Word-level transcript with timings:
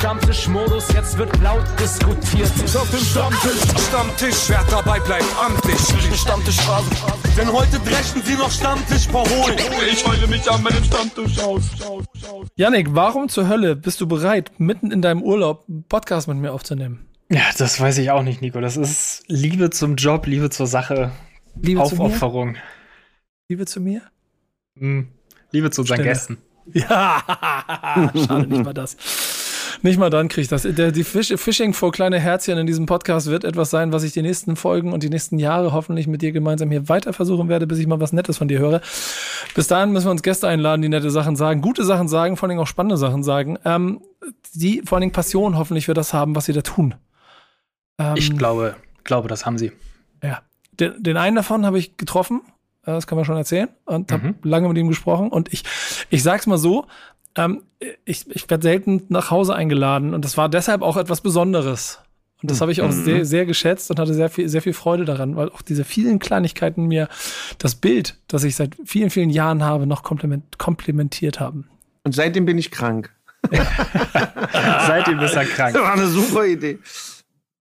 Stammtischmodus, 0.00 0.90
jetzt 0.94 1.18
wird 1.18 1.38
laut 1.42 1.62
diskutiert. 1.78 2.50
Ist 2.64 2.74
auf 2.74 2.90
dem 2.90 3.00
Stammtisch, 3.00 3.60
Stammtisch, 3.86 4.48
wer 4.48 4.64
dabei 4.70 4.98
bleibt, 5.00 5.26
amtlich. 5.38 5.78
Stammtischphase. 6.18 6.88
Denn 7.36 7.52
heute 7.52 7.78
brechen 7.80 8.22
sie 8.24 8.32
noch 8.32 8.50
Stammtisch 8.50 9.06
verholen. 9.08 9.58
Ich 9.92 10.06
heule 10.06 10.26
mich 10.26 10.50
an 10.50 10.62
meinem 10.62 10.82
Stammtisch 10.84 11.38
aus. 11.40 11.64
Janik, 12.56 12.94
warum 12.94 13.28
zur 13.28 13.46
Hölle 13.46 13.76
bist 13.76 14.00
du 14.00 14.06
bereit, 14.08 14.52
mitten 14.56 14.90
in 14.90 15.02
deinem 15.02 15.22
Urlaub 15.22 15.66
einen 15.68 15.84
Podcast 15.84 16.28
mit 16.28 16.38
mir 16.38 16.54
aufzunehmen? 16.54 17.06
Ja, 17.30 17.42
das 17.58 17.78
weiß 17.78 17.98
ich 17.98 18.10
auch 18.10 18.22
nicht, 18.22 18.40
Nico. 18.40 18.58
Das 18.62 18.78
ist 18.78 19.24
Liebe 19.26 19.68
zum 19.68 19.96
Job, 19.96 20.24
Liebe 20.24 20.48
zur 20.48 20.66
Sache, 20.66 21.12
Liebe 21.60 21.78
Aufopferung. 21.82 22.54
Zu? 22.54 22.60
Liebe 23.50 23.66
zu 23.66 23.82
mir? 23.82 24.00
Hm. 24.78 25.08
Liebe 25.50 25.70
zu 25.70 25.82
unseren. 25.82 26.02
Gästen. 26.02 26.38
Ja, 26.72 27.22
schade, 28.14 28.46
nicht 28.46 28.64
mal 28.64 28.72
das. 28.72 28.96
Nicht 29.82 29.98
mal 29.98 30.10
dann 30.10 30.28
kriege 30.28 30.42
ich 30.42 30.48
das. 30.48 30.62
Der, 30.62 30.92
die 30.92 31.04
Fish, 31.04 31.32
Fishing 31.36 31.72
for 31.72 31.90
kleine 31.90 32.18
Herzchen 32.20 32.58
in 32.58 32.66
diesem 32.66 32.86
Podcast 32.86 33.28
wird 33.28 33.44
etwas 33.44 33.70
sein, 33.70 33.92
was 33.92 34.02
ich 34.02 34.12
die 34.12 34.20
nächsten 34.22 34.56
Folgen 34.56 34.92
und 34.92 35.02
die 35.02 35.08
nächsten 35.08 35.38
Jahre 35.38 35.72
hoffentlich 35.72 36.06
mit 36.06 36.20
dir 36.22 36.32
gemeinsam 36.32 36.70
hier 36.70 36.88
weiter 36.88 37.12
versuchen 37.12 37.48
werde, 37.48 37.66
bis 37.66 37.78
ich 37.78 37.86
mal 37.86 38.00
was 38.00 38.12
Nettes 38.12 38.38
von 38.38 38.48
dir 38.48 38.58
höre. 38.58 38.82
Bis 39.54 39.68
dahin 39.68 39.92
müssen 39.92 40.06
wir 40.06 40.10
uns 40.10 40.22
Gäste 40.22 40.48
einladen, 40.48 40.82
die 40.82 40.88
nette 40.88 41.10
Sachen 41.10 41.34
sagen, 41.36 41.62
gute 41.62 41.84
Sachen 41.84 42.08
sagen, 42.08 42.36
vor 42.36 42.46
allen 42.46 42.50
Dingen 42.50 42.62
auch 42.62 42.66
spannende 42.66 42.98
Sachen 42.98 43.22
sagen, 43.22 43.58
ähm, 43.64 44.02
die 44.52 44.82
vor 44.84 44.96
allen 44.96 45.02
Dingen 45.02 45.12
Passion 45.12 45.56
hoffentlich 45.56 45.86
für 45.86 45.94
das 45.94 46.12
haben, 46.12 46.36
was 46.36 46.44
sie 46.44 46.52
da 46.52 46.60
tun. 46.62 46.94
Ähm, 47.98 48.14
Ich 48.16 48.36
glaube, 48.36 48.76
glaube, 49.04 49.28
das 49.28 49.46
haben 49.46 49.58
sie. 49.58 49.72
ja. 50.22 50.40
Den, 50.78 51.02
den 51.02 51.18
einen 51.18 51.36
davon 51.36 51.66
habe 51.66 51.78
ich 51.78 51.98
getroffen, 51.98 52.40
äh, 52.86 52.92
das 52.92 53.06
kann 53.06 53.16
man 53.16 53.26
schon 53.26 53.36
erzählen, 53.36 53.68
und 53.84 54.10
habe 54.12 54.28
Mhm. 54.28 54.34
lange 54.42 54.68
mit 54.68 54.78
ihm 54.78 54.88
gesprochen. 54.88 55.28
Und 55.28 55.52
ich, 55.52 55.62
ich 56.08 56.22
sag's 56.22 56.46
mal 56.46 56.56
so, 56.56 56.86
ähm, 57.36 57.62
ich, 58.04 58.28
ich 58.30 58.48
werde 58.50 58.62
selten 58.62 59.04
nach 59.08 59.30
Hause 59.30 59.54
eingeladen 59.54 60.14
und 60.14 60.24
das 60.24 60.36
war 60.36 60.48
deshalb 60.48 60.82
auch 60.82 60.96
etwas 60.96 61.20
Besonderes. 61.20 62.00
Und 62.42 62.50
das 62.50 62.60
habe 62.62 62.72
ich 62.72 62.80
auch 62.80 62.88
Mhm. 62.88 63.04
sehr, 63.04 63.24
sehr 63.26 63.44
geschätzt 63.46 63.90
und 63.90 63.98
hatte 64.00 64.14
sehr 64.14 64.30
viel, 64.30 64.48
sehr 64.48 64.62
viel 64.62 64.72
Freude 64.72 65.04
daran, 65.04 65.36
weil 65.36 65.50
auch 65.50 65.60
diese 65.62 65.84
vielen 65.84 66.18
Kleinigkeiten 66.18 66.86
mir 66.86 67.08
das 67.58 67.74
Bild, 67.74 68.16
das 68.28 68.44
ich 68.44 68.56
seit 68.56 68.76
vielen, 68.84 69.10
vielen 69.10 69.28
Jahren 69.30 69.62
habe, 69.62 69.86
noch 69.86 70.02
komplement, 70.02 70.58
komplementiert 70.58 71.38
haben. 71.38 71.68
Und 72.04 72.14
seitdem 72.14 72.46
bin 72.46 72.56
ich 72.56 72.70
krank. 72.70 73.10
Seitdem 74.86 75.18
ist 75.20 75.34
er 75.34 75.44
krank. 75.44 75.74
Das 75.74 75.82
war 75.82 75.92
eine 75.94 76.06
super 76.06 76.46
Idee. 76.46 76.78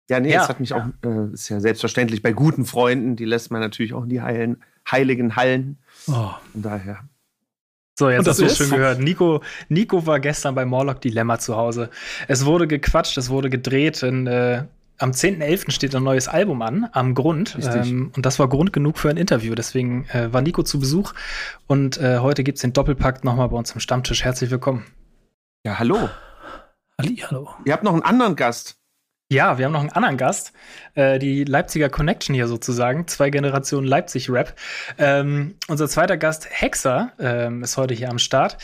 Ja, 0.10 0.20
nee, 0.20 0.32
Ja. 0.34 0.44
es 0.44 0.50
hat 0.50 0.60
mich 0.60 0.74
auch, 0.74 0.84
äh, 1.06 1.34
ist 1.34 1.50
ja 1.50 1.60
selbstverständlich 1.60 2.22
bei 2.22 2.34
guten 2.34 2.66
Freunden, 2.66 3.16
die 3.16 3.26
lässt 3.26 3.52
man 3.52 3.62
natürlich 3.62 3.94
auch 3.94 4.04
in 4.04 4.10
die 4.10 4.22
heilen, 4.22 4.62
heiligen 4.90 5.36
Hallen. 5.36 5.78
Oh. 6.08 6.32
Von 6.52 6.62
daher. 6.62 7.00
So, 8.02 8.10
jetzt 8.10 8.28
hast 8.28 8.40
du 8.40 8.46
es 8.46 8.58
schon 8.58 8.72
gehört. 8.72 9.00
Nico, 9.00 9.44
Nico 9.70 10.08
war 10.08 10.20
gestern 10.20 10.56
bei 10.56 10.66
Morlock 10.66 11.02
Dilemma 11.02 11.38
zu 11.38 11.56
Hause. 11.56 11.92
Es 12.28 12.48
wurde 12.48 12.66
gequatscht, 12.66 13.16
es 13.20 13.30
wurde 13.30 13.52
gedreht. 13.52 14.02
In, 14.02 14.26
äh, 14.26 14.64
am 14.98 15.12
10.11. 15.12 15.70
steht 15.70 15.94
ein 15.94 16.02
neues 16.02 16.28
Album 16.28 16.64
an, 16.64 16.90
am 16.94 17.14
Grund. 17.14 17.60
Ähm, 17.62 18.12
und 18.16 18.26
das 18.26 18.40
war 18.40 18.50
Grund 18.50 18.74
genug 18.74 18.98
für 18.98 19.12
ein 19.12 19.18
Interview. 19.18 19.54
Deswegen 19.54 20.06
äh, 20.10 20.34
war 20.34 20.42
Nico 20.42 20.64
zu 20.64 20.80
Besuch. 20.80 21.14
Und 21.68 22.00
äh, 22.00 22.18
heute 22.18 22.44
gibt 22.44 22.56
es 22.56 22.64
den 22.64 22.74
Doppelpakt 22.74 23.24
nochmal 23.24 23.50
bei 23.50 23.58
uns 23.58 23.72
im 23.72 23.80
Stammtisch. 23.80 24.24
Herzlich 24.24 24.50
willkommen. 24.50 24.84
Ja, 25.64 25.78
hallo. 25.78 26.10
Ali, 26.98 27.18
hallo. 27.18 27.52
Ihr 27.66 27.74
habt 27.74 27.84
noch 27.84 27.94
einen 27.94 28.02
anderen 28.02 28.36
Gast. 28.36 28.81
Ja, 29.32 29.58
wir 29.58 29.64
haben 29.64 29.72
noch 29.72 29.80
einen 29.80 29.92
anderen 29.92 30.18
Gast, 30.18 30.52
äh, 30.94 31.18
die 31.18 31.46
Leipziger 31.46 31.88
Connection 31.88 32.36
hier 32.36 32.50
sozusagen, 32.50 33.08
zwei 33.08 33.30
Generationen 33.30 33.88
Leipzig-Rap. 33.88 34.54
Ähm, 34.98 35.56
unser 35.70 35.88
zweiter 35.88 36.18
Gast, 36.18 36.50
Hexer, 36.50 37.14
ähm, 37.18 37.64
ist 37.64 37.78
heute 37.78 37.94
hier 37.94 38.10
am 38.10 38.20
Start. 38.20 38.58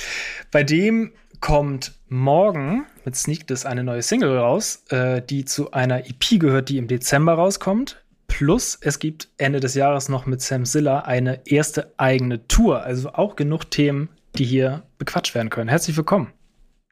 Bei 0.51 0.63
dem 0.63 1.13
kommt 1.39 1.93
morgen 2.09 2.85
mit 3.05 3.15
Sneak 3.15 3.47
Diss 3.47 3.65
eine 3.65 3.85
neue 3.85 4.01
Single 4.01 4.37
raus, 4.37 4.83
äh, 4.89 5.21
die 5.21 5.45
zu 5.45 5.71
einer 5.71 6.05
EP 6.05 6.37
gehört, 6.37 6.67
die 6.67 6.79
im 6.79 6.89
Dezember 6.89 7.35
rauskommt. 7.35 8.03
Plus, 8.27 8.77
es 8.81 8.99
gibt 8.99 9.29
Ende 9.37 9.61
des 9.61 9.73
Jahres 9.73 10.09
noch 10.09 10.25
mit 10.25 10.41
Sam 10.41 10.65
Zilla 10.65 10.99
eine 10.99 11.47
erste 11.47 11.93
eigene 11.95 12.45
Tour. 12.49 12.83
Also 12.83 13.13
auch 13.13 13.37
genug 13.37 13.71
Themen, 13.71 14.09
die 14.35 14.43
hier 14.43 14.83
bequatscht 14.97 15.33
werden 15.33 15.49
können. 15.49 15.69
Herzlich 15.69 15.95
willkommen. 15.95 16.33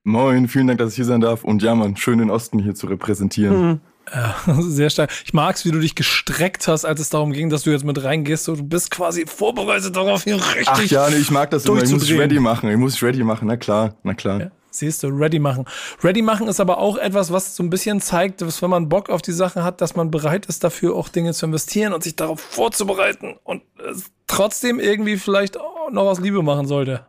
Moin, 0.07 0.47
vielen 0.47 0.67
Dank, 0.67 0.77
dass 0.77 0.91
ich 0.91 0.97
hier 0.97 1.05
sein 1.05 1.19
darf. 1.19 1.43
Und 1.43 1.63
ja, 1.63 1.73
Mann, 1.73 1.97
schön 1.97 2.19
den 2.19 2.29
Osten 2.29 2.59
hier 2.59 2.75
zu 2.75 2.85
repräsentieren. 2.85 3.81
Ja, 4.13 4.35
sehr 4.61 4.91
stark. 4.91 5.09
Ich 5.25 5.33
mag's, 5.33 5.65
wie 5.65 5.71
du 5.71 5.79
dich 5.79 5.95
gestreckt 5.95 6.67
hast, 6.67 6.85
als 6.85 6.99
es 6.99 7.09
darum 7.09 7.33
ging, 7.33 7.49
dass 7.49 7.63
du 7.63 7.71
jetzt 7.71 7.83
mit 7.83 8.03
reingehst. 8.03 8.47
Du 8.47 8.55
bist 8.63 8.91
quasi 8.91 9.25
vorbereitet 9.25 9.95
darauf, 9.95 10.23
hier 10.23 10.35
richtig. 10.35 10.67
Ach 10.67 10.83
ja, 10.85 11.09
nee, 11.09 11.15
ich 11.15 11.31
mag 11.31 11.49
das 11.49 11.65
immer. 11.65 11.77
Ich 11.77 11.83
muss 11.83 12.01
durchzudrehen. 12.01 12.21
ready 12.21 12.39
machen. 12.39 12.69
Ich 12.69 12.77
muss 12.77 12.93
mich 12.93 13.03
ready 13.03 13.23
machen. 13.23 13.47
Na 13.47 13.57
klar, 13.57 13.95
na 14.03 14.13
klar. 14.13 14.41
Ja, 14.41 14.51
siehst 14.69 15.01
du, 15.01 15.07
ready 15.07 15.39
machen. 15.39 15.65
Ready 16.03 16.21
machen 16.21 16.47
ist 16.47 16.59
aber 16.59 16.77
auch 16.77 16.97
etwas, 16.97 17.31
was 17.31 17.55
so 17.55 17.63
ein 17.63 17.71
bisschen 17.71 17.99
zeigt, 17.99 18.41
dass 18.41 18.61
wenn 18.61 18.69
man 18.69 18.89
Bock 18.89 19.09
auf 19.09 19.23
die 19.23 19.31
Sache 19.31 19.63
hat, 19.63 19.81
dass 19.81 19.95
man 19.95 20.11
bereit 20.11 20.45
ist, 20.45 20.63
dafür 20.63 20.95
auch 20.95 21.09
Dinge 21.09 21.33
zu 21.33 21.47
investieren 21.47 21.93
und 21.93 22.03
sich 22.03 22.15
darauf 22.15 22.39
vorzubereiten 22.39 23.37
und 23.43 23.63
es 23.91 24.11
trotzdem 24.27 24.79
irgendwie 24.79 25.17
vielleicht 25.17 25.59
auch 25.59 25.89
noch 25.91 26.03
aus 26.03 26.19
Liebe 26.19 26.43
machen 26.43 26.67
sollte. 26.67 27.07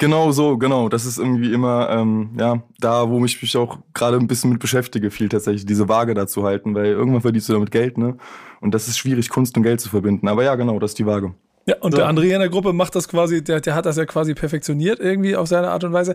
Genau 0.00 0.32
so, 0.32 0.56
genau. 0.56 0.88
Das 0.88 1.04
ist 1.04 1.18
irgendwie 1.18 1.52
immer, 1.52 1.90
ähm, 1.90 2.30
ja, 2.38 2.62
da, 2.80 3.08
wo 3.10 3.22
ich 3.24 3.40
mich 3.42 3.54
auch 3.58 3.78
gerade 3.92 4.16
ein 4.16 4.26
bisschen 4.26 4.50
mit 4.50 4.58
beschäftige, 4.58 5.10
viel 5.10 5.28
tatsächlich, 5.28 5.66
diese 5.66 5.90
Waage 5.90 6.14
da 6.14 6.26
zu 6.26 6.42
halten, 6.42 6.74
weil 6.74 6.86
irgendwann 6.86 7.20
verdienst 7.20 7.50
du 7.50 7.52
damit 7.52 7.70
Geld, 7.70 7.98
ne? 7.98 8.16
Und 8.62 8.72
das 8.74 8.88
ist 8.88 8.96
schwierig, 8.96 9.28
Kunst 9.28 9.58
und 9.58 9.62
Geld 9.62 9.78
zu 9.80 9.90
verbinden. 9.90 10.26
Aber 10.26 10.42
ja, 10.42 10.54
genau, 10.54 10.78
das 10.78 10.92
ist 10.92 10.98
die 10.98 11.04
Waage. 11.06 11.34
Ja, 11.66 11.76
und 11.80 11.92
So. 11.92 11.98
der 11.98 12.08
André 12.08 12.32
in 12.32 12.40
der 12.40 12.48
Gruppe 12.48 12.72
macht 12.72 12.96
das 12.96 13.08
quasi, 13.08 13.44
der, 13.44 13.60
der 13.60 13.74
hat 13.74 13.84
das 13.84 13.98
ja 13.98 14.06
quasi 14.06 14.32
perfektioniert 14.34 15.00
irgendwie 15.00 15.36
auf 15.36 15.48
seine 15.48 15.68
Art 15.70 15.84
und 15.84 15.92
Weise. 15.92 16.14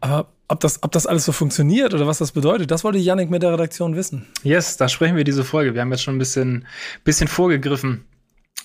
Aber 0.00 0.28
ob 0.46 0.60
das, 0.60 0.82
ob 0.84 0.92
das 0.92 1.06
alles 1.06 1.24
so 1.24 1.32
funktioniert 1.32 1.92
oder 1.92 2.06
was 2.06 2.18
das 2.18 2.30
bedeutet, 2.30 2.70
das 2.70 2.84
wollte 2.84 2.98
Yannick 2.98 3.28
mit 3.28 3.42
der 3.42 3.52
Redaktion 3.52 3.96
wissen. 3.96 4.26
Yes, 4.44 4.76
da 4.76 4.88
sprechen 4.88 5.16
wir 5.16 5.24
diese 5.24 5.42
Folge. 5.42 5.74
Wir 5.74 5.80
haben 5.80 5.90
jetzt 5.90 6.02
schon 6.04 6.14
ein 6.14 6.18
bisschen, 6.18 6.64
bisschen 7.02 7.26
vorgegriffen. 7.26 8.04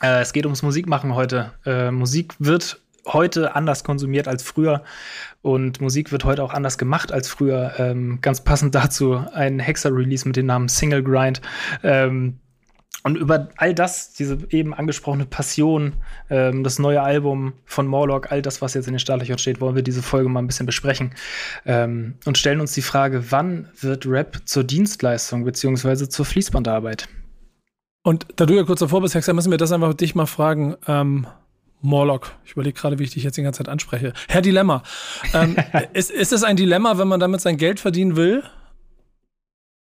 Äh, 0.04 0.22
es 0.22 0.34
geht 0.34 0.46
ums 0.46 0.62
Musikmachen 0.62 1.16
heute. 1.16 1.52
Äh, 1.66 1.90
Musik 1.90 2.36
wird 2.38 2.80
heute 3.06 3.56
anders 3.56 3.84
konsumiert 3.84 4.28
als 4.28 4.44
früher 4.44 4.84
und 5.46 5.80
Musik 5.80 6.12
wird 6.12 6.24
heute 6.24 6.44
auch 6.44 6.54
anders 6.54 6.80
gemacht 6.80 7.12
als 7.12 7.30
früher. 7.30 7.74
Ähm, 7.78 8.18
ganz 8.22 8.42
passend 8.42 8.74
dazu 8.74 9.24
ein 9.32 9.60
Hexer-Release 9.60 10.28
mit 10.28 10.36
dem 10.38 10.48
Namen 10.48 10.70
Single 10.70 11.04
Grind. 11.04 11.40
Ähm, 11.84 12.40
und 13.04 13.16
über 13.16 13.50
all 13.58 13.76
das, 13.76 14.14
diese 14.14 14.40
eben 14.50 14.74
angesprochene 14.74 15.28
Passion, 15.28 15.94
ähm, 16.32 16.64
das 16.64 16.80
neue 16.80 17.04
Album 17.04 17.54
von 17.64 17.86
Morlock, 17.86 18.32
all 18.32 18.42
das, 18.42 18.64
was 18.64 18.74
jetzt 18.74 18.88
in 18.88 18.94
den 18.94 19.00
Startlöchern 19.00 19.38
steht, 19.38 19.62
wollen 19.62 19.76
wir 19.76 19.84
diese 19.84 20.02
Folge 20.02 20.28
mal 20.28 20.40
ein 20.40 20.48
bisschen 20.48 20.66
besprechen. 20.66 21.14
Ähm, 21.68 22.16
und 22.26 22.40
stellen 22.40 22.60
uns 22.60 22.74
die 22.74 22.82
Frage, 22.82 23.32
wann 23.32 23.70
wird 23.80 24.08
Rap 24.08 24.40
zur 24.46 24.64
Dienstleistung 24.64 25.44
beziehungsweise 25.44 26.10
zur 26.10 26.26
Fließbandarbeit? 26.26 27.08
Und 28.02 28.26
da 28.36 28.48
du 28.48 28.56
ja 28.56 28.64
kurz 28.64 28.80
davor 28.80 29.02
bist, 29.02 29.14
Hexer, 29.14 29.34
müssen 29.34 29.52
wir 29.52 29.60
das 29.60 29.72
einfach 29.72 29.94
dich 29.94 30.16
mal 30.16 30.26
fragen. 30.26 30.76
Ähm, 30.88 31.28
Morlock, 31.86 32.32
ich 32.46 32.54
überlege 32.54 32.78
gerade, 32.80 33.00
wie 33.00 33.04
ich 33.04 33.12
dich 33.12 33.24
jetzt 33.24 33.38
die 33.38 33.44
ganze 33.44 33.60
Zeit 33.60 33.70
anspreche. 33.70 34.14
Herr 34.28 34.42
Dilemma, 34.42 34.84
ähm, 35.34 35.56
ist, 35.94 36.12
ist 36.12 36.34
es 36.34 36.44
ein 36.44 36.58
Dilemma, 36.58 36.98
wenn 36.98 37.08
man 37.08 37.20
damit 37.20 37.42
sein 37.42 37.58
Geld 37.58 37.80
verdienen 37.80 38.16
will? 38.16 38.44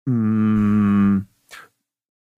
Hm, 0.09 1.27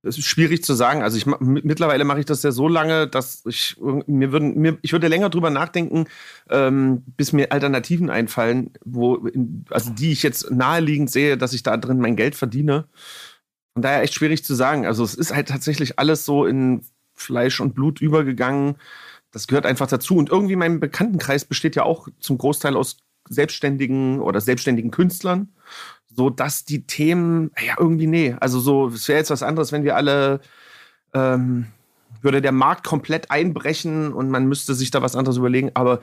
Das 0.03 0.17
ist 0.17 0.27
schwierig 0.27 0.63
zu 0.65 0.75
sagen. 0.75 1.03
Also 1.03 1.17
ich 1.19 1.27
mittlerweile 1.27 2.05
mache 2.05 2.21
ich 2.21 2.27
das 2.27 2.43
ja 2.43 2.53
so 2.53 2.69
lange, 2.69 3.09
dass 3.09 3.45
ich 3.47 3.77
mir 4.07 4.33
würden 4.33 4.57
mir 4.59 4.79
ich 4.83 4.93
würde 4.93 5.09
länger 5.09 5.29
drüber 5.29 5.51
nachdenken, 5.51 6.07
ähm, 6.51 7.03
bis 7.17 7.33
mir 7.33 7.53
Alternativen 7.53 8.09
einfallen, 8.11 8.71
wo 8.85 9.29
also 9.71 9.91
die 9.93 10.13
ich 10.13 10.23
jetzt 10.23 10.51
naheliegend 10.51 11.11
sehe, 11.11 11.37
dass 11.37 11.53
ich 11.53 11.63
da 11.63 11.77
drin 11.77 11.99
mein 12.01 12.17
Geld 12.17 12.37
verdiene. 12.37 12.87
Von 13.75 13.83
daher 13.83 14.03
echt 14.03 14.15
schwierig 14.15 14.45
zu 14.45 14.55
sagen. 14.55 14.87
Also 14.87 15.05
es 15.05 15.15
ist 15.15 15.35
halt 15.35 15.49
tatsächlich 15.49 15.99
alles 15.99 16.25
so 16.25 16.47
in 16.47 16.83
Fleisch 17.15 17.61
und 17.61 17.75
Blut 17.75 18.01
übergegangen. 18.01 18.77
Das 19.31 19.47
gehört 19.47 19.67
einfach 19.67 19.87
dazu. 19.87 20.17
Und 20.17 20.31
irgendwie 20.31 20.57
mein 20.57 20.81
Bekanntenkreis 20.81 21.45
besteht 21.45 21.77
ja 21.77 21.83
auch 21.83 22.09
zum 22.19 22.39
Großteil 22.39 22.77
aus 22.77 22.99
selbstständigen 23.29 24.21
oder 24.21 24.41
selbstständigen 24.41 24.91
Künstlern 24.91 25.49
so 26.19 26.31
dass 26.31 26.65
die 26.65 26.85
Themen, 26.85 27.53
ja, 27.65 27.75
irgendwie 27.79 28.09
nee. 28.09 28.37
Also 28.41 28.59
so, 28.59 28.89
es 28.89 29.07
wäre 29.07 29.21
jetzt 29.21 29.31
was 29.31 29.45
anderes, 29.45 29.71
wenn 29.71 29.85
wir 29.85 29.95
alle, 29.95 30.41
ähm, 31.15 31.67
würde 32.21 32.43
der 32.43 32.51
Markt 32.51 32.85
komplett 32.85 33.31
einbrechen 33.31 34.13
und 34.13 34.29
man 34.29 34.47
müsste 34.47 34.75
sich 34.75 34.91
da 34.91 35.01
was 35.01 35.15
anderes 35.15 35.37
überlegen, 35.37 35.71
aber 35.75 36.01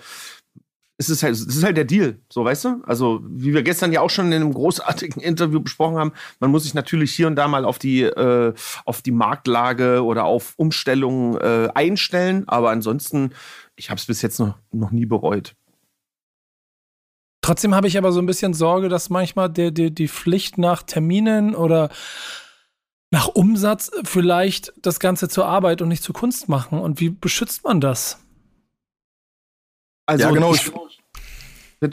es 0.97 1.09
ist 1.09 1.23
halt, 1.23 1.33
es 1.33 1.45
ist 1.45 1.63
halt 1.63 1.75
der 1.75 1.83
Deal, 1.83 2.19
so 2.31 2.45
weißt 2.45 2.65
du? 2.65 2.83
Also, 2.85 3.21
wie 3.27 3.53
wir 3.53 3.63
gestern 3.63 3.91
ja 3.91 4.01
auch 4.01 4.09
schon 4.09 4.27
in 4.27 4.33
einem 4.33 4.53
großartigen 4.53 5.21
Interview 5.21 5.59
besprochen 5.59 5.97
haben, 5.97 6.13
man 6.39 6.51
muss 6.51 6.63
sich 6.63 6.73
natürlich 6.73 7.13
hier 7.13 7.27
und 7.27 7.35
da 7.35 7.47
mal 7.47 7.65
auf 7.65 7.79
die, 7.79 8.03
äh, 8.03 8.53
auf 8.85 9.01
die 9.01 9.11
Marktlage 9.11 10.03
oder 10.03 10.23
auf 10.23 10.53
Umstellungen 10.57 11.37
äh, 11.37 11.69
einstellen, 11.73 12.47
aber 12.47 12.69
ansonsten, 12.69 13.31
ich 13.75 13.89
habe 13.89 13.99
es 13.99 14.05
bis 14.05 14.21
jetzt 14.21 14.39
noch, 14.39 14.55
noch 14.71 14.91
nie 14.91 15.05
bereut. 15.05 15.55
Trotzdem 17.41 17.75
habe 17.75 17.87
ich 17.87 17.97
aber 17.97 18.11
so 18.11 18.19
ein 18.19 18.25
bisschen 18.25 18.53
Sorge, 18.53 18.89
dass 18.89 19.09
manchmal 19.09 19.51
der, 19.51 19.71
der, 19.71 19.91
die 19.91 20.07
Pflicht 20.07 20.57
nach 20.57 20.81
Terminen 20.81 21.53
oder 21.53 21.89
nach 23.11 23.27
Umsatz 23.27 23.91
vielleicht 24.03 24.73
das 24.81 24.99
Ganze 24.99 25.29
zur 25.29 25.45
Arbeit 25.45 25.81
und 25.81 25.89
nicht 25.89 26.01
zur 26.01 26.15
Kunst 26.15 26.49
machen. 26.49 26.79
Und 26.79 26.99
wie 26.99 27.09
beschützt 27.09 27.63
man 27.63 27.79
das? 27.81 28.19
Also, 30.07 30.23
ja, 30.23 30.31
genau. 30.31 30.53
ich. 30.53 30.71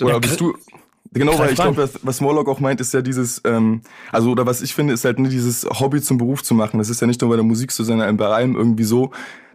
Oder 0.00 0.20
bist 0.20 0.40
du, 0.40 0.54
Genau, 1.14 1.38
weil 1.38 1.50
ich 1.50 1.56
glaube, 1.56 1.90
was, 2.02 2.20
Morlock 2.22 2.48
auch 2.48 2.60
meint, 2.60 2.80
ist 2.80 2.94
ja 2.94 3.02
dieses, 3.02 3.42
ähm, 3.44 3.82
also 4.10 4.30
oder 4.30 4.46
was 4.46 4.62
ich 4.62 4.74
finde, 4.74 4.94
ist 4.94 5.04
halt 5.04 5.18
nicht 5.18 5.32
dieses 5.32 5.64
Hobby 5.64 6.00
zum 6.00 6.16
Beruf 6.16 6.42
zu 6.42 6.54
machen. 6.54 6.78
Das 6.78 6.88
ist 6.88 7.02
ja 7.02 7.06
nicht 7.06 7.20
nur 7.20 7.28
bei 7.28 7.36
der 7.36 7.44
Musik 7.44 7.70
so, 7.70 7.84
sondern 7.84 8.16
bei 8.16 8.28
allem 8.28 8.56
irgendwie 8.56 8.84
so, 8.84 9.10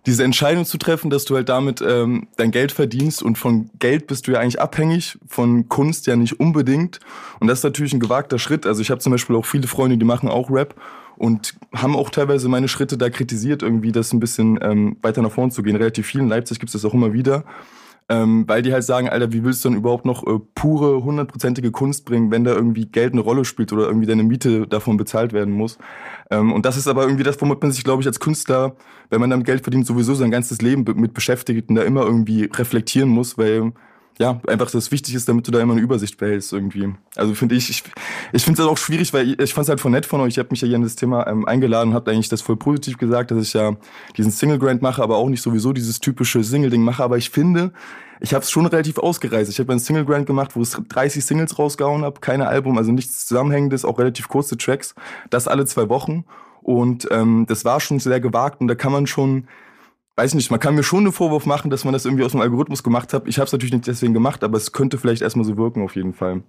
diese 0.05 0.23
Entscheidung 0.23 0.65
zu 0.65 0.77
treffen, 0.77 1.09
dass 1.09 1.25
du 1.25 1.35
halt 1.35 1.49
damit 1.49 1.81
ähm, 1.81 2.27
dein 2.37 2.51
Geld 2.51 2.71
verdienst 2.71 3.21
und 3.21 3.37
von 3.37 3.69
Geld 3.79 4.07
bist 4.07 4.27
du 4.27 4.31
ja 4.31 4.39
eigentlich 4.39 4.61
abhängig, 4.61 5.17
von 5.27 5.67
Kunst 5.67 6.07
ja 6.07 6.15
nicht 6.15 6.39
unbedingt. 6.39 6.99
Und 7.39 7.47
das 7.47 7.59
ist 7.59 7.63
natürlich 7.63 7.93
ein 7.93 7.99
gewagter 7.99 8.39
Schritt. 8.39 8.65
Also 8.65 8.81
ich 8.81 8.89
habe 8.89 9.01
zum 9.01 9.11
Beispiel 9.11 9.35
auch 9.35 9.45
viele 9.45 9.67
Freunde, 9.67 9.97
die 9.97 10.05
machen 10.05 10.29
auch 10.29 10.49
Rap 10.49 10.75
und 11.17 11.55
haben 11.73 11.95
auch 11.95 12.09
teilweise 12.09 12.47
meine 12.47 12.69
Schritte 12.69 12.97
da 12.97 13.09
kritisiert, 13.09 13.63
irgendwie 13.63 13.91
das 13.91 14.13
ein 14.13 14.21
bisschen 14.21 14.59
ähm, 14.61 14.95
weiter 15.01 15.21
nach 15.21 15.31
vorne 15.31 15.51
zu 15.51 15.61
gehen. 15.61 15.75
Relativ 15.75 16.05
viel 16.05 16.21
in 16.21 16.29
Leipzig 16.29 16.59
gibt 16.59 16.69
es 16.69 16.81
das 16.81 16.89
auch 16.89 16.93
immer 16.93 17.11
wieder. 17.11 17.43
Ähm, 18.09 18.45
weil 18.47 18.61
die 18.61 18.71
halt 18.71 18.85
sagen, 18.85 19.09
Alter, 19.09 19.33
wie 19.33 19.43
willst 19.43 19.65
du 19.65 19.69
denn 19.69 19.77
überhaupt 19.77 20.05
noch 20.05 20.25
äh, 20.25 20.39
pure, 20.55 21.03
hundertprozentige 21.03 21.71
Kunst 21.71 22.05
bringen, 22.05 22.31
wenn 22.31 22.45
da 22.45 22.53
irgendwie 22.53 22.85
Geld 22.85 23.11
eine 23.11 23.21
Rolle 23.21 23.43
spielt 23.43 23.73
oder 23.73 23.85
irgendwie 23.87 24.07
deine 24.07 24.23
Miete 24.23 24.65
davon 24.65 24.95
bezahlt 24.95 25.33
werden 25.33 25.53
muss. 25.53 25.77
Ähm, 26.31 26.53
und 26.53 26.65
das 26.65 26.77
ist 26.77 26.87
aber 26.87 27.03
irgendwie 27.03 27.23
das, 27.23 27.41
womit 27.41 27.61
man 27.61 27.71
sich, 27.71 27.83
glaube 27.83 28.01
ich, 28.01 28.07
als 28.07 28.21
Künstler, 28.21 28.77
wenn 29.09 29.19
man 29.19 29.29
damit 29.29 29.45
Geld 29.45 29.61
verdient, 29.61 29.85
sowieso 29.85 30.13
sein 30.15 30.31
ganzes 30.31 30.61
Leben 30.61 30.85
mit 30.95 31.13
beschäftigt 31.13 31.67
und 31.67 31.75
da 31.75 31.83
immer 31.83 32.03
irgendwie 32.03 32.45
reflektieren 32.45 33.09
muss, 33.09 33.37
weil 33.37 33.73
ja, 34.19 34.41
einfach 34.47 34.71
das 34.71 34.91
wichtig 34.91 35.13
ist, 35.13 35.29
damit 35.29 35.47
du 35.47 35.51
da 35.51 35.59
immer 35.59 35.73
eine 35.73 35.81
Übersicht 35.81 36.17
behältst 36.17 36.51
irgendwie. 36.51 36.93
Also 37.15 37.35
finde 37.35 37.55
ich, 37.55 37.69
ich, 37.69 37.83
ich 38.33 38.43
finde 38.43 38.61
es 38.61 38.67
auch 38.67 38.77
schwierig, 38.77 39.13
weil 39.13 39.29
ich, 39.29 39.39
ich 39.39 39.53
fand 39.53 39.65
es 39.65 39.69
halt 39.69 39.79
voll 39.79 39.91
nett 39.91 40.07
von 40.07 40.21
euch. 40.21 40.29
Ich 40.29 40.39
habe 40.39 40.49
mich 40.49 40.61
ja 40.61 40.67
hier 40.67 40.75
in 40.75 40.81
das 40.81 40.95
Thema 40.95 41.27
ähm, 41.27 41.45
eingeladen, 41.45 41.93
habt 41.93 42.09
eigentlich 42.09 42.29
das 42.29 42.41
voll 42.41 42.57
positiv 42.57 42.97
gesagt, 42.97 43.29
dass 43.29 43.43
ich 43.43 43.53
ja 43.53 43.75
diesen 44.17 44.31
Single 44.31 44.57
Grant 44.57 44.81
mache, 44.81 45.03
aber 45.03 45.17
auch 45.17 45.29
nicht 45.29 45.41
sowieso 45.41 45.71
dieses 45.71 45.99
typische 45.99 46.43
Single-Ding 46.43 46.81
mache. 46.81 47.03
Aber 47.03 47.17
ich 47.17 47.29
finde, 47.29 47.71
ich 48.19 48.33
habe 48.33 48.43
es 48.43 48.49
schon 48.49 48.65
relativ 48.65 48.97
ausgereist. 48.97 49.51
Ich 49.51 49.59
habe 49.59 49.71
einen 49.71 49.79
Single 49.79 50.05
Grant 50.05 50.25
gemacht, 50.25 50.55
wo 50.55 50.63
ich 50.63 50.69
30 50.69 51.23
Singles 51.23 51.59
rausgehauen 51.59 52.03
habe, 52.03 52.19
keine 52.19 52.47
Album, 52.47 52.77
also 52.79 52.91
nichts 52.91 53.27
Zusammenhängendes, 53.27 53.85
auch 53.85 53.99
relativ 53.99 54.29
kurze 54.29 54.57
Tracks. 54.57 54.95
Das 55.29 55.47
alle 55.47 55.65
zwei 55.65 55.89
Wochen. 55.89 56.25
Und 56.63 57.07
ähm, 57.11 57.45
das 57.47 57.65
war 57.65 57.79
schon 57.79 57.99
sehr 57.99 58.19
gewagt 58.19 58.61
und 58.61 58.67
da 58.67 58.75
kann 58.75 58.91
man 58.91 59.05
schon 59.07 59.47
weiß 60.17 60.33
nicht, 60.33 60.49
man 60.49 60.59
kann 60.59 60.75
mir 60.75 60.83
schon 60.83 60.99
einen 60.99 61.13
Vorwurf 61.13 61.45
machen, 61.45 61.69
dass 61.69 61.85
man 61.85 61.93
das 61.93 62.05
irgendwie 62.05 62.23
aus 62.23 62.31
dem 62.31 62.41
Algorithmus 62.41 62.83
gemacht 62.83 63.13
hat. 63.13 63.27
Ich 63.27 63.37
habe 63.37 63.45
es 63.45 63.51
natürlich 63.51 63.73
nicht 63.73 63.87
deswegen 63.87 64.13
gemacht, 64.13 64.43
aber 64.43 64.57
es 64.57 64.71
könnte 64.71 64.97
vielleicht 64.97 65.21
erstmal 65.21 65.45
so 65.45 65.57
wirken 65.57 65.83
auf 65.83 65.95
jeden 65.95 66.13
Fall. 66.13 66.41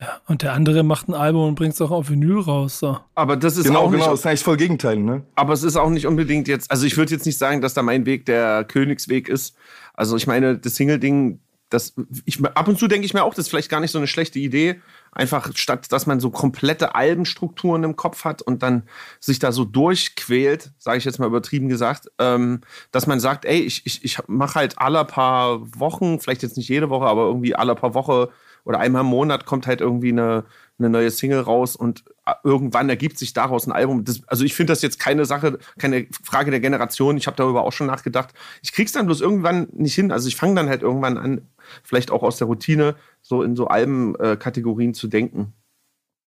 Ja, 0.00 0.20
und 0.28 0.42
der 0.42 0.54
andere 0.54 0.82
macht 0.82 1.08
ein 1.08 1.14
Album 1.14 1.48
und 1.48 1.54
bringt 1.56 1.74
es 1.74 1.80
auch 1.82 1.90
auf 1.90 2.08
Vinyl 2.08 2.38
raus. 2.38 2.78
So. 2.78 2.98
Aber 3.14 3.36
das 3.36 3.58
ist 3.58 3.64
genau, 3.64 3.80
auch 3.80 3.90
genau, 3.90 4.04
nicht, 4.04 4.12
das 4.12 4.20
ist 4.20 4.26
eigentlich 4.26 4.44
voll 4.44 4.56
Gegenteil, 4.56 4.96
ne? 4.96 5.24
Aber 5.34 5.52
es 5.52 5.62
ist 5.62 5.76
auch 5.76 5.90
nicht 5.90 6.06
unbedingt 6.06 6.48
jetzt, 6.48 6.70
also 6.70 6.86
ich 6.86 6.96
würde 6.96 7.12
jetzt 7.12 7.26
nicht 7.26 7.36
sagen, 7.36 7.60
dass 7.60 7.74
da 7.74 7.82
mein 7.82 8.06
Weg 8.06 8.24
der 8.24 8.64
Königsweg 8.64 9.28
ist. 9.28 9.56
Also 9.92 10.16
ich 10.16 10.26
meine, 10.26 10.56
das 10.56 10.76
Single-Ding, 10.76 11.40
das, 11.68 11.94
ich, 12.24 12.42
ab 12.42 12.68
und 12.68 12.78
zu 12.78 12.88
denke 12.88 13.04
ich 13.04 13.12
mir 13.12 13.24
auch, 13.24 13.34
das 13.34 13.46
ist 13.46 13.50
vielleicht 13.50 13.68
gar 13.68 13.80
nicht 13.80 13.90
so 13.90 13.98
eine 13.98 14.06
schlechte 14.06 14.38
Idee, 14.38 14.80
Einfach 15.12 15.50
statt, 15.56 15.90
dass 15.90 16.06
man 16.06 16.20
so 16.20 16.30
komplette 16.30 16.94
Albenstrukturen 16.94 17.82
im 17.82 17.96
Kopf 17.96 18.24
hat 18.24 18.42
und 18.42 18.62
dann 18.62 18.84
sich 19.18 19.38
da 19.38 19.50
so 19.50 19.64
durchquält, 19.64 20.70
sage 20.78 20.98
ich 20.98 21.04
jetzt 21.04 21.18
mal 21.18 21.26
übertrieben 21.26 21.68
gesagt, 21.68 22.10
ähm, 22.18 22.60
dass 22.92 23.06
man 23.06 23.18
sagt, 23.18 23.44
ey, 23.44 23.60
ich, 23.60 23.84
ich, 23.86 24.04
ich 24.04 24.18
mache 24.28 24.54
halt 24.56 24.78
alle 24.78 25.04
paar 25.04 25.60
Wochen, 25.78 26.20
vielleicht 26.20 26.42
jetzt 26.42 26.56
nicht 26.56 26.68
jede 26.68 26.90
Woche, 26.90 27.06
aber 27.06 27.22
irgendwie 27.22 27.56
alle 27.56 27.74
paar 27.74 27.94
Woche 27.94 28.30
oder 28.64 28.78
einmal 28.78 29.00
im 29.00 29.08
Monat 29.08 29.46
kommt 29.46 29.66
halt 29.66 29.80
irgendwie 29.80 30.12
eine, 30.12 30.44
eine 30.78 30.90
neue 30.90 31.10
Single 31.10 31.40
raus 31.40 31.74
und 31.74 32.04
irgendwann 32.44 32.88
ergibt 32.88 33.18
sich 33.18 33.32
daraus 33.32 33.66
ein 33.66 33.72
Album. 33.72 34.04
Das, 34.04 34.20
also 34.26 34.44
ich 34.44 34.54
finde 34.54 34.72
das 34.72 34.82
jetzt 34.82 34.98
keine 34.98 35.24
Sache, 35.24 35.58
keine 35.78 36.06
Frage 36.22 36.50
der 36.50 36.60
Generation. 36.60 37.16
Ich 37.16 37.26
habe 37.26 37.36
darüber 37.36 37.64
auch 37.64 37.72
schon 37.72 37.86
nachgedacht. 37.86 38.34
Ich 38.62 38.72
krieg's 38.72 38.92
dann 38.92 39.06
bloß 39.06 39.20
irgendwann 39.20 39.68
nicht 39.72 39.94
hin. 39.94 40.12
Also 40.12 40.28
ich 40.28 40.36
fange 40.36 40.54
dann 40.54 40.68
halt 40.68 40.82
irgendwann 40.82 41.18
an, 41.18 41.48
vielleicht 41.82 42.10
auch 42.10 42.22
aus 42.22 42.38
der 42.38 42.46
Routine, 42.46 42.96
so 43.22 43.42
in 43.42 43.56
so 43.56 43.68
Albenkategorien 43.68 44.90
äh, 44.90 44.94
zu 44.94 45.08
denken. 45.08 45.52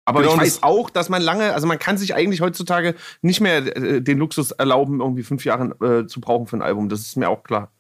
Aber 0.06 0.22
genau, 0.22 0.34
ich 0.34 0.42
weiß 0.42 0.64
auch, 0.64 0.90
dass 0.90 1.10
man 1.10 1.22
lange, 1.22 1.54
also 1.54 1.66
man 1.66 1.80
kann 1.80 1.98
sich 1.98 2.14
eigentlich 2.14 2.42
heutzutage 2.42 2.96
nicht 3.22 3.40
mehr 3.40 3.76
äh, 3.78 4.02
den 4.02 4.18
Luxus 4.18 4.52
erlauben, 4.52 5.00
irgendwie 5.00 5.24
fünf 5.24 5.46
Jahre 5.46 6.02
äh, 6.02 6.08
zu 6.08 6.20
brauchen 6.20 6.48
für 6.48 6.58
ein 6.58 6.62
Album. 6.62 6.90
Das 6.90 7.02
ist 7.02 7.16
mir 7.16 7.30
auch 7.30 7.44
klar. 7.44 7.72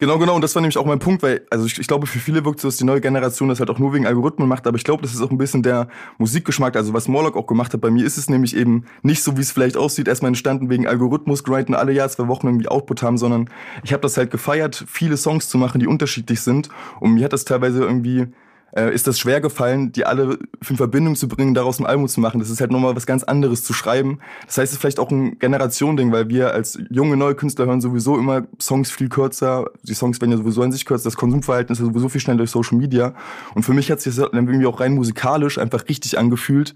Genau, 0.00 0.16
genau. 0.18 0.36
Und 0.36 0.42
das 0.42 0.54
war 0.54 0.62
nämlich 0.62 0.78
auch 0.78 0.86
mein 0.86 1.00
Punkt, 1.00 1.24
weil, 1.24 1.44
also 1.50 1.66
ich, 1.66 1.76
ich 1.76 1.88
glaube, 1.88 2.06
für 2.06 2.20
viele 2.20 2.44
wirkt 2.44 2.60
so, 2.60 2.68
dass 2.68 2.76
die 2.76 2.84
neue 2.84 3.00
Generation 3.00 3.48
das 3.48 3.58
halt 3.58 3.68
auch 3.68 3.80
nur 3.80 3.92
wegen 3.92 4.06
Algorithmen 4.06 4.46
macht, 4.48 4.64
aber 4.68 4.76
ich 4.76 4.84
glaube, 4.84 5.02
das 5.02 5.12
ist 5.12 5.20
auch 5.20 5.32
ein 5.32 5.38
bisschen 5.38 5.64
der 5.64 5.88
Musikgeschmack. 6.18 6.76
Also 6.76 6.94
was 6.94 7.08
Morlock 7.08 7.36
auch 7.36 7.48
gemacht 7.48 7.72
hat, 7.72 7.80
bei 7.80 7.90
mir 7.90 8.06
ist 8.06 8.16
es 8.16 8.30
nämlich 8.30 8.54
eben 8.54 8.84
nicht 9.02 9.24
so, 9.24 9.36
wie 9.36 9.40
es 9.40 9.50
vielleicht 9.50 9.76
aussieht, 9.76 10.06
erstmal 10.06 10.28
entstanden 10.28 10.70
wegen 10.70 10.86
Algorithmus, 10.86 11.42
grinden 11.42 11.74
alle 11.74 11.90
Jahr 11.92 12.08
zwei 12.08 12.28
Wochen 12.28 12.46
irgendwie 12.46 12.68
Output 12.68 13.02
haben, 13.02 13.18
sondern 13.18 13.50
ich 13.82 13.92
habe 13.92 14.02
das 14.02 14.16
halt 14.16 14.30
gefeiert, 14.30 14.84
viele 14.86 15.16
Songs 15.16 15.48
zu 15.48 15.58
machen, 15.58 15.80
die 15.80 15.88
unterschiedlich 15.88 16.42
sind. 16.42 16.68
Und 17.00 17.14
mir 17.14 17.24
hat 17.24 17.32
das 17.32 17.44
teilweise 17.44 17.82
irgendwie 17.82 18.28
äh, 18.76 18.92
ist 18.92 19.06
das 19.06 19.18
schwer 19.18 19.40
gefallen, 19.40 19.92
die 19.92 20.04
alle 20.04 20.38
in 20.68 20.76
Verbindung 20.76 21.16
zu 21.16 21.28
bringen, 21.28 21.54
daraus 21.54 21.78
ein 21.78 21.86
Album 21.86 22.08
zu 22.08 22.20
machen. 22.20 22.38
Das 22.38 22.50
ist 22.50 22.60
halt 22.60 22.70
nochmal 22.70 22.94
was 22.96 23.06
ganz 23.06 23.22
anderes 23.24 23.64
zu 23.64 23.72
schreiben. 23.72 24.20
Das 24.46 24.58
heißt, 24.58 24.70
es 24.70 24.72
ist 24.72 24.80
vielleicht 24.80 25.00
auch 25.00 25.10
ein 25.10 25.38
Generationending, 25.38 26.12
weil 26.12 26.28
wir 26.28 26.52
als 26.52 26.78
junge 26.90 27.16
neue 27.16 27.34
Künstler 27.34 27.66
hören 27.66 27.80
sowieso 27.80 28.18
immer 28.18 28.42
Songs 28.60 28.90
viel 28.90 29.08
kürzer. 29.08 29.66
Die 29.82 29.94
Songs 29.94 30.20
werden 30.20 30.32
ja 30.32 30.36
sowieso 30.38 30.62
in 30.62 30.72
sich 30.72 30.84
kürzer. 30.84 31.04
Das 31.04 31.16
Konsumverhalten 31.16 31.72
ist 31.72 31.78
ja 31.78 31.86
sowieso 31.86 32.08
viel 32.08 32.20
schneller 32.20 32.38
durch 32.38 32.50
Social 32.50 32.76
Media. 32.76 33.14
Und 33.54 33.62
für 33.62 33.72
mich 33.72 33.90
hat 33.90 34.00
sich 34.00 34.14
das 34.14 34.30
dann 34.30 34.46
irgendwie 34.46 34.66
auch 34.66 34.80
rein 34.80 34.94
musikalisch 34.94 35.58
einfach 35.58 35.88
richtig 35.88 36.18
angefühlt. 36.18 36.74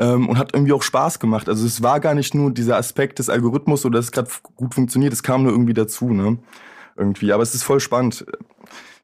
Ähm, 0.00 0.28
und 0.28 0.38
hat 0.38 0.54
irgendwie 0.54 0.72
auch 0.72 0.82
Spaß 0.82 1.18
gemacht. 1.18 1.48
Also 1.48 1.66
es 1.66 1.82
war 1.82 1.98
gar 1.98 2.14
nicht 2.14 2.32
nur 2.32 2.52
dieser 2.52 2.76
Aspekt 2.76 3.18
des 3.18 3.28
Algorithmus 3.28 3.84
oder 3.84 3.98
dass 3.98 4.06
es 4.06 4.12
gerade 4.12 4.30
gut 4.54 4.72
funktioniert, 4.72 5.12
es 5.12 5.24
kam 5.24 5.42
nur 5.42 5.50
irgendwie 5.50 5.74
dazu, 5.74 6.12
ne? 6.12 6.38
Irgendwie. 6.96 7.32
Aber 7.32 7.42
es 7.42 7.52
ist 7.54 7.64
voll 7.64 7.80
spannend 7.80 8.24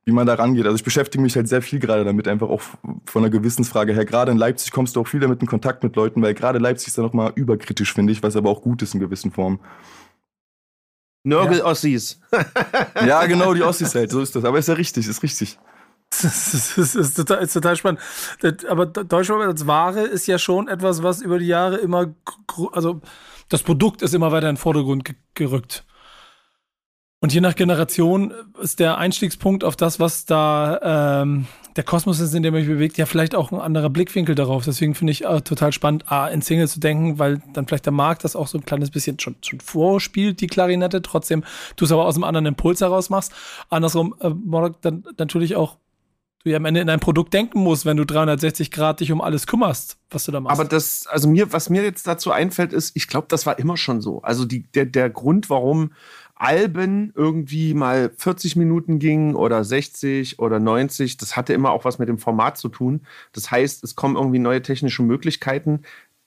wie 0.05 0.13
man 0.13 0.27
da 0.27 0.35
rangeht. 0.35 0.67
Also 0.67 0.77
ich 0.77 0.85
beschäftige 0.85 1.23
mich 1.23 1.35
halt 1.37 1.49
sehr 1.49 1.63
viel 1.63 1.79
gerade 1.79 2.05
damit, 2.05 2.29
einfach 2.29 2.49
auch 2.49 2.61
von 3.07 3.23
einer 3.23 3.31
Gewissensfrage 3.31 3.95
her. 3.95 4.05
Gerade 4.05 4.33
in 4.33 4.39
Leipzig 4.39 4.71
kommst 4.71 4.97
du 4.97 5.01
auch 5.01 5.09
viel 5.09 5.21
damit 5.21 5.41
in 5.41 5.49
Kontakt 5.49 5.83
mit 5.83 5.97
Leuten, 5.97 6.21
weil 6.23 6.35
gerade 6.35 6.59
Leipzig 6.59 6.89
ist 6.89 6.99
da 6.99 7.03
nochmal 7.03 7.33
überkritisch, 7.35 7.93
finde 7.93 8.13
ich, 8.13 8.23
was 8.23 8.37
aber 8.37 8.51
auch 8.51 8.63
gut 8.63 8.83
ist 8.83 8.95
in 8.95 9.01
gewissen 9.01 9.33
Formen. 9.33 9.61
Nörgel-Ossis. 11.27 12.21
Ja. 12.31 13.07
ja, 13.07 13.27
genau, 13.27 13.55
die 13.55 13.63
Ossis 13.63 13.95
halt, 13.95 14.11
so 14.11 14.21
ist 14.21 14.37
das. 14.37 14.45
Aber 14.45 14.59
ist 14.59 14.69
ja 14.69 14.75
richtig, 14.75 15.09
ist 15.09 15.23
richtig. 15.23 15.59
Das 16.23 16.55
ist, 16.55 16.79
ist, 16.79 16.95
ist, 16.95 17.15
total, 17.15 17.43
ist 17.43 17.55
total 17.55 17.75
spannend. 17.75 18.01
Aber 18.69 18.87
Deutschland 18.87 19.43
als 19.43 19.67
Ware 19.67 20.03
ist 20.03 20.29
ja 20.29 20.39
schon 20.39 20.69
etwas, 20.69 21.03
was 21.03 21.21
über 21.21 21.41
die 21.41 21.49
Jahre 21.49 21.79
immer, 21.79 22.15
also 22.71 23.01
das 23.49 23.65
Produkt 23.65 24.01
ist 24.01 24.15
immer 24.15 24.31
weiter 24.31 24.49
in 24.49 24.55
den 24.55 24.61
Vordergrund 24.61 25.13
gerückt. 25.35 25.85
Und 27.25 27.33
je 27.33 27.41
nach 27.41 27.57
Generation 27.57 28.35
ist 28.61 28.81
der 28.81 28.99
Einstiegspunkt 28.99 29.65
auf 29.65 29.77
das, 29.77 29.99
was 29.99 30.27
da 30.27 31.23
ähm, 31.23 31.47
der 31.75 31.83
Kosmos 31.83 32.21
ist, 32.21 32.35
in 32.35 32.43
dem 32.43 32.53
man 32.53 32.63
sich 32.63 32.71
bewegt, 32.71 32.99
ja 32.99 33.07
vielleicht 33.07 33.35
auch 33.35 33.51
ein 33.51 33.61
anderer 33.63 33.89
Blickwinkel 33.89 34.35
darauf. 34.35 34.67
Deswegen 34.67 34.95
finde 34.95 35.13
ich 35.13 35.25
äh, 35.25 35.41
total 35.41 35.73
spannend, 35.73 36.13
A, 36.13 36.29
in 36.29 36.43
Single 36.43 36.69
zu 36.69 36.81
denken, 36.81 37.19
weil 37.19 37.41
dann 37.55 37.67
vielleicht 37.67 37.87
der 37.87 37.95
Markt 37.95 38.25
das 38.25 38.37
auch 38.37 38.47
so 38.47 38.59
ein 38.59 38.67
kleines 38.67 38.91
bisschen 38.91 39.19
schon, 39.21 39.37
schon 39.41 39.61
vorspielt, 39.61 40.43
die 40.43 40.49
Klarinette, 40.49 41.01
trotzdem 41.01 41.45
du 41.77 41.87
es 41.87 41.93
aber 41.93 42.05
aus 42.05 42.17
einem 42.17 42.25
anderen 42.25 42.45
Impuls 42.45 42.83
heraus 42.83 43.09
machst. 43.09 43.33
Andersrum, 43.71 44.15
äh, 44.21 44.31
dann 44.83 45.05
natürlich 45.17 45.57
auch 45.57 45.79
du 46.45 46.51
ja 46.51 46.59
am 46.59 46.65
Ende 46.67 46.81
in 46.81 46.91
ein 46.91 47.01
Produkt 47.01 47.33
denken 47.33 47.61
musst, 47.61 47.87
wenn 47.87 47.97
du 47.97 48.05
360 48.05 48.71
Grad 48.71 49.01
dich 49.01 49.11
um 49.11 49.23
alles 49.23 49.47
kümmerst, 49.47 49.97
was 50.11 50.25
du 50.25 50.33
da 50.33 50.41
machst. 50.41 50.61
Aber 50.61 50.69
das, 50.69 51.07
also 51.07 51.29
mir, 51.29 51.53
was 51.53 51.71
mir 51.71 51.83
jetzt 51.83 52.07
dazu 52.07 52.31
einfällt, 52.31 52.73
ist, 52.73 52.95
ich 52.95 53.09
glaube, 53.09 53.29
das 53.31 53.47
war 53.47 53.59
immer 53.59 53.77
schon 53.77 54.03
so. 54.03 54.21
Also 54.21 54.45
die, 54.45 54.65
der, 54.75 54.85
der 54.85 55.09
Grund, 55.09 55.49
warum 55.49 55.93
Alben 56.37 57.13
irgendwie 57.15 57.75
mal 57.75 58.11
40 58.17 58.57
Minuten 58.57 58.99
gingen 58.99 59.35
oder 59.37 59.63
60 59.63 60.39
oder 60.41 60.59
90. 60.59 61.17
Das 61.17 61.37
hatte 61.37 61.53
immer 61.53 61.71
auch 61.71 61.85
was 61.85 61.99
mit 61.99 62.09
dem 62.09 62.19
Format 62.19 62.59
zu 62.59 62.69
tun. 62.69 63.03
Das 63.33 63.51
heißt, 63.51 63.85
es 63.85 63.95
kommen 63.95 64.17
irgendwie 64.17 64.41
neue 64.41 64.61
technische 64.61 65.03
Möglichkeiten, 65.03 65.83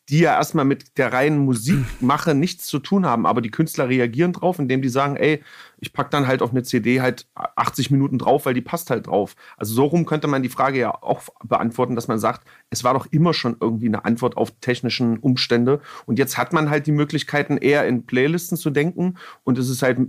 die 0.10 0.20
ja 0.20 0.36
erstmal 0.36 0.64
mit 0.64 0.98
der 0.98 1.12
reinen 1.12 1.40
Musikmache 1.40 2.34
nichts 2.34 2.66
zu 2.66 2.80
tun 2.80 3.06
haben, 3.06 3.26
aber 3.26 3.42
die 3.42 3.52
Künstler 3.52 3.90
reagieren 3.90 4.32
drauf, 4.32 4.58
indem 4.58 4.82
die 4.82 4.90
sagen, 4.90 5.18
ey, 5.18 5.44
ich 5.80 5.94
pack 5.94 6.10
dann 6.12 6.28
halt 6.28 6.42
auf 6.42 6.52
eine 6.52 6.64
CD 6.64 7.02
halt 7.02 7.28
80 7.36 7.92
Minuten 7.92 8.18
drauf, 8.18 8.46
weil 8.46 8.54
die 8.54 8.62
passt 8.62 8.90
halt 8.90 9.08
drauf. 9.08 9.36
Also 9.58 9.74
so 9.74 9.86
rum 9.86 10.06
könnte 10.06 10.28
man 10.28 10.42
die 10.42 10.50
Frage 10.50 10.80
ja 10.80 10.92
auch 11.04 11.24
beantworten, 11.44 11.96
dass 11.96 12.08
man 12.08 12.20
sagt, 12.20 12.48
es 12.70 12.84
war 12.84 12.94
doch 12.94 13.06
immer 13.12 13.34
schon 13.34 13.58
irgendwie 13.60 13.88
eine 13.88 14.06
Antwort 14.06 14.38
auf 14.38 14.52
technischen 14.60 15.18
Umstände. 15.20 15.82
Und 16.06 16.18
jetzt 16.18 16.38
hat 16.38 16.54
man 16.54 16.70
halt 16.70 16.88
die 16.88 16.92
Möglichkeiten 16.92 17.58
eher 17.58 17.86
in 17.86 18.06
Playlisten 18.06 18.58
zu 18.58 18.70
denken. 18.70 19.18
Und 19.44 19.58
es 19.58 19.70
ist 19.70 19.84
halt 19.84 20.00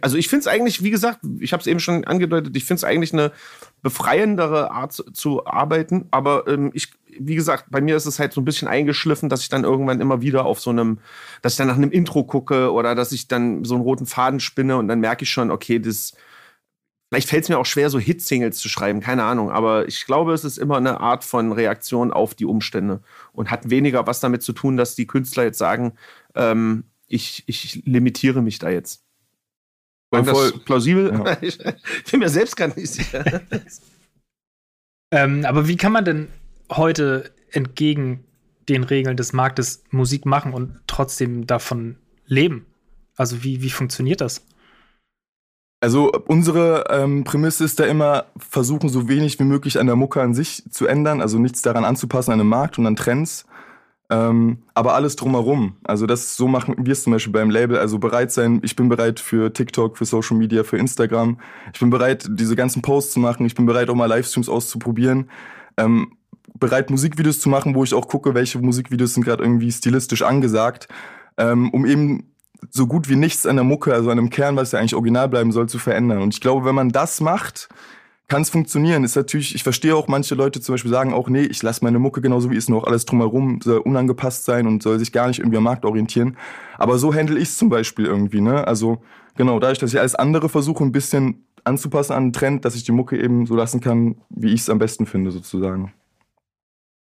also 0.00 0.16
ich 0.16 0.28
finde 0.28 0.40
es 0.40 0.46
eigentlich, 0.46 0.82
wie 0.82 0.90
gesagt, 0.90 1.20
ich 1.38 1.52
habe 1.52 1.60
es 1.60 1.66
eben 1.66 1.80
schon 1.80 2.04
angedeutet, 2.04 2.56
ich 2.56 2.64
finde 2.64 2.78
es 2.78 2.84
eigentlich 2.84 3.12
eine 3.12 3.32
befreiendere 3.82 4.70
Art 4.70 4.92
zu, 4.92 5.04
zu 5.12 5.46
arbeiten, 5.46 6.06
aber 6.10 6.48
ähm, 6.48 6.70
ich 6.72 6.92
wie 7.18 7.34
gesagt, 7.34 7.66
bei 7.70 7.80
mir 7.80 7.96
ist 7.96 8.06
es 8.06 8.18
halt 8.18 8.32
so 8.32 8.40
ein 8.40 8.44
bisschen 8.44 8.68
eingeschliffen, 8.68 9.28
dass 9.28 9.42
ich 9.42 9.48
dann 9.48 9.64
irgendwann 9.64 10.00
immer 10.00 10.22
wieder 10.22 10.44
auf 10.44 10.60
so 10.60 10.70
einem, 10.70 10.98
dass 11.42 11.54
ich 11.54 11.58
dann 11.58 11.68
nach 11.68 11.76
einem 11.76 11.90
Intro 11.90 12.24
gucke 12.24 12.72
oder 12.72 12.94
dass 12.94 13.12
ich 13.12 13.28
dann 13.28 13.64
so 13.64 13.74
einen 13.74 13.84
roten 13.84 14.06
Faden 14.06 14.40
spinne 14.40 14.76
und 14.76 14.88
dann 14.88 15.00
merke 15.00 15.24
ich 15.24 15.30
schon, 15.30 15.50
okay, 15.50 15.78
das, 15.78 16.14
vielleicht 17.10 17.28
fällt 17.28 17.44
es 17.44 17.48
mir 17.48 17.58
auch 17.58 17.66
schwer, 17.66 17.90
so 17.90 17.98
Hit-Singles 17.98 18.58
zu 18.58 18.68
schreiben, 18.68 19.00
keine 19.00 19.24
Ahnung. 19.24 19.50
Aber 19.50 19.86
ich 19.88 20.06
glaube, 20.06 20.32
es 20.32 20.44
ist 20.44 20.58
immer 20.58 20.76
eine 20.76 21.00
Art 21.00 21.24
von 21.24 21.52
Reaktion 21.52 22.12
auf 22.12 22.34
die 22.34 22.46
Umstände 22.46 23.00
und 23.32 23.50
hat 23.50 23.70
weniger 23.70 24.06
was 24.06 24.20
damit 24.20 24.42
zu 24.42 24.52
tun, 24.52 24.76
dass 24.76 24.94
die 24.94 25.06
Künstler 25.06 25.44
jetzt 25.44 25.58
sagen, 25.58 25.94
ähm, 26.34 26.84
ich, 27.06 27.44
ich 27.46 27.82
limitiere 27.84 28.42
mich 28.42 28.58
da 28.58 28.70
jetzt. 28.70 29.04
War 30.10 30.22
das 30.22 30.52
plausibel? 30.64 31.12
Ja. 31.12 31.36
Ich 32.04 32.10
bin 32.10 32.20
mir 32.20 32.28
selbst 32.28 32.56
gar 32.56 32.68
nicht 32.68 32.88
sicher. 32.88 33.24
Ähm, 35.14 35.44
aber 35.44 35.68
wie 35.68 35.76
kann 35.76 35.92
man 35.92 36.04
denn 36.04 36.28
heute 36.70 37.32
entgegen 37.50 38.24
den 38.68 38.84
Regeln 38.84 39.16
des 39.16 39.32
Marktes 39.32 39.84
Musik 39.90 40.26
machen 40.26 40.52
und 40.52 40.80
trotzdem 40.86 41.46
davon 41.46 41.96
leben? 42.26 42.66
Also 43.16 43.44
wie, 43.44 43.62
wie 43.62 43.70
funktioniert 43.70 44.20
das? 44.20 44.44
Also 45.80 46.10
unsere 46.28 46.86
ähm, 46.88 47.24
Prämisse 47.24 47.62
ist 47.64 47.78
da 47.78 47.84
immer, 47.84 48.24
versuchen 48.38 48.88
so 48.88 49.06
wenig 49.06 49.38
wie 49.38 49.44
möglich 49.44 49.78
an 49.78 49.86
der 49.86 49.96
Mucke 49.96 50.22
an 50.22 50.32
sich 50.32 50.62
zu 50.70 50.86
ändern, 50.86 51.20
also 51.20 51.38
nichts 51.38 51.60
daran 51.60 51.84
anzupassen 51.84 52.32
an 52.32 52.38
den 52.38 52.48
Markt 52.48 52.78
und 52.78 52.86
an 52.86 52.96
Trends. 52.96 53.44
Ähm, 54.10 54.62
aber 54.74 54.94
alles 54.94 55.16
drumherum. 55.16 55.76
Also 55.84 56.06
das 56.06 56.36
so 56.36 56.48
machen 56.48 56.74
wir 56.78 56.92
es 56.92 57.02
zum 57.02 57.12
Beispiel 57.12 57.32
beim 57.32 57.50
Label. 57.50 57.78
Also 57.78 57.98
bereit 57.98 58.32
sein, 58.32 58.60
ich 58.62 58.76
bin 58.76 58.88
bereit 58.88 59.20
für 59.20 59.52
TikTok, 59.52 59.98
für 59.98 60.04
Social 60.04 60.36
Media, 60.36 60.62
für 60.64 60.78
Instagram. 60.78 61.38
Ich 61.72 61.80
bin 61.80 61.90
bereit, 61.90 62.26
diese 62.30 62.56
ganzen 62.56 62.80
Posts 62.80 63.14
zu 63.14 63.20
machen. 63.20 63.44
Ich 63.44 63.54
bin 63.54 63.66
bereit, 63.66 63.90
auch 63.90 63.94
mal 63.94 64.06
Livestreams 64.06 64.48
auszuprobieren. 64.48 65.30
Ähm, 65.76 66.12
bereit, 66.58 66.90
Musikvideos 66.90 67.40
zu 67.40 67.48
machen, 67.48 67.74
wo 67.74 67.84
ich 67.84 67.94
auch 67.94 68.08
gucke, 68.08 68.34
welche 68.34 68.58
Musikvideos 68.58 69.14
sind 69.14 69.24
gerade 69.24 69.42
irgendwie 69.42 69.70
stilistisch 69.70 70.22
angesagt, 70.22 70.88
ähm, 71.36 71.70
um 71.70 71.84
eben 71.86 72.34
so 72.70 72.86
gut 72.86 73.08
wie 73.08 73.16
nichts 73.16 73.46
an 73.46 73.56
der 73.56 73.64
Mucke, 73.64 73.92
also 73.92 74.10
an 74.10 74.16
dem 74.16 74.30
Kern, 74.30 74.56
was 74.56 74.72
ja 74.72 74.78
eigentlich 74.78 74.94
original 74.94 75.28
bleiben 75.28 75.52
soll, 75.52 75.68
zu 75.68 75.78
verändern. 75.78 76.22
Und 76.22 76.34
ich 76.34 76.40
glaube, 76.40 76.64
wenn 76.64 76.74
man 76.74 76.90
das 76.90 77.20
macht, 77.20 77.68
kann 78.28 78.42
es 78.42 78.50
funktionieren. 78.50 79.04
Ist 79.04 79.16
natürlich, 79.16 79.54
ich 79.54 79.62
verstehe 79.62 79.94
auch 79.94 80.08
manche 80.08 80.34
Leute 80.34 80.60
zum 80.60 80.74
Beispiel 80.74 80.90
sagen 80.90 81.12
auch, 81.12 81.28
nee, 81.28 81.42
ich 81.42 81.62
lasse 81.62 81.84
meine 81.84 81.98
Mucke 81.98 82.20
genauso 82.20 82.50
wie 82.50 82.56
ist 82.56 82.70
noch 82.70 82.84
alles 82.84 83.04
drumherum 83.04 83.60
soll 83.62 83.78
unangepasst 83.78 84.44
sein 84.44 84.66
und 84.66 84.82
soll 84.82 84.98
sich 84.98 85.12
gar 85.12 85.28
nicht 85.28 85.40
irgendwie 85.40 85.58
am 85.58 85.64
Markt 85.64 85.84
orientieren. 85.84 86.36
Aber 86.78 86.98
so 86.98 87.14
handle 87.14 87.38
ich 87.38 87.48
es 87.48 87.58
zum 87.58 87.68
Beispiel 87.68 88.06
irgendwie, 88.06 88.40
ne? 88.40 88.66
Also 88.66 89.02
genau, 89.36 89.58
dadurch, 89.60 89.78
dass 89.78 89.92
ich 89.92 90.00
alles 90.00 90.14
andere 90.14 90.48
versuche, 90.48 90.82
ein 90.84 90.92
bisschen 90.92 91.44
anzupassen 91.64 92.12
an 92.14 92.26
den 92.26 92.32
Trend, 92.32 92.64
dass 92.64 92.74
ich 92.74 92.84
die 92.84 92.92
Mucke 92.92 93.20
eben 93.20 93.46
so 93.46 93.54
lassen 93.54 93.80
kann, 93.80 94.16
wie 94.30 94.52
ich 94.52 94.62
es 94.62 94.70
am 94.70 94.78
besten 94.78 95.06
finde, 95.06 95.30
sozusagen. 95.30 95.92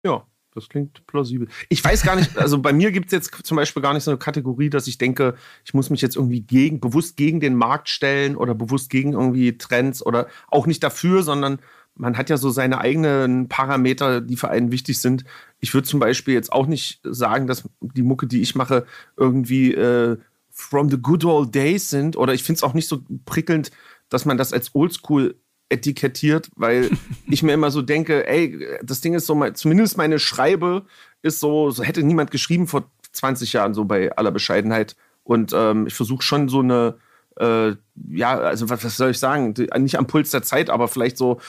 Ja, 0.06 0.24
das 0.54 0.68
klingt 0.68 1.04
plausibel. 1.08 1.48
Ich 1.68 1.82
weiß 1.82 2.02
gar 2.02 2.14
nicht, 2.14 2.38
also 2.38 2.60
bei 2.60 2.72
mir 2.72 2.92
gibt 2.92 3.06
es 3.06 3.12
jetzt 3.12 3.44
zum 3.44 3.56
Beispiel 3.56 3.82
gar 3.82 3.92
nicht 3.92 4.04
so 4.04 4.12
eine 4.12 4.18
Kategorie, 4.18 4.70
dass 4.70 4.86
ich 4.86 4.98
denke, 4.98 5.34
ich 5.64 5.74
muss 5.74 5.90
mich 5.90 6.00
jetzt 6.00 6.14
irgendwie 6.14 6.42
gegen, 6.42 6.78
bewusst 6.78 7.16
gegen 7.16 7.40
den 7.40 7.56
Markt 7.56 7.88
stellen 7.88 8.36
oder 8.36 8.54
bewusst 8.54 8.88
gegen 8.88 9.14
irgendwie 9.14 9.58
Trends 9.58 10.06
oder 10.06 10.28
auch 10.46 10.68
nicht 10.68 10.84
dafür, 10.84 11.24
sondern 11.24 11.58
man 11.96 12.16
hat 12.16 12.30
ja 12.30 12.36
so 12.36 12.50
seine 12.50 12.78
eigenen 12.78 13.48
Parameter, 13.48 14.20
die 14.20 14.36
für 14.36 14.48
einen 14.48 14.70
wichtig 14.70 15.00
sind. 15.00 15.24
Ich 15.58 15.74
würde 15.74 15.88
zum 15.88 15.98
Beispiel 15.98 16.34
jetzt 16.34 16.52
auch 16.52 16.66
nicht 16.66 17.00
sagen, 17.02 17.48
dass 17.48 17.68
die 17.80 18.02
Mucke, 18.02 18.28
die 18.28 18.42
ich 18.42 18.54
mache, 18.54 18.86
irgendwie 19.16 19.74
äh, 19.74 20.18
from 20.50 20.88
the 20.88 20.98
good 20.98 21.24
old 21.24 21.52
days 21.52 21.90
sind. 21.90 22.16
Oder 22.16 22.32
ich 22.32 22.44
finde 22.44 22.58
es 22.58 22.62
auch 22.62 22.74
nicht 22.74 22.86
so 22.86 23.02
prickelnd, 23.24 23.72
dass 24.08 24.24
man 24.24 24.38
das 24.38 24.52
als 24.52 24.72
Oldschool 24.72 25.34
etikettiert, 25.68 26.50
weil 26.56 26.90
ich 27.26 27.42
mir 27.42 27.52
immer 27.52 27.70
so 27.70 27.82
denke, 27.82 28.26
ey, 28.26 28.58
das 28.82 29.00
Ding 29.00 29.14
ist 29.14 29.26
so, 29.26 29.50
zumindest 29.50 29.96
meine 29.96 30.18
Schreibe 30.18 30.86
ist 31.22 31.40
so, 31.40 31.70
so 31.70 31.82
hätte 31.82 32.02
niemand 32.02 32.30
geschrieben 32.30 32.66
vor 32.66 32.90
20 33.12 33.52
Jahren, 33.52 33.74
so 33.74 33.84
bei 33.84 34.14
aller 34.16 34.30
Bescheidenheit. 34.30 34.96
Und 35.24 35.52
ähm, 35.54 35.86
ich 35.86 35.94
versuche 35.94 36.22
schon 36.22 36.48
so 36.48 36.60
eine, 36.60 36.96
äh, 37.36 37.74
ja, 38.10 38.38
also 38.38 38.68
was, 38.70 38.84
was 38.84 38.96
soll 38.96 39.10
ich 39.10 39.18
sagen, 39.18 39.54
nicht 39.78 39.98
am 39.98 40.06
Puls 40.06 40.30
der 40.30 40.42
Zeit, 40.42 40.70
aber 40.70 40.88
vielleicht 40.88 41.18
so, 41.18 41.40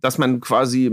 dass 0.00 0.18
man 0.18 0.40
quasi 0.40 0.92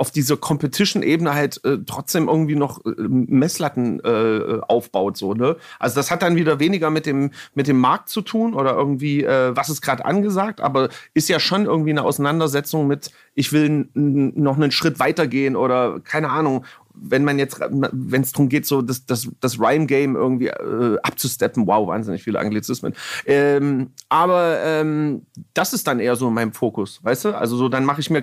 auf 0.00 0.10
dieser 0.10 0.38
Competition-Ebene 0.38 1.34
halt 1.34 1.62
äh, 1.62 1.76
trotzdem 1.84 2.28
irgendwie 2.28 2.54
noch 2.54 2.82
äh, 2.86 2.90
Messlatten 2.96 4.00
äh, 4.00 4.60
aufbaut, 4.66 5.18
so, 5.18 5.34
ne? 5.34 5.56
Also 5.78 5.96
das 5.96 6.10
hat 6.10 6.22
dann 6.22 6.36
wieder 6.36 6.58
weniger 6.58 6.88
mit 6.88 7.04
dem, 7.04 7.32
mit 7.54 7.68
dem 7.68 7.78
Markt 7.78 8.08
zu 8.08 8.22
tun 8.22 8.54
oder 8.54 8.72
irgendwie, 8.72 9.22
äh, 9.22 9.54
was 9.54 9.68
ist 9.68 9.82
gerade 9.82 10.06
angesagt, 10.06 10.62
aber 10.62 10.88
ist 11.12 11.28
ja 11.28 11.38
schon 11.38 11.66
irgendwie 11.66 11.90
eine 11.90 12.02
Auseinandersetzung 12.02 12.86
mit, 12.86 13.10
ich 13.34 13.52
will 13.52 13.90
noch 13.92 14.56
einen 14.56 14.70
Schritt 14.70 15.00
weitergehen 15.00 15.54
oder 15.54 16.00
keine 16.00 16.30
Ahnung, 16.30 16.64
wenn 16.94 17.24
man 17.24 17.38
jetzt, 17.38 17.60
wenn 17.60 18.22
es 18.22 18.32
darum 18.32 18.48
geht, 18.48 18.66
so 18.66 18.82
das, 18.82 19.06
das, 19.06 19.28
das 19.40 19.58
Rhyme-Game 19.58 20.16
irgendwie 20.16 20.48
äh, 20.48 20.98
abzusteppen, 21.02 21.66
wow, 21.66 21.88
wahnsinnig 21.88 22.22
viele 22.22 22.38
Anglizismen. 22.38 22.94
Ähm, 23.26 23.90
aber 24.08 24.58
ähm, 24.62 25.26
das 25.54 25.72
ist 25.72 25.86
dann 25.86 26.00
eher 26.00 26.16
so 26.16 26.30
mein 26.30 26.52
Fokus, 26.52 27.02
weißt 27.02 27.26
du? 27.26 27.36
Also 27.36 27.56
so, 27.56 27.68
dann 27.68 27.84
mache 27.84 28.00
ich 28.00 28.10
mir, 28.10 28.22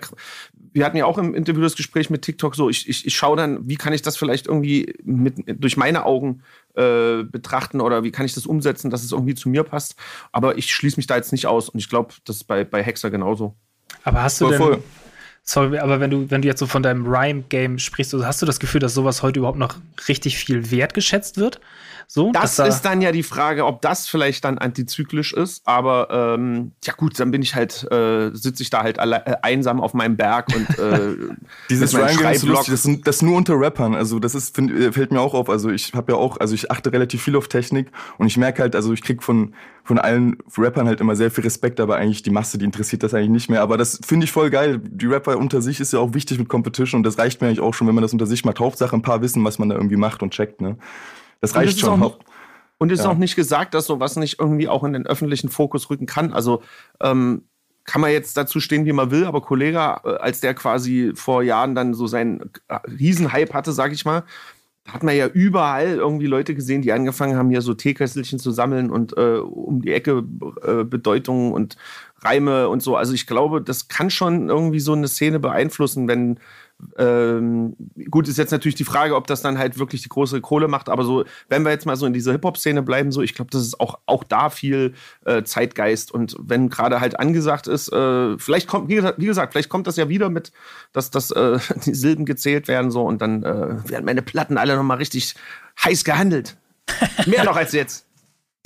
wir 0.53 0.85
hatten 0.85 0.97
ja 0.97 1.05
auch 1.05 1.17
im 1.17 1.33
Interview 1.33 1.61
das 1.61 1.75
Gespräch 1.75 2.09
mit 2.09 2.21
TikTok 2.21 2.55
so, 2.55 2.69
ich, 2.69 2.87
ich, 2.87 3.05
ich 3.05 3.15
schaue 3.15 3.37
dann, 3.37 3.67
wie 3.67 3.75
kann 3.75 3.93
ich 3.93 4.01
das 4.01 4.17
vielleicht 4.17 4.47
irgendwie 4.47 4.93
mit, 5.03 5.43
durch 5.45 5.77
meine 5.77 6.05
Augen 6.05 6.43
äh, 6.75 7.23
betrachten 7.23 7.81
oder 7.81 8.03
wie 8.03 8.11
kann 8.11 8.25
ich 8.25 8.33
das 8.33 8.45
umsetzen, 8.45 8.89
dass 8.89 9.03
es 9.03 9.11
irgendwie 9.11 9.35
zu 9.35 9.49
mir 9.49 9.63
passt. 9.63 9.95
Aber 10.31 10.57
ich 10.57 10.73
schließe 10.73 10.97
mich 10.97 11.07
da 11.07 11.15
jetzt 11.15 11.31
nicht 11.31 11.47
aus 11.47 11.69
und 11.69 11.79
ich 11.79 11.89
glaube, 11.89 12.13
das 12.25 12.37
ist 12.37 12.43
bei, 12.43 12.63
bei 12.63 12.83
Hexer 12.83 13.09
genauso. 13.09 13.55
Aber 14.03 14.21
hast 14.21 14.39
du 14.41 14.45
voll, 14.45 14.51
denn, 14.51 14.61
voll. 14.61 14.83
Sorry, 15.49 15.79
aber 15.79 16.01
wenn 16.01 16.11
du, 16.11 16.29
wenn 16.29 16.41
du 16.41 16.47
jetzt 16.49 16.59
so 16.59 16.67
von 16.67 16.83
deinem 16.83 17.07
Rhyme-Game 17.07 17.79
sprichst, 17.79 18.13
also 18.13 18.25
hast 18.25 18.41
du 18.41 18.45
das 18.45 18.59
Gefühl, 18.59 18.81
dass 18.81 18.93
sowas 18.93 19.23
heute 19.23 19.39
überhaupt 19.39 19.57
noch 19.57 19.77
richtig 20.09 20.37
viel 20.37 20.71
wertgeschätzt 20.71 21.37
wird? 21.37 21.61
So, 22.09 22.31
das 22.31 22.55
da 22.55 22.65
ist 22.65 22.83
dann 22.83 23.01
ja 23.01 23.11
die 23.11 23.21
Frage, 23.21 23.65
ob 23.65 23.81
das 23.81 24.07
vielleicht 24.07 24.45
dann 24.45 24.57
antizyklisch 24.57 25.33
ist. 25.33 25.61
Aber 25.65 26.07
ähm, 26.09 26.71
ja 26.85 26.93
gut, 26.93 27.19
dann 27.19 27.31
bin 27.31 27.41
ich 27.41 27.53
halt, 27.53 27.85
äh, 27.91 28.31
sitze 28.33 28.63
ich 28.63 28.69
da 28.69 28.81
halt 28.81 28.97
alle, 28.97 29.25
äh, 29.25 29.35
einsam 29.41 29.81
auf 29.81 29.93
meinem 29.93 30.15
Berg 30.15 30.47
und 30.55 30.79
äh, 30.79 31.17
dieses 31.69 31.93
Rhyme-Game 31.93 32.31
ist 32.31 32.43
lustig. 32.43 32.73
Das, 32.73 32.85
ist, 32.85 33.01
das 33.05 33.21
nur 33.21 33.35
unter 33.35 33.59
Rappern. 33.59 33.93
Also 33.93 34.19
das 34.19 34.35
ist, 34.35 34.55
find, 34.55 34.71
äh, 34.71 34.93
fällt 34.93 35.11
mir 35.11 35.19
auch 35.19 35.33
auf. 35.33 35.49
Also 35.49 35.69
ich 35.69 35.93
habe 35.93 36.13
ja 36.13 36.17
auch, 36.17 36.37
also 36.39 36.55
ich 36.55 36.71
achte 36.71 36.93
relativ 36.93 37.21
viel 37.21 37.35
auf 37.35 37.49
Technik 37.49 37.91
und 38.17 38.27
ich 38.27 38.37
merke 38.37 38.61
halt, 38.61 38.75
also 38.75 38.93
ich 38.93 39.01
krieg 39.01 39.21
von 39.21 39.53
von 39.87 39.99
allen 39.99 40.35
Rappern 40.57 40.85
halt 40.85 40.99
immer 40.99 41.15
sehr 41.15 41.31
viel 41.31 41.45
Respekt, 41.45 41.79
aber 41.79 41.95
eigentlich 41.95 42.21
die 42.21 42.29
Masse, 42.29 42.57
die 42.57 42.65
interessiert 42.65 43.03
das 43.03 43.13
eigentlich 43.13 43.29
nicht 43.29 43.49
mehr. 43.49 43.61
Aber 43.61 43.77
das 43.77 44.01
finde 44.05 44.25
ich 44.25 44.33
voll 44.33 44.49
geil. 44.49 44.81
Die 44.83 45.05
Rapper 45.05 45.37
unter 45.37 45.61
sich 45.61 45.79
ist 45.79 45.93
ja 45.93 45.99
auch 45.99 46.13
wichtig 46.13 46.37
mit 46.39 46.49
Competition 46.49 46.99
und 46.99 47.03
das 47.05 47.17
reicht 47.17 47.39
mir 47.39 47.47
eigentlich 47.47 47.61
auch 47.61 47.73
schon, 47.73 47.87
wenn 47.87 47.95
man 47.95 48.01
das 48.01 48.11
unter 48.11 48.25
sich 48.25 48.43
macht. 48.43 48.59
Hauptsache 48.59 48.93
ein 48.93 49.01
paar 49.01 49.21
wissen, 49.21 49.45
was 49.45 49.59
man 49.59 49.69
da 49.69 49.75
irgendwie 49.75 49.95
macht 49.95 50.21
und 50.21 50.31
checkt, 50.31 50.59
ne? 50.59 50.77
Das 51.41 51.55
reicht 51.55 51.73
das 51.73 51.79
schon. 51.79 52.03
Auch, 52.03 52.19
und 52.77 52.91
ist 52.91 53.03
ja. 53.03 53.09
auch 53.09 53.17
nicht 53.17 53.35
gesagt, 53.35 53.73
dass 53.73 53.87
sowas 53.87 54.15
nicht 54.15 54.39
irgendwie 54.39 54.67
auch 54.67 54.83
in 54.83 54.93
den 54.93 55.07
öffentlichen 55.07 55.49
Fokus 55.49 55.89
rücken 55.89 56.05
kann. 56.05 56.33
Also 56.33 56.61
ähm, 57.01 57.43
kann 57.85 58.01
man 58.01 58.11
jetzt 58.11 58.37
dazu 58.37 58.59
stehen, 58.59 58.85
wie 58.85 58.93
man 58.93 59.11
will, 59.11 59.25
aber 59.25 59.41
Kollege, 59.41 59.77
äh, 59.77 60.09
als 60.17 60.41
der 60.41 60.53
quasi 60.53 61.13
vor 61.15 61.41
Jahren 61.41 61.73
dann 61.73 61.93
so 61.93 62.05
seinen 62.05 62.51
äh, 62.67 62.75
Riesenhype 62.99 63.53
hatte, 63.53 63.71
sag 63.71 63.93
ich 63.93 64.05
mal, 64.05 64.23
da 64.83 64.93
hat 64.93 65.03
man 65.03 65.15
ja 65.15 65.27
überall 65.27 65.95
irgendwie 65.95 66.27
Leute 66.27 66.53
gesehen, 66.53 66.81
die 66.81 66.93
angefangen 66.93 67.35
haben, 67.35 67.49
hier 67.49 67.61
so 67.61 67.73
Teekesselchen 67.73 68.39
zu 68.39 68.51
sammeln 68.51 68.89
und 68.89 69.17
äh, 69.17 69.37
um 69.37 69.81
die 69.81 69.91
Ecke 69.91 70.23
äh, 70.63 70.83
Bedeutungen 70.83 71.51
und 71.51 71.77
Reime 72.19 72.69
und 72.69 72.81
so. 72.81 72.95
Also 72.95 73.13
ich 73.13 73.27
glaube, 73.27 73.61
das 73.61 73.87
kann 73.89 74.09
schon 74.09 74.49
irgendwie 74.49 74.79
so 74.79 74.93
eine 74.93 75.07
Szene 75.07 75.39
beeinflussen, 75.39 76.07
wenn 76.07 76.39
ähm, 76.97 77.75
gut, 78.11 78.27
ist 78.27 78.37
jetzt 78.37 78.51
natürlich 78.51 78.75
die 78.75 78.83
Frage, 78.83 79.15
ob 79.15 79.27
das 79.27 79.41
dann 79.41 79.57
halt 79.57 79.79
wirklich 79.79 80.03
die 80.03 80.09
große 80.09 80.41
Kohle 80.41 80.67
macht, 80.67 80.89
aber 80.89 81.03
so, 81.03 81.25
wenn 81.49 81.63
wir 81.63 81.71
jetzt 81.71 81.85
mal 81.85 81.95
so 81.95 82.05
in 82.05 82.13
dieser 82.13 82.31
Hip-Hop-Szene 82.33 82.83
bleiben, 82.83 83.11
so, 83.11 83.21
ich 83.21 83.33
glaube, 83.33 83.49
das 83.51 83.61
ist 83.61 83.79
auch, 83.79 83.99
auch 84.05 84.23
da 84.23 84.49
viel 84.49 84.93
äh, 85.25 85.43
Zeitgeist 85.43 86.11
und 86.11 86.35
wenn 86.39 86.69
gerade 86.69 86.99
halt 87.01 87.19
angesagt 87.19 87.67
ist, 87.67 87.91
äh, 87.91 88.37
vielleicht 88.37 88.67
kommt, 88.67 88.89
wie, 88.89 89.25
gesagt, 89.25 89.53
vielleicht 89.53 89.69
kommt 89.69 89.87
das 89.87 89.97
ja 89.97 90.07
wieder 90.09 90.29
mit, 90.29 90.51
dass, 90.93 91.09
dass 91.09 91.31
äh, 91.31 91.59
die 91.85 91.95
Silben 91.95 92.25
gezählt 92.25 92.67
werden 92.67 92.91
so 92.91 93.03
und 93.03 93.21
dann 93.21 93.43
äh, 93.43 93.89
werden 93.89 94.05
meine 94.05 94.21
Platten 94.21 94.57
alle 94.57 94.75
nochmal 94.75 94.97
richtig 94.97 95.35
heiß 95.83 96.03
gehandelt. 96.03 96.57
Mehr 97.25 97.43
noch 97.43 97.55
als 97.55 97.73
jetzt. 97.73 98.06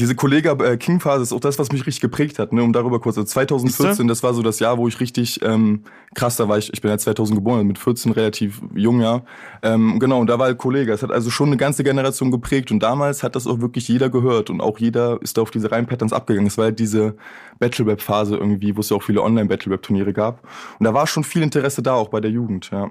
Diese 0.02 0.16
Kollega-King-Phase 0.16 1.20
äh, 1.20 1.22
ist 1.22 1.32
auch 1.32 1.40
das, 1.40 1.60
was 1.60 1.72
mich 1.72 1.86
richtig 1.86 2.02
geprägt 2.02 2.40
hat, 2.40 2.54
ne? 2.54 2.64
um 2.64 2.74
darüber 2.74 3.00
kurz. 3.00 3.20
Also 3.20 3.28
2014, 3.28 4.08
das 4.08 4.24
war 4.24 4.34
so 4.34 4.42
das 4.42 4.58
Jahr, 4.58 4.80
wo 4.80 4.88
ich 4.88 5.00
richtig 5.00 5.44
ähm, 5.44 5.84
krass, 6.16 6.38
da 6.38 6.50
war 6.50 6.58
ich, 6.58 6.74
ich 6.74 6.82
bin 6.82 6.90
ja 6.90 6.98
2000 6.98 7.38
geboren, 7.38 7.68
mit 7.68 7.78
14 7.78 8.12
relativ 8.12 8.64
jung, 8.74 9.00
ja. 9.00 9.22
Ähm, 9.62 10.00
genau, 10.00 10.20
und 10.20 10.26
da 10.26 10.40
war 10.40 10.48
halt 10.48 10.58
Kollege. 10.58 10.92
Es 10.92 11.04
hat 11.04 11.12
also 11.12 11.30
schon 11.30 11.50
eine 11.50 11.58
ganze 11.58 11.84
Generation 11.84 12.32
geprägt 12.32 12.72
und 12.72 12.80
damals 12.80 13.22
hat 13.22 13.36
das 13.36 13.46
auch 13.46 13.62
wirklich 13.62 13.88
jeder 13.88 14.10
gehört 14.10 14.50
und 14.50 14.60
auch 14.60 14.80
jeder 14.80 15.22
ist 15.22 15.38
da 15.38 15.44
auf 15.44 15.52
diese 15.52 15.72
Reim-Patterns 15.72 16.14
abgegangen. 16.14 16.48
Es 16.48 16.58
war 16.58 16.66
halt 16.66 16.80
diese 16.80 17.16
Battle-Rap-Phase 17.60 18.38
irgendwie, 18.38 18.76
wo 18.76 18.80
es 18.80 18.90
ja 18.90 18.98
auch 18.98 19.04
viele 19.04 19.22
Online-Battle-Rap-Turniere 19.22 20.14
gab. 20.14 20.42
Und 20.80 20.84
da 20.84 20.96
war 20.96 21.06
schon 21.06 21.24
viel 21.24 21.44
Interesse 21.44 21.84
da, 21.84 21.94
auch 21.94 22.10
bei 22.10 22.22
der 22.22 22.32
Jugend, 22.32 22.72
ja. 22.72 22.90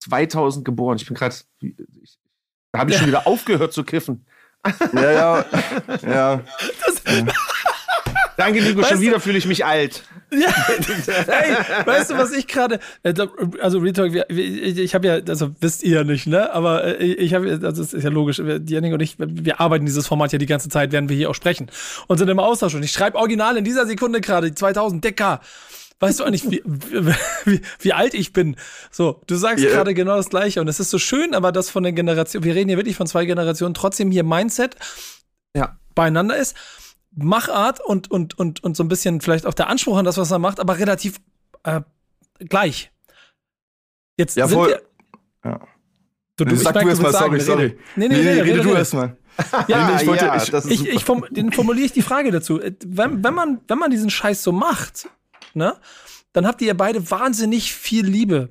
2000 0.00 0.66
geboren, 0.66 0.98
ich 1.00 1.06
bin 1.06 1.16
gerade, 1.16 1.34
da 2.72 2.78
habe 2.78 2.90
ich 2.90 2.98
schon 2.98 3.06
wieder 3.06 3.26
aufgehört 3.26 3.72
zu 3.72 3.84
kiffen. 3.84 4.26
Ja, 4.92 5.12
ja, 5.12 5.44
ja. 6.06 6.40
Das, 6.84 7.02
Danke, 8.36 8.62
Nico, 8.62 8.80
weißt 8.80 8.90
schon 8.90 9.00
wieder 9.00 9.20
fühle 9.20 9.38
ich 9.38 9.46
mich 9.46 9.64
alt. 9.64 10.02
Ja. 10.30 10.52
Hey, 11.26 11.56
weißt 11.84 12.10
du, 12.10 12.18
was 12.18 12.32
ich 12.32 12.46
gerade, 12.48 12.80
äh, 13.02 13.14
also 13.60 13.78
Retalk, 13.78 14.28
ich 14.28 14.94
habe 14.94 15.06
ja, 15.06 15.14
also 15.28 15.52
wisst 15.60 15.84
ihr 15.84 15.98
ja 15.98 16.04
nicht, 16.04 16.26
ne? 16.26 16.52
Aber 16.52 17.00
äh, 17.00 17.04
ich 17.04 17.32
habe, 17.32 17.48
also 17.48 17.82
das 17.82 17.92
ist 17.92 18.02
ja 18.02 18.10
logisch, 18.10 18.38
Janik 18.38 18.92
und 18.92 19.00
ich, 19.00 19.16
wir 19.18 19.60
arbeiten 19.60 19.86
dieses 19.86 20.06
Format 20.06 20.32
ja 20.32 20.38
die 20.38 20.46
ganze 20.46 20.68
Zeit, 20.68 20.92
werden 20.92 21.08
wir 21.08 21.16
hier 21.16 21.30
auch 21.30 21.34
sprechen 21.34 21.70
und 22.08 22.18
sind 22.18 22.28
im 22.28 22.40
Austausch. 22.40 22.74
Und 22.74 22.82
ich 22.82 22.92
schreibe 22.92 23.16
original 23.16 23.56
in 23.56 23.64
dieser 23.64 23.86
Sekunde 23.86 24.20
gerade 24.20 24.52
2000 24.52 25.02
Decker 25.04 25.40
weißt 26.00 26.20
du 26.20 26.24
eigentlich, 26.24 26.50
wie, 26.50 26.62
wie, 26.64 27.60
wie 27.78 27.92
alt 27.92 28.14
ich 28.14 28.32
bin? 28.32 28.56
So, 28.90 29.22
du 29.26 29.36
sagst 29.36 29.64
yeah. 29.64 29.72
gerade 29.72 29.94
genau 29.94 30.16
das 30.16 30.28
Gleiche. 30.28 30.60
Und 30.60 30.68
es 30.68 30.80
ist 30.80 30.90
so 30.90 30.98
schön, 30.98 31.34
aber 31.34 31.52
das 31.52 31.70
von 31.70 31.82
der 31.82 31.92
Generation, 31.92 32.44
wir 32.44 32.54
reden 32.54 32.68
hier 32.68 32.78
wirklich 32.78 32.96
von 32.96 33.06
zwei 33.06 33.24
Generationen, 33.24 33.74
trotzdem 33.74 34.10
hier 34.10 34.24
Mindset 34.24 34.76
ja. 35.56 35.78
beieinander 35.94 36.36
ist. 36.36 36.56
Machart 37.14 37.80
und, 37.80 38.10
und, 38.10 38.38
und, 38.38 38.62
und 38.62 38.76
so 38.76 38.84
ein 38.84 38.88
bisschen 38.88 39.20
vielleicht 39.22 39.46
auch 39.46 39.54
der 39.54 39.68
Anspruch 39.68 39.96
an 39.96 40.04
das, 40.04 40.18
was 40.18 40.30
er 40.30 40.38
macht, 40.38 40.60
aber 40.60 40.78
relativ 40.78 41.18
äh, 41.62 41.80
gleich. 42.40 42.90
Jetzt 44.18 44.36
Ja, 44.36 44.46
sind 44.46 44.58
voll. 44.58 44.68
wir. 44.68 44.82
Ja. 45.44 45.60
Du, 46.36 46.44
du, 46.44 46.56
Sag 46.56 46.74
merk, 46.74 46.84
du 46.84 46.90
erst 46.90 47.00
mal, 47.00 47.08
willst 47.08 47.18
sagen, 47.18 47.40
sorry, 47.40 47.40
sorry. 47.40 47.62
Rede. 47.62 47.78
Nee, 47.96 48.08
nee, 48.08 48.14
rede, 48.16 48.30
rede, 48.30 48.42
rede, 48.44 48.62
du 48.62 48.68
rede. 48.68 48.78
erst 48.78 48.94
mal. 48.94 49.16
Ja, 49.68 49.86
nee, 49.86 49.94
nee, 49.94 50.02
ich 50.02 50.06
wollte, 50.06 50.24
ja, 50.26 50.36
ich, 50.36 50.70
ich, 50.70 50.88
ich 50.88 51.04
formuliere 51.04 51.86
ich 51.86 51.92
die 51.92 52.02
Frage 52.02 52.30
dazu. 52.30 52.60
Wenn, 52.84 53.22
wenn, 53.22 53.34
man, 53.34 53.60
wenn 53.68 53.78
man 53.78 53.90
diesen 53.90 54.10
Scheiß 54.10 54.42
so 54.42 54.52
macht, 54.52 55.08
ne, 55.56 55.74
dann 56.32 56.46
habt 56.46 56.60
ihr 56.60 56.68
ja 56.68 56.74
beide 56.74 57.10
wahnsinnig 57.10 57.74
viel 57.74 58.06
Liebe. 58.06 58.50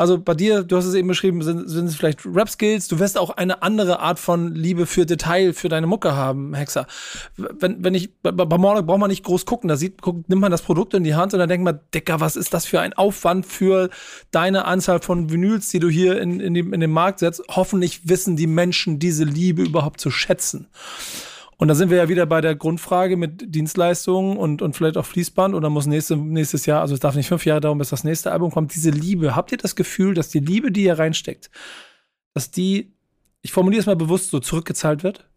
Also 0.00 0.18
bei 0.18 0.32
dir, 0.32 0.62
du 0.62 0.78
hast 0.78 0.86
es 0.86 0.94
eben 0.94 1.08
beschrieben, 1.08 1.42
sind, 1.42 1.68
sind 1.68 1.84
es 1.84 1.94
vielleicht 1.94 2.24
Rap-Skills, 2.24 2.88
du 2.88 2.98
wirst 2.98 3.18
auch 3.18 3.28
eine 3.28 3.62
andere 3.62 4.00
Art 4.00 4.18
von 4.18 4.54
Liebe 4.54 4.86
für 4.86 5.04
Detail 5.04 5.52
für 5.52 5.68
deine 5.68 5.86
Mucke 5.86 6.16
haben, 6.16 6.54
Hexer. 6.54 6.86
Wenn, 7.36 7.84
wenn 7.84 7.94
ich, 7.94 8.10
bei, 8.22 8.30
bei 8.30 8.56
Morlock 8.56 8.86
braucht 8.86 9.00
man 9.00 9.10
nicht 9.10 9.24
groß 9.24 9.44
gucken, 9.44 9.68
da 9.68 9.76
sieht, 9.76 10.00
guckt, 10.00 10.26
nimmt 10.30 10.40
man 10.40 10.50
das 10.50 10.62
Produkt 10.62 10.94
in 10.94 11.04
die 11.04 11.16
Hand 11.16 11.34
und 11.34 11.38
dann 11.38 11.50
denkt 11.50 11.66
man, 11.66 11.80
Dicker, 11.92 12.18
was 12.18 12.36
ist 12.36 12.54
das 12.54 12.64
für 12.64 12.80
ein 12.80 12.94
Aufwand 12.94 13.44
für 13.44 13.90
deine 14.30 14.64
Anzahl 14.64 15.02
von 15.02 15.30
Vinyls, 15.30 15.68
die 15.68 15.80
du 15.80 15.90
hier 15.90 16.18
in, 16.18 16.40
in, 16.40 16.54
dem, 16.54 16.72
in 16.72 16.80
den 16.80 16.92
Markt 16.92 17.18
setzt. 17.18 17.42
Hoffentlich 17.50 18.08
wissen 18.08 18.36
die 18.36 18.46
Menschen 18.46 19.00
diese 19.00 19.24
Liebe 19.24 19.60
überhaupt 19.64 20.00
zu 20.00 20.10
schätzen. 20.10 20.68
Und 21.60 21.68
da 21.68 21.74
sind 21.74 21.90
wir 21.90 21.98
ja 21.98 22.08
wieder 22.08 22.24
bei 22.24 22.40
der 22.40 22.54
Grundfrage 22.56 23.18
mit 23.18 23.54
Dienstleistungen 23.54 24.38
und, 24.38 24.62
und 24.62 24.74
vielleicht 24.74 24.96
auch 24.96 25.04
Fließband 25.04 25.54
oder 25.54 25.68
muss 25.68 25.84
nächste, 25.86 26.16
nächstes 26.16 26.64
Jahr, 26.64 26.80
also 26.80 26.94
es 26.94 27.00
darf 27.00 27.14
nicht 27.14 27.28
fünf 27.28 27.44
Jahre 27.44 27.60
dauern, 27.60 27.76
bis 27.76 27.90
das 27.90 28.02
nächste 28.02 28.32
Album 28.32 28.50
kommt. 28.50 28.74
Diese 28.74 28.88
Liebe, 28.88 29.36
habt 29.36 29.52
ihr 29.52 29.58
das 29.58 29.76
Gefühl, 29.76 30.14
dass 30.14 30.30
die 30.30 30.38
Liebe, 30.40 30.72
die 30.72 30.84
ihr 30.84 30.98
reinsteckt, 30.98 31.50
dass 32.32 32.50
die, 32.50 32.94
ich 33.42 33.52
formuliere 33.52 33.80
es 33.80 33.86
mal 33.86 33.94
bewusst 33.94 34.30
so, 34.30 34.40
zurückgezahlt 34.40 35.02
wird? 35.02 35.28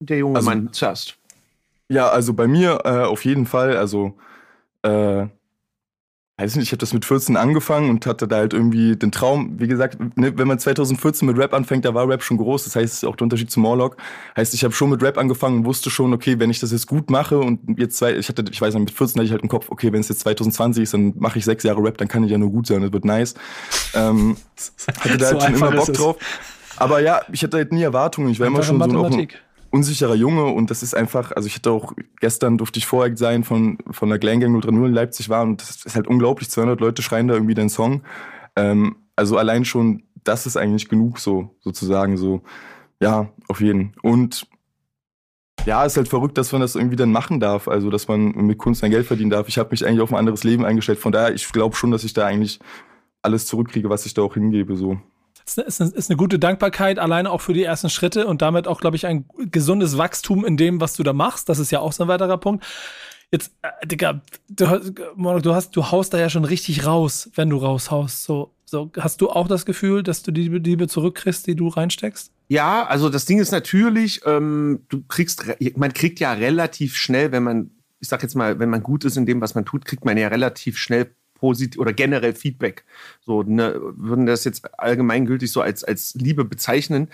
Der 0.00 0.18
junge 0.18 0.36
Also- 0.38 0.50
Mann 0.50 0.72
zuerst. 0.72 1.16
Ja, 1.88 2.08
also 2.08 2.34
bei 2.34 2.48
mir 2.48 2.80
äh, 2.84 3.04
auf 3.04 3.24
jeden 3.24 3.46
Fall. 3.46 3.76
Also, 3.76 4.16
äh, 4.82 5.26
weiß 6.42 6.56
nicht, 6.56 6.66
ich 6.66 6.72
habe 6.72 6.78
das 6.78 6.92
mit 6.92 7.04
14 7.04 7.36
angefangen 7.36 7.90
und 7.90 8.04
hatte 8.06 8.26
da 8.26 8.36
halt 8.36 8.52
irgendwie 8.52 8.96
den 8.96 9.12
Traum, 9.12 9.60
wie 9.60 9.68
gesagt, 9.68 9.98
ne, 10.16 10.36
wenn 10.36 10.48
man 10.48 10.58
2014 10.58 11.26
mit 11.26 11.38
Rap 11.38 11.54
anfängt, 11.54 11.84
da 11.84 11.94
war 11.94 12.08
Rap 12.08 12.22
schon 12.22 12.36
groß. 12.36 12.64
Das 12.64 12.76
heißt, 12.76 13.04
auch 13.04 13.16
der 13.16 13.24
Unterschied 13.24 13.50
zu 13.50 13.60
Morlock. 13.60 13.96
Heißt, 14.36 14.52
ich 14.54 14.64
habe 14.64 14.74
schon 14.74 14.90
mit 14.90 15.02
Rap 15.02 15.18
angefangen 15.18 15.58
und 15.58 15.64
wusste 15.66 15.90
schon, 15.90 16.12
okay, 16.12 16.38
wenn 16.38 16.50
ich 16.50 16.60
das 16.60 16.72
jetzt 16.72 16.86
gut 16.86 17.10
mache 17.10 17.38
und 17.38 17.78
jetzt 17.78 17.96
zwei, 17.96 18.16
ich 18.16 18.28
hatte, 18.28 18.44
ich 18.50 18.60
weiß 18.60 18.74
nicht, 18.74 18.84
mit 18.84 18.90
14 18.90 19.20
hatte 19.20 19.26
ich 19.26 19.32
halt 19.32 19.42
im 19.42 19.48
Kopf, 19.48 19.66
okay, 19.70 19.92
wenn 19.92 20.00
es 20.00 20.08
jetzt 20.08 20.20
2020 20.20 20.82
ist, 20.82 20.94
dann 20.94 21.14
mache 21.16 21.38
ich 21.38 21.44
sechs 21.44 21.64
Jahre 21.64 21.82
Rap, 21.82 21.98
dann 21.98 22.08
kann 22.08 22.24
ich 22.24 22.30
ja 22.30 22.38
nur 22.38 22.50
gut 22.50 22.66
sein, 22.66 22.82
das 22.82 22.92
wird 22.92 23.04
nice. 23.04 23.34
Ähm, 23.94 24.36
hatte 24.86 25.18
da 25.18 25.26
So 25.26 25.32
halt 25.32 25.42
schon 25.42 25.54
immer 25.54 25.70
Bock 25.72 25.92
drauf. 25.92 26.16
Aber 26.76 27.00
ja, 27.00 27.22
ich 27.32 27.42
hatte 27.42 27.58
halt 27.58 27.72
nie 27.72 27.82
Erwartungen. 27.82 28.30
Ich 28.30 28.40
war 28.40 28.48
immer 28.48 28.62
schon 28.62 28.78
so 28.78 29.04
ein. 29.04 29.28
Unsicherer 29.72 30.14
Junge 30.14 30.44
und 30.44 30.70
das 30.70 30.82
ist 30.82 30.94
einfach, 30.94 31.32
also 31.32 31.46
ich 31.46 31.56
hatte 31.56 31.70
auch, 31.70 31.94
gestern 32.20 32.58
durfte 32.58 32.78
ich 32.78 32.86
Voreact 32.86 33.18
sein 33.18 33.42
von, 33.42 33.78
von 33.90 34.10
der 34.10 34.18
Glam 34.18 34.40
Gang 34.40 34.60
030 34.60 34.68
in 34.68 34.92
Leipzig 34.92 35.28
war 35.30 35.42
und 35.42 35.62
das 35.62 35.84
ist 35.84 35.96
halt 35.96 36.06
unglaublich, 36.06 36.50
200 36.50 36.78
Leute 36.78 37.02
schreien 37.02 37.26
da 37.26 37.34
irgendwie 37.34 37.54
den 37.54 37.70
Song. 37.70 38.02
Ähm, 38.54 38.96
also 39.16 39.38
allein 39.38 39.64
schon, 39.64 40.02
das 40.24 40.46
ist 40.46 40.56
eigentlich 40.56 40.88
genug 40.88 41.18
so, 41.18 41.56
sozusagen 41.60 42.16
so. 42.16 42.42
Ja, 43.00 43.30
auf 43.48 43.60
jeden. 43.60 43.94
Und 44.02 44.46
ja, 45.64 45.84
ist 45.84 45.96
halt 45.96 46.08
verrückt, 46.08 46.38
dass 46.38 46.52
man 46.52 46.60
das 46.60 46.74
irgendwie 46.74 46.96
dann 46.96 47.10
machen 47.10 47.40
darf, 47.40 47.66
also 47.66 47.88
dass 47.90 48.08
man 48.08 48.32
mit 48.32 48.58
Kunst 48.58 48.80
sein 48.80 48.90
Geld 48.90 49.06
verdienen 49.06 49.30
darf. 49.30 49.48
Ich 49.48 49.58
habe 49.58 49.70
mich 49.70 49.86
eigentlich 49.86 50.00
auf 50.00 50.12
ein 50.12 50.18
anderes 50.18 50.44
Leben 50.44 50.64
eingestellt, 50.64 50.98
von 50.98 51.12
daher, 51.12 51.34
ich 51.34 51.48
glaube 51.50 51.76
schon, 51.76 51.90
dass 51.90 52.04
ich 52.04 52.12
da 52.12 52.26
eigentlich 52.26 52.60
alles 53.22 53.46
zurückkriege, 53.46 53.88
was 53.88 54.04
ich 54.04 54.14
da 54.14 54.22
auch 54.22 54.34
hingebe, 54.34 54.76
so. 54.76 54.98
Ist 55.44 55.58
eine, 55.58 55.66
ist, 55.66 55.80
eine, 55.80 55.90
ist 55.90 56.10
eine 56.10 56.16
gute 56.16 56.38
Dankbarkeit, 56.38 56.98
alleine 56.98 57.30
auch 57.30 57.40
für 57.40 57.52
die 57.52 57.64
ersten 57.64 57.90
Schritte 57.90 58.26
und 58.26 58.42
damit 58.42 58.68
auch, 58.68 58.80
glaube 58.80 58.96
ich, 58.96 59.06
ein 59.06 59.24
gesundes 59.50 59.98
Wachstum 59.98 60.44
in 60.44 60.56
dem, 60.56 60.80
was 60.80 60.94
du 60.94 61.02
da 61.02 61.12
machst. 61.12 61.48
Das 61.48 61.58
ist 61.58 61.70
ja 61.70 61.80
auch 61.80 61.92
so 61.92 62.04
ein 62.04 62.08
weiterer 62.08 62.38
Punkt. 62.38 62.64
Jetzt, 63.32 63.52
äh, 63.62 63.86
Digga, 63.86 64.20
du, 64.48 64.92
du 65.16 65.54
hast, 65.54 65.74
du 65.74 65.90
haust 65.90 66.12
da 66.12 66.18
ja 66.18 66.28
schon 66.28 66.44
richtig 66.44 66.86
raus, 66.86 67.30
wenn 67.34 67.48
du 67.48 67.56
raushaust. 67.56 68.24
So, 68.24 68.54
so, 68.66 68.90
hast 68.98 69.20
du 69.20 69.30
auch 69.30 69.48
das 69.48 69.66
Gefühl, 69.66 70.02
dass 70.02 70.22
du 70.22 70.32
die 70.32 70.48
Liebe 70.48 70.86
zurückkriegst, 70.86 71.46
die 71.46 71.56
du 71.56 71.68
reinsteckst? 71.68 72.30
Ja, 72.48 72.84
also 72.86 73.08
das 73.08 73.24
Ding 73.24 73.38
ist 73.38 73.50
natürlich, 73.50 74.20
ähm, 74.26 74.80
du 74.90 75.02
kriegst, 75.08 75.44
man 75.76 75.92
kriegt 75.94 76.20
ja 76.20 76.32
relativ 76.32 76.96
schnell, 76.96 77.32
wenn 77.32 77.42
man, 77.42 77.70
ich 78.00 78.08
sag 78.08 78.22
jetzt 78.22 78.34
mal, 78.34 78.58
wenn 78.58 78.68
man 78.68 78.82
gut 78.82 79.04
ist 79.04 79.16
in 79.16 79.24
dem, 79.24 79.40
was 79.40 79.54
man 79.54 79.64
tut, 79.64 79.86
kriegt 79.86 80.04
man 80.04 80.18
ja 80.18 80.28
relativ 80.28 80.76
schnell 80.76 81.14
positiv 81.42 81.80
oder 81.80 81.92
generell 81.92 82.34
Feedback. 82.34 82.84
So, 83.20 83.42
ne, 83.42 83.74
würden 83.96 84.26
das 84.26 84.44
jetzt 84.44 84.78
allgemeingültig 84.78 85.50
so 85.50 85.60
als, 85.60 85.82
als 85.82 86.14
Liebe 86.14 86.44
bezeichnen. 86.44 87.08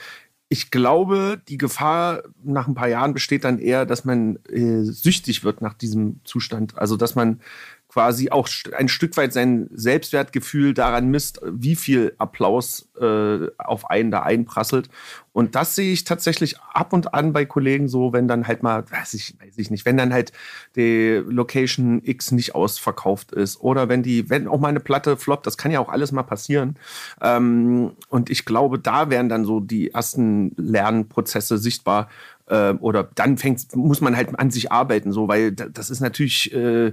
Ich 0.51 0.71
glaube, 0.71 1.41
die 1.49 1.57
Gefahr 1.57 2.25
nach 2.45 2.69
ein 2.69 2.75
paar 2.75 2.89
Jahren 2.89 3.15
besteht 3.15 3.45
dann 3.45 3.59
eher, 3.59 3.87
dass 3.87 4.05
man 4.05 4.37
äh, 4.51 4.83
süchtig 4.83 5.45
wird 5.45 5.63
nach 5.63 5.73
diesem 5.73 6.21
Zustand. 6.25 6.77
Also, 6.77 6.99
dass 6.99 7.15
man 7.15 7.41
quasi 7.89 8.31
auch 8.31 8.49
ein 8.77 8.89
Stück 8.89 9.17
weit 9.17 9.33
sein 9.33 9.69
Selbstwertgefühl 9.73 10.75
daran 10.75 11.09
misst, 11.09 11.41
wie 11.45 11.75
viel 11.75 12.15
Applaus 12.19 12.89
äh, 13.01 13.47
auf 13.57 13.91
einen 13.91 14.11
da 14.11 14.23
einprasselt. 14.23 14.91
Und 15.33 15.55
das 15.55 15.75
sehe 15.75 15.93
ich 15.93 16.05
tatsächlich 16.05 16.61
ab 16.61 16.93
und 16.93 17.15
an 17.15 17.33
bei 17.33 17.47
Kollegen 17.47 17.89
so, 17.89 18.13
wenn 18.13 18.29
dann 18.29 18.47
halt 18.47 18.63
mal, 18.63 18.85
weiß 18.91 19.15
ich, 19.15 19.37
weiß 19.41 19.57
ich 19.57 19.71
nicht, 19.71 19.87
wenn 19.87 19.97
dann 19.97 20.13
halt 20.13 20.33
die 20.77 21.23
Location 21.27 22.03
X 22.05 22.31
nicht 22.33 22.55
ausverkauft 22.55 23.33
ist 23.33 23.61
oder 23.61 23.89
wenn 23.89 24.03
die, 24.03 24.29
wenn 24.29 24.49
auch 24.49 24.61
mal 24.61 24.69
eine 24.69 24.81
Platte 24.81 25.17
floppt, 25.17 25.47
das 25.47 25.57
kann 25.57 25.71
ja 25.71 25.81
auch 25.81 25.89
alles 25.89 26.13
mal 26.13 26.25
passieren. 26.25 26.77
Ähm, 27.23 27.93
und 28.11 28.29
ich 28.29 28.45
glaube, 28.45 28.79
da 28.79 29.09
wären 29.11 29.29
dann 29.31 29.45
so 29.47 29.61
die 29.61 29.93
ersten 29.93 30.53
Lernprozesse 30.57 31.57
sichtbar. 31.57 32.09
Äh, 32.47 32.73
oder 32.75 33.09
dann 33.15 33.39
fängt, 33.39 33.75
muss 33.77 34.01
man 34.01 34.17
halt 34.17 34.39
an 34.39 34.51
sich 34.51 34.73
arbeiten, 34.73 35.13
so, 35.13 35.29
weil 35.29 35.53
da- 35.53 35.69
das 35.69 35.91
ist 35.91 36.01
natürlich 36.01 36.53
äh, 36.55 36.93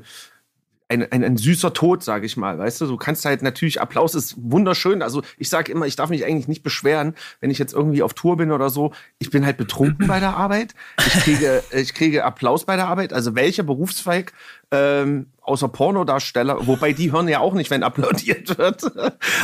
ein, 0.88 1.12
ein, 1.12 1.24
ein 1.24 1.38
süßer 1.38 1.74
Tod, 1.74 2.04
sage 2.04 2.26
ich 2.26 2.38
mal. 2.38 2.60
Weißt 2.60 2.82
du, 2.82 2.88
du 2.88 2.98
kannst 2.98 3.26
halt 3.26 3.42
natürlich, 3.42 3.82
Applaus 3.82 4.14
ist 4.14 4.36
wunderschön. 4.38 5.02
Also 5.02 5.24
ich 5.38 5.50
sage 5.50 5.72
immer, 5.72 5.88
ich 5.88 5.96
darf 5.96 6.10
mich 6.10 6.26
eigentlich 6.26 6.48
nicht 6.48 6.64
beschweren, 6.64 7.16
wenn 7.42 7.50
ich 7.50 7.58
jetzt 7.58 7.74
irgendwie 7.74 8.04
auf 8.04 8.14
Tour 8.14 8.38
bin 8.38 8.52
oder 8.52 8.70
so. 8.70 8.94
Ich 9.18 9.32
bin 9.32 9.46
halt 9.46 9.58
betrunken 9.58 10.08
bei 10.08 10.20
der 10.20 10.38
Arbeit. 10.38 10.76
Ich 11.00 11.14
kriege, 11.24 11.64
ich 11.72 11.94
kriege 11.94 12.24
Applaus 12.24 12.66
bei 12.66 12.76
der 12.76 12.88
Arbeit. 12.88 13.14
Also 13.14 13.36
welcher 13.36 13.64
Berufszweig 13.64 14.34
ähm, 14.72 15.28
außer 15.46 15.68
Pornodarsteller, 15.68 16.68
wobei 16.68 16.94
die 16.94 17.12
hören 17.12 17.28
ja 17.28 17.40
auch 17.40 17.54
nicht, 17.54 17.70
wenn 17.70 17.84
applaudiert 17.84 18.58
wird. 18.58 18.84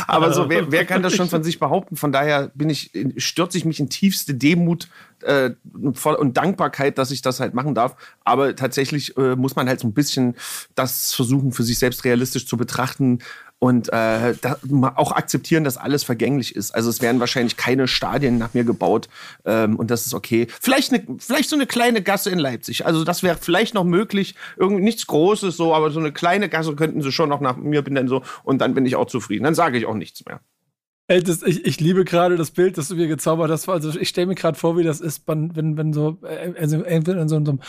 Aber 0.06 0.32
so, 0.32 0.48
wer, 0.48 0.70
wer 0.72 0.84
kann 0.84 1.02
das 1.02 1.14
schon 1.14 1.28
von 1.28 1.44
sich 1.44 1.58
behaupten? 1.58 1.96
Von 1.96 2.12
daher 2.12 2.50
bin 2.54 2.70
ich, 2.70 2.90
stürze 3.16 3.58
ich 3.58 3.64
mich 3.64 3.80
in 3.80 3.88
tiefste 3.88 4.34
Demut 4.34 4.88
äh, 5.22 5.50
und 5.72 6.36
Dankbarkeit, 6.36 6.98
dass 6.98 7.10
ich 7.10 7.22
das 7.22 7.40
halt 7.40 7.54
machen 7.54 7.74
darf. 7.74 7.96
Aber 8.24 8.54
tatsächlich 8.56 9.16
äh, 9.16 9.36
muss 9.36 9.56
man 9.56 9.68
halt 9.68 9.80
so 9.80 9.88
ein 9.88 9.94
bisschen 9.94 10.36
das 10.74 11.14
versuchen, 11.14 11.52
für 11.52 11.62
sich 11.62 11.78
selbst 11.78 12.04
realistisch 12.04 12.46
zu 12.46 12.56
betrachten 12.56 13.20
und 13.62 13.90
äh, 13.92 14.34
da, 14.40 14.56
auch 14.96 15.12
akzeptieren, 15.12 15.62
dass 15.62 15.76
alles 15.76 16.02
vergänglich 16.02 16.56
ist. 16.56 16.72
Also 16.72 16.90
es 16.90 17.00
werden 17.00 17.20
wahrscheinlich 17.20 17.56
keine 17.56 17.86
Stadien 17.86 18.36
nach 18.36 18.54
mir 18.54 18.64
gebaut 18.64 19.08
ähm, 19.44 19.76
und 19.76 19.88
das 19.88 20.04
ist 20.04 20.14
okay. 20.14 20.48
Vielleicht, 20.60 20.92
eine, 20.92 21.04
vielleicht 21.20 21.48
so 21.48 21.54
eine 21.54 21.68
kleine 21.68 22.02
Gasse 22.02 22.30
in 22.30 22.40
Leipzig. 22.40 22.86
Also 22.86 23.04
das 23.04 23.22
wäre 23.22 23.38
vielleicht 23.40 23.74
noch 23.74 23.84
möglich. 23.84 24.34
Irgendwie 24.56 24.82
nichts 24.82 25.06
Großes 25.06 25.56
so, 25.56 25.76
aber 25.76 25.92
so 25.92 26.00
eine 26.00 26.10
kleine 26.10 26.48
Gasse 26.48 26.74
könnten 26.74 27.02
sie 27.02 27.12
schon 27.12 27.28
noch 27.28 27.40
nach 27.40 27.56
mir 27.56 27.82
benennen 27.82 28.08
so 28.08 28.24
und 28.42 28.58
dann 28.58 28.74
bin 28.74 28.84
ich 28.84 28.96
auch 28.96 29.06
zufrieden. 29.06 29.44
Dann 29.44 29.54
sage 29.54 29.78
ich 29.78 29.86
auch 29.86 29.94
nichts 29.94 30.24
mehr. 30.26 30.40
Ey, 31.12 31.22
das, 31.22 31.42
ich, 31.42 31.66
ich 31.66 31.78
liebe 31.78 32.06
gerade 32.06 32.36
das 32.36 32.52
Bild, 32.52 32.78
das 32.78 32.88
du 32.88 32.94
mir 32.96 33.06
gezaubert 33.06 33.50
hast. 33.50 33.68
Also 33.68 33.98
ich 34.00 34.08
stelle 34.08 34.28
mir 34.28 34.34
gerade 34.34 34.58
vor, 34.58 34.78
wie 34.78 34.82
das 34.82 35.02
ist, 35.02 35.28
wenn, 35.28 35.54
wenn, 35.54 35.76
wenn 35.76 35.92
so, 35.92 36.16
äh, 36.22 36.54
also 36.58 36.82
entweder 36.82 37.20
in 37.20 37.28
so, 37.28 37.36
in 37.36 37.44
so 37.44 37.52
einem 37.52 37.60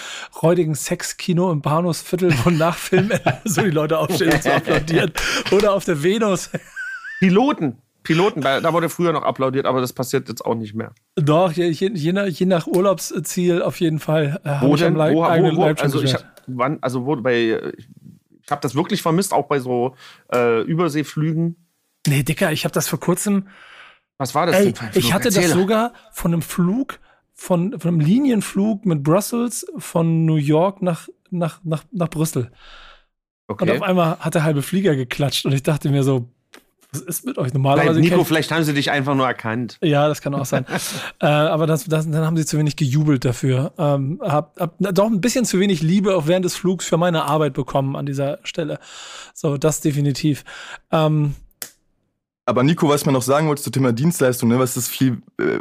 räudigen 0.41 0.75
Sexkino 0.75 1.51
im 1.51 1.61
Bahnhofsviertel, 1.61 2.33
wo 2.45 2.51
nach 2.51 2.77
Film 2.77 3.11
so 3.43 3.61
die 3.61 3.69
Leute 3.69 3.97
aufstehen 3.97 4.31
und 4.31 4.43
so 4.43 4.49
applaudieren. 4.49 5.11
Oder 5.51 5.73
auf 5.73 5.83
der 5.83 6.01
Venus. 6.01 6.51
Piloten. 7.19 7.79
Piloten, 8.03 8.39
da 8.41 8.71
wurde 8.71 8.87
früher 8.87 9.11
noch 9.11 9.23
applaudiert, 9.23 9.65
aber 9.65 9.81
das 9.81 9.91
passiert 9.91 10.29
jetzt 10.29 10.45
auch 10.45 10.55
nicht 10.55 10.73
mehr. 10.73 10.93
Doch, 11.15 11.51
je, 11.51 11.67
je, 11.69 11.89
je, 11.93 12.13
nach, 12.13 12.27
je 12.27 12.45
nach 12.45 12.65
Urlaubsziel 12.67 13.61
auf 13.61 13.79
jeden 13.81 13.99
Fall. 13.99 14.39
Äh, 14.45 14.61
Wo 14.61 14.75
denn? 14.77 14.95
Leib- 14.95 15.15
Wo, 15.15 15.23
eigenen 15.25 15.57
wo, 15.57 15.61
wo, 15.61 15.65
also 15.65 16.01
ich 16.01 16.13
hab, 16.13 16.23
wann, 16.47 16.77
also 16.81 17.05
wo 17.05 17.15
bei, 17.17 17.59
ich, 17.77 17.87
ich 18.41 18.51
habe 18.51 18.61
das 18.61 18.75
wirklich 18.75 19.01
vermisst, 19.01 19.33
auch 19.33 19.47
bei 19.47 19.59
so 19.59 19.95
äh, 20.33 20.61
Überseeflügen. 20.63 21.55
Nee, 22.07 22.23
Dicker, 22.23 22.51
ich 22.51 22.65
habe 22.65 22.73
das 22.73 22.87
vor 22.87 22.99
kurzem. 22.99 23.47
Was 24.17 24.35
war 24.35 24.45
das 24.45 24.57
Ey, 24.57 24.65
denn 24.65 24.75
für 24.75 24.83
ein 24.85 24.91
Flug? 24.93 25.03
ich 25.03 25.13
hatte 25.13 25.25
das 25.29 25.35
Erzähl. 25.37 25.51
sogar 25.53 25.93
von 26.11 26.33
einem 26.33 26.41
Flug, 26.41 26.99
von, 27.33 27.79
von 27.79 27.87
einem 27.89 27.99
Linienflug 27.99 28.85
mit 28.85 29.03
Brussels 29.03 29.65
von 29.77 30.25
New 30.25 30.35
York 30.35 30.81
nach, 30.81 31.07
nach, 31.31 31.59
nach, 31.63 31.83
nach 31.91 32.09
Brüssel. 32.09 32.51
Und 33.47 33.61
Okay. 33.61 33.71
auf 33.75 33.81
einmal 33.81 34.17
hat 34.19 34.35
der 34.35 34.43
halbe 34.43 34.61
Flieger 34.61 34.95
geklatscht 34.95 35.45
und 35.45 35.51
ich 35.51 35.63
dachte 35.63 35.89
mir 35.89 36.03
so, 36.03 36.29
was 36.93 37.01
ist 37.01 37.25
mit 37.25 37.37
euch? 37.37 37.53
Normalerweise 37.53 37.99
Nico, 37.99 38.15
kennt- 38.17 38.27
vielleicht 38.27 38.51
haben 38.51 38.63
sie 38.63 38.73
dich 38.73 38.89
einfach 38.91 39.15
nur 39.15 39.25
erkannt. 39.27 39.77
ja, 39.81 40.07
das 40.07 40.21
kann 40.21 40.33
auch 40.35 40.45
sein. 40.45 40.65
äh, 41.21 41.25
aber 41.25 41.65
das, 41.67 41.85
das, 41.85 42.09
dann 42.09 42.23
haben 42.25 42.37
sie 42.37 42.45
zu 42.45 42.57
wenig 42.57 42.75
gejubelt 42.77 43.25
dafür. 43.25 43.73
Ähm, 43.77 44.21
hab, 44.23 44.59
hab 44.59 44.75
doch 44.79 45.07
ein 45.07 45.19
bisschen 45.19 45.43
zu 45.43 45.59
wenig 45.59 45.81
Liebe 45.81 46.15
auch 46.15 46.27
während 46.27 46.45
des 46.45 46.55
Flugs 46.55 46.85
für 46.85 46.97
meine 46.97 47.23
Arbeit 47.25 47.53
bekommen 47.53 47.95
an 47.95 48.05
dieser 48.05 48.39
Stelle. 48.43 48.79
So, 49.33 49.57
das 49.57 49.81
definitiv. 49.81 50.45
Ähm, 50.91 51.35
Aber 52.45 52.61
Nico, 52.63 52.89
was 52.89 53.05
man 53.05 53.13
noch 53.13 53.21
sagen 53.21 53.47
wollte 53.47 53.63
zum 53.63 53.71
Thema 53.71 53.93
Dienstleistung, 53.93 54.49
ne, 54.49 54.59
was 54.59 54.73
das 54.73 54.89
viel, 54.89 55.21
äh, 55.39 55.59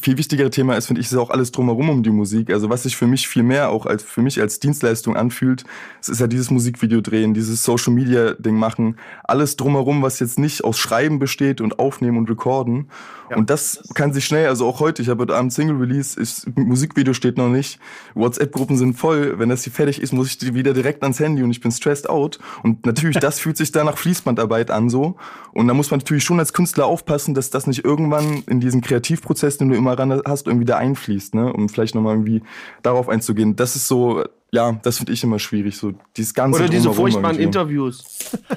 viel 0.00 0.18
wichtigere 0.18 0.50
Thema 0.50 0.74
ist, 0.74 0.86
finde 0.86 1.00
ich, 1.00 1.06
ist 1.06 1.16
auch 1.16 1.30
alles 1.30 1.52
drumherum 1.52 1.88
um 1.88 2.02
die 2.02 2.10
Musik. 2.10 2.50
Also 2.50 2.68
was 2.68 2.82
sich 2.82 2.96
für 2.96 3.06
mich 3.06 3.28
viel 3.28 3.44
mehr 3.44 3.70
auch 3.70 3.86
als 3.86 4.02
für 4.02 4.22
mich 4.22 4.40
als 4.40 4.58
Dienstleistung 4.58 5.16
anfühlt, 5.16 5.64
es 6.00 6.08
ist 6.08 6.20
ja 6.20 6.26
dieses 6.26 6.50
Musikvideo 6.50 7.00
drehen, 7.00 7.32
dieses 7.32 7.62
Social 7.62 7.92
Media 7.92 8.34
Ding 8.34 8.56
machen, 8.56 8.96
alles 9.22 9.54
drumherum, 9.54 10.02
was 10.02 10.18
jetzt 10.18 10.36
nicht 10.36 10.64
aus 10.64 10.78
Schreiben 10.78 11.20
besteht 11.20 11.60
und 11.60 11.78
Aufnehmen 11.78 12.18
und 12.18 12.28
Recorden. 12.28 12.88
Ja. 13.30 13.36
Und 13.36 13.50
das 13.50 13.82
kann 13.94 14.12
sich 14.12 14.24
schnell, 14.24 14.48
also 14.48 14.66
auch 14.66 14.80
heute, 14.80 15.02
ich 15.02 15.08
habe 15.08 15.22
heute 15.22 15.36
Abend 15.36 15.52
Single 15.52 15.76
Release, 15.76 16.18
ist, 16.18 16.48
Musikvideo 16.56 17.12
steht 17.12 17.38
noch 17.38 17.48
nicht, 17.48 17.78
WhatsApp-Gruppen 18.14 18.76
sind 18.76 18.94
voll, 18.94 19.38
wenn 19.38 19.48
das 19.48 19.64
hier 19.64 19.72
fertig 19.72 20.00
ist, 20.00 20.12
muss 20.12 20.28
ich 20.28 20.54
wieder 20.54 20.74
direkt 20.74 21.02
ans 21.02 21.20
Handy 21.20 21.42
und 21.42 21.50
ich 21.50 21.60
bin 21.60 21.70
stressed 21.70 22.08
out. 22.08 22.38
Und 22.62 22.84
natürlich, 22.84 23.16
das 23.20 23.38
fühlt 23.38 23.56
sich 23.56 23.70
da 23.70 23.84
nach 23.84 23.98
Fließbandarbeit 23.98 24.70
an 24.70 24.90
so. 24.90 25.16
Und 25.52 25.68
da 25.68 25.74
muss 25.74 25.90
man 25.90 26.00
natürlich 26.00 26.15
schon 26.20 26.38
als 26.38 26.52
Künstler 26.52 26.86
aufpassen, 26.86 27.34
dass 27.34 27.50
das 27.50 27.66
nicht 27.66 27.84
irgendwann 27.84 28.42
in 28.48 28.60
diesen 28.60 28.80
Kreativprozess, 28.80 29.58
den 29.58 29.68
du 29.68 29.76
immer 29.76 29.98
ran 29.98 30.22
hast, 30.26 30.46
irgendwie 30.46 30.66
da 30.66 30.76
einfließt, 30.76 31.34
ne? 31.34 31.52
Um 31.52 31.68
vielleicht 31.68 31.94
nochmal 31.94 32.14
irgendwie 32.14 32.42
darauf 32.82 33.08
einzugehen. 33.08 33.56
Das 33.56 33.76
ist 33.76 33.88
so, 33.88 34.24
ja, 34.52 34.72
das 34.82 34.98
finde 34.98 35.12
ich 35.12 35.22
immer 35.24 35.40
schwierig, 35.40 35.76
so 35.76 35.92
dieses 36.16 36.32
ganze 36.32 36.60
Oder 36.60 36.68
diese 36.68 36.92
furchtbaren 36.92 37.38
Interviews. 37.38 38.04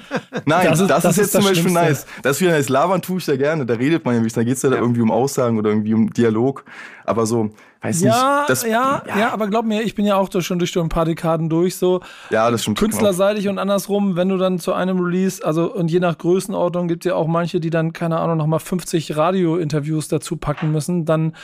Nein, 0.46 0.68
das 0.68 0.80
ist, 0.82 0.90
das 0.90 1.04
das 1.04 1.18
ist 1.18 1.18
jetzt 1.18 1.32
zum 1.32 1.44
Beispiel 1.44 1.72
nice. 1.72 2.06
Das 2.22 2.38
ist 2.38 2.42
wieder 2.42 2.52
nice. 2.52 2.70
Labern 2.70 3.02
tue 3.02 3.18
ich 3.18 3.26
da 3.26 3.36
gerne. 3.36 3.66
Da 3.66 3.74
redet 3.74 4.06
man 4.06 4.14
ja 4.14 4.22
nicht. 4.22 4.38
Da 4.38 4.44
geht 4.44 4.56
es 4.56 4.62
ja, 4.62 4.70
ja, 4.70 4.76
da 4.76 4.82
irgendwie 4.82 5.02
um 5.02 5.10
Aussagen 5.10 5.58
oder 5.58 5.72
irgendwie 5.72 5.96
um 5.96 6.12
Dialog. 6.14 6.64
Aber 7.06 7.26
so, 7.26 7.50
weiß 7.82 8.02
ja, 8.02 8.42
nicht. 8.42 8.50
Das, 8.50 8.64
ja, 8.64 9.04
ja, 9.08 9.18
ja, 9.18 9.34
aber 9.34 9.48
glaub 9.48 9.66
mir, 9.66 9.82
ich 9.82 9.96
bin 9.96 10.06
ja 10.06 10.16
auch 10.16 10.30
schon 10.42 10.60
durch 10.60 10.78
ein 10.78 10.90
paar 10.90 11.06
Dekaden 11.06 11.50
durch, 11.50 11.76
so. 11.76 12.02
Ja, 12.30 12.52
das 12.52 12.62
stimmt. 12.62 12.78
Künstlerseitig 12.78 13.48
und 13.48 13.58
andersrum, 13.58 14.16
wenn 14.16 14.30
du 14.30 14.38
dann 14.38 14.60
zu 14.60 14.74
einem 14.74 15.00
Release, 15.00 15.44
also 15.44 15.74
und 15.74 15.90
je 15.90 16.00
nach 16.00 16.20
Größenordnung 16.20 16.88
gibt 16.88 17.04
es 17.04 17.10
ja 17.10 17.16
auch 17.16 17.28
manche, 17.28 17.60
die 17.60 17.72
dann, 17.72 17.94
keine 17.94 18.20
Ahnung, 18.20 18.38
nochmal 18.38 18.60
50 18.60 19.18
Radio-Interviews 19.18 20.08
dazu 20.08 20.38
packen 20.38 20.72
müssen, 20.72 21.06
dann 21.06 21.36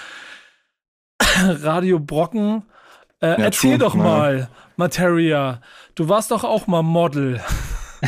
Radio 1.19 1.99
Brocken. 1.99 2.63
Äh, 3.21 3.27
ja, 3.27 3.33
erzähl 3.35 3.71
true, 3.71 3.79
doch 3.79 3.95
mal, 3.95 4.49
Materia, 4.75 5.61
du 5.95 6.09
warst 6.09 6.31
doch 6.31 6.43
auch 6.43 6.67
mal 6.67 6.83
Model. 6.83 7.41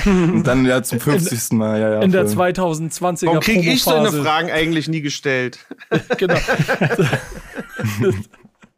Und 0.05 0.43
dann 0.47 0.65
ja 0.65 0.83
zum 0.83 0.99
50. 0.99 1.53
Mal, 1.53 1.79
ja, 1.79 1.89
ja. 1.93 2.01
In 2.01 2.11
der 2.11 2.25
2020er 2.25 3.27
Warum 3.27 3.39
kriege 3.39 3.71
ich 3.71 3.83
so 3.83 3.93
eine 3.93 4.11
Fragen 4.11 4.51
eigentlich 4.51 4.87
nie 4.87 5.01
gestellt? 5.01 5.59
genau. 6.17 6.37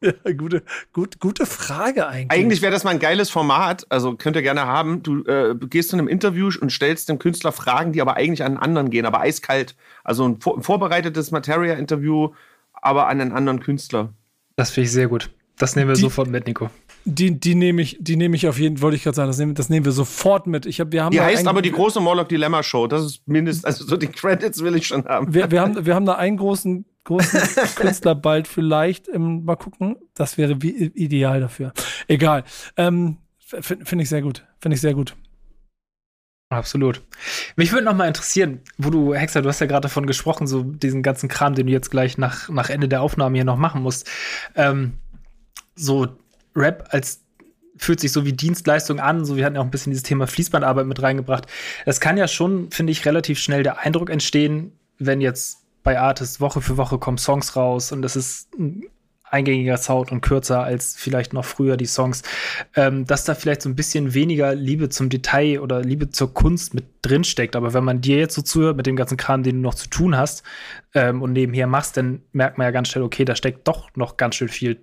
Ja, 0.01 0.13
gute, 0.31 0.63
gut, 0.93 1.19
gute 1.19 1.45
Frage 1.45 2.07
eigentlich. 2.07 2.31
Eigentlich 2.31 2.61
wäre 2.61 2.71
das 2.71 2.85
mal 2.85 2.91
ein 2.91 2.99
geiles 2.99 3.29
Format, 3.29 3.85
also 3.89 4.15
könnt 4.15 4.37
ihr 4.37 4.41
gerne 4.41 4.65
haben. 4.65 5.03
Du 5.03 5.25
äh, 5.25 5.55
gehst 5.55 5.89
zu 5.89 5.97
einem 5.97 6.07
Interview 6.07 6.49
und 6.61 6.71
stellst 6.71 7.09
dem 7.09 7.19
Künstler 7.19 7.51
Fragen, 7.51 7.91
die 7.91 8.01
aber 8.01 8.15
eigentlich 8.15 8.43
an 8.43 8.53
einen 8.53 8.63
anderen 8.63 8.89
gehen, 8.91 9.05
aber 9.05 9.19
eiskalt. 9.19 9.75
Also 10.05 10.25
ein, 10.25 10.39
vor, 10.39 10.55
ein 10.55 10.63
vorbereitetes 10.63 11.31
Materia-Interview, 11.31 12.29
aber 12.71 13.07
an 13.07 13.19
einen 13.19 13.33
anderen 13.33 13.59
Künstler. 13.59 14.13
Das 14.55 14.71
finde 14.71 14.85
ich 14.85 14.93
sehr 14.93 15.07
gut. 15.09 15.31
Das 15.59 15.75
nehmen 15.75 15.89
wir 15.89 15.95
die, 15.95 16.01
sofort 16.01 16.29
mit, 16.29 16.47
Nico. 16.47 16.69
Die, 17.03 17.37
die 17.37 17.53
nehme 17.53 17.81
ich, 17.81 17.97
die 17.99 18.15
nehme 18.15 18.35
ich 18.35 18.47
auf 18.47 18.57
jeden 18.57 18.77
Fall, 18.77 18.83
wollte 18.83 18.95
ich 18.95 19.03
gerade 19.03 19.15
sagen, 19.15 19.27
das 19.27 19.37
nehmen, 19.37 19.55
das 19.55 19.69
nehmen 19.69 19.85
wir 19.85 19.91
sofort 19.91 20.47
mit. 20.47 20.65
Ich 20.65 20.79
hab, 20.79 20.93
wir 20.93 21.03
haben 21.03 21.11
die 21.11 21.19
heißt 21.19 21.45
aber 21.47 21.61
die 21.61 21.71
große 21.71 21.99
Morlock 21.99 22.29
Dilemma 22.29 22.63
Show. 22.63 22.87
Das 22.87 23.03
ist 23.03 23.27
mindestens, 23.27 23.65
also 23.65 23.85
so 23.85 23.97
die 23.97 24.07
Credits 24.07 24.63
will 24.63 24.75
ich 24.75 24.87
schon 24.87 25.05
haben. 25.05 25.33
Wir, 25.33 25.51
wir 25.51 25.61
haben, 25.61 25.85
wir 25.85 25.95
haben 25.95 26.05
da 26.05 26.15
einen 26.15 26.37
großen, 26.37 26.85
großen 27.03 27.41
Künstler 27.75 28.15
bald 28.15 28.47
vielleicht. 28.47 29.09
Im, 29.09 29.43
mal 29.43 29.57
gucken. 29.57 29.97
Das 30.15 30.37
wäre 30.37 30.61
wie, 30.61 30.69
ideal 30.69 31.41
dafür. 31.41 31.73
Egal. 32.07 32.45
Ähm, 32.77 33.17
Finde 33.39 33.85
find 33.85 34.01
ich 34.01 34.09
sehr 34.09 34.21
gut. 34.21 34.45
Finde 34.59 34.75
ich 34.75 34.81
sehr 34.81 34.93
gut. 34.93 35.15
Absolut. 36.49 37.01
Mich 37.57 37.73
würde 37.73 37.85
noch 37.85 37.95
mal 37.95 38.07
interessieren, 38.07 38.61
wo 38.77 38.89
du, 38.89 39.13
Hexer, 39.13 39.41
du 39.41 39.49
hast 39.49 39.59
ja 39.59 39.67
gerade 39.67 39.81
davon 39.81 40.07
gesprochen, 40.07 40.47
so 40.47 40.63
diesen 40.63 41.03
ganzen 41.03 41.27
Kram, 41.29 41.53
den 41.53 41.67
du 41.67 41.71
jetzt 41.73 41.91
gleich 41.91 42.17
nach, 42.17 42.49
nach 42.49 42.69
Ende 42.69 42.87
der 42.87 43.01
Aufnahme 43.01 43.35
hier 43.35 43.45
noch 43.45 43.57
machen 43.57 43.83
musst. 43.83 44.09
Ähm, 44.55 44.93
so 45.79 46.07
Rap 46.55 46.87
als 46.89 47.21
fühlt 47.77 48.01
sich 48.01 48.11
so 48.11 48.25
wie 48.25 48.33
Dienstleistung 48.33 48.99
an, 48.99 49.23
so 49.23 49.37
wir 49.37 49.45
hatten 49.45 49.55
ja 49.55 49.61
auch 49.61 49.65
ein 49.65 49.71
bisschen 49.71 49.91
dieses 49.91 50.03
Thema 50.03 50.27
Fließbandarbeit 50.27 50.85
mit 50.85 51.01
reingebracht. 51.01 51.45
Das 51.85 52.01
kann 52.01 52.17
ja 52.17 52.27
schon, 52.27 52.71
finde 52.71 52.91
ich, 52.91 53.05
relativ 53.05 53.39
schnell 53.39 53.63
der 53.63 53.79
Eindruck 53.79 54.09
entstehen, 54.09 54.73
wenn 54.97 55.21
jetzt 55.21 55.63
bei 55.81 55.97
Artists 55.97 56.41
Woche 56.41 56.61
für 56.61 56.75
Woche 56.75 56.99
kommen 56.99 57.17
Songs 57.17 57.55
raus 57.55 57.93
und 57.93 58.01
das 58.01 58.17
ist 58.17 58.53
ein 58.59 58.83
eingängiger 59.31 59.77
Sound 59.77 60.11
und 60.11 60.21
kürzer 60.21 60.63
als 60.63 60.95
vielleicht 60.97 61.33
noch 61.33 61.45
früher 61.45 61.77
die 61.77 61.85
Songs, 61.85 62.23
ähm, 62.75 63.05
dass 63.05 63.25
da 63.25 63.35
vielleicht 63.35 63.61
so 63.61 63.69
ein 63.69 63.75
bisschen 63.75 64.13
weniger 64.13 64.55
Liebe 64.55 64.89
zum 64.89 65.09
Detail 65.09 65.59
oder 65.59 65.81
Liebe 65.81 66.09
zur 66.09 66.33
Kunst 66.33 66.73
mit 66.73 66.85
drin 67.03 67.23
steckt. 67.23 67.55
Aber 67.55 67.73
wenn 67.73 67.83
man 67.83 68.01
dir 68.01 68.17
jetzt 68.17 68.35
so 68.35 68.41
zuhört 68.41 68.75
mit 68.75 68.87
dem 68.87 68.95
ganzen 68.95 69.17
Kram, 69.17 69.43
den 69.43 69.57
du 69.57 69.61
noch 69.61 69.75
zu 69.75 69.87
tun 69.87 70.17
hast 70.17 70.43
ähm, 70.95 71.21
und 71.21 71.33
nebenher 71.33 71.67
machst, 71.67 71.95
dann 71.95 72.23
merkt 72.31 72.57
man 72.57 72.65
ja 72.65 72.71
ganz 72.71 72.89
schnell, 72.89 73.03
okay, 73.03 73.23
da 73.23 73.35
steckt 73.35 73.67
doch 73.67 73.89
noch 73.95 74.17
ganz 74.17 74.35
schön 74.35 74.49
viel 74.49 74.81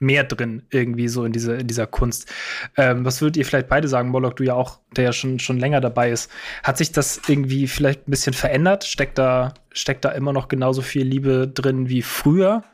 mehr 0.00 0.24
drin, 0.24 0.62
irgendwie 0.70 1.08
so 1.08 1.24
in, 1.24 1.32
diese, 1.32 1.54
in 1.56 1.66
dieser 1.66 1.86
Kunst. 1.86 2.32
Ähm, 2.76 3.04
was 3.04 3.20
würdet 3.20 3.36
ihr 3.36 3.44
vielleicht 3.46 3.68
beide 3.68 3.86
sagen, 3.86 4.08
Moloch, 4.08 4.32
du 4.32 4.44
ja 4.44 4.54
auch, 4.54 4.80
der 4.96 5.04
ja 5.04 5.12
schon, 5.12 5.38
schon 5.38 5.58
länger 5.58 5.80
dabei 5.80 6.10
ist. 6.10 6.30
Hat 6.64 6.78
sich 6.78 6.90
das 6.90 7.20
irgendwie 7.28 7.68
vielleicht 7.68 8.08
ein 8.08 8.10
bisschen 8.10 8.32
verändert? 8.32 8.84
Steckt 8.84 9.18
da, 9.18 9.54
steckt 9.72 10.04
da 10.04 10.10
immer 10.10 10.32
noch 10.32 10.48
genauso 10.48 10.82
viel 10.82 11.06
Liebe 11.06 11.46
drin 11.46 11.88
wie 11.88 12.02
früher? 12.02 12.64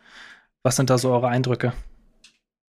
Was 0.62 0.77
sind 0.77 0.89
da 0.89 0.99
so 0.99 1.11
eure 1.12 1.29
Eindrücke? 1.29 1.73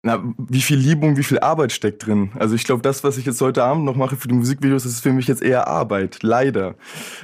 Na, 0.07 0.23
wie 0.37 0.61
viel 0.61 0.77
Liebe 0.77 1.07
und 1.07 1.17
wie 1.17 1.23
viel 1.23 1.39
Arbeit 1.39 1.73
steckt 1.73 2.07
drin. 2.07 2.31
Also 2.39 2.55
ich 2.55 2.65
glaube, 2.65 2.83
das, 2.83 3.03
was 3.05 3.17
ich 3.17 3.25
jetzt 3.25 3.41
heute 3.41 3.65
Abend 3.65 3.87
noch 3.87 3.97
mache 3.97 4.17
für 4.17 4.29
die 4.29 4.35
Musikvideos, 4.35 4.85
ist 4.85 5.01
für 5.01 5.15
mich 5.15 5.27
jetzt 5.27 5.43
eher 5.43 5.67
Arbeit, 5.67 6.19
leider. 6.23 6.75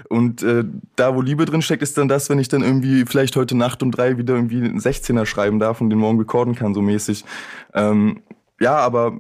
Und 0.09 0.43
äh, 0.43 0.65
da, 0.97 1.15
wo 1.15 1.21
Liebe 1.21 1.45
drin 1.45 1.61
steckt, 1.61 1.83
ist 1.83 1.99
dann 1.99 2.09
das, 2.09 2.31
wenn 2.31 2.39
ich 2.39 2.49
dann 2.49 2.63
irgendwie 2.63 3.05
vielleicht 3.05 3.37
heute 3.37 3.55
Nacht 3.55 3.83
um 3.83 3.91
drei 3.91 4.17
wieder 4.17 4.35
irgendwie 4.35 4.65
einen 4.65 4.81
16er 4.81 5.27
schreiben 5.27 5.59
darf 5.59 5.83
und 5.83 5.91
den 5.91 5.99
morgen 5.99 6.19
recorden 6.19 6.55
kann, 6.55 6.73
so 6.73 6.81
mäßig. 6.81 7.27
Ähm, 7.75 8.23
ja, 8.59 8.77
aber 8.77 9.19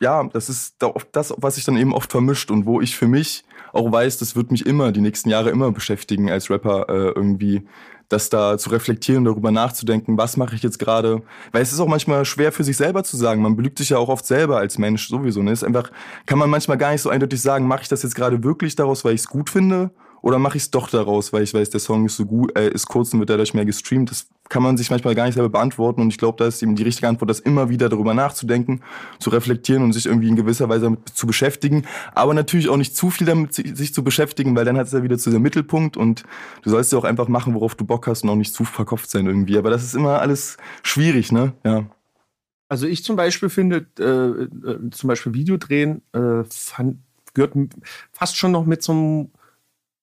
ja, 0.00 0.22
das 0.32 0.48
ist 0.48 0.76
das, 1.10 1.34
was 1.36 1.56
sich 1.56 1.64
dann 1.64 1.76
eben 1.76 1.92
oft 1.92 2.12
vermischt 2.12 2.52
und 2.52 2.64
wo 2.64 2.80
ich 2.80 2.96
für 2.96 3.08
mich 3.08 3.44
auch 3.72 3.90
weiß, 3.90 4.18
das 4.18 4.36
wird 4.36 4.52
mich 4.52 4.66
immer, 4.66 4.92
die 4.92 5.00
nächsten 5.00 5.30
Jahre 5.30 5.50
immer 5.50 5.72
beschäftigen 5.72 6.30
als 6.30 6.48
Rapper 6.48 6.88
äh, 6.88 7.12
irgendwie 7.16 7.66
das 8.10 8.28
da 8.28 8.58
zu 8.58 8.70
reflektieren, 8.70 9.24
darüber 9.24 9.50
nachzudenken, 9.50 10.18
was 10.18 10.36
mache 10.36 10.54
ich 10.54 10.62
jetzt 10.62 10.78
gerade. 10.78 11.22
Weil 11.52 11.62
es 11.62 11.72
ist 11.72 11.80
auch 11.80 11.86
manchmal 11.86 12.24
schwer 12.24 12.52
für 12.52 12.64
sich 12.64 12.76
selber 12.76 13.04
zu 13.04 13.16
sagen. 13.16 13.40
Man 13.40 13.56
belügt 13.56 13.78
sich 13.78 13.90
ja 13.90 13.98
auch 13.98 14.08
oft 14.08 14.26
selber 14.26 14.58
als 14.58 14.76
Mensch 14.76 15.08
sowieso. 15.08 15.42
Ne? 15.42 15.52
Ist 15.52 15.64
einfach, 15.64 15.90
kann 16.26 16.38
man 16.38 16.50
manchmal 16.50 16.76
gar 16.76 16.92
nicht 16.92 17.02
so 17.02 17.08
eindeutig 17.08 17.40
sagen, 17.40 17.66
mache 17.66 17.82
ich 17.82 17.88
das 17.88 18.02
jetzt 18.02 18.14
gerade 18.14 18.42
wirklich 18.44 18.76
daraus, 18.76 19.04
weil 19.04 19.14
ich 19.14 19.22
es 19.22 19.28
gut 19.28 19.48
finde 19.48 19.90
oder 20.22 20.38
mache 20.38 20.56
ich 20.56 20.64
es 20.64 20.70
doch 20.70 20.88
daraus, 20.88 21.32
weil 21.32 21.42
ich 21.42 21.54
weiß, 21.54 21.70
der 21.70 21.80
Song 21.80 22.06
ist 22.06 22.16
so 22.16 22.26
gut, 22.26 22.56
äh, 22.56 22.70
ist 22.70 22.86
kurz 22.86 23.12
und 23.12 23.20
wird 23.20 23.30
dadurch 23.30 23.54
mehr 23.54 23.64
gestreamt. 23.64 24.10
Das 24.10 24.28
kann 24.48 24.62
man 24.62 24.76
sich 24.76 24.90
manchmal 24.90 25.14
gar 25.14 25.24
nicht 25.24 25.34
selber 25.34 25.48
beantworten. 25.48 26.02
Und 26.02 26.08
ich 26.10 26.18
glaube, 26.18 26.36
da 26.38 26.46
ist 26.46 26.62
eben 26.62 26.76
die 26.76 26.82
richtige 26.82 27.08
Antwort, 27.08 27.30
das 27.30 27.40
immer 27.40 27.70
wieder 27.70 27.88
darüber 27.88 28.12
nachzudenken, 28.12 28.82
zu 29.18 29.30
reflektieren 29.30 29.82
und 29.82 29.92
sich 29.92 30.06
irgendwie 30.06 30.28
in 30.28 30.36
gewisser 30.36 30.68
Weise 30.68 30.82
damit 30.82 31.08
zu 31.08 31.26
beschäftigen. 31.26 31.84
Aber 32.14 32.34
natürlich 32.34 32.68
auch 32.68 32.76
nicht 32.76 32.94
zu 32.94 33.10
viel 33.10 33.26
damit 33.26 33.54
sich 33.54 33.94
zu 33.94 34.04
beschäftigen, 34.04 34.54
weil 34.56 34.64
dann 34.64 34.76
hat 34.76 34.88
es 34.88 34.92
ja 34.92 35.02
wieder 35.02 35.18
zu 35.18 35.30
dem 35.30 35.42
Mittelpunkt 35.42 35.96
und 35.96 36.24
du 36.62 36.70
sollst 36.70 36.92
ja 36.92 36.98
auch 36.98 37.04
einfach 37.04 37.28
machen, 37.28 37.54
worauf 37.54 37.74
du 37.74 37.84
Bock 37.84 38.06
hast 38.06 38.24
und 38.24 38.30
auch 38.30 38.36
nicht 38.36 38.52
zu 38.52 38.64
verkopft 38.64 39.10
sein 39.10 39.26
irgendwie. 39.26 39.56
Aber 39.56 39.70
das 39.70 39.84
ist 39.84 39.94
immer 39.94 40.20
alles 40.20 40.56
schwierig, 40.82 41.32
ne? 41.32 41.54
Ja. 41.64 41.86
Also 42.68 42.86
ich 42.86 43.02
zum 43.02 43.16
Beispiel 43.16 43.48
finde, 43.48 43.86
äh, 43.98 44.68
äh, 44.70 44.90
zum 44.90 45.08
Beispiel 45.08 45.34
Videodrehen 45.34 46.02
äh, 46.12 46.44
fand, 46.48 46.98
gehört 47.34 47.54
fast 48.12 48.36
schon 48.36 48.52
noch 48.52 48.64
mit 48.64 48.82
zum 48.82 49.30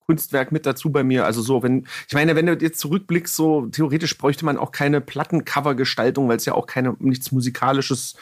Kunstwerk 0.08 0.52
mit 0.52 0.66
dazu 0.66 0.90
bei 0.92 1.04
mir. 1.04 1.26
Also 1.26 1.42
so, 1.42 1.62
wenn, 1.64 1.86
ich 2.08 2.14
meine, 2.14 2.36
wenn 2.36 2.46
du 2.46 2.54
jetzt 2.54 2.80
zurückblickst, 2.80 3.36
so 3.36 3.68
theoretisch 3.68 4.18
bräuchte 4.18 4.46
man 4.46 4.58
auch 4.58 4.72
keine 4.72 5.02
Plattencover-Gestaltung, 5.02 6.30
weil 6.30 6.38
es 6.38 6.46
ja 6.46 6.54
auch 6.54 6.66
keine 6.66 6.96
nichts 7.00 7.32
Musikalisches 7.32 8.16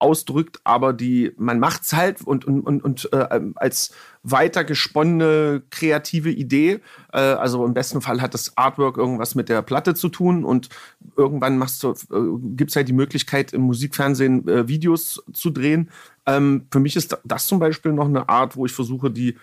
ausdrückt, 0.00 0.60
aber 0.64 0.92
die, 0.92 1.32
man 1.36 1.58
macht's 1.58 1.92
halt 1.92 2.22
und, 2.22 2.44
und, 2.44 2.60
und, 2.60 2.84
und 2.84 3.12
äh, 3.12 3.40
als 3.56 3.92
weiter 4.22 4.62
gesponnene 4.62 5.62
kreative 5.70 6.30
Idee. 6.30 6.80
Äh, 7.12 7.18
also 7.18 7.64
im 7.64 7.74
besten 7.74 8.00
Fall 8.00 8.20
hat 8.20 8.34
das 8.34 8.56
Artwork 8.56 8.96
irgendwas 8.96 9.34
mit 9.34 9.48
der 9.48 9.62
Platte 9.62 9.94
zu 9.94 10.08
tun 10.08 10.44
und 10.44 10.68
irgendwann 11.16 11.58
machst 11.58 11.82
du, 11.82 11.90
äh, 11.90 12.66
halt 12.74 12.88
die 12.88 12.92
Möglichkeit, 12.92 13.52
im 13.52 13.62
Musikfernsehen 13.62 14.46
äh, 14.46 14.68
Videos 14.68 15.22
zu 15.32 15.50
drehen. 15.50 15.90
Ähm, 16.26 16.66
für 16.70 16.80
mich 16.80 16.94
ist 16.94 17.18
das 17.24 17.46
zum 17.46 17.58
Beispiel 17.58 17.92
noch 17.92 18.06
eine 18.06 18.28
Art, 18.28 18.56
wo 18.56 18.66
ich 18.66 18.72
versuche, 18.72 19.10
die 19.10 19.36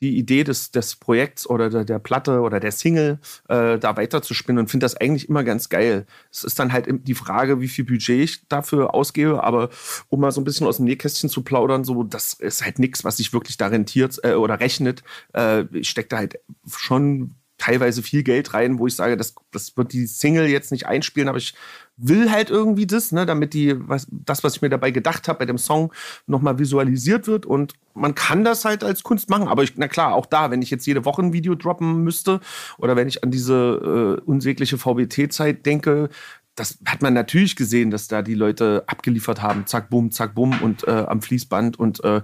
die 0.00 0.18
Idee 0.18 0.44
des, 0.44 0.70
des 0.70 0.96
Projekts 0.96 1.48
oder 1.48 1.70
der, 1.70 1.84
der 1.84 1.98
Platte 1.98 2.40
oder 2.40 2.60
der 2.60 2.72
Single 2.72 3.18
äh, 3.48 3.78
da 3.78 3.96
weiterzuspinnen 3.96 4.60
und 4.60 4.70
finde 4.70 4.84
das 4.84 4.96
eigentlich 4.96 5.28
immer 5.28 5.44
ganz 5.44 5.68
geil. 5.68 6.06
Es 6.30 6.44
ist 6.44 6.58
dann 6.58 6.72
halt 6.72 6.86
die 6.88 7.14
Frage, 7.14 7.60
wie 7.60 7.68
viel 7.68 7.84
Budget 7.84 8.20
ich 8.20 8.48
dafür 8.48 8.94
ausgebe, 8.94 9.42
aber 9.42 9.70
um 10.08 10.20
mal 10.20 10.32
so 10.32 10.40
ein 10.40 10.44
bisschen 10.44 10.66
aus 10.66 10.76
dem 10.76 10.86
Nähkästchen 10.86 11.30
zu 11.30 11.42
plaudern, 11.42 11.84
so 11.84 12.02
das 12.02 12.34
ist 12.34 12.64
halt 12.64 12.78
nichts, 12.78 13.04
was 13.04 13.16
sich 13.16 13.32
wirklich 13.32 13.56
da 13.56 13.68
rentiert 13.68 14.18
äh, 14.22 14.34
oder 14.34 14.60
rechnet. 14.60 15.02
Äh, 15.34 15.64
ich 15.72 15.88
stecke 15.88 16.08
da 16.08 16.18
halt 16.18 16.38
schon 16.66 17.34
teilweise 17.58 18.02
viel 18.02 18.22
Geld 18.22 18.54
rein, 18.54 18.78
wo 18.78 18.86
ich 18.86 18.94
sage, 18.94 19.16
das, 19.16 19.34
das 19.50 19.76
wird 19.76 19.92
die 19.92 20.06
Single 20.06 20.46
jetzt 20.46 20.72
nicht 20.72 20.86
einspielen, 20.86 21.28
aber 21.28 21.38
ich 21.38 21.54
will 21.96 22.30
halt 22.30 22.50
irgendwie 22.50 22.86
das, 22.86 23.12
ne, 23.12 23.24
damit 23.24 23.54
die, 23.54 23.74
was, 23.88 24.06
das, 24.10 24.44
was 24.44 24.56
ich 24.56 24.62
mir 24.62 24.68
dabei 24.68 24.90
gedacht 24.90 25.28
habe 25.28 25.38
bei 25.38 25.46
dem 25.46 25.58
Song, 25.58 25.92
nochmal 26.26 26.58
visualisiert 26.58 27.26
wird. 27.26 27.46
Und 27.46 27.72
man 27.94 28.14
kann 28.14 28.44
das 28.44 28.64
halt 28.64 28.84
als 28.84 29.02
Kunst 29.02 29.30
machen. 29.30 29.48
Aber 29.48 29.62
ich, 29.62 29.76
na 29.76 29.88
klar, 29.88 30.14
auch 30.14 30.26
da, 30.26 30.50
wenn 30.50 30.60
ich 30.60 30.70
jetzt 30.70 30.86
jede 30.86 31.04
Woche 31.04 31.22
ein 31.22 31.32
Video 31.32 31.54
droppen 31.54 32.04
müsste 32.04 32.40
oder 32.78 32.96
wenn 32.96 33.08
ich 33.08 33.24
an 33.24 33.30
diese 33.30 34.18
äh, 34.18 34.20
unsägliche 34.24 34.76
VBT-Zeit 34.76 35.64
denke, 35.64 36.10
das 36.54 36.78
hat 36.86 37.02
man 37.02 37.14
natürlich 37.14 37.56
gesehen, 37.56 37.90
dass 37.90 38.08
da 38.08 38.22
die 38.22 38.34
Leute 38.34 38.84
abgeliefert 38.86 39.40
haben. 39.42 39.66
Zack, 39.66 39.90
bumm, 39.90 40.10
zack, 40.10 40.34
bumm 40.34 40.60
und 40.62 40.86
äh, 40.86 40.90
am 40.90 41.22
Fließband 41.22 41.78
und 41.78 42.02
äh, 42.04 42.22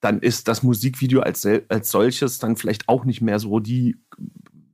dann 0.00 0.18
ist 0.18 0.48
das 0.48 0.62
Musikvideo 0.62 1.20
als, 1.20 1.46
als 1.68 1.90
solches 1.90 2.38
dann 2.38 2.56
vielleicht 2.56 2.88
auch 2.88 3.04
nicht 3.04 3.22
mehr 3.22 3.38
so 3.38 3.60
die 3.60 3.96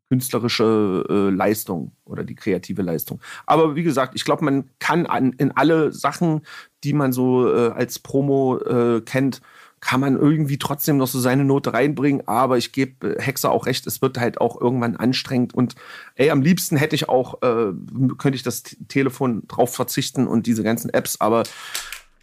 künstlerische 0.08 1.04
äh, 1.08 1.30
Leistung 1.30 1.92
oder 2.04 2.24
die 2.24 2.34
kreative 2.34 2.82
Leistung. 2.82 3.20
Aber 3.46 3.76
wie 3.76 3.82
gesagt, 3.82 4.14
ich 4.14 4.24
glaube, 4.24 4.44
man 4.44 4.70
kann 4.78 5.06
an, 5.06 5.32
in 5.34 5.52
alle 5.52 5.92
Sachen, 5.92 6.42
die 6.84 6.92
man 6.92 7.12
so 7.12 7.52
äh, 7.52 7.70
als 7.70 7.98
Promo 7.98 8.58
äh, 8.58 9.00
kennt, 9.02 9.40
kann 9.80 10.00
man 10.00 10.16
irgendwie 10.16 10.58
trotzdem 10.58 10.96
noch 10.96 11.06
so 11.06 11.20
seine 11.20 11.44
Note 11.44 11.72
reinbringen. 11.72 12.26
Aber 12.26 12.58
ich 12.58 12.72
gebe 12.72 13.16
Hexer 13.18 13.50
auch 13.50 13.66
recht, 13.66 13.86
es 13.86 14.02
wird 14.02 14.18
halt 14.18 14.40
auch 14.40 14.60
irgendwann 14.60 14.96
anstrengend. 14.96 15.54
Und 15.54 15.74
ey, 16.16 16.30
am 16.30 16.42
liebsten 16.42 16.76
hätte 16.76 16.96
ich 16.96 17.08
auch, 17.08 17.42
äh, 17.42 17.72
könnte 18.18 18.36
ich 18.36 18.42
das 18.42 18.62
Telefon 18.88 19.46
drauf 19.46 19.74
verzichten 19.74 20.26
und 20.26 20.46
diese 20.46 20.62
ganzen 20.62 20.92
Apps. 20.92 21.20
Aber 21.20 21.44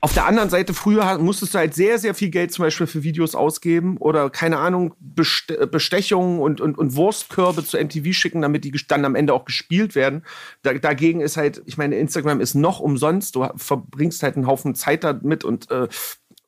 auf 0.05 0.13
der 0.13 0.27
anderen 0.27 0.51
Seite, 0.51 0.75
früher 0.75 1.17
musstest 1.17 1.55
du 1.55 1.57
halt 1.57 1.73
sehr, 1.73 1.97
sehr 1.97 2.13
viel 2.13 2.29
Geld 2.29 2.51
zum 2.51 2.61
Beispiel 2.61 2.85
für 2.85 3.01
Videos 3.01 3.33
ausgeben 3.33 3.97
oder 3.97 4.29
keine 4.29 4.59
Ahnung, 4.59 4.93
Bestechungen 4.99 6.41
und, 6.41 6.61
und, 6.61 6.77
und 6.77 6.95
Wurstkörbe 6.95 7.65
zu 7.65 7.83
MTV 7.83 8.13
schicken, 8.13 8.43
damit 8.43 8.65
die 8.65 8.71
dann 8.87 9.03
am 9.03 9.15
Ende 9.15 9.33
auch 9.33 9.45
gespielt 9.45 9.95
werden. 9.95 10.23
Da, 10.61 10.75
dagegen 10.75 11.21
ist 11.21 11.37
halt, 11.37 11.63
ich 11.65 11.79
meine, 11.79 11.95
Instagram 11.95 12.39
ist 12.39 12.53
noch 12.53 12.79
umsonst. 12.81 13.35
Du 13.35 13.47
verbringst 13.55 14.21
halt 14.21 14.35
einen 14.35 14.45
Haufen 14.45 14.75
Zeit 14.75 15.03
damit 15.03 15.43
und 15.43 15.71
äh, 15.71 15.87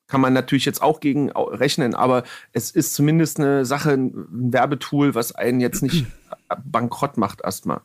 kann 0.06 0.22
man 0.22 0.34
natürlich 0.34 0.66
jetzt 0.66 0.84
auch 0.84 1.00
gegen 1.00 1.32
rechnen, 1.32 1.96
aber 1.96 2.26
es 2.54 2.70
ist 2.70 2.94
zumindest 2.94 3.40
eine 3.40 3.66
Sache, 3.66 3.90
ein 3.90 4.14
Werbetool, 4.30 5.16
was 5.16 5.32
einen 5.32 5.62
jetzt 5.62 5.82
nicht 5.82 6.06
bankrott 6.64 7.18
macht 7.18 7.42
erstmal. 7.42 7.82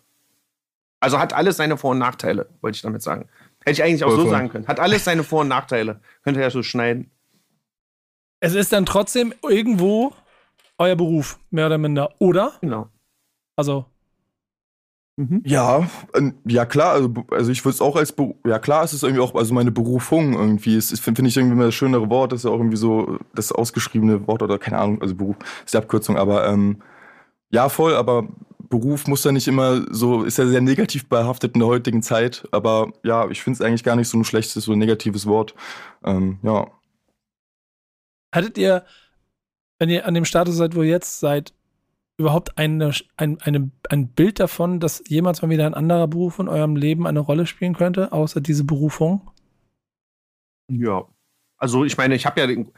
Also 1.01 1.19
hat 1.19 1.33
alles 1.33 1.57
seine 1.57 1.79
Vor- 1.79 1.93
und 1.93 1.99
Nachteile, 1.99 2.51
wollte 2.61 2.77
ich 2.77 2.83
damit 2.83 3.01
sagen. 3.01 3.31
Hätte 3.65 3.73
ich 3.73 3.83
eigentlich 3.83 4.05
auch 4.05 4.11
Voll 4.11 4.25
so 4.25 4.31
sagen 4.31 4.49
können. 4.49 4.67
Hat 4.67 4.81
alles 4.81 5.05
seine 5.05 5.25
Vor- 5.25 5.43
und 5.43 5.49
Nachteile. 5.49 6.01
Könnt 6.23 6.37
ihr 6.37 6.43
ja 6.43 6.51
so 6.51 6.63
schneiden. 6.63 7.11
Es 8.41 8.55
ist 8.55 8.73
dann 8.73 8.87
trotzdem 8.87 9.33
irgendwo 9.49 10.13
euer 10.79 10.97
Beruf, 10.97 11.39
mehr 11.51 11.67
oder 11.67 11.79
minder, 11.79 12.15
oder? 12.19 12.55
Genau. 12.61 12.89
Also. 13.57 13.87
Mhm. 15.17 15.43
Ja, 15.45 15.89
ja 16.47 16.65
klar, 16.65 16.93
also, 16.93 17.13
also 17.31 17.53
ich 17.53 17.65
würde 17.65 17.75
es 17.75 17.81
auch 17.83 17.97
als 17.97 18.13
Beruf, 18.13 18.35
ja 18.47 18.59
klar, 18.59 18.83
es 18.83 18.95
ist 18.95 19.03
irgendwie 19.03 19.21
auch, 19.23 19.35
also 19.35 19.53
meine 19.53 19.71
Berufung 19.71 20.33
irgendwie, 20.33 20.75
es 20.77 20.89
finde 20.89 21.19
find 21.19 21.29
ich 21.29 21.37
irgendwie 21.37 21.55
immer 21.55 21.67
das 21.67 21.75
schönere 21.75 22.09
Wort, 22.09 22.33
das 22.33 22.41
ist 22.41 22.45
ja 22.45 22.51
auch 22.51 22.59
irgendwie 22.59 22.79
so 22.79 23.19
das 23.35 23.53
ausgeschriebene 23.53 24.27
Wort 24.27 24.43
oder 24.43 24.59
keine 24.59 24.79
Ahnung, 24.79 25.03
also 25.03 25.15
Beruf 25.15 25.37
ist 25.65 25.75
die 25.75 25.79
Abkürzung, 25.79 26.17
aber 26.17 26.49
ähm, 26.49 26.83
ja 27.51 27.69
voll, 27.69 27.95
aber 27.95 28.27
Beruf 28.73 29.07
muss 29.07 29.23
ja 29.23 29.33
nicht 29.33 29.49
immer 29.49 29.85
so, 29.91 30.25
ist 30.25 30.39
ja 30.39 30.47
sehr 30.47 30.63
negativ 30.63 31.07
behaftet 31.07 31.53
in 31.53 31.61
der 31.61 31.69
heutigen 31.69 32.03
Zeit, 32.03 32.49
aber 32.53 32.91
ja, 33.05 33.29
ich 33.29 33.43
finde 33.43 33.59
es 33.59 33.61
eigentlich 33.61 33.85
gar 33.85 33.97
nicht 33.97 34.09
so 34.09 34.17
ein 34.17 34.25
schlechtes, 34.25 34.65
so 34.65 34.73
ein 34.73 34.79
negatives 34.79 35.27
Wort. 35.27 35.55
Ähm, 36.03 36.39
ja. 36.43 36.71
Hattet 38.35 38.57
ihr, 38.57 38.87
wenn 39.79 39.91
ihr 39.91 40.07
an 40.07 40.15
dem 40.15 40.25
Status 40.25 40.57
seid, 40.57 40.75
wo 40.75 40.83
ihr 40.83 40.89
jetzt 40.89 41.21
seid, 41.21 41.53
überhaupt 42.17 42.57
eine, 42.57 42.93
ein, 43.19 43.39
eine, 43.43 43.71
ein 43.91 44.09
Bild 44.09 44.41
davon, 44.41 44.81
dass 44.81 45.05
jemals 45.07 45.43
mal 45.43 45.51
wieder 45.51 45.67
ein 45.67 45.75
anderer 45.75 46.09
Beruf 46.09 46.39
in 46.39 46.49
eurem 46.49 46.75
Leben 46.75 47.07
eine 47.07 47.21
Rolle 47.21 47.45
spielen 47.45 47.75
könnte, 47.75 48.11
außer 48.11 48.41
diese 48.41 48.65
Berufung? 48.65 49.31
Ja. 50.71 51.05
Also 51.59 51.85
ich 51.85 51.99
meine, 51.99 52.15
ich 52.15 52.25
habe 52.25 52.41
ja 52.41 52.47
den, 52.47 52.73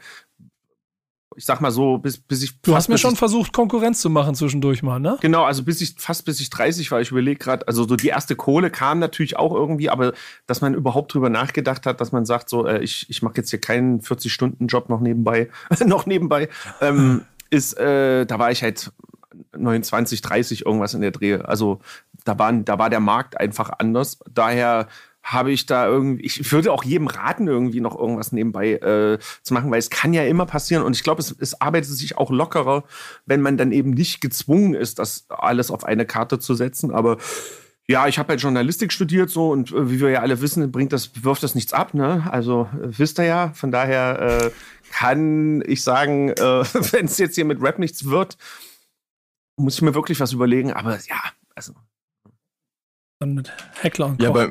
ich 1.35 1.45
sag 1.45 1.59
mal 1.59 1.71
so, 1.71 1.97
bis, 1.97 2.17
bis 2.17 2.43
ich. 2.43 2.61
Du 2.61 2.75
hast 2.75 2.87
mir 2.87 2.97
schon 2.97 3.15
versucht, 3.15 3.51
Konkurrenz 3.51 3.99
zu 3.99 4.09
machen 4.09 4.35
zwischendurch 4.35 4.83
mal, 4.83 4.99
ne? 4.99 5.17
Genau, 5.21 5.43
also 5.43 5.63
bis 5.63 5.81
ich, 5.81 5.95
fast 5.97 6.25
bis 6.25 6.39
ich 6.39 6.49
30 6.49 6.89
war, 6.91 7.01
ich 7.01 7.11
überlege 7.11 7.37
gerade, 7.37 7.67
also 7.67 7.85
so 7.87 7.95
die 7.95 8.07
erste 8.07 8.35
Kohle 8.35 8.69
kam 8.69 8.99
natürlich 8.99 9.37
auch 9.37 9.53
irgendwie, 9.53 9.89
aber 9.89 10.13
dass 10.47 10.61
man 10.61 10.73
überhaupt 10.73 11.13
drüber 11.13 11.29
nachgedacht 11.29 11.85
hat, 11.85 11.99
dass 11.99 12.11
man 12.11 12.25
sagt, 12.25 12.49
so, 12.49 12.65
äh, 12.65 12.81
ich, 12.81 13.09
ich 13.09 13.21
mache 13.21 13.35
jetzt 13.37 13.49
hier 13.49 13.59
keinen 13.59 14.01
40-Stunden-Job 14.01 14.89
noch 14.89 15.01
nebenbei, 15.01 15.49
noch 15.85 16.05
nebenbei, 16.05 16.49
ähm, 16.81 17.23
ist, 17.49 17.77
äh, 17.77 18.25
da 18.25 18.39
war 18.39 18.51
ich 18.51 18.63
halt 18.63 18.91
29, 19.57 20.21
30 20.21 20.65
irgendwas 20.65 20.93
in 20.93 21.01
der 21.01 21.11
Dreh. 21.11 21.35
Also 21.35 21.79
da, 22.23 22.39
waren, 22.39 22.65
da 22.65 22.79
war 22.79 22.89
der 22.89 22.99
Markt 22.99 23.39
einfach 23.39 23.71
anders. 23.77 24.19
Daher 24.33 24.87
habe 25.25 25.51
ich 25.51 25.65
da 25.65 25.87
irgendwie, 25.87 26.23
ich 26.23 26.51
würde 26.51 26.71
auch 26.71 26.83
jedem 26.83 27.07
raten, 27.07 27.47
irgendwie 27.47 27.81
noch 27.81 27.97
irgendwas 27.97 28.31
nebenbei 28.31 28.73
äh, 28.73 29.17
zu 29.41 29.55
machen, 29.55 29.71
weil 29.71 29.79
es 29.79 29.89
kann 29.89 30.13
ja 30.13 30.23
immer 30.23 30.45
passieren 30.45 30.83
und 30.83 30.95
ich 30.95 31.03
glaube, 31.03 31.19
es, 31.19 31.35
es 31.37 31.59
arbeitet 31.59 31.89
sich 31.89 32.17
auch 32.17 32.29
lockerer, 32.29 32.83
wenn 33.25 33.41
man 33.41 33.57
dann 33.57 33.71
eben 33.71 33.89
nicht 33.89 34.21
gezwungen 34.21 34.75
ist, 34.75 34.99
das 34.99 35.25
alles 35.29 35.71
auf 35.71 35.83
eine 35.83 36.05
Karte 36.05 36.37
zu 36.37 36.53
setzen, 36.53 36.91
aber 36.91 37.17
ja, 37.87 38.07
ich 38.07 38.17
habe 38.17 38.29
halt 38.29 38.41
Journalistik 38.41 38.91
studiert 38.91 39.31
so 39.31 39.51
und 39.51 39.71
äh, 39.71 39.89
wie 39.89 39.99
wir 39.99 40.09
ja 40.09 40.21
alle 40.21 40.41
wissen, 40.41 40.71
bringt 40.71 40.93
das, 40.93 41.23
wirft 41.23 41.41
das 41.43 41.55
nichts 41.55 41.73
ab, 41.73 41.93
ne? 41.93 42.27
Also 42.31 42.69
äh, 42.73 42.97
wisst 42.97 43.19
ihr 43.19 43.25
ja, 43.25 43.51
von 43.53 43.71
daher 43.71 44.19
äh, 44.19 44.51
kann 44.91 45.63
ich 45.65 45.83
sagen, 45.83 46.29
äh, 46.29 46.35
wenn 46.93 47.05
es 47.05 47.17
jetzt 47.17 47.35
hier 47.35 47.45
mit 47.45 47.61
Rap 47.61 47.79
nichts 47.79 48.05
wird, 48.05 48.37
muss 49.57 49.75
ich 49.75 49.81
mir 49.81 49.95
wirklich 49.95 50.19
was 50.19 50.33
überlegen, 50.33 50.71
aber 50.73 50.97
ja, 51.07 51.21
also. 51.55 51.73
Dann 53.19 53.33
mit 53.33 53.51
Heckler 53.81 54.07
und 54.07 54.17
Koch. 54.17 54.25
Ja, 54.25 54.31
bei, 54.31 54.49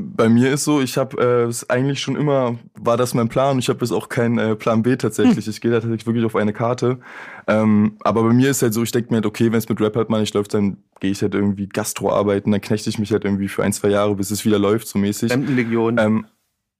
bei 0.00 0.28
mir 0.28 0.52
ist 0.52 0.64
so, 0.64 0.80
ich 0.80 0.96
habe 0.96 1.48
äh, 1.48 1.72
eigentlich 1.72 2.00
schon 2.00 2.16
immer, 2.16 2.58
war 2.78 2.96
das 2.96 3.14
mein 3.14 3.28
Plan. 3.28 3.58
Ich 3.58 3.68
habe 3.68 3.80
jetzt 3.80 3.92
auch 3.92 4.08
keinen 4.08 4.38
äh, 4.38 4.56
Plan 4.56 4.82
B 4.82 4.96
tatsächlich. 4.96 5.46
Hm. 5.46 5.50
Ich 5.50 5.60
gehe 5.60 5.70
da 5.70 5.78
tatsächlich 5.78 6.06
wirklich 6.06 6.24
auf 6.24 6.36
eine 6.36 6.52
Karte. 6.52 6.98
Ähm, 7.46 7.96
aber 8.00 8.22
bei 8.22 8.32
mir 8.32 8.50
ist 8.50 8.62
halt 8.62 8.74
so, 8.74 8.82
ich 8.82 8.92
denke 8.92 9.10
mir 9.10 9.16
halt, 9.16 9.26
okay, 9.26 9.52
wenn 9.52 9.58
es 9.58 9.68
mit 9.68 9.80
Rap 9.80 9.96
halt 9.96 10.10
mal 10.10 10.20
nicht 10.20 10.34
läuft, 10.34 10.54
dann 10.54 10.78
gehe 11.00 11.10
ich 11.10 11.22
halt 11.22 11.34
irgendwie 11.34 11.68
Gastro 11.68 12.12
arbeiten, 12.12 12.50
dann 12.50 12.60
knechte 12.60 12.90
ich 12.90 12.98
mich 12.98 13.12
halt 13.12 13.24
irgendwie 13.24 13.48
für 13.48 13.62
ein, 13.62 13.72
zwei 13.72 13.88
Jahre, 13.88 14.14
bis 14.14 14.30
es 14.30 14.44
wieder 14.44 14.58
läuft, 14.58 14.88
so 14.88 14.98
mäßig. 14.98 15.34
Legion. 15.34 15.98
Ähm, 15.98 16.26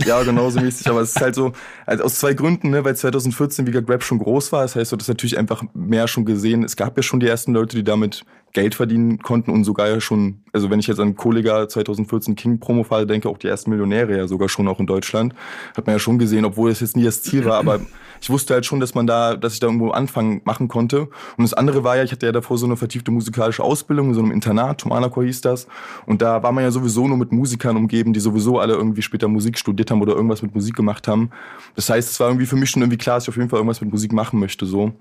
ja, 0.04 0.22
genauso 0.22 0.60
mäßig, 0.60 0.88
aber 0.88 1.00
es 1.00 1.14
ist 1.14 1.20
halt 1.20 1.34
so, 1.34 1.52
also 1.86 2.04
aus 2.04 2.18
zwei 2.18 2.32
Gründen, 2.32 2.70
ne, 2.70 2.84
weil 2.84 2.96
2014 2.96 3.66
wie 3.66 3.70
gesagt 3.70 3.90
Rap 3.90 4.02
schon 4.02 4.18
groß 4.18 4.52
war. 4.52 4.62
Das 4.62 4.76
heißt, 4.76 4.92
du 4.92 4.96
hast 4.96 5.08
natürlich 5.08 5.38
einfach 5.38 5.62
mehr 5.74 6.08
schon 6.08 6.24
gesehen. 6.24 6.64
Es 6.64 6.76
gab 6.76 6.96
ja 6.96 7.02
schon 7.02 7.20
die 7.20 7.26
ersten 7.26 7.52
Leute, 7.52 7.76
die 7.76 7.84
damit 7.84 8.24
Geld 8.52 8.74
verdienen 8.74 9.18
konnten 9.18 9.50
und 9.52 9.64
sogar 9.64 9.88
ja 9.88 10.00
schon, 10.00 10.42
also 10.52 10.70
wenn 10.70 10.80
ich 10.80 10.86
jetzt 10.86 10.98
an 10.98 11.14
Kollega 11.14 11.68
2014 11.68 12.34
King 12.34 12.58
Promo 12.58 12.82
Fall 12.82 13.06
denke, 13.06 13.28
auch 13.28 13.38
die 13.38 13.46
ersten 13.46 13.70
Millionäre 13.70 14.16
ja 14.16 14.26
sogar 14.26 14.48
schon 14.48 14.66
auch 14.66 14.80
in 14.80 14.86
Deutschland, 14.86 15.34
hat 15.76 15.86
man 15.86 15.94
ja 15.94 15.98
schon 16.00 16.18
gesehen, 16.18 16.44
obwohl 16.44 16.70
es 16.70 16.80
jetzt 16.80 16.96
nie 16.96 17.04
das 17.04 17.22
Ziel 17.22 17.44
war, 17.44 17.58
aber 17.58 17.80
ich 18.20 18.28
wusste 18.28 18.54
halt 18.54 18.66
schon, 18.66 18.80
dass 18.80 18.94
man 18.94 19.06
da, 19.06 19.36
dass 19.36 19.54
ich 19.54 19.60
da 19.60 19.66
irgendwo 19.66 19.90
anfangen 19.90 20.42
machen 20.44 20.68
konnte. 20.68 21.02
Und 21.02 21.42
das 21.42 21.54
andere 21.54 21.84
war 21.84 21.96
ja, 21.96 22.02
ich 22.02 22.12
hatte 22.12 22.26
ja 22.26 22.32
davor 22.32 22.58
so 22.58 22.66
eine 22.66 22.76
vertiefte 22.76 23.10
musikalische 23.10 23.62
Ausbildung 23.62 24.08
in 24.08 24.14
so 24.14 24.20
einem 24.20 24.32
Internat, 24.32 24.80
Tomanakor 24.80 25.24
hieß 25.24 25.40
das, 25.40 25.66
und 26.06 26.20
da 26.20 26.42
war 26.42 26.52
man 26.52 26.64
ja 26.64 26.70
sowieso 26.70 27.06
nur 27.06 27.16
mit 27.16 27.32
Musikern 27.32 27.76
umgeben, 27.76 28.12
die 28.12 28.20
sowieso 28.20 28.58
alle 28.58 28.74
irgendwie 28.74 29.02
später 29.02 29.28
Musik 29.28 29.58
studiert 29.58 29.90
haben 29.90 30.02
oder 30.02 30.14
irgendwas 30.14 30.42
mit 30.42 30.54
Musik 30.54 30.74
gemacht 30.74 31.08
haben. 31.08 31.30
Das 31.76 31.88
heißt, 31.88 32.10
es 32.10 32.20
war 32.20 32.28
irgendwie 32.28 32.46
für 32.46 32.56
mich 32.56 32.70
schon 32.70 32.82
irgendwie 32.82 32.98
klar, 32.98 33.16
dass 33.16 33.24
ich 33.24 33.28
auf 33.28 33.36
jeden 33.36 33.48
Fall 33.48 33.58
irgendwas 33.58 33.80
mit 33.80 33.90
Musik 33.90 34.12
machen 34.12 34.40
möchte, 34.40 34.66
so. 34.66 34.92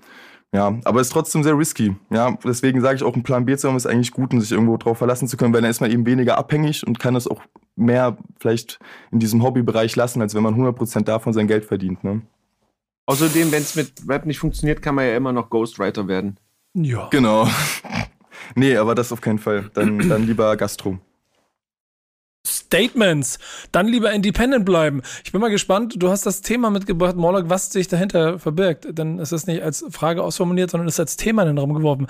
Ja, 0.52 0.78
aber 0.84 1.00
es 1.00 1.08
ist 1.08 1.12
trotzdem 1.12 1.44
sehr 1.44 1.56
risky. 1.56 1.94
Ja, 2.10 2.36
deswegen 2.44 2.80
sage 2.80 2.96
ich 2.96 3.02
auch, 3.04 3.14
ein 3.14 3.22
Plan 3.22 3.44
B 3.44 3.56
zu 3.56 3.68
haben 3.68 3.76
ist 3.76 3.86
eigentlich 3.86 4.10
gut, 4.10 4.32
um 4.32 4.40
sich 4.40 4.50
irgendwo 4.50 4.76
drauf 4.76 4.98
verlassen 4.98 5.28
zu 5.28 5.36
können, 5.36 5.54
weil 5.54 5.62
dann 5.62 5.70
ist 5.70 5.80
man 5.80 5.90
eben 5.90 6.06
weniger 6.06 6.38
abhängig 6.38 6.84
und 6.84 6.98
kann 6.98 7.14
es 7.14 7.28
auch 7.28 7.40
mehr 7.76 8.16
vielleicht 8.40 8.80
in 9.12 9.20
diesem 9.20 9.44
Hobbybereich 9.44 9.94
lassen, 9.94 10.20
als 10.20 10.34
wenn 10.34 10.42
man 10.42 10.56
100% 10.56 11.02
davon 11.02 11.32
sein 11.32 11.46
Geld 11.46 11.64
verdient. 11.64 12.02
Ne? 12.02 12.22
Außerdem, 13.06 13.52
wenn 13.52 13.62
es 13.62 13.76
mit 13.76 13.92
Rap 14.08 14.26
nicht 14.26 14.40
funktioniert, 14.40 14.82
kann 14.82 14.96
man 14.96 15.04
ja 15.04 15.16
immer 15.16 15.32
noch 15.32 15.50
Ghostwriter 15.50 16.08
werden. 16.08 16.36
Ja. 16.74 17.08
Genau. 17.10 17.48
nee, 18.56 18.76
aber 18.76 18.96
das 18.96 19.12
auf 19.12 19.20
keinen 19.20 19.38
Fall. 19.38 19.70
Dann, 19.74 20.08
dann 20.08 20.26
lieber 20.26 20.56
Gastro. 20.56 20.98
Statements. 22.70 23.40
Dann 23.72 23.88
lieber 23.88 24.12
independent 24.12 24.64
bleiben. 24.64 25.02
Ich 25.24 25.32
bin 25.32 25.40
mal 25.40 25.50
gespannt. 25.50 25.94
Du 25.98 26.08
hast 26.08 26.24
das 26.24 26.40
Thema 26.40 26.70
mitgebracht, 26.70 27.16
Morlock, 27.16 27.48
was 27.48 27.72
sich 27.72 27.88
dahinter 27.88 28.38
verbirgt. 28.38 28.86
Denn 28.96 29.18
es 29.18 29.32
ist 29.32 29.48
nicht 29.48 29.62
als 29.62 29.84
Frage 29.90 30.22
ausformuliert, 30.22 30.70
sondern 30.70 30.86
es 30.86 30.94
ist 30.94 31.00
als 31.00 31.16
Thema 31.16 31.42
in 31.42 31.48
den 31.48 31.58
Raum 31.58 31.74
geworfen. 31.74 32.06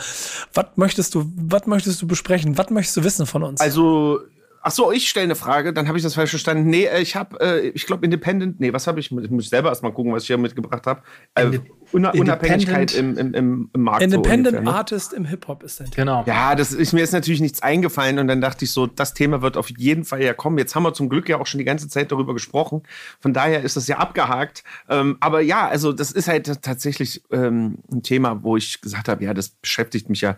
Was 0.53 0.67
möchtest 0.77 1.15
du, 1.15 1.25
was 1.37 1.67
möchtest 1.67 2.03
du 2.03 2.07
besprechen? 2.07 2.59
Was 2.59 2.69
möchtest 2.69 2.99
du 2.99 3.05
wissen 3.05 3.25
von 3.25 3.43
uns? 3.43 3.61
Also, 3.61 4.21
Ach 4.63 4.71
so, 4.71 4.93
ich 4.93 5.09
stelle 5.09 5.25
eine 5.25 5.37
Frage, 5.37 5.73
dann 5.73 5.89
habe 5.89 5.97
ich 5.97 6.05
das 6.05 6.15
falsch 6.15 6.31
verstanden. 6.31 6.69
Nee, 6.69 6.85
äh, 6.85 7.01
ich 7.01 7.17
habe, 7.17 7.41
äh, 7.41 7.69
ich 7.69 7.87
glaube, 7.87 8.05
Independent, 8.05 8.61
nee, 8.61 8.73
was 8.73 8.87
habe 8.87 9.01
ich? 9.01 9.11
Ich 9.11 9.31
muss 9.31 9.49
selber 9.49 9.71
erstmal 9.71 9.93
gucken, 9.93 10.13
was 10.13 10.25
ich 10.25 10.27
hier 10.27 10.37
mitgebracht 10.37 10.87
habe. 10.87 11.03
Äh, 11.35 11.59
Unabhängigkeit 11.93 12.95
im, 12.95 13.17
im, 13.17 13.35
im, 13.35 13.71
im 13.73 13.81
Markt. 13.83 14.03
Independent 14.03 14.55
so 14.55 14.59
ungefähr, 14.59 14.73
ne? 14.73 14.79
Artist 14.79 15.13
im 15.15 15.25
Hip-Hop 15.25 15.63
ist 15.63 15.81
das. 15.81 15.91
Genau. 15.91 16.25
Ja, 16.27 16.55
das 16.55 16.73
ist, 16.73 16.93
mir 16.93 17.03
ist 17.03 17.13
natürlich 17.13 17.41
nichts 17.41 17.63
eingefallen 17.63 18.19
und 18.19 18.29
dann 18.29 18.43
dachte 18.43 18.67
ich 18.67 18.71
so, 18.71 18.87
das 18.87 19.15
Thema 19.15 19.41
wird 19.41 19.57
auf 19.57 19.71
jeden 19.71 20.05
Fall 20.05 20.23
ja 20.23 20.35
kommen. 20.35 20.59
Jetzt 20.59 20.75
haben 20.75 20.83
wir 20.83 20.93
zum 20.93 21.09
Glück 21.09 21.29
ja 21.29 21.41
auch 21.41 21.47
schon 21.47 21.59
die 21.59 21.65
ganze 21.65 21.89
Zeit 21.89 22.13
darüber 22.13 22.35
gesprochen. 22.35 22.83
Von 23.19 23.33
daher 23.33 23.63
ist 23.63 23.77
das 23.77 23.89
ja 23.89 23.97
abgehakt. 23.97 24.63
Ähm, 24.89 25.17
aber 25.21 25.41
ja, 25.41 25.69
also 25.69 25.93
das 25.93 26.13
ist 26.13 26.29
halt 26.29 26.63
tatsächlich 26.63 27.23
ähm, 27.33 27.79
ein 27.91 28.03
Thema, 28.03 28.43
wo 28.43 28.59
ich 28.59 28.83
gesagt 28.83 29.09
habe, 29.09 29.25
ja, 29.25 29.33
das 29.33 29.49
beschäftigt 29.49 30.11
mich 30.11 30.21
ja 30.21 30.37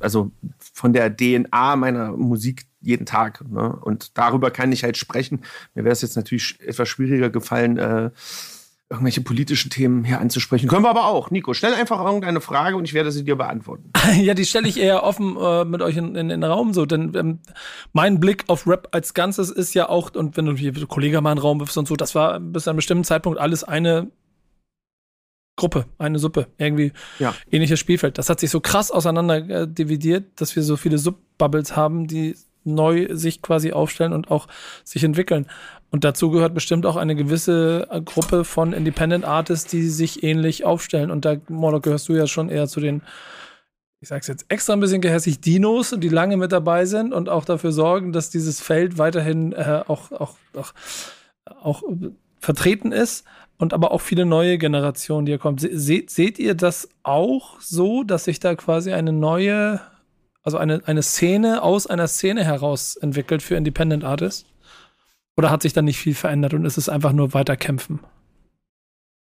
also 0.00 0.32
von 0.58 0.92
der 0.92 1.16
DNA 1.16 1.76
meiner 1.76 2.16
Musik 2.16 2.66
jeden 2.82 3.06
Tag. 3.06 3.48
Ne? 3.48 3.74
Und 3.74 4.18
darüber 4.18 4.50
kann 4.50 4.72
ich 4.72 4.84
halt 4.84 4.96
sprechen. 4.96 5.42
Mir 5.74 5.84
wäre 5.84 5.92
es 5.92 6.02
jetzt 6.02 6.16
natürlich 6.16 6.58
etwas 6.60 6.88
schwieriger 6.88 7.30
gefallen, 7.30 7.78
äh, 7.78 8.10
irgendwelche 8.92 9.22
politischen 9.22 9.70
Themen 9.70 10.04
hier 10.04 10.20
anzusprechen. 10.20 10.68
Können 10.68 10.84
wir 10.84 10.90
aber 10.90 11.06
auch. 11.06 11.30
Nico, 11.30 11.54
stell 11.54 11.72
einfach 11.72 12.04
irgendeine 12.04 12.42
Frage 12.42 12.76
und 12.76 12.84
ich 12.84 12.92
werde 12.92 13.10
sie 13.10 13.24
dir 13.24 13.36
beantworten. 13.36 13.90
ja, 14.20 14.34
die 14.34 14.44
stelle 14.44 14.68
ich 14.68 14.78
eher 14.78 15.02
offen 15.02 15.36
äh, 15.40 15.64
mit 15.64 15.80
euch 15.80 15.96
in, 15.96 16.14
in, 16.14 16.28
in, 16.28 16.40
den 16.42 16.44
Raum 16.44 16.74
so, 16.74 16.84
denn 16.84 17.12
ähm, 17.14 17.38
mein 17.94 18.20
Blick 18.20 18.44
auf 18.48 18.66
Rap 18.66 18.88
als 18.92 19.14
Ganzes 19.14 19.50
ist 19.50 19.72
ja 19.72 19.88
auch, 19.88 20.14
und 20.14 20.36
wenn 20.36 20.44
du 20.44 20.54
hier 20.54 20.72
Kollege 20.86 21.20
mal 21.22 21.32
in 21.32 21.36
den 21.36 21.42
Raum 21.42 21.60
wirfst 21.60 21.78
und 21.78 21.88
so, 21.88 21.96
das 21.96 22.14
war 22.14 22.38
bis 22.38 22.64
zu 22.64 22.70
einem 22.70 22.76
bestimmten 22.76 23.04
Zeitpunkt 23.04 23.38
alles 23.38 23.64
eine 23.64 24.10
Gruppe, 25.56 25.86
eine 25.98 26.18
Suppe, 26.18 26.48
irgendwie 26.58 26.92
ja. 27.18 27.34
ähnliches 27.50 27.80
Spielfeld. 27.80 28.18
Das 28.18 28.28
hat 28.28 28.40
sich 28.40 28.50
so 28.50 28.60
krass 28.60 28.90
auseinander 28.90 29.36
äh, 29.36 29.68
dividiert, 29.68 30.40
dass 30.40 30.54
wir 30.54 30.62
so 30.62 30.76
viele 30.76 30.98
Subbubbles 30.98 31.76
haben, 31.76 32.06
die 32.06 32.36
neu 32.64 33.08
sich 33.10 33.42
quasi 33.42 33.72
aufstellen 33.72 34.12
und 34.12 34.30
auch 34.30 34.48
sich 34.84 35.04
entwickeln. 35.04 35.46
Und 35.90 36.04
dazu 36.04 36.30
gehört 36.30 36.54
bestimmt 36.54 36.86
auch 36.86 36.96
eine 36.96 37.14
gewisse 37.14 37.86
äh, 37.90 38.00
Gruppe 38.00 38.44
von 38.44 38.72
Independent 38.72 39.26
Artists, 39.26 39.70
die 39.70 39.88
sich 39.88 40.22
ähnlich 40.22 40.64
aufstellen. 40.64 41.10
Und 41.10 41.24
da, 41.26 41.36
Mordok, 41.48 41.82
gehörst 41.82 42.08
du 42.08 42.14
ja 42.14 42.26
schon 42.26 42.48
eher 42.48 42.66
zu 42.66 42.80
den, 42.80 43.02
ich 44.00 44.08
sag's 44.08 44.26
jetzt 44.26 44.46
extra 44.48 44.72
ein 44.72 44.80
bisschen 44.80 45.02
gehässig, 45.02 45.40
Dinos, 45.40 45.94
die 45.96 46.08
lange 46.08 46.38
mit 46.38 46.50
dabei 46.50 46.86
sind 46.86 47.12
und 47.12 47.28
auch 47.28 47.44
dafür 47.44 47.72
sorgen, 47.72 48.12
dass 48.12 48.30
dieses 48.30 48.60
Feld 48.60 48.96
weiterhin 48.96 49.52
äh, 49.52 49.82
auch, 49.86 50.10
auch, 50.12 50.36
auch, 50.56 50.72
auch 51.60 51.82
vertreten 52.38 52.90
ist 52.90 53.24
und 53.58 53.74
aber 53.74 53.92
auch 53.92 54.00
viele 54.00 54.24
neue 54.24 54.58
Generationen, 54.58 55.26
die 55.26 55.32
hier 55.32 55.38
kommen. 55.38 55.58
Se 55.58 56.02
seht 56.08 56.38
ihr 56.38 56.54
das 56.54 56.88
auch 57.02 57.60
so, 57.60 58.02
dass 58.02 58.24
sich 58.24 58.40
da 58.40 58.54
quasi 58.54 58.92
eine 58.92 59.12
neue 59.12 59.80
also 60.42 60.58
eine, 60.58 60.82
eine 60.86 61.02
Szene 61.02 61.62
aus 61.62 61.86
einer 61.86 62.08
Szene 62.08 62.44
heraus 62.44 62.96
entwickelt 62.96 63.42
für 63.42 63.56
Independent 63.56 64.04
Artists? 64.04 64.46
Oder 65.36 65.50
hat 65.50 65.62
sich 65.62 65.72
da 65.72 65.82
nicht 65.82 65.98
viel 65.98 66.14
verändert 66.14 66.54
und 66.54 66.64
ist 66.64 66.76
es 66.76 66.88
einfach 66.88 67.12
nur 67.12 67.32
weiter 67.32 67.56
kämpfen? 67.56 68.00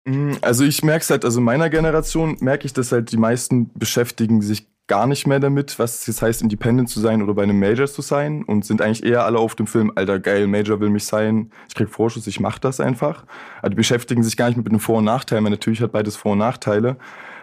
Mm, 0.05 0.33
also 0.41 0.63
ich 0.63 0.83
merke 0.83 1.03
es 1.03 1.09
halt, 1.09 1.25
also 1.25 1.39
in 1.39 1.45
meiner 1.45 1.69
Generation 1.69 2.37
merke 2.39 2.65
ich, 2.65 2.73
dass 2.73 2.91
halt 2.91 3.11
die 3.11 3.17
meisten 3.17 3.71
beschäftigen 3.73 4.41
sich 4.41 4.67
gar 4.87 5.07
nicht 5.07 5.27
mehr 5.27 5.39
damit, 5.39 5.77
was 5.77 6.01
es 6.01 6.07
jetzt 6.07 6.21
heißt, 6.21 6.41
Independent 6.41 6.89
zu 6.89 6.99
sein 6.99 7.21
oder 7.21 7.35
bei 7.35 7.43
einem 7.43 7.59
Major 7.59 7.85
zu 7.85 8.01
sein 8.01 8.43
und 8.43 8.65
sind 8.65 8.81
eigentlich 8.81 9.05
eher 9.05 9.23
alle 9.23 9.37
auf 9.37 9.55
dem 9.55 9.67
Film, 9.67 9.91
alter 9.95 10.19
geil, 10.19 10.47
Major 10.47 10.79
will 10.79 10.89
mich 10.89 11.05
sein, 11.05 11.51
ich 11.67 11.75
krieg 11.75 11.89
Vorschuss, 11.89 12.25
ich 12.25 12.39
mach 12.39 12.57
das 12.57 12.79
einfach. 12.79 13.23
Also 13.61 13.69
die 13.69 13.75
beschäftigen 13.75 14.23
sich 14.23 14.35
gar 14.35 14.47
nicht 14.47 14.57
mit 14.57 14.69
den 14.69 14.79
Vor- 14.79 14.97
und 14.97 15.05
Nachteilen, 15.05 15.43
weil 15.43 15.51
natürlich 15.51 15.81
hat 15.81 15.91
beides 15.91 16.15
Vor- 16.15 16.31
und 16.31 16.39
Nachteile. 16.39 16.97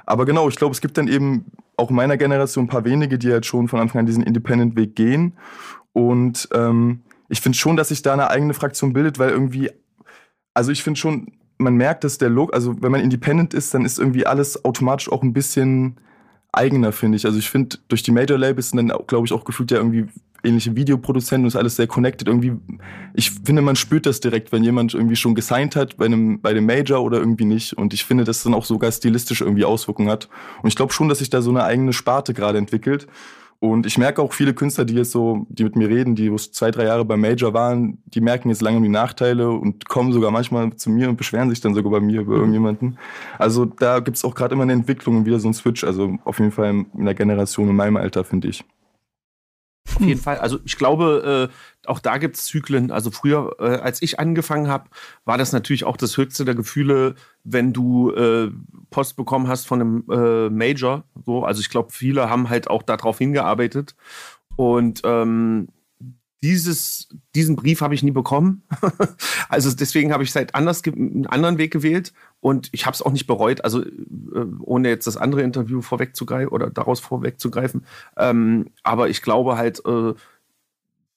Aber 0.06 0.24
genau, 0.24 0.48
ich 0.48 0.56
glaube, 0.56 0.72
es 0.72 0.80
gibt 0.80 0.96
dann 0.96 1.08
eben 1.08 1.46
auch 1.76 1.90
in 1.90 1.96
meiner 1.96 2.16
Generation 2.16 2.64
ein 2.64 2.68
paar 2.68 2.84
wenige, 2.84 3.18
die 3.18 3.30
halt 3.30 3.44
schon 3.44 3.68
von 3.68 3.80
Anfang 3.80 4.00
an 4.00 4.06
diesen 4.06 4.22
Independent-Weg 4.22 4.94
gehen. 4.94 5.36
Und 5.92 6.48
ähm, 6.54 7.02
ich 7.28 7.40
finde 7.40 7.58
schon, 7.58 7.76
dass 7.76 7.88
sich 7.88 8.02
da 8.02 8.12
eine 8.12 8.30
eigene 8.30 8.54
Fraktion 8.54 8.92
bildet, 8.92 9.18
weil 9.18 9.30
irgendwie, 9.30 9.70
also 10.54 10.70
ich 10.70 10.82
finde 10.82 10.98
schon, 10.98 11.32
man 11.58 11.74
merkt, 11.74 12.04
dass 12.04 12.18
der 12.18 12.30
Look, 12.30 12.54
also 12.54 12.80
wenn 12.82 12.92
man 12.92 13.00
Independent 13.00 13.52
ist, 13.52 13.74
dann 13.74 13.84
ist 13.84 13.98
irgendwie 13.98 14.26
alles 14.26 14.64
automatisch 14.64 15.10
auch 15.10 15.22
ein 15.22 15.32
bisschen 15.32 15.96
eigener, 16.52 16.92
finde 16.92 17.16
ich. 17.16 17.26
Also 17.26 17.38
ich 17.38 17.50
finde, 17.50 17.78
durch 17.88 18.02
die 18.02 18.12
Major 18.12 18.38
Labels 18.38 18.70
sind 18.70 18.88
dann, 18.88 18.98
glaube 19.06 19.26
ich, 19.26 19.32
auch 19.32 19.44
gefühlt 19.44 19.70
ja 19.70 19.78
irgendwie 19.78 20.06
ähnliche 20.46 20.76
Videoproduzenten 20.76 21.44
und 21.44 21.48
ist 21.48 21.56
alles 21.56 21.76
sehr 21.76 21.86
connected. 21.86 22.28
Irgendwie, 22.28 22.52
ich 23.14 23.30
finde, 23.30 23.62
man 23.62 23.76
spürt 23.76 24.06
das 24.06 24.20
direkt, 24.20 24.52
wenn 24.52 24.64
jemand 24.64 24.94
irgendwie 24.94 25.16
schon 25.16 25.34
gesigned 25.34 25.76
hat 25.76 25.96
bei 25.96 26.06
einem, 26.06 26.40
bei 26.40 26.54
dem 26.54 26.66
Major 26.66 27.02
oder 27.02 27.18
irgendwie 27.18 27.44
nicht. 27.44 27.74
Und 27.74 27.92
ich 27.92 28.04
finde, 28.04 28.24
dass 28.24 28.38
es 28.38 28.42
dann 28.44 28.54
auch 28.54 28.64
sogar 28.64 28.90
stilistisch 28.92 29.40
irgendwie 29.40 29.64
Auswirkungen 29.64 30.10
hat. 30.10 30.28
Und 30.62 30.68
ich 30.68 30.76
glaube 30.76 30.92
schon, 30.92 31.08
dass 31.08 31.18
sich 31.18 31.30
da 31.30 31.42
so 31.42 31.50
eine 31.50 31.64
eigene 31.64 31.92
Sparte 31.92 32.32
gerade 32.34 32.58
entwickelt. 32.58 33.06
Und 33.58 33.86
ich 33.86 33.96
merke 33.96 34.20
auch 34.20 34.34
viele 34.34 34.52
Künstler, 34.52 34.84
die 34.84 34.94
jetzt 34.94 35.12
so, 35.12 35.46
die 35.48 35.64
mit 35.64 35.76
mir 35.76 35.88
reden, 35.88 36.14
die 36.14 36.34
zwei, 36.36 36.70
drei 36.70 36.84
Jahre 36.84 37.06
beim 37.06 37.20
Major 37.20 37.54
waren, 37.54 37.98
die 38.04 38.20
merken 38.20 38.50
jetzt 38.50 38.60
langsam 38.60 38.82
die 38.82 38.90
Nachteile 38.90 39.50
und 39.50 39.88
kommen 39.88 40.12
sogar 40.12 40.30
manchmal 40.30 40.76
zu 40.76 40.90
mir 40.90 41.08
und 41.08 41.16
beschweren 41.16 41.48
sich 41.48 41.60
dann 41.60 41.74
sogar 41.74 41.90
bei 41.90 42.00
mir 42.00 42.20
über 42.20 42.34
mhm. 42.34 42.40
irgendjemanden. 42.40 42.98
Also 43.38 43.64
da 43.64 44.00
gibt 44.00 44.18
es 44.18 44.24
auch 44.24 44.34
gerade 44.34 44.54
immer 44.54 44.64
eine 44.64 44.74
Entwicklung 44.74 45.16
und 45.16 45.26
wieder 45.26 45.40
so 45.40 45.48
ein 45.48 45.54
Switch. 45.54 45.84
Also 45.84 46.18
auf 46.24 46.38
jeden 46.38 46.52
Fall 46.52 46.84
in 46.94 47.04
der 47.04 47.14
Generation 47.14 47.68
in 47.70 47.76
meinem 47.76 47.96
Alter, 47.96 48.24
finde 48.24 48.48
ich. 48.48 48.62
Auf 49.96 50.02
jeden 50.02 50.18
hm. 50.18 50.22
Fall. 50.24 50.38
Also 50.38 50.58
ich 50.64 50.76
glaube, 50.76 51.50
äh, 51.50 51.88
auch 51.88 52.00
da 52.00 52.18
gibt 52.18 52.36
es 52.36 52.44
Zyklen. 52.44 52.90
Also 52.90 53.10
früher, 53.10 53.56
äh, 53.58 53.78
als 53.78 54.02
ich 54.02 54.20
angefangen 54.20 54.68
habe, 54.68 54.90
war 55.24 55.38
das 55.38 55.52
natürlich 55.52 55.84
auch 55.84 55.96
das 55.96 56.16
höchste 56.16 56.44
der 56.44 56.54
Gefühle, 56.54 57.14
wenn 57.44 57.72
du 57.72 58.10
äh, 58.12 58.50
Post 58.90 59.16
bekommen 59.16 59.48
hast 59.48 59.66
von 59.66 59.80
einem 59.80 60.04
äh, 60.10 60.50
Major. 60.50 61.04
So, 61.24 61.44
also 61.44 61.60
ich 61.60 61.70
glaube, 61.70 61.92
viele 61.92 62.28
haben 62.28 62.50
halt 62.50 62.68
auch 62.68 62.82
darauf 62.82 63.18
hingearbeitet. 63.18 63.94
Und 64.56 65.02
ähm, 65.04 65.68
dieses, 66.42 67.08
diesen 67.34 67.56
Brief 67.56 67.80
habe 67.80 67.94
ich 67.94 68.02
nie 68.02 68.10
bekommen. 68.10 68.62
also 69.48 69.74
deswegen 69.74 70.12
habe 70.12 70.22
ich 70.22 70.32
seit 70.32 70.54
anders 70.54 70.82
einen 70.84 71.26
anderen 71.26 71.58
Weg 71.58 71.72
gewählt 71.72 72.12
und 72.40 72.68
ich 72.72 72.86
habe 72.86 72.94
es 72.94 73.02
auch 73.02 73.12
nicht 73.12 73.26
bereut. 73.26 73.64
Also 73.64 73.82
äh, 73.82 74.46
ohne 74.60 74.88
jetzt 74.88 75.06
das 75.06 75.16
andere 75.16 75.42
Interview 75.42 75.80
vorwegzugreifen 75.80 76.48
oder 76.48 76.70
daraus 76.70 77.00
vorwegzugreifen. 77.00 77.86
Ähm, 78.16 78.70
aber 78.82 79.08
ich 79.08 79.22
glaube 79.22 79.56
halt, 79.56 79.84
äh, 79.86 80.14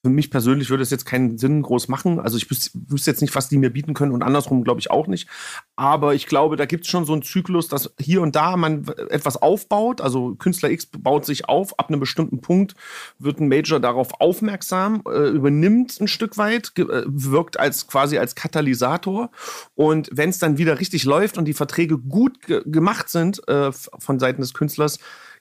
für 0.01 0.09
mich 0.09 0.31
persönlich 0.31 0.69
würde 0.69 0.83
es 0.83 0.91
jetzt 0.91 1.05
keinen 1.05 1.37
Sinn 1.37 1.61
groß 1.61 1.89
machen. 1.89 2.19
Also 2.19 2.37
ich 2.37 2.49
wüsste, 2.49 2.71
jetzt 3.11 3.21
nicht, 3.21 3.35
was 3.35 3.49
die 3.49 3.57
mir 3.57 3.69
bieten 3.69 3.93
können 3.93 4.13
und 4.13 4.23
andersrum 4.23 4.63
glaube 4.63 4.79
ich 4.79 4.91
auch 4.91 5.07
nicht. 5.07 5.27
Aber 5.75 6.15
ich 6.15 6.25
glaube, 6.25 6.55
da 6.55 6.65
gibt 6.65 6.85
es 6.85 6.89
schon 6.89 7.03
so 7.03 7.11
einen 7.11 7.21
Zyklus, 7.21 7.67
dass 7.67 7.93
hier 7.99 8.21
und 8.21 8.35
da 8.35 8.55
man 8.55 8.87
etwas 9.09 9.35
aufbaut. 9.41 9.99
Also 9.99 10.35
Künstler 10.35 10.69
X 10.71 10.85
baut 10.85 11.25
sich 11.25 11.49
auf, 11.49 11.77
ab 11.77 11.89
einem 11.89 11.99
bestimmten 11.99 12.39
Punkt 12.39 12.75
wird 13.17 13.39
ein 13.39 13.49
Major 13.49 13.81
darauf 13.81 14.21
aufmerksam, 14.21 15.03
äh, 15.05 15.29
übernimmt 15.29 15.99
ein 15.99 16.07
Stück 16.07 16.37
weit, 16.37 16.71
äh, 16.77 16.85
wirkt 17.05 17.59
als 17.59 17.87
quasi 17.87 18.17
als 18.17 18.35
Katalysator. 18.35 19.31
Und 19.75 20.09
wenn 20.13 20.29
es 20.29 20.39
dann 20.39 20.57
wieder 20.57 20.79
richtig 20.79 21.03
läuft 21.03 21.37
und 21.37 21.45
die 21.45 21.53
Verträge 21.53 21.97
gut 21.97 22.41
ge 22.41 22.61
gemacht 22.65 23.09
sind 23.09 23.45
äh, 23.49 23.71
von 23.71 24.19
Seiten 24.19 24.41
des 24.41 24.53
Künstlers, 24.53 24.99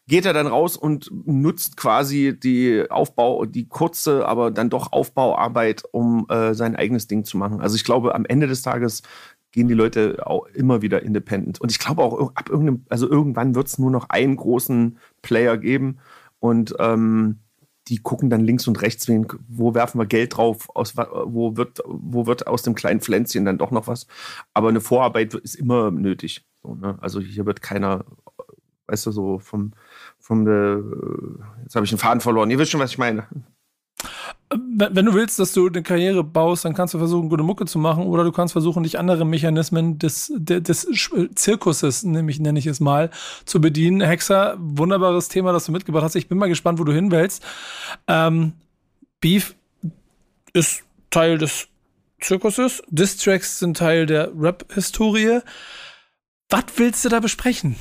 geht 0.08 0.24
er 0.24 0.32
dann 0.32 0.46
raus 0.46 0.76
und 0.76 1.10
nutzt 1.26 1.76
quasi 1.76 2.34
die 2.38 2.84
Aufbau, 2.90 3.44
die 3.44 3.68
kurze, 3.68 4.26
aber 4.26 4.50
dann 4.50 4.70
doch 4.70 4.92
Aufbauarbeit, 4.92 5.84
um 5.92 6.26
äh, 6.30 6.54
sein 6.54 6.74
eigenes 6.76 7.06
Ding 7.06 7.24
zu 7.24 7.36
machen. 7.36 7.60
Also 7.60 7.76
ich 7.76 7.84
glaube, 7.84 8.14
am 8.14 8.24
Ende 8.24 8.46
des 8.46 8.62
Tages 8.62 9.02
gehen 9.52 9.68
die 9.68 9.74
Leute 9.74 10.26
auch 10.26 10.46
immer 10.46 10.82
wieder 10.82 11.02
independent. 11.02 11.60
Und 11.60 11.70
ich 11.70 11.78
glaube 11.78 12.02
auch 12.02 12.32
ab 12.34 12.48
irgendeinem, 12.48 12.84
also 12.88 13.08
irgendwann 13.08 13.54
wird 13.54 13.68
es 13.68 13.78
nur 13.78 13.90
noch 13.90 14.08
einen 14.08 14.36
großen 14.36 14.98
Player 15.22 15.58
geben 15.58 15.98
und 16.40 16.74
ähm, 16.78 17.40
die 17.88 17.98
gucken 17.98 18.30
dann 18.30 18.44
links 18.44 18.66
und 18.66 18.80
rechts, 18.82 19.08
wen, 19.08 19.26
wo 19.46 19.74
werfen 19.74 19.98
wir 19.98 20.06
Geld 20.06 20.36
drauf, 20.36 20.68
aus, 20.74 20.96
wo, 20.96 21.56
wird, 21.56 21.80
wo 21.86 22.26
wird 22.26 22.46
aus 22.46 22.62
dem 22.62 22.74
kleinen 22.74 23.00
Pflänzchen 23.00 23.44
dann 23.44 23.58
doch 23.58 23.70
noch 23.70 23.86
was. 23.86 24.06
Aber 24.52 24.68
eine 24.68 24.80
Vorarbeit 24.80 25.34
ist 25.34 25.54
immer 25.54 25.90
nötig. 25.90 26.46
So, 26.62 26.74
ne? 26.74 26.98
Also 27.00 27.20
hier 27.20 27.46
wird 27.46 27.62
keiner, 27.62 28.04
weißt 28.86 29.06
du, 29.06 29.10
so 29.10 29.38
vom, 29.38 29.72
vom 30.28 30.44
der, 30.44 30.82
jetzt 31.62 31.74
habe 31.74 31.84
ich 31.84 31.90
den 31.90 31.98
Faden 31.98 32.20
verloren. 32.20 32.50
Ihr 32.50 32.58
wisst 32.58 32.70
schon, 32.70 32.80
was 32.80 32.90
ich 32.90 32.98
meine. 32.98 33.26
Wenn 34.50 35.06
du 35.06 35.14
willst, 35.14 35.38
dass 35.38 35.54
du 35.54 35.66
eine 35.66 35.82
Karriere 35.82 36.22
baust, 36.22 36.66
dann 36.66 36.74
kannst 36.74 36.92
du 36.92 36.98
versuchen, 36.98 37.30
gute 37.30 37.42
Mucke 37.42 37.64
zu 37.64 37.78
machen, 37.78 38.04
oder 38.04 38.24
du 38.24 38.32
kannst 38.32 38.52
versuchen, 38.52 38.82
dich 38.82 38.98
andere 38.98 39.24
Mechanismen 39.24 39.98
des, 39.98 40.30
des, 40.36 40.86
Zirkuses, 41.34 42.04
nämlich 42.04 42.40
nenne 42.40 42.58
ich 42.58 42.66
es 42.66 42.78
mal, 42.78 43.10
zu 43.46 43.60
bedienen. 43.60 44.02
Hexer, 44.02 44.56
wunderbares 44.58 45.28
Thema, 45.28 45.52
das 45.52 45.64
du 45.64 45.72
mitgebracht 45.72 46.04
hast. 46.04 46.14
Ich 46.14 46.28
bin 46.28 46.36
mal 46.36 46.48
gespannt, 46.48 46.78
wo 46.78 46.84
du 46.84 46.92
hin 46.92 47.10
willst. 47.10 47.42
Ähm, 48.06 48.52
Beef 49.20 49.54
ist 50.52 50.84
Teil 51.08 51.38
des 51.38 51.68
Zirkuses. 52.20 52.82
Distracks 52.88 53.58
sind 53.58 53.78
Teil 53.78 54.04
der 54.04 54.30
Rap-Historie. 54.38 55.40
Was 56.50 56.64
willst 56.76 57.02
du 57.06 57.08
da 57.08 57.20
besprechen? 57.20 57.76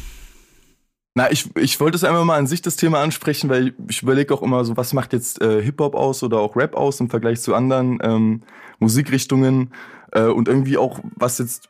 Na, 1.17 1.32
ich, 1.32 1.49
ich 1.56 1.80
wollte 1.80 1.95
es 1.95 2.03
einfach 2.03 2.23
mal 2.25 2.38
an 2.38 2.45
sich 2.45 2.62
das 2.62 2.75
Thema 2.75 3.01
ansprechen, 3.01 3.49
weil 3.49 3.73
ich 3.89 4.03
überlege 4.03 4.32
auch 4.36 4.43
immer 4.43 4.63
so, 4.63 4.77
was 4.77 4.93
macht 4.93 5.13
jetzt 5.13 5.41
äh, 5.41 5.63
Hip-Hop 5.63 5.95
aus 5.95 6.21
oder 6.21 6.38
auch 6.38 6.56
Rap 6.56 6.75
aus 6.75 6.99
im 6.99 7.10
Vergleich 7.10 7.41
zu 7.41 7.56
anderen 7.56 7.97
ähm, 8.03 8.43
Musikrichtungen 8.77 9.73
äh, 10.12 10.25
und 10.25 10.47
irgendwie 10.47 10.77
auch, 10.77 10.99
was 11.15 11.39
jetzt. 11.39 11.69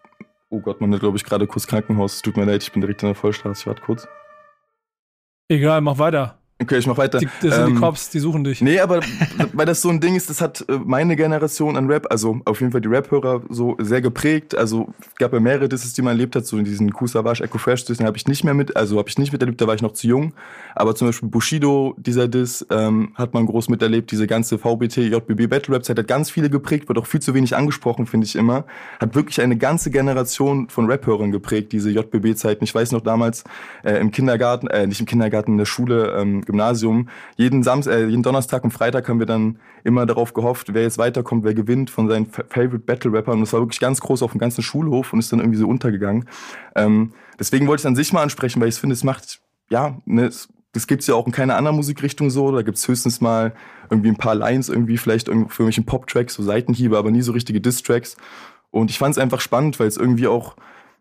Oh 0.49 0.59
Gott, 0.59 0.81
man 0.81 0.93
hat, 0.93 0.99
glaube 0.99 1.15
ich, 1.15 1.23
gerade 1.23 1.47
kurz 1.47 1.65
Krankenhaus. 1.65 2.21
Tut 2.21 2.35
mir 2.35 2.43
leid, 2.43 2.61
ich 2.61 2.73
bin 2.73 2.81
direkt 2.81 3.03
in 3.03 3.07
der 3.07 3.15
Vollstraße. 3.15 3.61
Ich 3.61 3.67
warte 3.67 3.83
kurz. 3.83 4.05
Egal, 5.47 5.79
mach 5.79 5.97
weiter. 5.97 6.36
Okay, 6.59 6.79
ich 6.79 6.87
mach 6.87 6.97
weiter. 6.97 7.19
Die, 7.19 7.27
das 7.41 7.55
sind 7.55 7.67
ähm, 7.67 7.75
die 7.75 7.79
Cops, 7.81 8.09
die 8.09 8.17
suchen 8.17 8.43
dich. 8.43 8.61
Nee, 8.61 8.79
aber 8.79 9.01
weil 9.53 9.67
das 9.67 9.79
so 9.79 9.89
ein 9.89 9.99
Ding 9.99 10.15
ist, 10.15 10.27
das 10.27 10.41
hat 10.41 10.65
äh, 10.67 10.79
meine 10.83 11.15
Generation 11.15 11.77
an 11.77 11.85
Rap, 11.85 12.07
also 12.09 12.39
auf 12.45 12.61
jeden 12.61 12.71
Fall 12.71 12.81
die 12.81 12.87
Rap-Hörer, 12.87 13.43
so 13.49 13.77
sehr 13.79 14.01
geprägt. 14.01 14.57
Also 14.57 14.91
gab 15.19 15.33
ja 15.33 15.39
mehrere 15.39 15.69
Disses, 15.69 15.93
die 15.93 16.01
man 16.01 16.13
erlebt 16.13 16.35
hat, 16.35 16.47
so 16.47 16.57
in 16.57 16.65
diesen 16.65 16.91
Kusavage, 16.91 17.43
Echo 17.43 17.59
Fresh 17.59 17.85
Diss, 17.85 17.97
den 17.97 18.07
habe 18.07 18.17
ich 18.17 18.25
nicht 18.25 18.43
mehr 18.43 18.55
mit, 18.55 18.75
also 18.75 18.97
habe 18.97 19.07
ich 19.07 19.19
nicht 19.19 19.31
miterlebt, 19.31 19.61
da 19.61 19.67
war 19.67 19.75
ich 19.75 19.83
noch 19.83 19.93
zu 19.93 20.07
jung. 20.07 20.33
Aber 20.73 20.95
zum 20.95 21.07
Beispiel 21.07 21.29
Bushido, 21.29 21.93
dieser 21.97 22.27
Diss, 22.27 22.65
ähm, 22.71 23.11
hat 23.13 23.35
man 23.35 23.45
groß 23.45 23.69
miterlebt. 23.69 24.09
Diese 24.09 24.25
ganze 24.25 24.57
VBT, 24.57 24.97
JBB 24.97 25.47
Battle 25.47 25.75
Rap 25.75 25.85
Zeit 25.85 25.99
hat 25.99 26.07
ganz 26.07 26.31
viele 26.31 26.49
geprägt, 26.49 26.87
wird 26.87 26.97
auch 26.97 27.05
viel 27.05 27.21
zu 27.21 27.35
wenig 27.35 27.55
angesprochen, 27.55 28.07
finde 28.07 28.25
ich 28.25 28.35
immer. 28.35 28.65
Hat 28.99 29.13
wirklich 29.13 29.41
eine 29.41 29.57
ganze 29.57 29.91
Generation 29.91 30.69
von 30.69 30.87
Rap-Hörern 30.87 31.31
geprägt, 31.31 31.71
diese 31.71 31.91
JBB-Zeiten. 31.91 32.63
Ich 32.63 32.73
weiß 32.73 32.93
noch 32.93 33.01
damals 33.01 33.43
äh, 33.83 33.99
im 33.99 34.09
Kindergarten, 34.09 34.65
äh, 34.67 34.87
nicht 34.87 34.99
im 34.99 35.05
Kindergarten, 35.05 35.51
in 35.51 35.57
der 35.59 35.65
Schule, 35.65 36.15
ähm, 36.17 36.41
Gymnasium. 36.47 37.09
Jeden 37.35 37.61
Samstag, 37.61 37.93
äh, 37.93 38.07
jeden 38.07 38.23
Donnerstag 38.23 38.63
und 38.63 38.71
Freitag 38.71 39.07
haben 39.07 39.19
wir 39.19 39.27
dann 39.27 39.59
immer 39.83 40.05
darauf 40.05 40.33
gehofft, 40.33 40.73
wer 40.73 40.81
jetzt 40.81 40.97
weiterkommt, 40.97 41.43
wer 41.43 41.53
gewinnt 41.53 41.91
von 41.91 42.07
seinen 42.09 42.25
Favorite 42.25 42.79
Battle 42.79 43.13
Rapper. 43.13 43.33
Und 43.33 43.41
das 43.41 43.53
war 43.53 43.61
wirklich 43.61 43.79
ganz 43.79 44.01
groß 44.01 44.23
auf 44.23 44.31
dem 44.31 44.39
ganzen 44.39 44.63
Schulhof 44.63 45.13
und 45.13 45.19
ist 45.19 45.31
dann 45.31 45.39
irgendwie 45.39 45.59
so 45.59 45.67
untergegangen. 45.67 46.25
Ähm, 46.75 47.13
deswegen 47.39 47.67
wollte 47.67 47.81
ich 47.81 47.83
es 47.83 47.87
an 47.87 47.95
sich 47.95 48.11
mal 48.11 48.23
ansprechen, 48.23 48.59
weil 48.59 48.69
ich 48.69 48.75
finde, 48.75 48.93
es 48.93 49.03
macht, 49.03 49.39
ja, 49.69 49.97
ne, 50.05 50.31
das 50.73 50.87
gibt's 50.87 51.07
ja 51.07 51.15
auch 51.15 51.25
in 51.25 51.31
keiner 51.31 51.55
anderen 51.55 51.77
Musikrichtung 51.77 52.29
so. 52.29 52.51
Da 52.51 52.61
gibt's 52.61 52.87
höchstens 52.87 53.21
mal 53.21 53.53
irgendwie 53.89 54.09
ein 54.09 54.17
paar 54.17 54.35
Lines, 54.35 54.69
irgendwie 54.69 54.97
vielleicht 54.97 55.27
für 55.27 55.33
irgendwelchen 55.33 55.85
Pop-Tracks, 55.85 56.33
so 56.33 56.43
Seitenhiebe, 56.43 56.97
aber 56.97 57.11
nie 57.11 57.21
so 57.21 57.31
richtige 57.31 57.61
Diss-Tracks. 57.61 58.17
Und 58.71 58.91
ich 58.91 58.97
fand 58.99 59.13
es 59.13 59.17
einfach 59.17 59.41
spannend, 59.41 59.79
weil 59.79 59.87
es 59.87 59.97
irgendwie 59.97 60.27
auch 60.27 60.55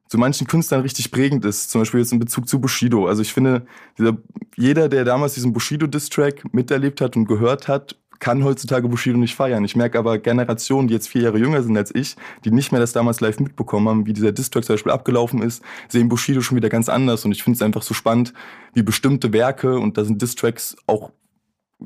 zu 0.09 0.18
manchen 0.18 0.46
Künstlern 0.46 0.82
richtig 0.82 1.11
prägend 1.11 1.44
ist. 1.44 1.70
Zum 1.70 1.80
Beispiel 1.80 2.00
jetzt 2.00 2.12
in 2.12 2.18
Bezug 2.18 2.48
zu 2.48 2.61
Bushido. 2.61 3.07
Also 3.07 3.22
ich 3.22 3.32
finde, 3.32 3.66
dieser, 3.98 4.16
jeder, 4.57 4.88
der 4.88 5.04
damals 5.04 5.34
diesen 5.34 5.52
Bushido-Diss-Track 5.52 6.54
miterlebt 6.54 7.00
hat 7.00 7.16
und 7.16 7.26
gehört 7.26 7.68
hat, 7.68 7.96
kann 8.18 8.44
heutzutage 8.44 8.88
Bushido 8.88 9.18
nicht 9.18 9.34
feiern. 9.34 9.64
Ich 9.64 9.76
merke 9.76 9.98
aber 9.98 10.18
Generationen, 10.18 10.88
die 10.88 10.94
jetzt 10.94 11.09
vier 11.09 11.22
Jahre 11.22 11.38
jünger 11.38 11.62
sind 11.62 11.76
als 11.76 11.94
ich, 11.94 12.16
die 12.44 12.50
nicht 12.50 12.72
mehr 12.72 12.80
das 12.80 12.92
damals 12.92 13.20
live 13.20 13.40
mitbekommen 13.40 13.88
haben, 13.88 14.07
wie 14.07 14.12
dieser 14.12 14.32
Distrack 14.32 14.64
zum 14.64 14.74
Beispiel 14.74 14.92
abgelaufen 14.92 15.42
ist, 15.42 15.62
sehen 15.88 16.09
Bushido 16.09 16.40
schon 16.40 16.57
wieder 16.57 16.68
ganz 16.68 16.88
anders. 16.88 17.24
Und 17.24 17.32
ich 17.32 17.42
finde 17.42 17.57
es 17.57 17.62
einfach 17.62 17.82
so 17.82 17.94
spannend, 17.94 18.32
wie 18.74 18.82
bestimmte 18.82 19.32
Werke, 19.32 19.78
und 19.78 19.98
da 19.98 20.04
sind 20.04 20.22
Distracks 20.22 20.76
auch 20.86 21.11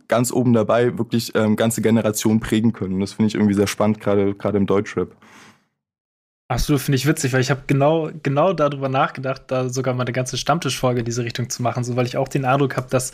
ganz 0.06 0.32
oben 0.32 0.52
dabei, 0.52 0.98
wirklich 0.98 1.34
ähm, 1.34 1.56
ganze 1.56 1.82
Generationen 1.82 2.40
prägen 2.40 2.72
können. 2.72 2.94
Und 2.94 3.00
das 3.00 3.14
finde 3.14 3.28
ich 3.28 3.34
irgendwie 3.34 3.54
sehr 3.54 3.66
spannend, 3.66 4.00
gerade 4.00 4.58
im 4.58 4.66
Deutschrap. 4.66 5.16
Absolut, 6.50 6.80
finde 6.80 6.96
ich 6.96 7.06
witzig, 7.06 7.32
weil 7.32 7.42
ich 7.42 7.50
habe 7.52 7.62
genau, 7.68 8.10
genau 8.24 8.52
darüber 8.52 8.88
nachgedacht, 8.88 9.42
da 9.46 9.68
sogar 9.68 9.94
mal 9.94 10.02
eine 10.02 10.10
ganze 10.10 10.36
Stammtischfolge 10.36 10.98
in 10.98 11.04
diese 11.04 11.22
Richtung 11.22 11.48
zu 11.48 11.62
machen, 11.62 11.84
so 11.84 11.94
weil 11.94 12.06
ich 12.06 12.16
auch 12.16 12.26
den 12.26 12.44
Eindruck 12.44 12.76
habe, 12.76 12.90
dass 12.90 13.12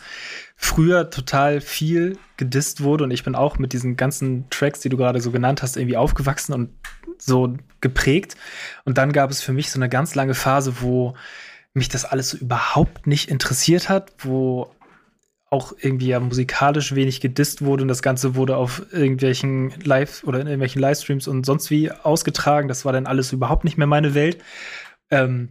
früher 0.56 1.10
total 1.10 1.60
viel 1.60 2.18
gedisst 2.38 2.82
wurde 2.82 3.04
und 3.04 3.10
ich 3.10 3.24
bin 3.24 3.34
auch 3.34 3.58
mit 3.58 3.74
diesen 3.74 3.94
ganzen 3.94 4.48
Tracks, 4.48 4.80
die 4.80 4.88
du 4.88 4.96
gerade 4.96 5.20
so 5.20 5.32
genannt 5.32 5.62
hast, 5.62 5.76
irgendwie 5.76 5.98
aufgewachsen 5.98 6.54
und 6.54 6.70
so 7.18 7.54
geprägt. 7.82 8.38
Und 8.86 8.96
dann 8.96 9.12
gab 9.12 9.30
es 9.30 9.42
für 9.42 9.52
mich 9.52 9.70
so 9.70 9.78
eine 9.78 9.90
ganz 9.90 10.14
lange 10.14 10.32
Phase, 10.32 10.80
wo 10.80 11.12
mich 11.74 11.90
das 11.90 12.06
alles 12.06 12.30
so 12.30 12.38
überhaupt 12.38 13.06
nicht 13.06 13.28
interessiert 13.28 13.90
hat, 13.90 14.12
wo 14.20 14.70
auch 15.56 15.72
irgendwie 15.80 16.08
ja 16.08 16.20
musikalisch 16.20 16.94
wenig 16.94 17.20
gedisst 17.20 17.62
wurde 17.62 17.82
und 17.82 17.88
das 17.88 18.02
Ganze 18.02 18.34
wurde 18.34 18.56
auf 18.56 18.82
irgendwelchen 18.92 19.72
Live 19.82 20.22
oder 20.24 20.40
in 20.40 20.46
irgendwelchen 20.46 20.82
Livestreams 20.82 21.26
und 21.28 21.46
sonst 21.46 21.70
wie 21.70 21.90
ausgetragen. 21.90 22.68
Das 22.68 22.84
war 22.84 22.92
dann 22.92 23.06
alles 23.06 23.32
überhaupt 23.32 23.64
nicht 23.64 23.78
mehr 23.78 23.86
meine 23.86 24.14
Welt. 24.14 24.38
Ähm, 25.10 25.48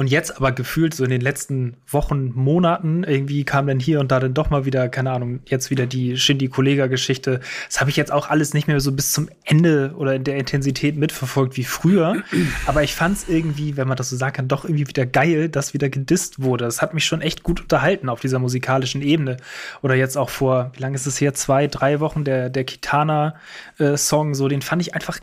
und 0.00 0.06
jetzt 0.06 0.34
aber 0.34 0.50
gefühlt 0.52 0.94
so 0.94 1.04
in 1.04 1.10
den 1.10 1.20
letzten 1.20 1.76
Wochen, 1.86 2.32
Monaten, 2.34 3.04
irgendwie 3.04 3.44
kam 3.44 3.66
dann 3.66 3.78
hier 3.78 4.00
und 4.00 4.10
da 4.10 4.18
dann 4.18 4.32
doch 4.32 4.48
mal 4.48 4.64
wieder, 4.64 4.88
keine 4.88 5.10
Ahnung, 5.10 5.40
jetzt 5.44 5.68
wieder 5.68 5.84
die 5.84 6.16
Shindy-Kollega-Geschichte. 6.16 7.40
Das 7.66 7.80
habe 7.82 7.90
ich 7.90 7.96
jetzt 7.96 8.10
auch 8.10 8.30
alles 8.30 8.54
nicht 8.54 8.66
mehr 8.66 8.80
so 8.80 8.92
bis 8.92 9.12
zum 9.12 9.28
Ende 9.44 9.92
oder 9.98 10.14
in 10.14 10.24
der 10.24 10.38
Intensität 10.38 10.96
mitverfolgt 10.96 11.58
wie 11.58 11.64
früher. 11.64 12.22
Aber 12.64 12.82
ich 12.82 12.94
fand 12.94 13.18
es 13.18 13.28
irgendwie, 13.28 13.76
wenn 13.76 13.88
man 13.88 13.98
das 13.98 14.08
so 14.08 14.16
sagen 14.16 14.32
kann, 14.32 14.48
doch 14.48 14.64
irgendwie 14.64 14.88
wieder 14.88 15.04
geil, 15.04 15.50
dass 15.50 15.74
wieder 15.74 15.90
gedisst 15.90 16.40
wurde. 16.42 16.64
Das 16.64 16.80
hat 16.80 16.94
mich 16.94 17.04
schon 17.04 17.20
echt 17.20 17.42
gut 17.42 17.60
unterhalten 17.60 18.08
auf 18.08 18.20
dieser 18.20 18.38
musikalischen 18.38 19.02
Ebene. 19.02 19.36
Oder 19.82 19.96
jetzt 19.96 20.16
auch 20.16 20.30
vor, 20.30 20.72
wie 20.76 20.80
lange 20.80 20.94
ist 20.94 21.04
es 21.04 21.20
her? 21.20 21.34
Zwei, 21.34 21.66
drei 21.66 22.00
Wochen, 22.00 22.24
der, 22.24 22.48
der 22.48 22.64
Kitana-Song, 22.64 24.30
äh, 24.30 24.34
so, 24.34 24.48
den 24.48 24.62
fand 24.62 24.80
ich 24.80 24.94
einfach 24.94 25.18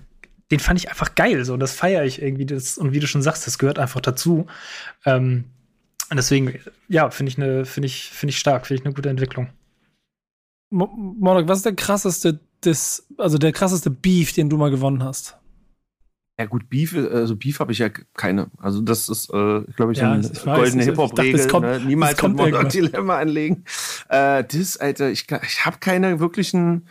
den 0.52 0.60
fand 0.60 0.80
ich 0.80 0.89
einfach 0.89 1.16
geil. 1.16 1.43
So, 1.45 1.54
und 1.54 1.60
das 1.60 1.74
feiere 1.74 2.06
ich 2.06 2.22
irgendwie. 2.22 2.45
Das, 2.45 2.78
und 2.78 2.93
wie 2.93 3.00
du 3.00 3.08
schon 3.08 3.22
sagst, 3.22 3.48
das 3.48 3.58
gehört 3.58 3.80
einfach 3.80 4.02
dazu. 4.02 4.48
Ähm, 5.06 5.45
und 6.10 6.18
deswegen, 6.18 6.60
ja, 6.88 7.10
finde 7.10 7.32
ich, 7.32 7.38
ne, 7.38 7.66
find 7.66 7.86
ich, 7.86 8.10
find 8.10 8.32
ich 8.32 8.38
stark, 8.38 8.66
finde 8.66 8.82
ich 8.82 8.86
eine 8.86 8.95
gute 8.95 9.10
Entwicklung. 9.10 9.50
Monok, 10.70 11.48
was 11.48 11.60
ist 11.60 11.66
der 11.66 11.76
krasseste, 11.76 12.39
des, 12.64 13.08
also 13.18 13.38
der 13.38 13.52
krasseste 13.52 13.89
Beef, 13.89 14.34
den 14.34 14.50
du 14.50 14.58
mal 14.58 14.72
gewonnen 14.72 15.04
hast? 15.04 15.38
Ja 16.39 16.45
gut, 16.45 16.70
Beef, 16.70 16.95
also 16.95 17.36
Beef 17.36 17.60
habe 17.60 17.72
ich 17.72 17.80
ja 17.80 17.89
keine. 17.89 18.52
Also 18.60 18.82
das 18.82 19.10
ist, 19.10 19.30
äh, 19.34 19.62
glaube 19.76 19.93
ich, 19.93 19.98
ja, 19.98 20.12
eine 20.12 20.30
goldene 20.45 20.84
Hip-Hop-Regel. 20.84 21.48
Ne? 21.62 21.82
Niemals 21.86 22.22
mit 22.22 22.36
Monok 22.36 22.70
Dilemma 22.70 23.18
anlegen. 23.18 23.64
Äh, 24.10 24.43
das, 24.43 24.78
Alter, 24.78 25.10
ich, 25.10 25.26
ich 25.30 25.66
habe 25.66 25.78
keine 25.80 26.20
wirklichen 26.20 26.88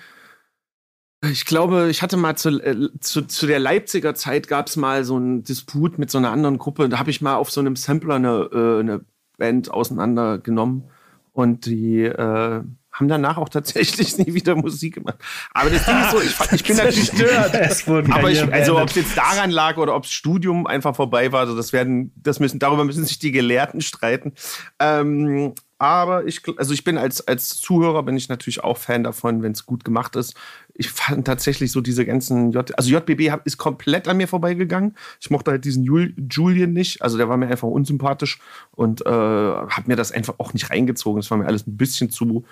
ich 1.31 1.45
glaube, 1.45 1.89
ich 1.91 2.03
hatte 2.03 2.17
mal 2.17 2.37
zu, 2.37 2.61
äh, 2.61 2.89
zu, 3.01 3.23
zu 3.23 3.47
der 3.47 3.59
Leipziger 3.59 4.15
Zeit 4.15 4.49
gab 4.49 4.69
es 4.69 4.77
mal 4.77 5.05
so 5.05 5.17
einen 5.17 5.45
Disput 5.45 5.99
mit 5.99 6.11
so 6.11 6.19
einer 6.19 6.31
anderen 6.31 6.59
Gruppe. 6.59 6.89
Da 6.89 6.99
habe 6.99 7.11
ich 7.11 7.21
mal 7.21 7.37
auf 7.37 7.51
so 7.51 7.61
einem 7.61 7.77
Sampler 7.77 8.17
eine, 8.17 8.49
äh, 8.53 8.81
eine 8.81 9.01
Band 9.39 9.71
auseinandergenommen 9.71 10.85
und 11.33 11.67
die 11.67 12.03
äh, 12.03 12.63
haben 12.99 13.09
danach 13.09 13.37
auch 13.37 13.51
tatsächlich 13.51 14.17
nie 14.19 14.33
wieder 14.33 14.57
Musik 14.57 14.95
gemacht. 14.95 15.19
Aber 15.53 15.69
das 15.69 15.85
Ding 15.85 16.01
ist 16.01 16.11
so, 16.11 16.21
ich, 16.21 16.53
ich 16.53 16.65
bin 16.65 16.77
natürlich 16.77 17.07
stört. 17.15 17.89
aber 18.11 18.31
ich, 18.31 18.43
also 18.53 18.81
ob 18.81 18.89
es 18.89 18.95
jetzt 18.95 19.17
daran 19.17 19.51
lag 19.51 19.77
oder 19.77 19.95
ob 19.95 20.05
das 20.05 20.13
Studium 20.13 20.67
einfach 20.67 20.97
vorbei 20.97 21.31
war, 21.31 21.41
also 21.41 21.55
das 21.55 21.73
werden, 21.75 22.13
das 22.17 22.41
müssen, 22.41 22.59
darüber 22.59 22.85
müssen 22.85 23.05
sich 23.05 23.19
die 23.19 23.33
Gelehrten 23.33 23.83
streiten. 23.83 24.33
Ähm, 24.79 25.53
aber 25.79 26.25
ich, 26.25 26.41
also 26.57 26.73
ich 26.73 26.85
bin 26.85 26.97
als, 26.97 27.27
als 27.29 27.57
Zuhörer 27.57 28.03
bin 28.03 28.17
ich 28.17 28.31
natürlich 28.31 28.65
auch 28.65 28.79
Fan 28.79 29.05
davon, 29.05 29.43
wenn 29.43 29.53
es 29.53 29.67
gut 29.67 29.85
gemacht 29.85 30.17
ist. 30.17 30.35
Ich 30.79 30.91
fand 30.91 31.27
tatsächlich 31.27 31.73
so 31.73 31.81
diese 31.81 32.05
ganzen 32.05 32.53
J, 32.53 32.77
also 32.77 32.91
JBB 32.91 33.31
hab, 33.31 33.47
ist 33.47 33.59
komplett 33.59 34.09
an 34.09 34.17
mir 34.17 34.29
vorbeigegangen. 34.29 34.97
Ich 35.21 35.31
mochte 35.31 35.51
halt 35.51 35.65
diesen 35.65 35.85
Jul, 35.85 36.15
Julian 36.31 36.73
nicht, 36.73 37.03
also 37.03 37.17
der 37.17 37.29
war 37.29 37.37
mir 37.37 37.49
einfach 37.49 37.69
unsympathisch 37.69 38.39
und 38.73 39.05
äh, 39.07 39.11
habe 39.11 39.85
mir 39.87 39.97
das 39.97 40.13
einfach 40.13 40.35
auch 40.39 40.53
nicht 40.53 40.71
reingezogen. 40.71 41.21
Das 41.21 41.31
war 41.31 41.39
mir 41.39 41.47
alles 41.47 41.67
ein 41.67 41.77
bisschen 41.77 42.11
zu 42.11 42.45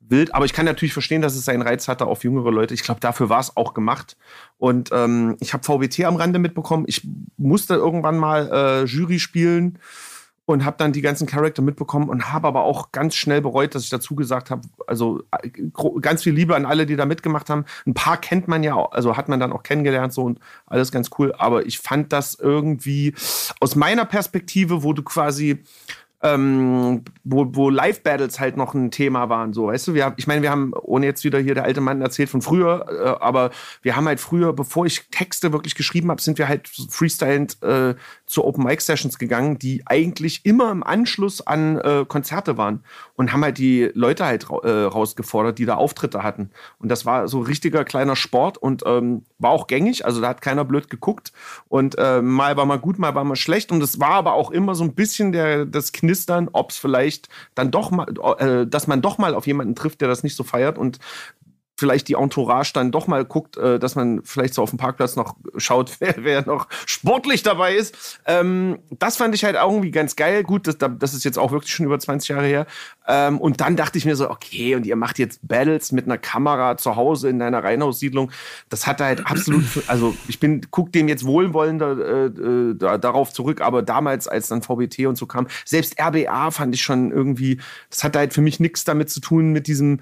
wild. 0.00 0.34
Aber 0.34 0.44
ich 0.44 0.52
kann 0.52 0.66
natürlich 0.66 0.92
verstehen, 0.92 1.22
dass 1.22 1.36
es 1.36 1.44
seinen 1.44 1.62
Reiz 1.62 1.88
hatte 1.88 2.06
auf 2.06 2.24
jüngere 2.24 2.50
Leute. 2.50 2.74
Ich 2.74 2.82
glaube, 2.82 3.00
dafür 3.00 3.28
war 3.28 3.40
es 3.40 3.56
auch 3.56 3.74
gemacht. 3.74 4.16
Und 4.58 4.90
ähm, 4.92 5.36
ich 5.40 5.52
habe 5.52 5.64
VBT 5.64 6.04
am 6.04 6.16
Rande 6.16 6.38
mitbekommen. 6.38 6.84
Ich 6.86 7.06
musste 7.36 7.74
irgendwann 7.74 8.18
mal 8.18 8.50
äh, 8.52 8.84
Jury 8.84 9.18
spielen 9.18 9.78
und 10.52 10.64
habe 10.64 10.76
dann 10.78 10.92
die 10.92 11.00
ganzen 11.00 11.26
Charakter 11.26 11.62
mitbekommen 11.62 12.08
und 12.08 12.32
habe 12.32 12.48
aber 12.48 12.62
auch 12.62 12.92
ganz 12.92 13.14
schnell 13.14 13.40
bereut, 13.40 13.74
dass 13.74 13.84
ich 13.84 13.90
dazu 13.90 14.14
gesagt 14.14 14.50
habe, 14.50 14.62
also 14.86 15.22
ganz 16.00 16.22
viel 16.22 16.32
Liebe 16.32 16.56
an 16.56 16.66
alle, 16.66 16.86
die 16.86 16.96
da 16.96 17.06
mitgemacht 17.06 17.50
haben. 17.50 17.64
Ein 17.86 17.94
paar 17.94 18.16
kennt 18.16 18.48
man 18.48 18.62
ja, 18.62 18.76
also 18.76 19.16
hat 19.16 19.28
man 19.28 19.40
dann 19.40 19.52
auch 19.52 19.62
kennengelernt 19.62 20.12
so 20.12 20.22
und 20.22 20.40
alles 20.66 20.92
ganz 20.92 21.10
cool, 21.18 21.34
aber 21.38 21.66
ich 21.66 21.78
fand 21.78 22.12
das 22.12 22.34
irgendwie 22.34 23.14
aus 23.60 23.76
meiner 23.76 24.04
Perspektive, 24.04 24.82
wo 24.82 24.92
du 24.92 25.02
quasi 25.02 25.62
ähm, 26.22 27.02
wo, 27.24 27.46
wo 27.54 27.70
Live-Battles 27.70 28.40
halt 28.40 28.56
noch 28.56 28.74
ein 28.74 28.90
Thema 28.90 29.28
waren, 29.30 29.54
so, 29.54 29.68
weißt 29.68 29.88
du, 29.88 29.94
wir, 29.94 30.12
ich 30.18 30.26
meine, 30.26 30.42
wir 30.42 30.50
haben, 30.50 30.74
ohne 30.74 31.06
jetzt 31.06 31.24
wieder 31.24 31.38
hier 31.38 31.54
der 31.54 31.64
alte 31.64 31.80
Mann 31.80 32.02
erzählt 32.02 32.28
von 32.28 32.42
früher, 32.42 32.86
äh, 32.90 33.24
aber 33.24 33.50
wir 33.82 33.96
haben 33.96 34.06
halt 34.06 34.20
früher, 34.20 34.52
bevor 34.52 34.84
ich 34.84 35.08
Texte 35.10 35.52
wirklich 35.52 35.74
geschrieben 35.74 36.10
habe, 36.10 36.20
sind 36.20 36.36
wir 36.36 36.46
halt 36.46 36.68
freestylend 36.68 37.62
äh, 37.62 37.94
zu 38.30 38.44
Open 38.44 38.64
Mic 38.64 38.80
Sessions 38.80 39.18
gegangen, 39.18 39.58
die 39.58 39.82
eigentlich 39.86 40.44
immer 40.44 40.70
im 40.70 40.82
Anschluss 40.82 41.46
an 41.46 41.78
äh, 41.78 42.04
Konzerte 42.06 42.56
waren 42.56 42.84
und 43.16 43.32
haben 43.32 43.44
halt 43.44 43.58
die 43.58 43.90
Leute 43.94 44.24
halt 44.24 44.50
ra 44.50 44.58
äh, 44.62 44.84
rausgefordert, 44.84 45.58
die 45.58 45.66
da 45.66 45.74
Auftritte 45.74 46.22
hatten. 46.22 46.50
Und 46.78 46.88
das 46.88 47.04
war 47.04 47.28
so 47.28 47.40
richtiger 47.40 47.84
kleiner 47.84 48.16
Sport 48.16 48.58
und 48.58 48.82
ähm, 48.86 49.24
war 49.38 49.50
auch 49.50 49.66
gängig, 49.66 50.04
also 50.04 50.20
da 50.20 50.28
hat 50.28 50.40
keiner 50.40 50.64
blöd 50.64 50.88
geguckt. 50.88 51.32
Und 51.68 51.98
äh, 51.98 52.22
mal 52.22 52.56
war 52.56 52.66
mal 52.66 52.78
gut, 52.78 52.98
mal 52.98 53.14
war 53.14 53.24
mal 53.24 53.36
schlecht. 53.36 53.72
Und 53.72 53.82
es 53.82 54.00
war 54.00 54.12
aber 54.12 54.34
auch 54.34 54.50
immer 54.50 54.74
so 54.74 54.84
ein 54.84 54.94
bisschen 54.94 55.32
der, 55.32 55.66
das 55.66 55.92
knistern, 55.92 56.48
ob 56.52 56.70
es 56.70 56.76
vielleicht 56.76 57.28
dann 57.54 57.70
doch 57.70 57.90
mal, 57.90 58.06
äh, 58.38 58.66
dass 58.66 58.86
man 58.86 59.02
doch 59.02 59.18
mal 59.18 59.34
auf 59.34 59.46
jemanden 59.46 59.74
trifft, 59.74 60.00
der 60.00 60.08
das 60.08 60.22
nicht 60.22 60.36
so 60.36 60.44
feiert. 60.44 60.78
Und 60.78 60.98
vielleicht 61.80 62.08
die 62.08 62.14
Entourage 62.14 62.72
dann 62.74 62.92
doch 62.92 63.06
mal 63.06 63.24
guckt, 63.24 63.56
äh, 63.56 63.78
dass 63.78 63.94
man 63.94 64.20
vielleicht 64.22 64.52
so 64.52 64.62
auf 64.62 64.68
dem 64.68 64.78
Parkplatz 64.78 65.16
noch 65.16 65.34
schaut, 65.56 65.96
wer, 66.00 66.14
wer 66.18 66.46
noch 66.46 66.68
sportlich 66.84 67.42
dabei 67.42 67.74
ist. 67.74 68.20
Ähm, 68.26 68.78
das 68.90 69.16
fand 69.16 69.34
ich 69.34 69.44
halt 69.44 69.56
irgendwie 69.56 69.90
ganz 69.90 70.14
geil. 70.14 70.42
Gut, 70.42 70.66
das, 70.66 70.76
das 70.76 71.14
ist 71.14 71.24
jetzt 71.24 71.38
auch 71.38 71.52
wirklich 71.52 71.72
schon 71.72 71.86
über 71.86 71.98
20 71.98 72.28
Jahre 72.28 72.46
her. 72.46 72.66
Ähm, 73.08 73.40
und 73.40 73.62
dann 73.62 73.76
dachte 73.76 73.96
ich 73.96 74.04
mir 74.04 74.14
so, 74.14 74.30
okay, 74.30 74.74
und 74.74 74.84
ihr 74.84 74.94
macht 74.94 75.18
jetzt 75.18 75.40
Battles 75.42 75.90
mit 75.90 76.04
einer 76.04 76.18
Kamera 76.18 76.76
zu 76.76 76.96
Hause 76.96 77.30
in 77.30 77.38
deiner 77.38 77.64
Reihenhaussiedlung. 77.64 78.30
Das 78.68 78.86
hat 78.86 79.00
halt 79.00 79.26
absolut, 79.26 79.64
also 79.86 80.14
ich 80.28 80.38
bin, 80.38 80.66
guck 80.70 80.92
dem 80.92 81.08
jetzt 81.08 81.24
wohlwollender 81.24 81.98
äh, 81.98 82.26
äh, 82.26 82.74
da, 82.74 82.98
darauf 82.98 83.32
zurück, 83.32 83.62
aber 83.62 83.82
damals, 83.82 84.28
als 84.28 84.48
dann 84.48 84.60
VBT 84.60 85.06
und 85.06 85.16
so 85.16 85.24
kam, 85.24 85.46
selbst 85.64 85.96
RBA 85.98 86.50
fand 86.50 86.74
ich 86.74 86.82
schon 86.82 87.10
irgendwie, 87.10 87.58
das 87.88 88.04
hatte 88.04 88.18
halt 88.18 88.34
für 88.34 88.42
mich 88.42 88.60
nichts 88.60 88.84
damit 88.84 89.08
zu 89.08 89.20
tun 89.20 89.50
mit 89.50 89.66
diesem 89.66 90.00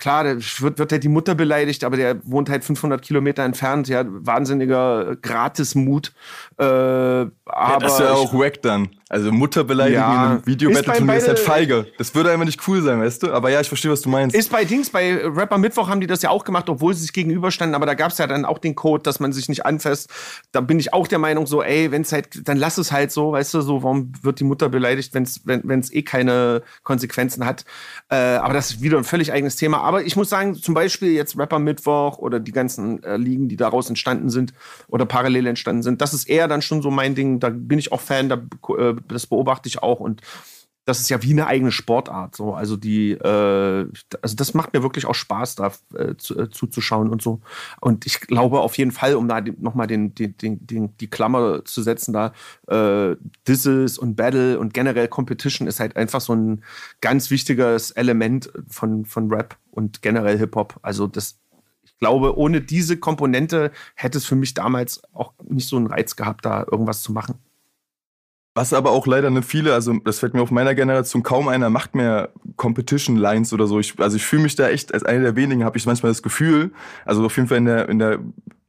klar, 0.00 0.24
da 0.24 0.36
wird, 0.36 0.78
wird 0.78 0.92
halt 0.92 1.04
die 1.04 1.08
Mutter 1.08 1.34
beleidigt, 1.34 1.84
aber 1.84 1.96
der 1.96 2.18
wohnt 2.24 2.50
halt 2.50 2.64
500 2.64 3.00
Kilometer 3.02 3.44
entfernt. 3.44 3.88
Ja, 3.88 4.04
wahnsinniger 4.06 5.16
Gratismut. 5.22 6.12
Äh, 6.58 6.64
aber 6.64 7.30
ja, 7.46 7.78
das 7.78 7.92
ist 7.92 8.00
ja 8.00 8.12
auch 8.12 8.34
wack 8.34 8.62
dann. 8.62 8.88
Also 9.10 9.32
Mutterbeleidigung 9.32 10.00
Ja. 10.00 10.24
in 10.24 10.30
einem 10.30 10.46
Videobattle-Turnier 10.46 11.14
Ist 11.16 11.22
ist 11.24 11.28
halt 11.28 11.38
feige. 11.40 11.86
Das 11.98 12.14
würde 12.14 12.30
einfach 12.30 12.46
nicht 12.46 12.60
cool 12.68 12.80
sein, 12.80 13.00
weißt 13.00 13.24
du? 13.24 13.32
Aber 13.32 13.50
ja, 13.50 13.60
ich 13.60 13.66
verstehe, 13.66 13.90
was 13.90 14.02
du 14.02 14.08
meinst. 14.08 14.36
Ist 14.36 14.52
bei 14.52 14.64
Dings, 14.64 14.88
bei 14.88 15.20
Rapper 15.26 15.58
Mittwoch 15.58 15.88
haben 15.88 16.00
die 16.00 16.06
das 16.06 16.22
ja 16.22 16.30
auch 16.30 16.44
gemacht, 16.44 16.68
obwohl 16.68 16.94
sie 16.94 17.02
sich 17.02 17.12
gegenüberstanden, 17.12 17.74
aber 17.74 17.86
da 17.86 17.94
gab 17.94 18.12
es 18.12 18.18
ja 18.18 18.28
dann 18.28 18.44
auch 18.44 18.58
den 18.58 18.76
Code, 18.76 19.02
dass 19.02 19.18
man 19.18 19.32
sich 19.32 19.48
nicht 19.48 19.66
anfasst. 19.66 20.08
Da 20.52 20.60
bin 20.60 20.78
ich 20.78 20.92
auch 20.94 21.08
der 21.08 21.18
Meinung, 21.18 21.48
so, 21.48 21.60
ey, 21.60 21.90
wenn 21.90 22.02
es 22.02 22.12
halt, 22.12 22.48
dann 22.48 22.56
lass 22.56 22.78
es 22.78 22.92
halt 22.92 23.10
so, 23.10 23.32
weißt 23.32 23.52
du, 23.52 23.62
so, 23.62 23.82
warum 23.82 24.12
wird 24.22 24.38
die 24.38 24.44
Mutter 24.44 24.68
beleidigt, 24.68 25.12
wenn's, 25.12 25.40
wenn 25.44 25.80
es 25.80 25.92
eh 25.92 26.02
keine 26.02 26.62
Konsequenzen 26.84 27.44
hat. 27.44 27.64
Äh, 28.10 28.14
aber 28.14 28.54
das 28.54 28.70
ist 28.70 28.80
wieder 28.80 28.96
ein 28.96 29.02
völlig 29.04 29.32
eigenes 29.32 29.56
Thema. 29.56 29.80
Aber 29.80 30.04
ich 30.04 30.14
muss 30.14 30.28
sagen, 30.28 30.54
zum 30.54 30.74
Beispiel 30.74 31.10
jetzt 31.10 31.36
Rapper 31.36 31.58
Mittwoch 31.58 32.18
oder 32.18 32.38
die 32.38 32.52
ganzen 32.52 33.02
äh, 33.02 33.16
Ligen, 33.16 33.48
die 33.48 33.56
daraus 33.56 33.88
entstanden 33.88 34.30
sind 34.30 34.54
oder 34.86 35.04
parallel 35.04 35.48
entstanden 35.48 35.82
sind, 35.82 36.00
das 36.00 36.14
ist 36.14 36.28
eher 36.28 36.46
dann 36.46 36.62
schon 36.62 36.80
so 36.80 36.92
mein 36.92 37.16
Ding. 37.16 37.40
Da 37.40 37.48
bin 37.48 37.80
ich 37.80 37.90
auch 37.90 38.00
Fan, 38.00 38.28
da, 38.28 38.36
äh, 38.78 38.94
das 39.08 39.26
beobachte 39.26 39.68
ich 39.68 39.82
auch 39.82 40.00
und 40.00 40.22
das 40.86 41.00
ist 41.00 41.08
ja 41.08 41.22
wie 41.22 41.30
eine 41.30 41.46
eigene 41.46 41.72
Sportart. 41.72 42.34
So. 42.34 42.54
Also 42.54 42.76
die, 42.76 43.12
äh, 43.12 43.86
also 44.22 44.36
das 44.36 44.54
macht 44.54 44.72
mir 44.72 44.82
wirklich 44.82 45.06
auch 45.06 45.14
Spaß, 45.14 45.54
da 45.54 45.72
äh, 45.94 46.16
zu, 46.16 46.38
äh, 46.38 46.50
zuzuschauen 46.50 47.10
und 47.10 47.22
so. 47.22 47.40
Und 47.80 48.06
ich 48.06 48.20
glaube 48.20 48.60
auf 48.60 48.76
jeden 48.78 48.90
Fall, 48.90 49.14
um 49.14 49.28
da 49.28 49.40
nochmal 49.40 49.86
den, 49.86 50.14
den, 50.14 50.36
den, 50.36 50.66
den, 50.66 50.96
die 50.96 51.08
Klammer 51.08 51.64
zu 51.64 51.82
setzen, 51.82 52.12
da 52.12 52.32
äh, 52.66 53.16
Disses 53.46 53.98
und 53.98 54.16
Battle 54.16 54.58
und 54.58 54.74
generell 54.74 55.08
Competition 55.08 55.68
ist 55.68 55.80
halt 55.80 55.96
einfach 55.96 56.20
so 56.20 56.34
ein 56.34 56.64
ganz 57.00 57.30
wichtiges 57.30 57.92
Element 57.92 58.50
von, 58.68 59.04
von 59.04 59.32
Rap 59.32 59.56
und 59.70 60.02
generell 60.02 60.38
Hip-Hop. 60.38 60.78
Also 60.82 61.06
das 61.06 61.38
ich 61.84 61.98
glaube, 61.98 62.38
ohne 62.38 62.62
diese 62.62 62.96
Komponente 62.96 63.72
hätte 63.94 64.16
es 64.16 64.24
für 64.24 64.34
mich 64.34 64.54
damals 64.54 65.02
auch 65.12 65.34
nicht 65.46 65.68
so 65.68 65.76
einen 65.76 65.86
Reiz 65.86 66.16
gehabt, 66.16 66.46
da 66.46 66.64
irgendwas 66.70 67.02
zu 67.02 67.12
machen. 67.12 67.38
Was 68.60 68.74
aber 68.74 68.90
auch 68.90 69.06
leider 69.06 69.30
nicht 69.30 69.48
viele, 69.48 69.72
also 69.72 69.94
das 70.04 70.18
fällt 70.18 70.34
mir 70.34 70.42
auf 70.42 70.50
meiner 70.50 70.74
Generation, 70.74 71.22
kaum 71.22 71.48
einer 71.48 71.70
macht 71.70 71.94
mehr 71.94 72.28
Competition 72.56 73.16
Lines 73.16 73.54
oder 73.54 73.66
so. 73.66 73.80
Ich, 73.80 73.98
also 73.98 74.18
ich 74.18 74.26
fühle 74.26 74.42
mich 74.42 74.54
da 74.54 74.68
echt, 74.68 74.92
als 74.92 75.02
einer 75.02 75.22
der 75.22 75.34
wenigen 75.34 75.64
habe 75.64 75.78
ich 75.78 75.86
manchmal 75.86 76.10
das 76.10 76.22
Gefühl, 76.22 76.70
also 77.06 77.24
auf 77.24 77.34
jeden 77.36 77.48
Fall 77.48 77.56
in 77.56 77.64
der, 77.64 77.88
in 77.88 77.98
der 77.98 78.18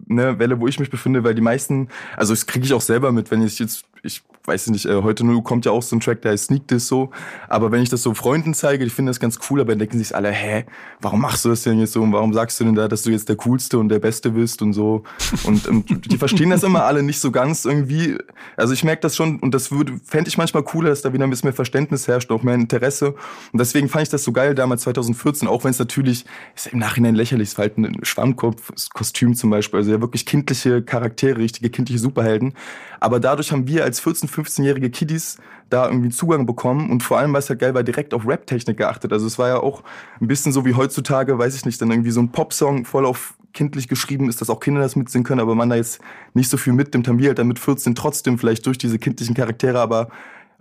ne, 0.05 0.39
Welle, 0.39 0.61
wo 0.61 0.67
ich 0.69 0.79
mich 0.79 0.89
befinde, 0.89 1.25
weil 1.25 1.35
die 1.35 1.41
meisten, 1.41 1.89
also 2.15 2.31
das 2.31 2.45
kriege 2.45 2.65
ich 2.65 2.73
auch 2.73 2.79
selber 2.79 3.11
mit, 3.11 3.31
wenn 3.31 3.43
ich 3.43 3.59
jetzt, 3.59 3.83
ich 4.03 4.23
weiß 4.45 4.67
nicht, 4.67 4.85
äh, 4.85 5.01
heute 5.03 5.23
nur 5.23 5.43
kommt 5.43 5.65
ja 5.65 5.71
auch 5.71 5.83
so 5.83 5.95
ein 5.95 5.99
Track, 5.99 6.21
der 6.21 6.31
heißt 6.31 6.45
Sneak 6.45 6.67
This 6.67 6.87
so, 6.87 7.11
aber 7.47 7.71
wenn 7.71 7.81
ich 7.83 7.89
das 7.89 8.01
so 8.01 8.13
Freunden 8.13 8.53
zeige, 8.53 8.83
die 8.83 8.89
finden 8.89 9.07
das 9.07 9.19
ganz 9.19 9.39
cool, 9.49 9.61
aber 9.61 9.71
dann 9.71 9.79
denken 9.79 9.97
sich 9.97 10.15
alle, 10.15 10.31
hä, 10.31 10.65
warum 10.99 11.21
machst 11.21 11.45
du 11.45 11.49
das 11.49 11.63
denn 11.63 11.79
jetzt 11.79 11.93
so? 11.93 12.01
Und 12.01 12.11
warum 12.11 12.33
sagst 12.33 12.59
du 12.59 12.63
denn 12.63 12.75
da, 12.75 12.87
dass 12.87 13.03
du 13.03 13.11
jetzt 13.11 13.29
der 13.29 13.35
Coolste 13.35 13.77
und 13.77 13.89
der 13.89 13.99
Beste 13.99 14.31
bist 14.31 14.61
und 14.61 14.73
so? 14.73 15.03
Und, 15.43 15.67
und 15.67 16.05
die 16.11 16.17
verstehen 16.17 16.49
das 16.49 16.63
immer 16.63 16.85
alle 16.85 17.03
nicht 17.03 17.19
so 17.19 17.31
ganz 17.31 17.65
irgendwie, 17.65 18.17
also 18.57 18.73
ich 18.73 18.83
merke 18.83 19.01
das 19.01 19.15
schon 19.15 19.39
und 19.39 19.53
das 19.53 19.71
würde, 19.71 19.99
fände 20.03 20.27
ich 20.27 20.37
manchmal 20.37 20.63
cooler, 20.63 20.89
dass 20.89 21.01
da 21.01 21.13
wieder 21.13 21.25
ein 21.25 21.29
bisschen 21.29 21.47
mehr 21.47 21.53
Verständnis 21.53 22.07
herrscht, 22.07 22.31
auch 22.31 22.43
mehr 22.43 22.55
Interesse. 22.55 23.15
Und 23.51 23.59
deswegen 23.59 23.89
fand 23.89 24.03
ich 24.03 24.09
das 24.09 24.23
so 24.23 24.31
geil 24.31 24.55
damals 24.55 24.81
2014, 24.81 25.47
auch 25.47 25.63
wenn 25.63 25.71
es 25.71 25.79
natürlich, 25.79 26.25
ist 26.55 26.67
im 26.67 26.79
Nachhinein 26.79 27.15
lächerlich, 27.15 27.49
es 27.49 27.57
war 27.57 27.63
halt 27.63 27.77
ein 27.77 28.03
Schwammkopf-Kostüm 28.03 29.35
zum 29.35 29.51
Beispiel, 29.51 29.79
also 29.79 29.91
ja 29.91 30.01
wirklich 30.01 30.25
kindliche 30.25 30.81
Charaktere, 30.81 31.37
richtige 31.37 31.69
kindliche 31.69 31.99
Superhelden, 31.99 32.53
aber 32.99 33.19
dadurch 33.19 33.51
haben 33.51 33.67
wir 33.67 33.83
als 33.83 33.90
14-, 33.99 34.29
15-jährige 34.29 34.89
Kiddies 34.89 35.37
da 35.69 35.87
irgendwie 35.87 36.09
Zugang 36.09 36.45
bekommen 36.45 36.89
und 36.89 37.01
vor 37.01 37.17
allem, 37.17 37.33
was 37.33 37.49
halt 37.49 37.59
geil 37.59 37.73
war, 37.73 37.83
direkt 37.83 38.13
auf 38.13 38.27
Rap-Technik 38.27 38.77
geachtet. 38.77 39.13
Also 39.13 39.25
es 39.25 39.39
war 39.39 39.47
ja 39.47 39.59
auch 39.59 39.83
ein 40.19 40.27
bisschen 40.27 40.51
so 40.51 40.65
wie 40.65 40.75
heutzutage, 40.75 41.37
weiß 41.37 41.55
ich 41.55 41.65
nicht, 41.65 41.81
dann 41.81 41.91
irgendwie 41.91 42.11
so 42.11 42.19
ein 42.19 42.31
Popsong 42.31 42.85
voll 42.85 43.05
auf 43.05 43.35
kindlich 43.53 43.87
geschrieben 43.87 44.29
ist, 44.29 44.41
dass 44.41 44.49
auch 44.49 44.59
Kinder 44.59 44.81
das 44.81 44.95
mitsingen 44.95 45.23
können, 45.23 45.41
aber 45.41 45.55
man 45.55 45.69
da 45.69 45.75
jetzt 45.75 46.01
nicht 46.33 46.49
so 46.49 46.57
viel 46.57 46.73
mitnimmt, 46.73 47.07
haben 47.07 47.19
wir 47.19 47.29
halt 47.29 47.39
dann 47.39 47.47
mit 47.47 47.59
14 47.59 47.95
trotzdem 47.95 48.37
vielleicht 48.37 48.65
durch 48.65 48.77
diese 48.77 48.99
kindlichen 48.99 49.35
Charaktere, 49.35 49.79
aber 49.79 50.09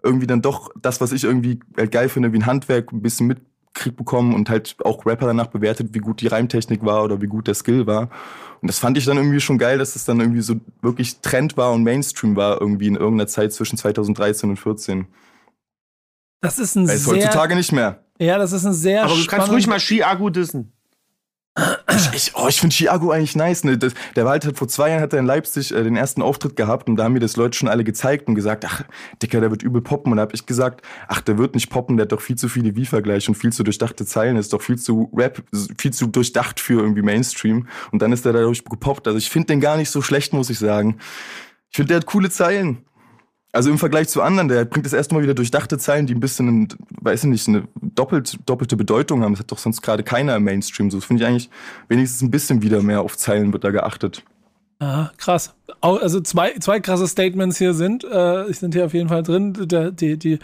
irgendwie 0.02 0.26
dann 0.26 0.42
doch 0.42 0.70
das, 0.80 1.00
was 1.00 1.12
ich 1.12 1.24
irgendwie 1.24 1.60
halt 1.76 1.92
geil 1.92 2.08
finde, 2.08 2.32
wie 2.32 2.38
ein 2.38 2.46
Handwerk, 2.46 2.92
ein 2.92 3.02
bisschen 3.02 3.26
mitkrieg 3.26 3.96
bekommen 3.96 4.34
und 4.34 4.48
halt 4.48 4.76
auch 4.84 5.06
Rapper 5.06 5.26
danach 5.26 5.48
bewertet, 5.48 5.90
wie 5.92 5.98
gut 5.98 6.20
die 6.20 6.26
Reimtechnik 6.26 6.84
war 6.84 7.04
oder 7.04 7.20
wie 7.20 7.26
gut 7.26 7.46
der 7.46 7.54
Skill 7.54 7.86
war. 7.86 8.10
Und 8.62 8.68
das 8.68 8.78
fand 8.78 8.98
ich 8.98 9.04
dann 9.06 9.16
irgendwie 9.16 9.40
schon 9.40 9.58
geil, 9.58 9.78
dass 9.78 9.96
es 9.96 10.04
dann 10.04 10.20
irgendwie 10.20 10.42
so 10.42 10.56
wirklich 10.82 11.20
Trend 11.20 11.56
war 11.56 11.72
und 11.72 11.82
Mainstream 11.82 12.36
war 12.36 12.60
irgendwie 12.60 12.88
in 12.88 12.96
irgendeiner 12.96 13.26
Zeit 13.26 13.52
zwischen 13.52 13.78
2013 13.78 14.50
und 14.50 14.56
14. 14.56 15.06
Das 16.42 16.58
ist 16.58 16.76
ein 16.76 16.86
Weil 16.88 16.96
es 16.96 17.04
sehr, 17.04 17.14
heutzutage 17.14 17.54
nicht 17.54 17.72
mehr. 17.72 18.04
ja, 18.18 18.38
das 18.38 18.52
ist 18.52 18.64
ein 18.64 18.72
sehr 18.72 19.04
Aber 19.04 19.14
du 19.14 19.26
kannst 19.26 19.50
ruhig 19.50 19.66
mal 19.66 19.80
Ski-Agu 19.80 20.30
dissen. 20.30 20.72
Ich, 22.14 22.32
oh, 22.34 22.48
ich 22.48 22.60
finde 22.60 22.74
Chiago 22.74 23.10
eigentlich 23.10 23.36
nice. 23.36 23.64
Ne? 23.64 23.76
Das, 23.76 23.94
der 24.16 24.24
war 24.24 24.32
halt, 24.32 24.56
vor 24.56 24.68
zwei 24.68 24.90
Jahren 24.90 25.00
hat 25.00 25.12
er 25.12 25.18
in 25.18 25.26
Leipzig 25.26 25.72
äh, 25.72 25.82
den 25.82 25.96
ersten 25.96 26.22
Auftritt 26.22 26.56
gehabt 26.56 26.88
und 26.88 26.96
da 26.96 27.04
haben 27.04 27.12
mir 27.12 27.20
das 27.20 27.36
Leute 27.36 27.56
schon 27.56 27.68
alle 27.68 27.84
gezeigt 27.84 28.28
und 28.28 28.34
gesagt, 28.34 28.64
ach, 28.64 28.82
Dicker, 29.22 29.40
der 29.40 29.50
wird 29.50 29.62
übel 29.62 29.82
poppen. 29.82 30.12
Und 30.12 30.16
da 30.16 30.22
hab 30.22 30.34
ich 30.34 30.46
gesagt, 30.46 30.82
ach, 31.08 31.20
der 31.20 31.38
wird 31.38 31.54
nicht 31.54 31.70
poppen, 31.70 31.96
der 31.96 32.04
hat 32.04 32.12
doch 32.12 32.20
viel 32.20 32.36
zu 32.36 32.48
viele 32.48 32.76
Wie-Vergleiche 32.76 33.30
und 33.30 33.34
viel 33.34 33.52
zu 33.52 33.62
durchdachte 33.62 34.06
Zeilen, 34.06 34.36
ist 34.36 34.52
doch 34.52 34.62
viel 34.62 34.78
zu 34.78 35.10
Rap, 35.14 35.42
viel 35.78 35.92
zu 35.92 36.06
durchdacht 36.06 36.60
für 36.60 36.80
irgendwie 36.80 37.02
Mainstream. 37.02 37.68
Und 37.92 38.02
dann 38.02 38.12
ist 38.12 38.24
er 38.26 38.32
dadurch 38.32 38.64
gepoppt. 38.64 39.06
Also 39.06 39.18
ich 39.18 39.30
finde 39.30 39.48
den 39.48 39.60
gar 39.60 39.76
nicht 39.76 39.90
so 39.90 40.02
schlecht, 40.02 40.32
muss 40.32 40.50
ich 40.50 40.58
sagen. 40.58 40.98
Ich 41.70 41.76
finde, 41.76 41.88
der 41.88 41.96
hat 41.98 42.06
coole 42.06 42.30
Zeilen. 42.30 42.84
Also 43.52 43.70
im 43.70 43.78
Vergleich 43.78 44.08
zu 44.08 44.22
anderen, 44.22 44.48
der 44.48 44.64
bringt 44.64 44.86
das 44.86 44.92
erste 44.92 45.12
Mal 45.14 45.24
wieder 45.24 45.34
durchdachte 45.34 45.76
Zeilen, 45.76 46.06
die 46.06 46.14
ein 46.14 46.20
bisschen, 46.20 46.68
weiß 47.00 47.24
ich 47.24 47.30
nicht, 47.30 47.48
eine 47.48 47.64
doppelt, 47.82 48.38
doppelte 48.46 48.76
Bedeutung 48.76 49.24
haben. 49.24 49.32
Das 49.32 49.40
hat 49.40 49.50
doch 49.50 49.58
sonst 49.58 49.82
gerade 49.82 50.04
keiner 50.04 50.36
im 50.36 50.44
Mainstream. 50.44 50.88
So 50.90 50.98
das 50.98 51.04
finde 51.04 51.24
ich 51.24 51.28
eigentlich 51.28 51.50
wenigstens 51.88 52.22
ein 52.22 52.30
bisschen 52.30 52.62
wieder 52.62 52.80
mehr 52.82 53.00
auf 53.00 53.16
Zeilen 53.16 53.52
wird 53.52 53.64
da 53.64 53.70
geachtet. 53.70 54.22
Aha, 54.78 55.10
krass. 55.16 55.52
Also 55.80 56.20
zwei, 56.20 56.52
zwei 56.60 56.78
krasse 56.78 57.08
Statements 57.08 57.58
hier 57.58 57.74
sind. 57.74 58.04
Äh, 58.04 58.52
sind 58.52 58.74
hier 58.74 58.86
auf 58.86 58.94
jeden 58.94 59.08
Fall 59.08 59.24
drin. 59.24 59.54
Der, 59.68 59.90
die, 59.90 60.16
die, 60.16 60.38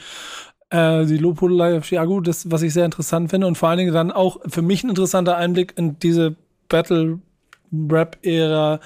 äh, 0.70 1.07
die 1.07 1.18
Lobhudelei 1.18 1.78
auf 1.78 1.84
Chiago, 1.84 2.20
das, 2.20 2.50
was 2.50 2.62
ich 2.62 2.72
sehr 2.72 2.84
interessant 2.84 3.30
finde. 3.30 3.46
Und 3.46 3.57
vor 3.57 3.68
allen 3.68 3.78
Dingen 3.78 3.94
dann 3.94 4.11
auch 4.11 4.40
für 4.48 4.62
mich 4.62 4.82
ein 4.82 4.90
interessanter 4.90 5.36
Einblick 5.36 5.74
in 5.76 6.00
diese 6.00 6.34
Battle-Rap-Ära 6.68 8.80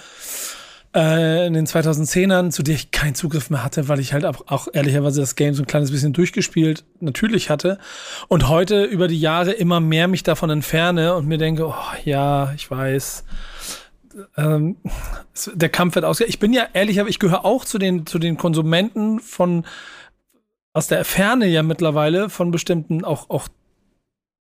äh, 0.95 1.47
in 1.47 1.55
den 1.55 1.67
2010ern, 1.67 2.51
zu 2.51 2.63
der 2.63 2.75
ich 2.75 2.91
keinen 2.91 3.15
Zugriff 3.15 3.51
mehr 3.51 3.63
hatte, 3.63 3.89
weil 3.89 4.01
ich 4.01 4.13
halt 4.13 4.25
auch, 4.25 4.47
auch 4.47 4.69
ehrlicherweise 4.73 5.21
das 5.21 5.37
Game 5.37 5.55
so 5.55 5.63
ein 5.63 5.67
kleines 5.67 5.91
bisschen 5.91 6.13
durchgespielt 6.13 6.85
natürlich 7.01 7.51
hatte. 7.51 7.79
Und 8.29 8.49
heute 8.49 8.85
über 8.85 9.09
die 9.09 9.21
Jahre 9.21 9.53
immer 9.53 9.81
mehr 9.81 10.09
mich 10.09 10.23
davon 10.23 10.51
entferne 10.51 11.15
und 11.15 11.27
mir 11.27 11.39
denke, 11.39 11.67
oh 11.67 11.75
ja, 12.05 12.53
ich 12.55 12.71
weiß, 12.71 13.25
ähm, 14.37 14.77
der 15.55 15.69
Kampf 15.69 15.95
wird 15.95 16.05
ausge... 16.05 16.25
Ich 16.25 16.39
bin 16.39 16.53
ja 16.53 16.67
ehrlich, 16.73 17.01
aber 17.01 17.09
ich 17.09 17.19
gehöre 17.19 17.45
auch 17.45 17.65
zu 17.65 17.79
den, 17.79 18.07
zu 18.07 18.19
den 18.19 18.37
Konsumenten 18.37 19.21
von 19.21 19.65
aus 20.73 20.87
der 20.87 21.05
Ferne 21.05 21.47
ja 21.47 21.63
mittlerweile 21.63 22.31
von 22.31 22.51
bestimmten 22.51 23.05
auch, 23.05 23.29
auch 23.29 23.49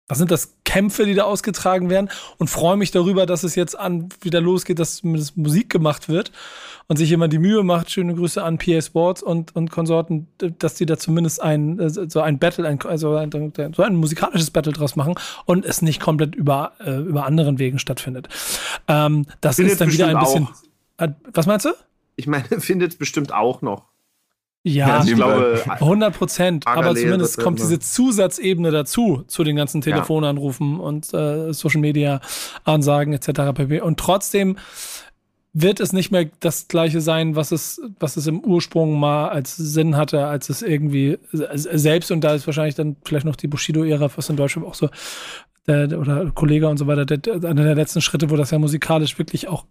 was 0.10 0.18
sind 0.18 0.32
das 0.32 0.56
Kämpfe, 0.66 1.06
die 1.06 1.14
da 1.14 1.24
ausgetragen 1.24 1.90
werden 1.90 2.10
und 2.38 2.50
freue 2.50 2.76
mich 2.76 2.92
darüber, 2.92 3.26
dass 3.26 3.44
es 3.44 3.56
jetzt 3.56 3.78
an 3.78 4.10
wieder 4.22 4.42
losgeht, 4.42 4.80
dass 4.80 4.98
zumindest 4.98 5.38
Musik 5.38 5.70
gemacht 5.70 6.10
wird 6.10 6.32
und 6.88 6.98
sich 6.98 7.10
jemand 7.12 7.32
die 7.32 7.38
Mühe 7.38 7.64
macht. 7.64 7.92
Schöne 7.92 8.16
Grüße 8.16 8.44
an 8.44 8.58
PA 8.58 8.82
Sports 8.82 9.22
und, 9.22 9.56
und 9.56 9.70
Konsorten, 9.70 10.28
dass 10.38 10.74
die 10.74 10.88
da 10.88 10.98
zumindest 10.98 11.42
ein 11.42 11.80
äh, 11.80 11.90
so 11.90 12.22
ein 12.22 12.40
Battle, 12.40 12.68
ein, 12.68 12.82
also 12.82 13.16
ein, 13.16 13.32
so 13.32 13.84
ein 13.84 13.96
musikalisches 13.96 14.50
Battle 14.50 14.74
draus 14.74 14.96
machen 14.96 15.14
und 15.46 15.64
es 15.64 15.84
nicht 15.84 16.02
komplett 16.02 16.36
über 16.36 16.74
äh, 16.84 16.98
über 16.98 17.26
anderen 17.26 17.60
Wegen 17.60 17.78
stattfindet. 17.78 18.28
Ähm, 18.88 19.28
das 19.42 19.58
Findet 19.58 19.74
ist 19.74 19.82
dann 19.82 19.92
wieder 19.92 20.08
ein 20.08 20.20
bisschen. 20.20 20.50
Äh, 20.98 21.10
Was 21.34 21.46
meinst 21.46 21.66
du? 21.66 21.70
Ich 22.16 22.26
meine, 22.26 22.46
findet 22.60 22.94
es 22.94 22.98
bestimmt 22.98 23.32
auch 23.32 23.62
noch. 23.62 23.86
Ja, 24.64 24.88
ich 25.04 25.16
glaube, 25.16 25.62
100 25.80 26.18
Prozent, 26.18 26.68
aber 26.68 26.90
zumindest 27.04 27.38
kommt 27.44 27.60
immer- 27.60 27.70
diese 27.70 27.80
Zusatzebene 27.80 28.72
dazu, 28.72 29.24
zu 29.28 29.44
den 29.44 29.56
ganzen 29.56 29.82
Telefonanrufen 29.82 30.80
und 30.80 31.14
äh, 31.14 31.54
Social 31.54 31.80
Media 31.82 32.20
Ansagen 32.66 33.14
etc. 33.14 33.54
pp. 33.54 33.80
Und 33.82 34.00
trotzdem 34.00 34.58
wird 35.54 35.80
es 35.80 35.94
nicht 35.94 36.12
mehr 36.12 36.30
das 36.42 36.68
gleiche 36.68 37.02
sein, 37.02 37.36
was 37.36 37.52
es, 37.52 37.82
was 38.00 38.18
es 38.18 38.28
im 38.28 38.42
Ursprung 38.42 39.00
mal 39.00 39.30
als 39.30 39.56
Sinn 39.56 39.96
hatte, 39.98 40.26
als 40.28 40.50
es 40.50 40.62
irgendwie 40.62 41.18
äh, 41.34 41.58
selbst, 41.58 42.12
und 42.12 42.22
da 42.22 42.34
ist 42.36 42.46
wahrscheinlich 42.46 42.76
dann 42.76 42.98
vielleicht 43.06 43.26
noch 43.26 43.36
die 43.38 43.48
Bushido-Ära, 43.48 44.12
was 44.16 44.30
in 44.30 44.36
Deutschland 44.36 44.68
auch 44.68 44.76
so, 44.76 44.90
der, 45.68 45.88
der- 45.88 46.00
oder 46.00 46.32
Kollege 46.36 46.68
und 46.68 46.78
so 46.78 46.86
weiter, 46.86 47.06
der, 47.06 47.36
einer 47.50 47.64
der 47.64 47.76
letzten 47.76 48.02
Schritte, 48.02 48.30
wo 48.30 48.36
das 48.36 48.52
ja 48.52 48.60
musikalisch 48.60 49.18
wirklich 49.18 49.48
auch 49.48 49.66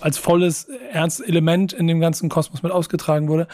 als 0.00 0.16
volles, 0.18 0.68
ernstes 0.90 1.24
Element 1.26 1.72
in 1.72 1.86
dem 1.86 2.00
ganzen 2.00 2.28
Kosmos 2.28 2.62
mit 2.62 2.72
ausgetragen 2.72 3.28
wurde. 3.28 3.46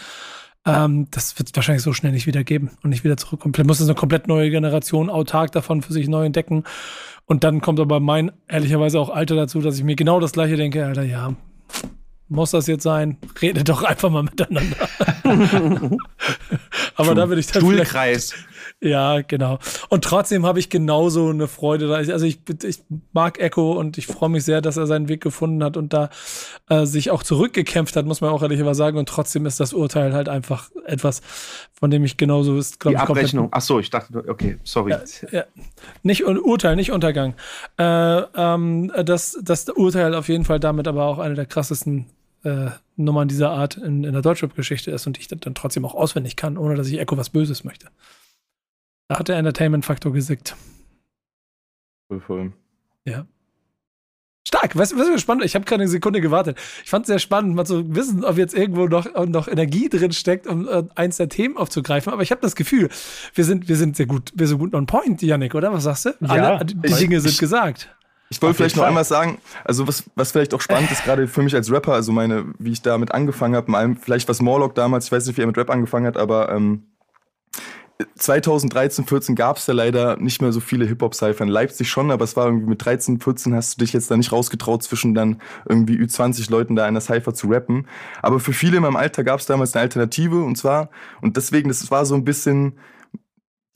Ähm, 0.67 1.07
das 1.11 1.39
wird 1.39 1.49
es 1.49 1.57
wahrscheinlich 1.57 1.83
so 1.83 1.93
schnell 1.93 2.13
nicht 2.13 2.27
wieder 2.27 2.45
geben 2.45 2.71
und 2.83 2.91
nicht 2.91 3.05
wieder 3.05 3.17
zurückkommen. 3.17 3.55
Vielleicht 3.55 3.69
muss 3.69 3.81
es 3.81 3.89
eine 3.89 3.95
komplett 3.95 4.29
neue 4.29 4.51
Generation 4.51 5.11
autark 5.11 5.53
davon 5.53 5.83
für 5.83 5.93
sich 5.93 6.09
neu 6.09 6.25
entdecken. 6.25 6.65
Und 7.27 7.45
dann 7.45 7.61
kommt 7.61 7.81
aber 7.81 8.01
mein, 8.01 8.33
ehrlicherweise 8.49 8.99
auch 8.99 9.11
Alter 9.11 9.37
dazu, 9.37 9.61
dass 9.61 9.77
ich 9.77 9.85
mir 9.85 9.97
genau 9.97 10.21
das 10.21 10.33
gleiche 10.33 10.57
denke, 10.57 10.85
Alter, 10.87 11.03
ja, 11.03 11.35
muss 12.29 12.51
das 12.51 12.67
jetzt 12.67 12.83
sein? 12.83 13.17
Redet 13.41 13.69
doch 13.69 13.83
einfach 13.83 14.11
mal 14.11 14.23
miteinander. 14.23 14.77
aber 16.95 17.15
da 17.15 17.29
würde 17.29 17.41
ich 17.41 17.47
dann 17.47 17.63
vielleicht, 17.63 17.91
Stuhlkreis. 17.91 18.35
Ja, 18.81 19.23
genau. 19.23 19.59
Und 19.89 20.05
trotzdem 20.05 20.47
habe 20.47 20.61
ich 20.61 20.71
genauso 20.71 21.31
eine 21.31 21.49
Freude. 21.49 21.93
Also 21.93 22.25
ich, 22.25 22.39
ich 22.63 22.83
mag 23.13 23.41
Echo 23.41 23.73
und 23.73 23.99
ich 23.99 24.07
freue 24.07 24.29
mich 24.29 24.45
sehr, 24.45 24.61
dass 24.61 24.77
er 24.77 24.87
seinen 24.87 25.09
Weg 25.09 25.21
gefunden 25.21 25.65
hat 25.65 25.77
und 25.77 25.93
da 25.93 26.11
äh, 26.69 26.87
sich 26.87 27.11
auch 27.11 27.25
zurückgekämpft 27.25 27.97
hat, 27.97 28.07
muss 28.07 28.21
man 28.21 28.31
auch 28.31 28.41
ehrlich 28.43 28.63
sagen. 28.77 28.97
Und 28.97 29.09
trotzdem 29.09 29.47
ist 29.47 29.59
das 29.59 29.73
Urteil 29.73 30.13
halt 30.13 30.29
einfach 30.29 30.71
etwas, 30.87 31.23
von 31.75 31.91
dem 31.91 32.05
ich 32.05 32.17
genauso 32.17 32.57
ist, 32.57 32.79
glaube 32.79 32.97
ich. 32.97 33.03
Die 33.03 33.09
Abrechnung. 33.09 33.49
Ach 33.51 33.63
so, 33.63 33.81
ich 33.81 33.91
dachte, 33.91 34.23
okay, 34.29 34.59
sorry. 34.63 34.93
Ja, 34.93 35.01
ja. 35.33 35.45
Nicht 36.05 36.25
Urteil, 36.25 36.77
nicht 36.77 36.93
Untergang. 36.93 37.35
Äh, 37.79 37.83
ähm, 37.83 38.93
das, 39.05 39.39
das 39.43 39.69
Urteil 39.71 40.15
auf 40.15 40.29
jeden 40.29 40.45
Fall 40.45 40.61
damit 40.61 40.87
aber 40.87 41.07
auch 41.07 41.19
eine 41.19 41.35
der 41.35 41.47
krassesten 41.47 42.07
äh, 42.45 42.67
Nummern 42.95 43.27
dieser 43.27 43.51
Art 43.51 43.77
in, 43.77 44.05
in 44.05 44.13
der 44.13 44.23
Deutschrap-Geschichte 44.23 44.93
ist 44.93 45.09
und 45.09 45.19
ich 45.19 45.27
dann 45.27 45.55
trotzdem 45.55 45.85
auch 45.85 45.95
auswendig 45.95 46.37
kann, 46.37 46.57
ohne 46.57 46.77
dass 46.77 46.87
ich 46.87 47.01
Echo 47.01 47.17
was 47.17 47.31
Böses 47.31 47.65
möchte. 47.65 47.89
Da 49.09 49.19
hat 49.19 49.29
der 49.29 49.37
Entertainment-Faktor 49.37 50.13
gesickt. 50.13 50.55
Voll, 52.09 52.21
voll. 52.21 52.53
Ja. 53.05 53.27
Stark, 54.47 54.77
was, 54.77 54.97
was 54.97 55.09
ist 55.09 55.21
spannend? 55.21 55.45
Ich 55.45 55.55
habe 55.55 55.65
keine 55.65 55.89
Sekunde 55.89 56.21
gewartet. 56.23 56.59
Ich 56.83 56.91
fand 56.91 57.05
es 57.05 57.09
sehr 57.09 57.19
spannend, 57.19 57.55
mal 57.55 57.67
zu 57.67 57.95
wissen, 57.95 58.25
ob 58.25 58.39
jetzt 58.39 58.55
irgendwo 58.55 58.87
noch, 58.87 59.07
noch 59.27 59.47
Energie 59.49 59.89
drin 59.91 60.13
steckt, 60.13 60.47
um 60.47 60.67
äh, 60.69 60.85
eins 60.95 61.19
der 61.19 61.29
Themen 61.29 61.57
aufzugreifen. 61.59 62.13
Aber 62.13 62.23
ich 62.23 62.31
habe 62.31 62.41
das 62.41 62.55
Gefühl, 62.55 62.89
wir 63.35 63.45
sind, 63.45 63.69
wir 63.69 63.77
sind 63.77 63.97
sehr 63.97 64.07
gut, 64.07 64.33
wir 64.35 64.47
sind 64.47 64.59
gut 64.59 64.75
on 64.75 64.87
point, 64.87 65.21
Yannick, 65.23 65.55
oder? 65.55 65.73
Was 65.73 65.85
sagst 65.85 66.07
du? 66.07 66.11
Ja, 66.21 66.57
Alle, 66.57 66.65
die 66.65 66.75
Dinge 66.75 67.21
sind 67.21 67.33
ich, 67.33 67.39
gesagt. 67.39 67.95
Ich 68.31 68.41
wollte 68.41 68.57
vielleicht 68.57 68.77
noch 68.77 68.85
einmal 68.85 69.05
sagen, 69.05 69.39
also 69.65 69.87
was, 69.87 70.05
was 70.15 70.33
vielleicht 70.33 70.53
auch 70.55 70.61
spannend 70.61 70.91
ist, 70.91 71.05
gerade 71.05 71.29
für 71.29 71.43
mich 71.43 71.55
als 71.55 71.71
Rapper, 71.71 71.95
also 71.95 72.13
meine, 72.13 72.47
wie 72.59 72.73
ich 72.73 72.83
damit 72.83 73.13
angefangen 73.13 73.55
habe, 73.55 73.97
vielleicht 74.01 74.29
was 74.29 74.41
Morlock 74.41 74.75
damals, 74.75 75.07
ich 75.07 75.13
weiß 75.13 75.27
nicht, 75.27 75.37
wie 75.37 75.43
er 75.43 75.47
mit 75.47 75.57
Rap 75.57 75.71
angefangen 75.71 76.07
hat, 76.07 76.17
aber 76.19 76.51
ähm, 76.51 76.85
2013, 78.15 79.07
14 79.07 79.35
gab 79.35 79.57
es 79.57 79.67
ja 79.67 79.75
leider 79.75 80.17
nicht 80.19 80.41
mehr 80.41 80.53
so 80.53 80.61
viele 80.61 80.87
Hip-Hop-Cypher. 80.87 81.43
In 81.43 81.51
Leipzig 81.51 81.91
schon, 81.91 82.13
aber 82.13 82.25
es 82.25 82.37
war 82.37 82.47
irgendwie 82.47 82.69
mit 82.69 82.85
13, 82.85 83.19
14 83.21 83.55
hast 83.55 83.75
du 83.75 83.85
dich 83.85 83.93
jetzt 83.93 84.09
da 84.11 84.17
nicht 84.17 84.31
rausgetraut, 84.31 84.85
zwischen 84.85 85.15
dann 85.15 85.41
irgendwie 85.69 85.97
Ü20 85.97 86.49
Leuten 86.49 86.77
da 86.77 86.87
in 86.87 86.95
der 86.95 87.01
Cypher 87.01 87.35
zu 87.35 87.49
rappen. 87.49 87.89
Aber 88.23 88.39
für 88.39 88.53
viele 88.53 88.77
in 88.77 88.85
meinem 88.85 88.95
Alter 88.95 89.25
gab 89.25 89.41
es 89.41 89.47
damals 89.47 89.75
eine 89.75 89.83
Alternative 89.83 90.45
und 90.45 90.57
zwar, 90.57 90.91
und 91.21 91.37
deswegen, 91.37 91.69
das 91.69 91.91
war 91.91 92.07
so 92.07 92.15
ein 92.15 92.25
bisschen, 92.25 92.75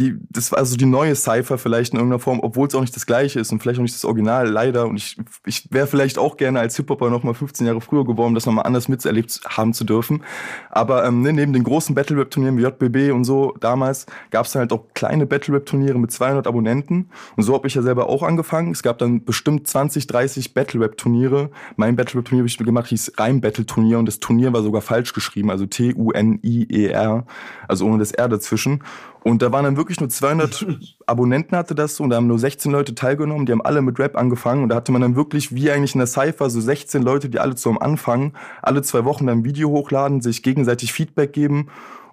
die, 0.00 0.16
das 0.30 0.50
war 0.50 0.58
also 0.58 0.76
die 0.76 0.86
neue 0.86 1.14
Cypher 1.14 1.58
vielleicht 1.58 1.92
in 1.92 1.98
irgendeiner 1.98 2.18
Form, 2.18 2.40
obwohl 2.40 2.66
es 2.66 2.74
auch 2.74 2.80
nicht 2.80 2.96
das 2.96 3.06
gleiche 3.06 3.38
ist 3.38 3.52
und 3.52 3.60
vielleicht 3.60 3.78
auch 3.78 3.82
nicht 3.82 3.94
das 3.94 4.04
Original, 4.04 4.48
leider. 4.48 4.86
Und 4.86 4.96
ich, 4.96 5.16
ich 5.46 5.68
wäre 5.70 5.86
vielleicht 5.86 6.18
auch 6.18 6.36
gerne 6.36 6.60
als 6.60 6.76
Hip-Hopper 6.76 7.10
noch 7.10 7.22
mal 7.22 7.34
15 7.34 7.66
Jahre 7.66 7.80
früher 7.80 8.04
geworden, 8.04 8.34
das 8.34 8.46
nochmal 8.46 8.66
anders 8.66 8.88
miterlebt 8.88 9.40
haben 9.46 9.74
zu 9.74 9.84
dürfen. 9.84 10.24
Aber 10.70 11.04
ähm, 11.04 11.22
ne, 11.22 11.32
neben 11.32 11.52
den 11.52 11.62
großen 11.62 11.94
Battle-Rap-Turnieren 11.94 12.58
wie 12.58 12.62
JBB 12.62 13.12
und 13.12 13.24
so 13.24 13.54
damals 13.60 14.06
gab 14.30 14.46
es 14.46 14.52
dann 14.52 14.60
halt 14.60 14.72
auch 14.72 14.86
kleine 14.94 15.26
Battle-Rap-Turniere 15.26 15.98
mit 15.98 16.10
200 16.10 16.46
Abonnenten. 16.46 17.10
Und 17.36 17.42
so 17.44 17.54
habe 17.54 17.68
ich 17.68 17.74
ja 17.74 17.82
selber 17.82 18.08
auch 18.08 18.22
angefangen. 18.22 18.72
Es 18.72 18.82
gab 18.82 18.98
dann 18.98 19.24
bestimmt 19.24 19.68
20, 19.68 20.06
30 20.06 20.54
Battle-Rap-Turniere. 20.54 21.50
Mein 21.76 21.96
Battle-Rap-Turnier, 21.96 22.44
das 22.44 22.52
ich 22.52 22.58
gemacht 22.58 22.88
hieß 22.88 23.12
Reim-Battle-Turnier 23.18 23.98
und 23.98 24.06
das 24.06 24.20
Turnier 24.20 24.52
war 24.52 24.62
sogar 24.62 24.82
falsch 24.82 25.12
geschrieben, 25.12 25.50
also 25.50 25.66
T-U-N-I-E-R, 25.66 27.26
also 27.68 27.86
ohne 27.86 27.98
das 27.98 28.12
R 28.12 28.28
dazwischen. 28.28 28.82
Und 29.24 29.40
da 29.40 29.52
waren 29.52 29.64
dann 29.64 29.76
wirklich 29.76 30.00
nur 30.00 30.08
200 30.08 30.66
Abonnenten 31.06 31.56
hatte 31.56 31.74
das 31.74 31.96
so, 31.96 32.04
und 32.04 32.10
da 32.10 32.16
haben 32.16 32.26
nur 32.26 32.38
16 32.38 32.72
Leute 32.72 32.94
teilgenommen, 32.94 33.46
die 33.46 33.52
haben 33.52 33.62
alle 33.62 33.82
mit 33.82 33.98
Rap 33.98 34.16
angefangen 34.16 34.64
und 34.64 34.68
da 34.70 34.76
hatte 34.76 34.92
man 34.92 35.02
dann 35.02 35.16
wirklich 35.16 35.54
wie 35.54 35.70
eigentlich 35.70 35.94
in 35.94 36.00
der 36.00 36.06
Cypher 36.06 36.50
so 36.50 36.60
16 36.60 37.02
Leute, 37.02 37.28
die 37.28 37.38
alle 37.38 37.54
zum 37.54 37.80
Anfang 37.80 38.32
alle 38.62 38.82
zwei 38.82 39.04
Wochen 39.04 39.26
dann 39.26 39.38
ein 39.38 39.44
Video 39.44 39.70
hochladen, 39.70 40.20
sich 40.20 40.42
gegenseitig 40.42 40.92
Feedback 40.92 41.32
geben 41.32 41.68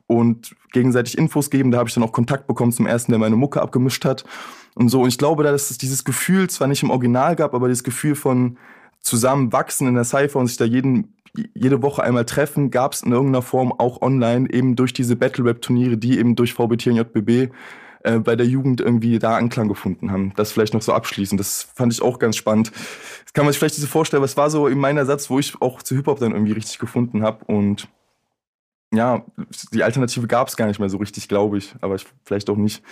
und 0.07 0.55
gegenseitig 0.71 1.17
Infos 1.17 1.49
geben. 1.49 1.71
Da 1.71 1.79
habe 1.79 1.89
ich 1.89 1.95
dann 1.95 2.03
auch 2.03 2.11
Kontakt 2.11 2.47
bekommen 2.47 2.71
zum 2.71 2.87
ersten, 2.87 3.11
der 3.11 3.19
meine 3.19 3.35
Mucke 3.35 3.61
abgemischt 3.61 4.05
hat 4.05 4.23
und 4.75 4.89
so. 4.89 5.01
Und 5.01 5.09
ich 5.09 5.17
glaube, 5.17 5.43
dass 5.43 5.71
es 5.71 5.77
dieses 5.77 6.03
Gefühl 6.03 6.49
zwar 6.49 6.67
nicht 6.67 6.83
im 6.83 6.89
Original 6.89 7.35
gab, 7.35 7.53
aber 7.53 7.67
dieses 7.67 7.83
Gefühl 7.83 8.15
von 8.15 8.57
zusammenwachsen 9.01 9.87
in 9.87 9.95
der 9.95 10.03
Cypher 10.03 10.39
und 10.39 10.47
sich 10.47 10.57
da 10.57 10.65
jeden 10.65 11.13
jede 11.53 11.81
Woche 11.81 12.03
einmal 12.03 12.25
treffen, 12.25 12.71
gab 12.71 12.93
es 12.93 13.03
in 13.03 13.11
irgendeiner 13.11 13.41
Form 13.41 13.71
auch 13.71 14.01
online, 14.01 14.51
eben 14.51 14.75
durch 14.75 14.93
diese 14.93 15.15
Battle-Rap-Turniere, 15.15 15.97
die 15.97 16.17
eben 16.19 16.35
durch 16.35 16.53
VBT 16.53 16.87
und 16.87 16.95
JBB 16.97 17.51
äh, 18.03 18.19
bei 18.19 18.35
der 18.35 18.45
Jugend 18.45 18.81
irgendwie 18.81 19.19
da 19.19 19.35
Anklang 19.35 19.67
gefunden 19.67 20.11
haben. 20.11 20.33
Das 20.35 20.51
vielleicht 20.51 20.73
noch 20.73 20.81
so 20.81 20.93
abschließend. 20.93 21.39
Das 21.39 21.63
fand 21.75 21.91
ich 21.91 22.01
auch 22.01 22.19
ganz 22.19 22.37
spannend. 22.37 22.71
Das 23.23 23.33
kann 23.33 23.45
man 23.45 23.51
sich 23.51 23.59
vielleicht 23.59 23.75
so 23.75 23.87
vorstellen, 23.87 24.23
was 24.23 24.37
war 24.37 24.49
so 24.49 24.67
in 24.67 24.79
meiner 24.79 25.05
Satz, 25.05 25.29
wo 25.29 25.39
ich 25.39 25.61
auch 25.61 25.83
zu 25.83 25.95
Hip-Hop 25.95 26.19
dann 26.19 26.31
irgendwie 26.31 26.53
richtig 26.53 26.79
gefunden 26.79 27.23
habe. 27.23 27.43
Und 27.45 27.89
ja, 28.93 29.25
die 29.73 29.83
Alternative 29.83 30.27
gab 30.27 30.47
es 30.47 30.57
gar 30.57 30.67
nicht 30.67 30.79
mehr 30.79 30.89
so 30.89 30.97
richtig, 30.97 31.27
glaube 31.27 31.57
ich. 31.57 31.75
Aber 31.81 31.95
ich, 31.95 32.05
vielleicht 32.23 32.49
auch 32.49 32.55
nicht. 32.55 32.83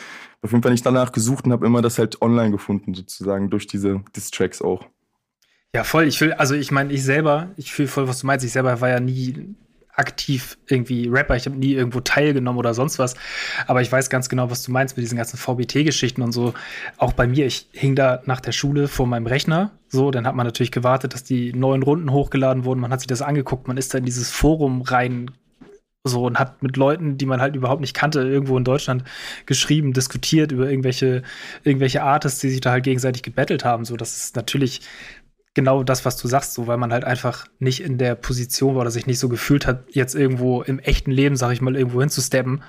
Auf 0.41 0.51
jeden 0.51 0.61
Fall 0.61 0.71
nicht 0.71 0.85
danach 0.85 1.11
gesucht 1.11 1.45
und 1.45 1.53
habe 1.53 1.65
immer 1.65 1.81
das 1.81 1.97
halt 1.97 2.21
online 2.21 2.51
gefunden, 2.51 2.93
sozusagen, 2.93 3.49
durch 3.49 3.65
diese 3.65 4.03
Diss-Tracks 4.15 4.61
auch. 4.61 4.85
Ja, 5.75 5.83
voll. 5.83 6.07
Ich 6.07 6.19
will, 6.21 6.33
also 6.33 6.55
ich 6.55 6.71
meine, 6.71 6.91
ich 6.93 7.03
selber, 7.03 7.49
ich 7.57 7.71
fühle 7.71 7.87
voll, 7.87 8.07
was 8.07 8.19
du 8.19 8.27
meinst. 8.27 8.45
Ich 8.45 8.51
selber 8.51 8.81
war 8.81 8.89
ja 8.89 8.99
nie 8.99 9.55
aktiv 9.97 10.57
irgendwie 10.67 11.07
Rapper. 11.09 11.35
Ich 11.35 11.45
habe 11.47 11.57
nie 11.57 11.73
irgendwo 11.73 11.99
teilgenommen 11.99 12.59
oder 12.59 12.73
sonst 12.73 12.99
was. 12.99 13.15
Aber 13.65 13.81
ich 13.81 13.91
weiß 13.91 14.09
ganz 14.09 14.29
genau, 14.29 14.49
was 14.49 14.63
du 14.63 14.71
meinst 14.71 14.95
mit 14.95 15.03
diesen 15.03 15.17
ganzen 15.17 15.37
VBT-Geschichten 15.37 16.21
und 16.21 16.31
so. 16.31 16.53
Auch 16.97 17.13
bei 17.13 17.27
mir, 17.27 17.47
ich 17.47 17.67
hing 17.73 17.95
da 17.95 18.21
nach 18.25 18.39
der 18.39 18.51
Schule 18.51 18.87
vor 18.87 19.07
meinem 19.07 19.25
Rechner. 19.25 19.71
So, 19.89 20.11
dann 20.11 20.27
hat 20.27 20.35
man 20.35 20.45
natürlich 20.45 20.71
gewartet, 20.71 21.13
dass 21.13 21.23
die 21.23 21.51
neuen 21.53 21.83
Runden 21.83 22.11
hochgeladen 22.11 22.63
wurden. 22.63 22.79
Man 22.79 22.91
hat 22.91 23.01
sich 23.01 23.07
das 23.07 23.21
angeguckt. 23.21 23.67
Man 23.67 23.77
ist 23.77 23.93
da 23.93 23.97
in 23.97 24.05
dieses 24.05 24.31
Forum 24.31 24.83
rein 24.83 25.31
so 26.07 26.25
und 26.25 26.39
hat 26.39 26.63
mit 26.63 26.77
Leuten, 26.77 27.17
die 27.17 27.25
man 27.25 27.41
halt 27.41 27.55
überhaupt 27.55 27.81
nicht 27.81 27.93
kannte, 27.93 28.21
irgendwo 28.21 28.57
in 28.57 28.63
Deutschland 28.63 29.03
geschrieben, 29.45 29.93
diskutiert 29.93 30.51
über 30.51 30.69
irgendwelche, 30.69 31.23
irgendwelche 31.63 32.03
Artists, 32.03 32.39
die 32.39 32.49
sich 32.49 32.61
da 32.61 32.71
halt 32.71 32.83
gegenseitig 32.83 33.23
gebettelt 33.23 33.65
haben. 33.65 33.83
So, 33.85 33.97
das 33.97 34.17
ist 34.17 34.35
natürlich 34.35 34.81
genau 35.57 35.81
das, 35.81 36.05
was 36.05 36.17
du 36.17 36.27
sagst, 36.27 36.53
so, 36.53 36.67
weil 36.67 36.77
man 36.77 36.93
halt 36.93 37.03
einfach 37.03 37.47
nicht 37.57 37.81
in 37.81 37.97
der 37.97 38.13
Position 38.13 38.75
war 38.75 38.81
oder 38.81 38.91
sich 38.91 39.07
nicht 39.07 39.17
so 39.17 39.27
gefühlt 39.27 39.65
hat, 39.65 39.85
jetzt 39.89 40.13
irgendwo 40.13 40.61
im 40.61 40.77
echten 40.77 41.09
Leben, 41.09 41.35
sag 41.35 41.51
ich 41.51 41.61
mal, 41.61 41.75
irgendwo 41.75 41.99
hinzusteppen. 41.99 42.61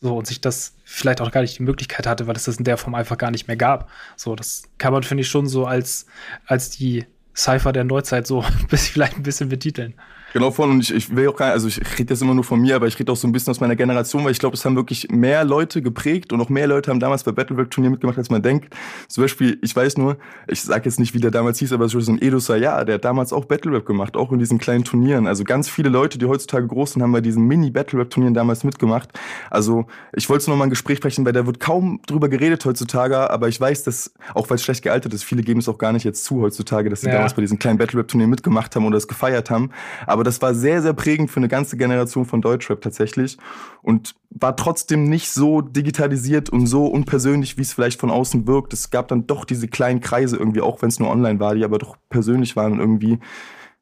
So, 0.00 0.18
und 0.18 0.26
sich 0.26 0.40
das 0.40 0.74
vielleicht 0.84 1.20
auch 1.20 1.30
gar 1.30 1.42
nicht 1.42 1.60
die 1.60 1.62
Möglichkeit 1.62 2.08
hatte, 2.08 2.26
weil 2.26 2.34
es 2.34 2.46
das 2.46 2.56
in 2.56 2.64
der 2.64 2.78
Form 2.78 2.96
einfach 2.96 3.16
gar 3.16 3.30
nicht 3.30 3.46
mehr 3.46 3.56
gab. 3.56 3.88
So, 4.16 4.34
das 4.34 4.64
kann 4.78 4.92
man, 4.92 5.04
finde 5.04 5.20
ich, 5.20 5.28
schon 5.28 5.46
so 5.46 5.66
als, 5.66 6.06
als 6.44 6.70
die 6.70 7.06
Cypher 7.36 7.72
der 7.72 7.84
Neuzeit 7.84 8.26
so 8.26 8.44
vielleicht 8.68 9.16
ein 9.16 9.22
bisschen 9.22 9.48
betiteln. 9.48 9.94
Genau 10.32 10.50
von 10.50 10.70
und 10.70 10.80
ich, 10.80 10.94
ich 10.94 11.14
will 11.14 11.28
auch 11.28 11.36
gar 11.36 11.52
also 11.52 11.68
ich 11.68 11.80
rede 11.98 12.12
jetzt 12.14 12.22
immer 12.22 12.34
nur 12.34 12.44
von 12.44 12.60
mir, 12.60 12.76
aber 12.76 12.86
ich 12.86 12.98
rede 12.98 13.12
auch 13.12 13.16
so 13.16 13.28
ein 13.28 13.32
bisschen 13.32 13.50
aus 13.50 13.60
meiner 13.60 13.76
Generation, 13.76 14.24
weil 14.24 14.32
ich 14.32 14.38
glaube, 14.38 14.56
es 14.56 14.64
haben 14.64 14.76
wirklich 14.76 15.08
mehr 15.10 15.44
Leute 15.44 15.82
geprägt 15.82 16.32
und 16.32 16.40
auch 16.40 16.48
mehr 16.48 16.66
Leute 16.66 16.90
haben 16.90 17.00
damals 17.00 17.24
bei 17.24 17.32
Battlework 17.32 17.70
Turnier 17.70 17.90
mitgemacht, 17.90 18.18
als 18.18 18.30
man 18.30 18.42
denkt. 18.42 18.74
Zum 19.08 19.24
Beispiel, 19.24 19.58
ich 19.62 19.74
weiß 19.74 19.98
nur, 19.98 20.16
ich 20.46 20.62
sag 20.62 20.84
jetzt 20.84 20.98
nicht, 20.98 21.14
wie 21.14 21.20
der 21.20 21.30
damals 21.30 21.58
hieß, 21.58 21.72
aber 21.72 21.88
so 21.88 21.98
ein 21.98 22.20
Edo 22.20 22.38
Sayar, 22.38 22.84
der 22.84 22.96
hat 22.96 23.04
damals 23.04 23.32
auch 23.32 23.44
Battleweb 23.44 23.86
gemacht, 23.86 24.16
auch 24.16 24.32
in 24.32 24.38
diesen 24.38 24.58
kleinen 24.58 24.84
Turnieren. 24.84 25.26
Also 25.26 25.44
ganz 25.44 25.68
viele 25.68 25.88
Leute, 25.88 26.18
die 26.18 26.26
heutzutage 26.26 26.66
groß 26.66 26.92
sind, 26.92 27.02
haben 27.02 27.12
bei 27.12 27.20
diesen 27.20 27.46
Mini-Battleweb-Turnieren 27.46 28.34
damals 28.34 28.64
mitgemacht. 28.64 29.10
Also 29.50 29.86
ich 30.14 30.28
wollte 30.28 30.50
noch 30.50 30.56
mal 30.56 30.64
ein 30.64 30.70
Gespräch 30.70 30.98
sprechen, 30.98 31.24
weil 31.24 31.32
da 31.32 31.46
wird 31.46 31.60
kaum 31.60 32.00
drüber 32.06 32.28
geredet 32.28 32.64
heutzutage, 32.64 33.30
aber 33.30 33.48
ich 33.48 33.60
weiß, 33.60 33.84
dass, 33.84 34.12
auch 34.34 34.48
weil 34.50 34.56
es 34.56 34.62
schlecht 34.62 34.82
gealtert 34.82 35.12
ist, 35.14 35.24
viele 35.24 35.42
geben 35.42 35.60
es 35.60 35.68
auch 35.68 35.78
gar 35.78 35.92
nicht 35.92 36.04
jetzt 36.04 36.24
zu 36.24 36.40
heutzutage, 36.40 36.88
dass 36.88 37.02
sie 37.02 37.08
ja. 37.08 37.14
damals 37.14 37.34
bei 37.34 37.42
diesen 37.42 37.58
kleinen 37.58 37.78
Battleweb-Turnieren 37.78 38.30
mitgemacht 38.30 38.74
haben 38.74 38.86
oder 38.86 38.96
es 38.96 39.08
gefeiert 39.08 39.50
haben. 39.50 39.70
Aber 40.06 40.21
aber 40.22 40.28
das 40.28 40.40
war 40.40 40.54
sehr, 40.54 40.82
sehr 40.82 40.92
prägend 40.92 41.32
für 41.32 41.38
eine 41.38 41.48
ganze 41.48 41.76
Generation 41.76 42.26
von 42.26 42.40
Deutschrap 42.40 42.80
tatsächlich 42.80 43.38
und 43.82 44.14
war 44.30 44.54
trotzdem 44.54 45.08
nicht 45.08 45.30
so 45.30 45.62
digitalisiert 45.62 46.48
und 46.48 46.68
so 46.68 46.86
unpersönlich, 46.86 47.58
wie 47.58 47.62
es 47.62 47.72
vielleicht 47.72 47.98
von 47.98 48.08
außen 48.08 48.46
wirkt. 48.46 48.72
Es 48.72 48.90
gab 48.90 49.08
dann 49.08 49.26
doch 49.26 49.44
diese 49.44 49.66
kleinen 49.66 49.98
Kreise 50.00 50.36
irgendwie, 50.36 50.60
auch 50.60 50.80
wenn 50.80 50.90
es 50.90 51.00
nur 51.00 51.10
online 51.10 51.40
war, 51.40 51.56
die 51.56 51.64
aber 51.64 51.78
doch 51.78 51.96
persönlich 52.08 52.54
waren 52.54 52.74
und 52.74 52.78
irgendwie 52.78 53.18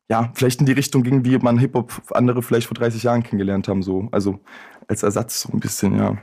ja, 0.09 0.33
vielleicht 0.33 0.61
in 0.61 0.67
die 0.67 0.73
Richtung 0.73 1.03
ging, 1.03 1.27
wie 1.27 1.37
man 1.37 1.59
Hip-Hop 1.59 2.05
andere 2.13 2.43
vielleicht 2.43 2.69
vor 2.69 2.75
30 2.75 3.03
Jahren 3.03 3.23
kennengelernt 3.23 3.69
haben, 3.69 3.83
so. 3.83 4.09
Also 4.11 4.41
als 4.89 5.03
Ersatz 5.03 5.43
so 5.43 5.53
ein 5.53 5.61
bisschen, 5.61 5.99
ja. 5.99 6.17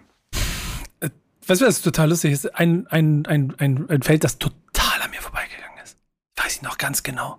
Weißt 1.46 1.62
du, 1.62 1.68
was 1.68 1.82
total 1.84 2.10
lustig 2.10 2.32
ist? 2.32 2.56
Ein, 2.56 2.88
ein, 2.88 3.28
ein, 3.28 3.54
ein, 3.60 3.88
ein 3.88 4.02
Feld, 4.02 4.24
das 4.24 4.40
total 4.40 5.00
an 5.00 5.12
mir 5.12 5.22
vorbeigegangen 5.22 5.78
ist. 5.84 6.00
Weiß 6.36 6.56
ich 6.56 6.62
noch 6.64 6.80
ganz 6.80 7.04
genau 7.04 7.38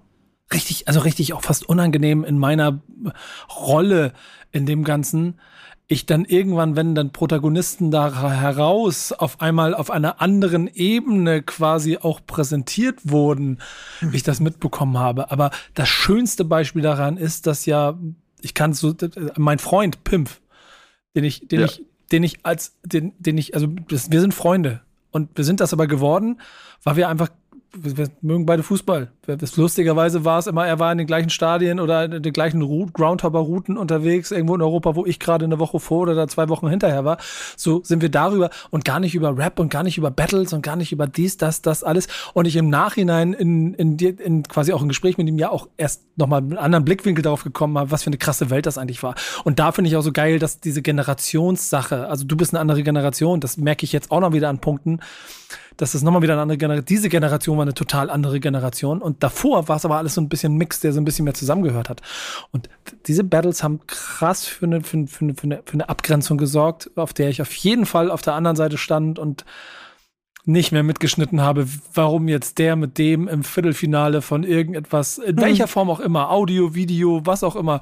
richtig, 0.53 0.89
also 0.89 1.01
richtig 1.01 1.33
auch 1.33 1.43
fast 1.43 1.69
unangenehm 1.69 2.25
in 2.25 2.39
meiner 2.39 2.81
Rolle 3.55 4.13
in 4.53 4.67
dem 4.67 4.85
Ganzen. 4.85 5.39
Ich 5.87 6.05
dann 6.05 6.27
irgendwann, 6.27 6.77
wenn 6.77 6.95
dann 6.95 7.13
Protagonisten 7.13 7.91
da 7.91 8.31
heraus 8.31 9.13
auf 9.13 9.41
einmal 9.41 9.75
auf 9.75 9.91
einer 9.91 10.21
anderen 10.21 10.69
Ebene 10.69 11.43
quasi 11.43 11.97
auch 11.97 12.21
präsentiert 12.27 12.99
wurden, 13.05 13.59
mhm. 14.01 14.13
ich 14.13 14.23
das 14.23 14.41
mitbekommen 14.41 14.99
habe. 14.99 15.31
Aber 15.31 15.51
das 15.75 15.89
schönste 15.89 16.45
Beispiel 16.45 16.83
daran 16.83 17.17
ist, 17.17 17.47
dass 17.47 17.65
ja, 17.65 17.99
ich 18.41 18.53
kann 18.53 18.75
so, 18.75 18.95
mein 19.37 19.59
Freund 19.59 20.05
Pimpf, 20.05 20.41
den 21.17 21.25
ich, 21.25 21.49
den 21.49 21.61
ja. 21.61 21.67
ich, 21.67 21.83
den 22.13 22.23
ich 22.23 22.45
als, 22.45 22.77
den, 22.85 23.15
den 23.19 23.39
ich, 23.39 23.55
also 23.55 23.69
wir 23.89 24.21
sind 24.21 24.35
Freunde. 24.35 24.83
Und 25.11 25.37
wir 25.37 25.45
sind 25.45 25.61
das 25.61 25.73
aber 25.73 25.87
geworden, 25.87 26.39
weil 26.85 26.97
wir 26.97 27.09
einfach 27.09 27.31
wir 27.73 28.11
mögen 28.21 28.47
beide 28.47 28.63
Fußball. 28.63 29.13
Das 29.37 29.57
lustigerweise 29.57 30.25
war 30.25 30.39
es 30.39 30.47
immer, 30.47 30.67
er 30.67 30.79
war 30.79 30.91
in 30.91 30.99
den 30.99 31.07
gleichen 31.07 31.29
Stadien 31.29 31.81
oder 31.81 32.07
in 32.07 32.23
den 32.23 32.33
gleichen 32.33 32.61
Groundhopper-Routen 32.93 33.77
unterwegs, 33.77 34.31
irgendwo 34.31 34.55
in 34.55 34.63
Europa, 34.63 34.97
wo 34.97 35.05
ich 35.05 35.21
gerade 35.21 35.45
eine 35.45 35.59
Woche 35.59 35.81
vor 35.81 36.03
oder 36.03 36.29
zwei 36.29 36.49
Wochen 36.49 36.69
hinterher 36.69 37.05
war. 37.05 37.19
So 37.57 37.83
sind 37.85 38.01
wir 38.01 38.09
darüber 38.09 38.49
und 38.71 38.87
gar 38.87 39.01
nicht 39.01 39.15
über 39.15 39.37
Rap 39.37 39.61
und 39.61 39.71
gar 39.71 39.83
nicht 39.83 39.99
über 39.99 40.11
Battles 40.11 40.53
und 40.55 40.63
gar 40.63 40.77
nicht 40.77 40.93
über 40.93 41.07
dies, 41.07 41.37
das, 41.37 41.61
das 41.61 41.85
alles. 41.85 42.09
Und 42.33 42.47
ich 42.47 42.57
im 42.57 42.71
Nachhinein 42.71 43.35
in, 43.35 43.75
in, 43.75 43.99
in 43.99 44.43
quasi 44.45 44.73
auch 44.73 44.81
ein 44.81 44.89
Gespräch 44.89 45.19
mit 45.19 45.29
ihm 45.29 45.39
ja 45.39 45.51
auch 45.51 45.69
erst 45.77 46.05
nochmal 46.17 46.41
einen 46.41 46.57
anderen 46.57 46.85
Blickwinkel 46.87 47.23
darauf 47.23 47.45
gekommen 47.45 47.77
habe, 47.77 47.91
was 47.91 48.05
für 48.05 48.09
eine 48.09 48.19
krasse 48.19 48.49
Welt 48.49 48.65
das 48.65 48.79
eigentlich 48.79 49.03
war. 49.03 49.15
Und 49.45 49.59
da 49.59 49.73
finde 49.73 49.91
ich 49.91 49.97
auch 49.97 50.03
so 50.03 50.13
geil, 50.13 50.39
dass 50.39 50.61
diese 50.61 50.81
Generationssache, 50.81 52.09
also 52.09 52.25
du 52.25 52.37
bist 52.37 52.55
eine 52.55 52.61
andere 52.61 52.83
Generation, 52.83 53.41
das 53.41 53.59
merke 53.59 53.85
ich 53.85 53.93
jetzt 53.93 54.11
auch 54.11 54.21
noch 54.21 54.33
wieder 54.33 54.49
an 54.49 54.61
Punkten 54.61 55.01
das 55.79 55.95
ist 55.95 56.03
nochmal 56.03 56.23
wieder 56.23 56.33
eine 56.35 56.43
andere 56.43 56.59
Generation. 56.59 56.87
Diese 56.87 57.09
Generation 57.09 57.57
war 57.57 57.63
eine 57.63 57.73
total 57.73 58.11
andere 58.11 58.41
Generation. 58.41 59.01
Und 59.01 59.18
davor 59.19 59.69
war 59.69 59.77
es 59.77 59.85
aber 59.85 59.97
alles 59.97 60.15
so 60.15 60.21
ein 60.21 60.29
bisschen 60.29 60.57
Mix, 60.57 60.81
der 60.81 60.93
so 60.93 61.01
ein 61.01 61.05
bisschen 61.05 61.25
mehr 61.25 61.35
zusammengehört 61.35 61.89
hat. 61.89 62.03
Und 62.53 62.69
diese 63.07 63.25
Battles 63.25 63.63
haben 63.63 63.81
krass 63.87 64.47
für 64.47 64.67
eine, 64.67 64.83
für, 64.83 64.97
eine, 64.97 65.09
für, 65.09 65.25
eine, 65.25 65.35
für 65.65 65.75
eine 65.75 65.89
Abgrenzung 65.89 66.39
gesorgt, 66.39 66.91
auf 66.97 67.13
der 67.13 67.29
ich 67.29 67.43
auf 67.43 67.55
jeden 67.55 67.87
Fall 67.87 68.11
auf 68.11 68.23
der 68.23 68.35
anderen 68.35 68.57
Seite 68.57 68.79
stand 68.79 69.19
und 69.19 69.45
nicht 70.49 70.73
mehr 70.73 70.83
mitgeschnitten 70.83 71.43
habe, 71.43 71.69
warum 71.93 72.27
jetzt 72.27 72.59
der 72.59 72.75
mit 72.75 72.97
dem 72.97 73.29
im 73.29 73.45
Viertelfinale 73.45 74.23
von 74.23 74.45
irgendetwas, 74.45 75.19
in 75.19 75.37
hm. 75.37 75.43
welcher 75.43 75.69
Form 75.69 75.91
auch 75.91 76.01
immer, 76.01 76.31
Audio, 76.31 76.75
Video, 76.75 77.21
was 77.25 77.45
auch 77.45 77.55
immer. 77.55 77.81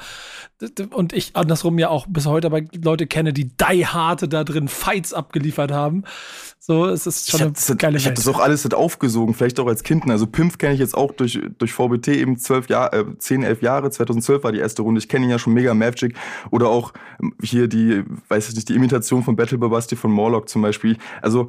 Und 0.90 1.12
ich 1.12 1.36
andersrum 1.36 1.78
ja 1.78 1.90
auch 1.90 2.06
bis 2.08 2.26
heute 2.26 2.48
aber 2.48 2.62
Leute 2.82 3.06
kenne, 3.06 3.32
die 3.32 3.44
die 3.56 3.86
Harte 3.86 4.26
da 4.26 4.42
drin 4.42 4.66
Fights 4.66 5.12
abgeliefert 5.12 5.70
haben. 5.70 6.04
So, 6.66 6.86
es 6.86 7.06
ist 7.06 7.30
schon 7.30 7.52
ich 7.56 7.68
eine 7.68 7.76
geile 7.76 7.96
Ich 7.96 8.06
habe 8.06 8.16
das 8.16 8.26
auch 8.26 8.40
alles 8.40 8.68
aufgesogen, 8.72 9.34
vielleicht 9.34 9.60
auch 9.60 9.68
als 9.68 9.84
Kind. 9.84 10.10
Also 10.10 10.26
Pimpf 10.26 10.58
kenne 10.58 10.74
ich 10.74 10.80
jetzt 10.80 10.96
auch 10.96 11.12
durch, 11.12 11.38
durch 11.58 11.72
VBT 11.72 12.08
eben 12.08 12.38
zwölf 12.38 12.68
Jahre, 12.68 12.96
äh, 12.96 13.04
zehn, 13.18 13.44
elf 13.44 13.62
Jahre. 13.62 13.88
2012 13.88 14.42
war 14.42 14.50
die 14.50 14.58
erste 14.58 14.82
Runde. 14.82 14.98
Ich 14.98 15.08
kenne 15.08 15.26
ihn 15.26 15.30
ja 15.30 15.38
schon 15.38 15.52
mega 15.52 15.74
Magic. 15.74 16.16
Oder 16.50 16.68
auch 16.68 16.92
hier 17.40 17.68
die, 17.68 18.02
weiß 18.28 18.48
ich 18.48 18.56
nicht, 18.56 18.68
die 18.68 18.74
Imitation 18.74 19.22
von 19.22 19.36
Battle 19.36 19.58
Babasti 19.58 19.94
von 19.94 20.10
Morlock 20.10 20.48
zum 20.48 20.60
Beispiel. 20.60 20.96
Also 21.22 21.46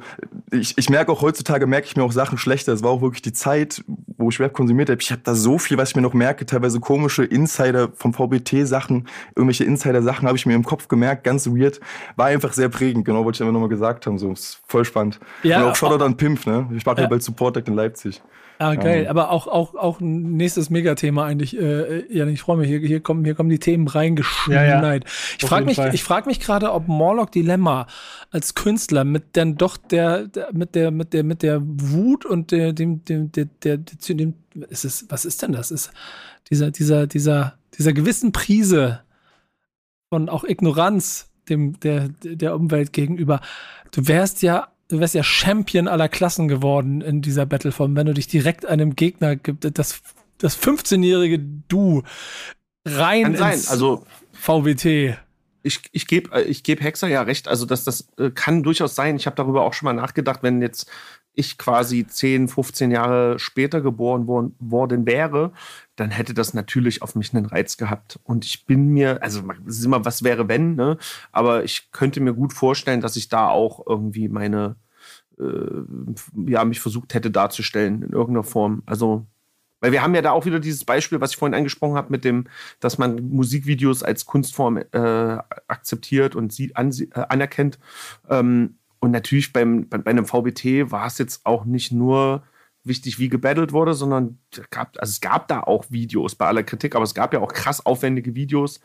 ich, 0.52 0.78
ich 0.78 0.88
merke 0.88 1.07
auch 1.08 1.22
heutzutage, 1.22 1.66
merke 1.66 1.86
ich 1.86 1.96
mir 1.96 2.02
auch 2.02 2.12
Sachen 2.12 2.38
schlechter. 2.38 2.72
Es 2.72 2.82
war 2.82 2.90
auch 2.90 3.02
wirklich 3.02 3.22
die 3.22 3.32
Zeit, 3.32 3.82
wo 3.86 4.28
ich 4.28 4.40
Rap 4.40 4.52
konsumiert 4.52 4.90
habe. 4.90 5.00
Ich 5.00 5.10
habe 5.10 5.22
da 5.24 5.34
so 5.34 5.58
viel, 5.58 5.76
was 5.78 5.90
ich 5.90 5.96
mir 5.96 6.02
noch 6.02 6.14
merke. 6.14 6.46
Teilweise 6.46 6.80
komische 6.80 7.24
Insider 7.24 7.90
vom 7.94 8.12
VBT-Sachen, 8.12 9.08
irgendwelche 9.34 9.64
Insider-Sachen 9.64 10.26
habe 10.26 10.36
ich 10.36 10.46
mir 10.46 10.54
im 10.54 10.64
Kopf 10.64 10.88
gemerkt. 10.88 11.24
Ganz 11.24 11.46
weird. 11.46 11.80
War 12.16 12.26
einfach 12.26 12.52
sehr 12.52 12.68
prägend. 12.68 13.04
Genau, 13.04 13.24
wollte 13.24 13.36
ich 13.36 13.42
einfach 13.42 13.52
nochmal 13.52 13.68
gesagt 13.68 14.06
haben. 14.06 14.18
So, 14.18 14.32
ist 14.32 14.60
voll 14.66 14.84
spannend. 14.84 15.20
Ja, 15.42 15.62
und 15.62 15.70
auch 15.70 15.76
Shoutout 15.76 16.04
an 16.04 16.16
Pimp, 16.16 16.46
ne? 16.46 16.68
Ich 16.74 16.84
mache 16.84 17.00
ja 17.00 17.06
bald 17.06 17.22
Support 17.22 17.56
in 17.68 17.74
Leipzig. 17.74 18.22
Ah, 18.58 18.74
geil. 18.74 19.02
Um, 19.04 19.10
Aber 19.10 19.30
auch, 19.30 19.46
auch, 19.46 19.74
auch 19.76 20.00
ein 20.00 20.36
nächstes 20.36 20.68
Megathema 20.68 21.24
eigentlich. 21.24 21.56
Äh, 21.56 22.12
ja, 22.12 22.26
ich 22.26 22.40
freue 22.40 22.56
mich. 22.56 22.68
Hier, 22.68 22.80
hier, 22.80 23.00
kommen, 23.00 23.24
hier 23.24 23.34
kommen 23.34 23.50
die 23.50 23.60
Themen 23.60 23.86
reingeschneit. 23.86 24.68
Ja, 24.68 24.94
ja. 24.94 25.00
Ich 25.38 25.46
frage 25.46 25.64
mich, 25.64 25.78
ich 25.78 26.02
frag 26.02 26.26
mich 26.26 26.40
gerade, 26.40 26.72
ob 26.72 26.88
Morlock 26.88 27.30
Dilemma 27.30 27.86
als 28.30 28.54
Künstler 28.54 29.04
mit 29.04 29.36
dann 29.36 29.56
doch 29.56 29.76
der, 29.76 30.26
der, 30.26 30.52
mit 30.52 30.74
der, 30.74 30.90
mit 30.90 31.12
der, 31.12 31.22
mit 31.22 31.42
der 31.42 31.60
Wut 31.62 32.24
und 32.24 32.50
der, 32.50 32.72
dem, 32.72 33.04
dem, 33.04 33.30
der, 33.30 33.44
der, 33.62 33.78
der, 33.78 34.16
dem, 34.16 34.34
ist 34.68 34.84
es, 34.84 35.06
was 35.08 35.24
ist 35.24 35.42
denn 35.42 35.52
das? 35.52 35.70
Ist 35.70 35.92
dieser, 36.50 36.72
dieser, 36.72 37.06
dieser, 37.06 37.58
dieser 37.78 37.92
gewissen 37.92 38.32
Prise 38.32 39.02
von 40.08 40.28
auch 40.28 40.42
Ignoranz 40.42 41.30
dem, 41.48 41.78
der, 41.80 42.08
der 42.22 42.54
Umwelt 42.54 42.92
gegenüber. 42.92 43.40
Du 43.92 44.08
wärst 44.08 44.42
ja 44.42 44.68
du 44.88 45.00
wärst 45.00 45.14
ja 45.14 45.22
Champion 45.22 45.86
aller 45.86 46.08
Klassen 46.08 46.48
geworden 46.48 47.00
in 47.00 47.22
dieser 47.22 47.46
Battleform, 47.46 47.94
wenn 47.94 48.06
du 48.06 48.14
dich 48.14 48.26
direkt 48.26 48.66
einem 48.66 48.96
Gegner 48.96 49.36
gibt, 49.36 49.78
das, 49.78 50.00
das 50.38 50.58
15-jährige 50.58 51.38
Du 51.68 52.02
rein 52.86 53.24
Kann 53.24 53.36
sein. 53.36 53.52
ins 53.54 53.68
also, 53.68 54.04
VWT. 54.32 55.18
Ich, 55.62 55.82
ich 55.92 56.06
gebe 56.06 56.34
äh, 56.34 56.44
ich 56.44 56.62
geb 56.62 56.80
Hexer 56.80 57.08
ja 57.08 57.22
recht, 57.22 57.48
also 57.48 57.66
dass 57.66 57.84
das 57.84 58.08
äh, 58.18 58.30
kann 58.30 58.62
durchaus 58.62 58.94
sein. 58.94 59.16
Ich 59.16 59.26
habe 59.26 59.36
darüber 59.36 59.62
auch 59.62 59.74
schon 59.74 59.86
mal 59.86 59.92
nachgedacht, 59.92 60.42
wenn 60.42 60.62
jetzt 60.62 60.90
ich 61.38 61.56
quasi 61.56 62.04
10, 62.06 62.48
15 62.48 62.90
Jahre 62.90 63.38
später 63.38 63.80
geboren 63.80 64.26
worden, 64.26 65.06
wäre, 65.06 65.52
dann 65.94 66.10
hätte 66.10 66.34
das 66.34 66.52
natürlich 66.52 67.00
auf 67.00 67.14
mich 67.14 67.32
einen 67.32 67.46
Reiz 67.46 67.76
gehabt. 67.76 68.18
Und 68.24 68.44
ich 68.44 68.66
bin 68.66 68.88
mir, 68.88 69.22
also 69.22 69.42
es 69.66 69.78
ist 69.78 69.84
immer, 69.84 70.04
was 70.04 70.24
wäre, 70.24 70.48
wenn, 70.48 70.74
ne? 70.74 70.98
Aber 71.30 71.62
ich 71.62 71.92
könnte 71.92 72.20
mir 72.20 72.34
gut 72.34 72.52
vorstellen, 72.52 73.00
dass 73.00 73.16
ich 73.16 73.28
da 73.28 73.48
auch 73.48 73.86
irgendwie 73.86 74.28
meine, 74.28 74.76
äh, 75.38 76.50
ja, 76.50 76.64
mich 76.64 76.80
versucht 76.80 77.14
hätte 77.14 77.30
darzustellen 77.30 78.02
in 78.02 78.10
irgendeiner 78.10 78.44
Form. 78.44 78.82
Also, 78.84 79.24
weil 79.80 79.92
wir 79.92 80.02
haben 80.02 80.16
ja 80.16 80.22
da 80.22 80.32
auch 80.32 80.44
wieder 80.44 80.58
dieses 80.58 80.84
Beispiel, 80.84 81.20
was 81.20 81.30
ich 81.30 81.36
vorhin 81.36 81.54
angesprochen 81.54 81.96
habe, 81.96 82.10
mit 82.10 82.24
dem, 82.24 82.46
dass 82.80 82.98
man 82.98 83.28
Musikvideos 83.28 84.02
als 84.02 84.26
Kunstform 84.26 84.78
äh, 84.78 85.38
akzeptiert 85.68 86.34
und 86.34 86.52
sie 86.52 86.74
an, 86.74 86.90
äh, 86.90 87.26
anerkennt. 87.28 87.78
Ähm, 88.28 88.78
und 89.00 89.10
natürlich 89.10 89.52
beim, 89.52 89.88
bei, 89.88 89.98
bei 89.98 90.10
einem 90.10 90.26
VBT 90.26 90.90
war 90.90 91.06
es 91.06 91.18
jetzt 91.18 91.44
auch 91.44 91.64
nicht 91.64 91.92
nur 91.92 92.42
wichtig, 92.84 93.18
wie 93.18 93.28
gebattelt 93.28 93.72
wurde, 93.72 93.94
sondern 93.94 94.38
gab, 94.70 94.96
also 94.98 95.10
es 95.10 95.20
gab 95.20 95.48
da 95.48 95.60
auch 95.60 95.84
Videos 95.90 96.34
bei 96.34 96.46
aller 96.46 96.62
Kritik, 96.62 96.94
aber 96.94 97.04
es 97.04 97.14
gab 97.14 97.32
ja 97.32 97.40
auch 97.40 97.52
krass 97.52 97.84
aufwendige 97.84 98.34
Videos, 98.34 98.80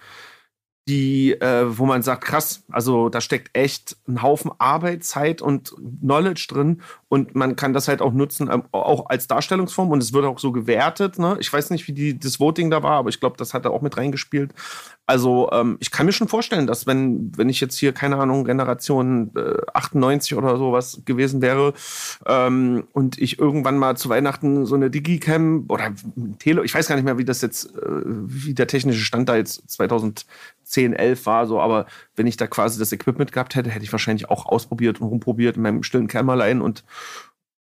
die, 0.87 1.31
äh, 1.39 1.77
wo 1.77 1.85
man 1.85 2.01
sagt, 2.01 2.25
krass, 2.25 2.65
also 2.69 3.07
da 3.07 3.21
steckt 3.21 3.55
echt 3.57 3.95
ein 4.05 4.21
Haufen 4.21 4.51
Arbeit, 4.57 5.05
Zeit 5.05 5.41
und 5.41 5.73
Knowledge 6.01 6.47
drin 6.49 6.81
und 7.07 7.35
man 7.35 7.55
kann 7.55 7.71
das 7.71 7.87
halt 7.87 8.01
auch 8.01 8.11
nutzen, 8.11 8.49
ähm, 8.51 8.63
auch 8.73 9.09
als 9.09 9.27
Darstellungsform 9.27 9.91
und 9.91 10.03
es 10.03 10.11
wird 10.11 10.25
auch 10.25 10.39
so 10.39 10.51
gewertet. 10.51 11.19
Ne? 11.19 11.37
Ich 11.39 11.51
weiß 11.51 11.69
nicht, 11.69 11.87
wie 11.87 11.93
die, 11.93 12.19
das 12.19 12.39
Voting 12.39 12.69
da 12.69 12.83
war, 12.83 12.97
aber 12.97 13.09
ich 13.09 13.21
glaube, 13.21 13.37
das 13.37 13.53
hat 13.53 13.63
er 13.63 13.71
auch 13.71 13.81
mit 13.81 13.95
reingespielt. 13.95 14.53
Also 15.05 15.49
ähm, 15.51 15.77
ich 15.81 15.91
kann 15.91 16.05
mir 16.05 16.13
schon 16.13 16.29
vorstellen, 16.29 16.65
dass 16.65 16.87
wenn, 16.87 17.31
wenn 17.35 17.49
ich 17.49 17.59
jetzt 17.59 17.77
hier, 17.77 17.91
keine 17.91 18.17
Ahnung, 18.17 18.45
Generation 18.45 19.31
äh, 19.35 19.57
98 19.73 20.35
oder 20.35 20.57
sowas 20.57 21.01
gewesen 21.03 21.41
wäre 21.41 21.73
ähm, 22.25 22.87
und 22.93 23.17
ich 23.17 23.37
irgendwann 23.37 23.77
mal 23.77 23.97
zu 23.97 24.07
Weihnachten 24.07 24.65
so 24.65 24.75
eine 24.75 24.89
Digicam 24.89 25.65
oder 25.67 25.93
Tele, 26.39 26.63
ich 26.63 26.73
weiß 26.73 26.87
gar 26.87 26.95
nicht 26.95 27.03
mehr, 27.03 27.17
wie 27.17 27.25
das 27.25 27.41
jetzt, 27.41 27.75
äh, 27.75 28.01
wie 28.05 28.53
der 28.53 28.67
technische 28.67 29.03
Stand 29.03 29.27
da 29.27 29.35
jetzt 29.35 29.69
2010, 29.69 30.93
11 30.93 31.25
war, 31.25 31.47
so, 31.47 31.59
aber 31.59 31.85
wenn 32.15 32.27
ich 32.27 32.37
da 32.37 32.47
quasi 32.47 32.79
das 32.79 32.93
Equipment 32.93 33.33
gehabt 33.33 33.55
hätte, 33.55 33.71
hätte 33.71 33.83
ich 33.83 33.91
wahrscheinlich 33.91 34.29
auch 34.29 34.45
ausprobiert 34.45 35.01
und 35.01 35.07
rumprobiert 35.07 35.57
in 35.57 35.63
meinem 35.63 35.83
stillen 35.83 36.07
Kämmerlein 36.07 36.61
und 36.61 36.85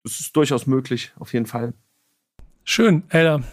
es 0.03 0.19
ist 0.19 0.35
durchaus 0.35 0.67
möglich, 0.67 1.13
auf 1.21 1.33
jeden 1.33 1.47
Fall. 1.47 1.75
Schön, 2.65 3.05
Alter. 3.11 3.45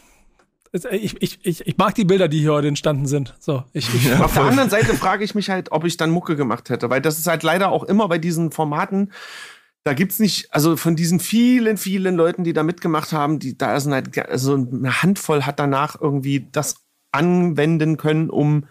Ich, 0.85 1.21
ich, 1.21 1.39
ich, 1.43 1.67
ich 1.67 1.77
mag 1.77 1.95
die 1.95 2.05
Bilder, 2.05 2.27
die 2.27 2.39
hier 2.39 2.53
heute 2.53 2.67
entstanden 2.67 3.07
sind. 3.07 3.35
So, 3.39 3.63
ich, 3.73 3.93
ich 3.93 4.05
ja, 4.05 4.19
Auf 4.19 4.33
der 4.33 4.43
anderen 4.43 4.69
Seite 4.69 4.93
frage 4.93 5.23
ich 5.23 5.35
mich 5.35 5.49
halt, 5.49 5.71
ob 5.71 5.85
ich 5.85 5.97
dann 5.97 6.09
Mucke 6.09 6.35
gemacht 6.35 6.69
hätte, 6.69 6.89
weil 6.89 7.01
das 7.01 7.17
ist 7.17 7.27
halt 7.27 7.43
leider 7.43 7.69
auch 7.69 7.83
immer 7.83 8.07
bei 8.07 8.17
diesen 8.17 8.51
Formaten. 8.51 9.11
Da 9.83 9.93
gibt 9.93 10.11
es 10.11 10.19
nicht, 10.19 10.53
also 10.53 10.75
von 10.75 10.95
diesen 10.95 11.19
vielen, 11.19 11.77
vielen 11.77 12.15
Leuten, 12.15 12.43
die 12.43 12.53
da 12.53 12.63
mitgemacht 12.63 13.13
haben, 13.13 13.39
die 13.39 13.57
da 13.57 13.79
sind 13.79 13.93
halt, 13.93 14.17
also 14.29 14.55
eine 14.55 15.01
Handvoll 15.01 15.43
hat 15.43 15.59
danach 15.59 15.99
irgendwie 15.99 16.49
das 16.51 16.75
anwenden 17.11 17.97
können, 17.97 18.29
um 18.29 18.65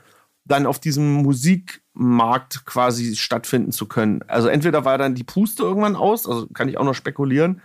dann 0.44 0.66
auf 0.66 0.78
diesem 0.78 1.14
Musikmarkt 1.14 2.64
quasi 2.66 3.16
stattfinden 3.16 3.72
zu 3.72 3.86
können. 3.86 4.22
Also 4.28 4.48
entweder 4.48 4.84
war 4.84 4.98
dann 4.98 5.14
die 5.14 5.24
Puste 5.24 5.62
irgendwann 5.62 5.96
aus, 5.96 6.28
also 6.28 6.46
kann 6.48 6.68
ich 6.68 6.78
auch 6.78 6.84
noch 6.84 6.94
spekulieren, 6.94 7.61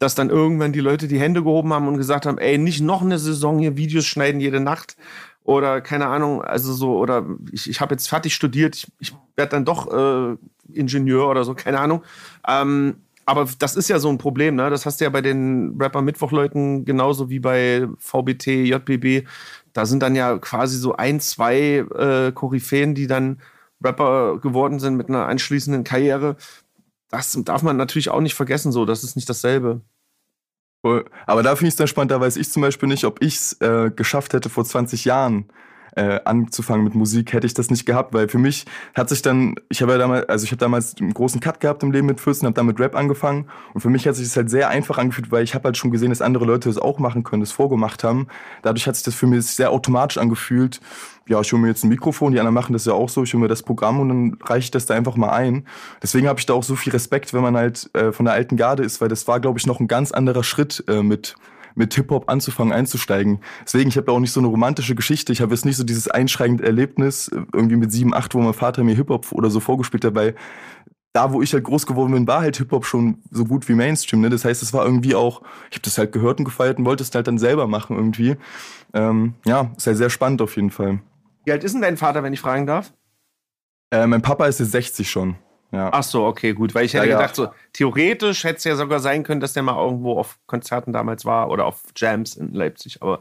dass 0.00 0.14
dann 0.14 0.30
irgendwann 0.30 0.72
die 0.72 0.80
Leute 0.80 1.06
die 1.08 1.20
Hände 1.20 1.42
gehoben 1.42 1.72
haben 1.74 1.86
und 1.86 1.98
gesagt 1.98 2.24
haben, 2.26 2.38
ey, 2.38 2.56
nicht 2.58 2.80
noch 2.80 3.02
eine 3.02 3.18
Saison 3.18 3.58
hier 3.58 3.76
Videos 3.76 4.06
schneiden 4.06 4.40
jede 4.40 4.58
Nacht 4.58 4.96
oder 5.44 5.82
keine 5.82 6.06
Ahnung, 6.06 6.42
also 6.42 6.72
so, 6.72 6.96
oder 6.96 7.26
ich, 7.52 7.68
ich 7.68 7.80
habe 7.82 7.94
jetzt 7.94 8.08
fertig 8.08 8.34
studiert, 8.34 8.76
ich, 8.76 8.88
ich 8.98 9.14
werde 9.36 9.50
dann 9.50 9.66
doch 9.66 9.92
äh, 9.92 10.36
Ingenieur 10.72 11.28
oder 11.28 11.44
so, 11.44 11.54
keine 11.56 11.80
Ahnung. 11.80 12.02
Ähm, 12.48 12.96
aber 13.26 13.46
das 13.58 13.76
ist 13.76 13.88
ja 13.88 13.98
so 13.98 14.08
ein 14.08 14.18
Problem, 14.18 14.56
ne? 14.56 14.70
Das 14.70 14.86
hast 14.86 15.00
du 15.00 15.04
ja 15.04 15.10
bei 15.10 15.20
den 15.20 15.76
Rapper-Mittwoch-Leuten 15.78 16.84
genauso 16.86 17.28
wie 17.28 17.38
bei 17.38 17.86
VBT, 17.98 18.46
JBB. 18.46 19.28
Da 19.74 19.86
sind 19.86 20.02
dann 20.02 20.16
ja 20.16 20.38
quasi 20.38 20.78
so 20.78 20.96
ein, 20.96 21.20
zwei 21.20 21.84
äh, 21.94 22.32
Koryphäen, 22.32 22.94
die 22.94 23.06
dann 23.06 23.40
Rapper 23.84 24.38
geworden 24.38 24.80
sind 24.80 24.96
mit 24.96 25.10
einer 25.10 25.26
anschließenden 25.26 25.84
Karriere 25.84 26.36
das 27.10 27.36
darf 27.44 27.62
man 27.62 27.76
natürlich 27.76 28.08
auch 28.08 28.20
nicht 28.20 28.34
vergessen, 28.34 28.72
so, 28.72 28.84
das 28.84 29.04
ist 29.04 29.16
nicht 29.16 29.28
dasselbe. 29.28 29.82
Aber 30.82 31.42
da 31.42 31.56
finde 31.56 31.68
ich 31.68 31.72
es 31.72 31.76
dann 31.76 31.88
spannend, 31.88 32.10
da 32.10 32.20
weiß 32.20 32.36
ich 32.36 32.50
zum 32.50 32.62
Beispiel 32.62 32.88
nicht, 32.88 33.04
ob 33.04 33.22
ich 33.22 33.36
es 33.36 33.60
äh, 33.60 33.90
geschafft 33.94 34.32
hätte 34.32 34.48
vor 34.48 34.64
20 34.64 35.04
Jahren 35.04 35.46
äh, 35.96 36.20
anzufangen 36.24 36.84
mit 36.84 36.94
Musik, 36.94 37.32
hätte 37.32 37.46
ich 37.46 37.54
das 37.54 37.70
nicht 37.70 37.86
gehabt, 37.86 38.14
weil 38.14 38.28
für 38.28 38.38
mich 38.38 38.66
hat 38.94 39.08
sich 39.08 39.22
dann, 39.22 39.54
ich 39.68 39.82
habe 39.82 39.92
ja 39.92 39.98
damals, 39.98 40.28
also 40.28 40.44
ich 40.44 40.50
habe 40.50 40.58
damals 40.58 40.96
einen 41.00 41.14
großen 41.14 41.40
Cut 41.40 41.60
gehabt 41.60 41.82
im 41.82 41.92
Leben 41.92 42.06
mit 42.06 42.20
14, 42.20 42.46
habe 42.46 42.54
dann 42.54 42.66
mit 42.66 42.78
Rap 42.80 42.96
angefangen 42.96 43.46
und 43.74 43.80
für 43.80 43.90
mich 43.90 44.06
hat 44.06 44.14
sich 44.14 44.26
das 44.26 44.36
halt 44.36 44.50
sehr 44.50 44.68
einfach 44.68 44.98
angefühlt, 44.98 45.30
weil 45.30 45.44
ich 45.44 45.54
habe 45.54 45.64
halt 45.64 45.76
schon 45.76 45.90
gesehen, 45.90 46.10
dass 46.10 46.22
andere 46.22 46.44
Leute 46.44 46.68
das 46.68 46.78
auch 46.78 46.98
machen 46.98 47.22
können, 47.22 47.40
das 47.40 47.52
vorgemacht 47.52 48.04
haben. 48.04 48.28
Dadurch 48.62 48.86
hat 48.86 48.96
sich 48.96 49.04
das 49.04 49.14
für 49.14 49.26
mich 49.26 49.46
sehr 49.46 49.70
automatisch 49.70 50.18
angefühlt. 50.18 50.80
Ja, 51.26 51.40
ich 51.40 51.52
hole 51.52 51.62
mir 51.62 51.68
jetzt 51.68 51.84
ein 51.84 51.88
Mikrofon, 51.88 52.32
die 52.32 52.40
anderen 52.40 52.54
machen 52.54 52.72
das 52.72 52.86
ja 52.86 52.92
auch 52.92 53.08
so, 53.08 53.22
ich 53.22 53.32
hole 53.34 53.42
mir 53.42 53.48
das 53.48 53.62
Programm 53.62 54.00
und 54.00 54.08
dann 54.08 54.38
reiche 54.42 54.64
ich 54.64 54.70
das 54.70 54.86
da 54.86 54.94
einfach 54.94 55.16
mal 55.16 55.30
ein. 55.30 55.66
Deswegen 56.02 56.26
habe 56.26 56.40
ich 56.40 56.46
da 56.46 56.54
auch 56.54 56.64
so 56.64 56.74
viel 56.74 56.92
Respekt, 56.92 57.32
wenn 57.32 57.42
man 57.42 57.56
halt 57.56 57.88
äh, 57.94 58.10
von 58.10 58.24
der 58.24 58.34
alten 58.34 58.56
Garde 58.56 58.82
ist, 58.82 59.00
weil 59.00 59.08
das 59.08 59.28
war, 59.28 59.38
glaube 59.38 59.58
ich, 59.58 59.66
noch 59.66 59.80
ein 59.80 59.86
ganz 59.86 60.12
anderer 60.12 60.42
Schritt 60.42 60.82
äh, 60.88 61.02
mit 61.02 61.36
mit 61.74 61.94
Hip-Hop 61.94 62.28
anzufangen, 62.28 62.72
einzusteigen. 62.72 63.40
Deswegen, 63.64 63.88
ich 63.88 63.96
habe 63.96 64.06
da 64.06 64.12
auch 64.12 64.20
nicht 64.20 64.32
so 64.32 64.40
eine 64.40 64.48
romantische 64.48 64.94
Geschichte. 64.94 65.32
Ich 65.32 65.40
habe 65.40 65.52
jetzt 65.54 65.64
nicht 65.64 65.76
so 65.76 65.84
dieses 65.84 66.08
einschränkende 66.08 66.64
Erlebnis, 66.64 67.30
irgendwie 67.52 67.76
mit 67.76 67.92
sieben, 67.92 68.14
acht, 68.14 68.34
wo 68.34 68.40
mein 68.40 68.54
Vater 68.54 68.84
mir 68.84 68.94
Hip-Hop 68.94 69.32
oder 69.32 69.50
so 69.50 69.60
vorgespielt 69.60 70.04
hat, 70.04 70.14
weil 70.14 70.34
da, 71.12 71.32
wo 71.32 71.42
ich 71.42 71.52
halt 71.52 71.64
groß 71.64 71.86
geworden 71.86 72.12
bin, 72.12 72.26
war 72.26 72.40
halt 72.40 72.56
Hip-Hop 72.56 72.86
schon 72.86 73.18
so 73.30 73.44
gut 73.44 73.68
wie 73.68 73.74
Mainstream. 73.74 74.20
Ne? 74.20 74.30
Das 74.30 74.44
heißt, 74.44 74.62
es 74.62 74.72
war 74.72 74.84
irgendwie 74.84 75.14
auch, 75.14 75.42
ich 75.70 75.76
habe 75.76 75.82
das 75.82 75.98
halt 75.98 76.12
gehört 76.12 76.38
und 76.38 76.44
gefeiert 76.44 76.78
und 76.78 76.84
wollte 76.84 77.02
es 77.02 77.12
halt 77.14 77.26
dann 77.26 77.38
selber 77.38 77.66
machen 77.66 77.96
irgendwie. 77.96 78.36
Ähm, 78.94 79.34
ja, 79.44 79.72
ist 79.76 79.86
halt 79.86 79.96
sehr 79.96 80.10
spannend 80.10 80.40
auf 80.40 80.54
jeden 80.56 80.70
Fall. 80.70 81.00
Wie 81.44 81.52
alt 81.52 81.64
ist 81.64 81.72
denn 81.72 81.82
dein 81.82 81.96
Vater, 81.96 82.22
wenn 82.22 82.32
ich 82.32 82.40
fragen 82.40 82.66
darf? 82.66 82.92
Äh, 83.90 84.06
mein 84.06 84.22
Papa 84.22 84.46
ist 84.46 84.60
jetzt 84.60 84.72
60 84.72 85.10
schon. 85.10 85.36
Ja. 85.72 85.90
Ach 85.92 86.02
so, 86.02 86.24
okay, 86.24 86.52
gut. 86.52 86.74
Weil 86.74 86.84
ich 86.86 86.94
hätte 86.94 87.06
Ja, 87.06 87.16
gedacht, 87.18 87.36
so 87.36 87.48
theoretisch 87.72 88.44
hätte 88.44 88.56
es 88.58 88.64
ja 88.64 88.76
sogar 88.76 89.00
sein 89.00 89.22
können, 89.22 89.40
dass 89.40 89.52
der 89.52 89.62
mal 89.62 89.76
irgendwo 89.76 90.18
auf 90.18 90.38
Konzerten 90.46 90.92
damals 90.92 91.24
war 91.24 91.48
oder 91.50 91.64
auf 91.66 91.82
Jams 91.96 92.34
in 92.36 92.52
Leipzig. 92.52 93.02
Aber 93.02 93.20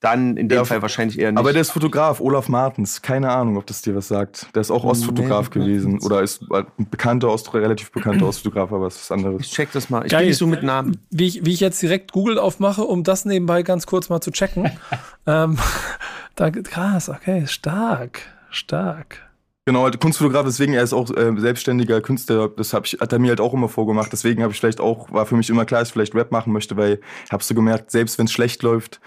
dann 0.00 0.36
in 0.36 0.48
dem 0.48 0.56
Ja, 0.58 0.64
Fall 0.64 0.82
wahrscheinlich 0.82 1.18
eher 1.18 1.30
nicht. 1.30 1.38
Aber 1.38 1.52
der 1.52 1.60
ist 1.62 1.70
Fotograf, 1.70 2.20
Olaf 2.20 2.48
Martens. 2.48 3.02
Keine 3.02 3.30
Ahnung, 3.30 3.56
ob 3.56 3.66
das 3.66 3.82
dir 3.82 3.94
was 3.94 4.08
sagt. 4.08 4.48
Der 4.54 4.60
ist 4.62 4.70
auch 4.72 4.82
Ostfotograf 4.84 5.48
Nee, 5.54 5.60
gewesen. 5.60 6.00
Oder 6.02 6.22
ist 6.22 6.42
ein 6.50 6.66
bekannter, 6.90 7.28
Ost 7.30 7.54
relativ 7.54 7.92
bekannter 7.92 8.26
Ostfotograf, 8.26 8.72
aber 8.72 8.88
es 8.88 8.96
ist 8.96 9.10
was 9.10 9.16
anderes. 9.18 9.42
ich 9.42 9.52
check 9.52 9.70
das 9.70 9.90
mal. 9.90 10.04
Ich 10.04 10.10
Geil. 10.10 10.22
bin 10.22 10.28
nicht 10.30 10.38
so 10.38 10.46
mit 10.48 10.64
Namen. 10.64 10.98
Wie 11.10 11.26
ich, 11.28 11.44
wie 11.46 11.52
ich 11.52 11.60
jetzt 11.60 11.80
direkt 11.82 12.10
Google 12.10 12.38
aufmache, 12.38 12.82
um 12.82 13.04
das 13.04 13.24
nebenbei 13.24 13.62
ganz 13.62 13.86
kurz 13.86 14.08
mal 14.08 14.20
zu 14.20 14.32
checken. 14.32 14.72
ähm, 15.26 15.58
da, 16.34 16.50
krass, 16.50 17.08
okay, 17.08 17.46
stark, 17.46 18.22
stark. 18.50 19.18
Genau, 19.64 19.84
halt 19.84 20.00
Kunstfotograf, 20.00 20.44
deswegen 20.44 20.74
er 20.74 20.82
ist 20.82 20.92
auch 20.92 21.08
äh, 21.10 21.32
selbstständiger 21.36 22.00
Künstler. 22.00 22.48
Das 22.48 22.72
hab 22.74 22.84
ich, 22.86 22.94
hat 23.00 23.12
er 23.12 23.20
mir 23.20 23.28
halt 23.28 23.40
auch 23.40 23.54
immer 23.54 23.68
vorgemacht. 23.68 24.12
Deswegen 24.12 24.42
habe 24.42 24.52
ich 24.52 24.58
vielleicht 24.58 24.80
auch, 24.80 25.12
war 25.12 25.24
für 25.24 25.36
mich 25.36 25.50
immer 25.50 25.64
klar, 25.64 25.80
dass 25.80 25.88
ich 25.88 25.92
vielleicht 25.92 26.14
Rap 26.16 26.32
machen 26.32 26.52
möchte, 26.52 26.76
weil 26.76 27.00
ich 27.26 27.30
habe 27.32 27.44
so 27.44 27.54
gemerkt, 27.54 27.90
selbst 27.92 28.18
wenn 28.18 28.26
es 28.26 28.32
schlecht 28.32 28.62
läuft, 28.64 29.00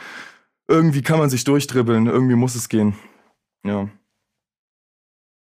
irgendwie 0.69 1.01
kann 1.01 1.19
man 1.19 1.29
sich 1.29 1.43
durchdribbeln, 1.43 2.07
irgendwie 2.07 2.35
muss 2.35 2.55
es 2.55 2.69
gehen. 2.69 2.95
Ja. 3.65 3.89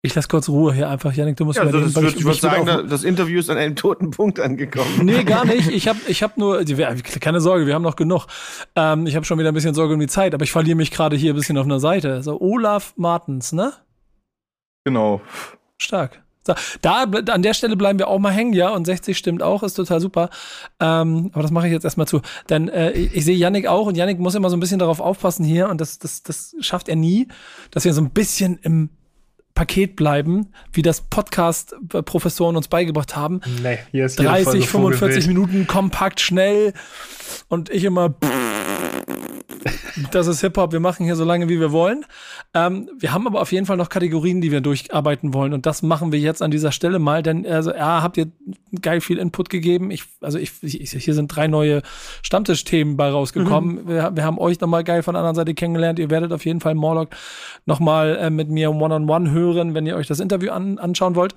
Ich 0.05 0.15
lasse 0.17 0.27
kurz 0.29 0.49
Ruhe 0.49 0.73
hier 0.75 0.89
einfach, 0.89 1.13
Janik, 1.13 1.37
du 1.37 1.45
musst 1.45 1.59
Ja, 1.59 1.65
also 1.65 1.81
das 1.81 1.95
weil 1.95 2.03
würd, 2.05 2.17
ich 2.17 2.25
würde 2.25 2.29
mich 2.31 2.43
wieder 2.43 2.51
sagen, 2.65 2.69
auf- 2.85 2.91
das 2.91 3.05
Interview 3.05 3.39
ist 3.39 3.51
an 3.51 3.57
einem 3.59 3.77
toten 3.77 4.11
Punkt 4.11 4.41
angekommen. 4.41 5.01
Nee, 5.05 5.23
gar 5.25 5.45
nicht. 5.45 5.69
Ich 5.69 5.87
habe 5.87 5.99
ich 6.09 6.23
hab 6.23 6.37
nur, 6.39 6.65
die- 6.65 6.75
keine 6.75 7.41
Sorge, 7.41 7.67
wir 7.67 7.75
haben 7.75 7.83
noch 7.83 7.95
genug. 7.97 8.27
Ähm, 8.75 9.07
ich 9.07 9.15
habe 9.17 9.25
schon 9.25 9.39
wieder 9.39 9.49
ein 9.51 9.55
bisschen 9.55 9.75
Sorge 9.75 9.95
um 9.95 10.01
die 10.01 10.09
Zeit, 10.09 10.35
aber 10.35 10.43
ich 10.45 10.51
verliere 10.53 10.77
mich 10.77 10.91
gerade 10.93 11.17
hier 11.17 11.33
ein 11.33 11.37
bisschen 11.37 11.57
auf 11.59 11.67
einer 11.67 11.79
Seite. 11.81 12.23
So, 12.23 12.41
Olaf 12.41 12.95
Martens, 12.97 13.53
ne? 13.53 13.73
Genau. 14.85 15.20
Stark. 15.78 16.22
So, 16.45 16.55
da, 16.80 17.05
an 17.05 17.43
der 17.43 17.55
Stelle 17.55 17.76
bleiben 17.76 18.01
wir 18.01 18.09
auch 18.09 18.18
mal 18.18 18.33
hängen, 18.33 18.53
ja, 18.53 18.70
und 18.70 18.85
60 18.85 19.16
stimmt 19.16 19.43
auch, 19.45 19.62
ist 19.62 19.74
total 19.74 20.01
super. 20.01 20.28
Ähm, 20.80 21.30
aber 21.33 21.43
das 21.43 21.53
mache 21.53 21.68
ich 21.68 21.72
jetzt 21.72 21.85
erstmal 21.85 22.09
zu. 22.09 22.20
Denn 22.49 22.68
äh, 22.68 22.91
ich, 22.93 23.14
ich 23.14 23.24
sehe 23.24 23.37
Yannick 23.37 23.68
auch 23.68 23.87
und 23.87 23.97
Yannick 23.97 24.18
muss 24.18 24.35
immer 24.35 24.51
so 24.51 24.57
ein 24.57 24.61
bisschen 24.61 24.80
darauf 24.80 24.99
aufpassen 24.99 25.45
hier 25.45 25.68
und 25.68 25.80
das, 25.80 26.01
das, 26.01 26.24
das 26.24 26.57
schafft 26.61 26.89
er 26.89 26.97
nie, 26.97 27.28
dass 27.70 27.85
wir 27.85 27.93
so 27.93 28.01
ein 28.01 28.11
bisschen 28.11 28.59
im 28.62 28.91
Paket 29.55 29.97
bleiben, 29.97 30.49
wie 30.72 30.83
das 30.83 31.03
Podcast-Professoren 31.03 32.57
uns 32.57 32.68
beigebracht 32.68 33.14
haben. 33.14 33.41
Nee, 33.62 33.78
hier 33.91 34.07
ist 34.07 34.18
jede 34.18 34.30
30, 34.30 34.45
Folge 34.45 34.66
45 34.66 34.99
Vogelwild. 34.99 35.26
Minuten 35.26 35.66
kompakt, 35.66 36.20
schnell 36.20 36.72
und 37.49 37.70
ich 37.70 37.85
immer 37.85 38.14
das 40.11 40.27
ist 40.27 40.41
Hip-Hop, 40.41 40.73
wir 40.73 40.81
machen 40.81 41.05
hier 41.05 41.16
so 41.16 41.25
lange, 41.25 41.49
wie 41.49 41.61
wir 41.61 41.73
wollen. 41.73 42.05
Ähm, 42.55 42.91
wir 42.99 43.12
haben 43.12 43.27
aber 43.27 43.41
auf 43.41 43.53
jeden 43.53 43.66
Fall 43.66 43.77
noch 43.77 43.89
Kategorien, 43.89 44.41
die 44.41 44.51
wir 44.51 44.61
durcharbeiten 44.61 45.35
wollen 45.35 45.53
und 45.53 45.66
das 45.66 45.83
machen 45.83 46.12
wir 46.12 46.18
jetzt 46.18 46.43
an 46.43 46.51
dieser 46.51 46.73
Stelle 46.73 46.99
mal, 46.99 47.23
denn 47.23 47.47
also, 47.47 47.73
ja, 47.73 48.03
habt 48.03 48.16
ihr 48.16 48.31
geil 48.81 49.01
viel 49.01 49.18
Input 49.18 49.51
gegeben. 49.51 49.91
Ich, 49.91 50.05
also 50.20 50.39
ich, 50.39 50.53
ich, 50.62 50.91
hier 50.93 51.14
sind 51.14 51.29
drei 51.29 51.47
neue 51.47 51.83
Stammtischthemen 52.23 52.97
bei 52.97 53.11
rausgekommen. 53.11 53.89
Wir, 53.89 54.14
wir 54.14 54.25
haben 54.25 54.39
euch 54.39 54.61
nochmal 54.61 54.85
geil 54.85 55.03
von 55.03 55.14
der 55.14 55.20
anderen 55.20 55.37
Seite 55.37 55.55
kennengelernt. 55.55 55.99
Ihr 55.99 56.11
werdet 56.11 56.33
auf 56.33 56.45
jeden 56.45 56.61
Fall 56.61 56.75
Morlock 56.75 57.11
nochmal 57.66 58.16
äh, 58.16 58.31
mit 58.31 58.49
mir 58.51 58.70
One-on-One 58.70 59.31
hören, 59.31 59.75
wenn 59.75 59.87
ihr 59.87 59.97
euch 59.97 60.07
das 60.07 60.20
Interview 60.20 60.51
an, 60.51 60.79
anschauen 60.79 61.14
wollt. 61.14 61.35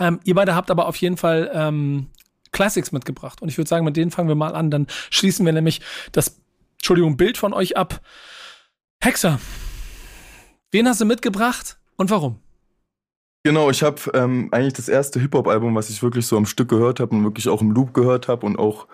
Ähm, 0.00 0.20
ihr 0.24 0.34
beide 0.34 0.54
habt 0.54 0.70
aber 0.70 0.88
auf 0.88 0.96
jeden 0.96 1.16
Fall 1.16 1.50
ähm, 1.54 2.08
Classics 2.56 2.90
mitgebracht. 2.90 3.42
Und 3.42 3.48
ich 3.48 3.58
würde 3.58 3.68
sagen, 3.68 3.84
mit 3.84 3.98
denen 3.98 4.10
fangen 4.10 4.28
wir 4.28 4.34
mal 4.34 4.54
an. 4.54 4.70
Dann 4.70 4.86
schließen 5.10 5.44
wir 5.44 5.52
nämlich 5.52 5.82
das, 6.12 6.40
Entschuldigung, 6.78 7.18
Bild 7.18 7.36
von 7.36 7.52
euch 7.52 7.76
ab. 7.76 8.00
Hexer, 9.02 9.38
wen 10.72 10.88
hast 10.88 11.02
du 11.02 11.04
mitgebracht 11.04 11.78
und 11.96 12.08
warum? 12.08 12.40
Genau, 13.44 13.68
ich 13.68 13.82
habe 13.82 14.00
ähm, 14.14 14.48
eigentlich 14.52 14.72
das 14.72 14.88
erste 14.88 15.20
Hip-Hop-Album, 15.20 15.74
was 15.74 15.90
ich 15.90 16.02
wirklich 16.02 16.26
so 16.26 16.38
am 16.38 16.46
Stück 16.46 16.70
gehört 16.70 16.98
habe 16.98 17.14
und 17.14 17.24
wirklich 17.24 17.48
auch 17.50 17.60
im 17.60 17.72
Loop 17.72 17.92
gehört 17.92 18.26
habe 18.26 18.46
und 18.46 18.58
auch 18.58 18.88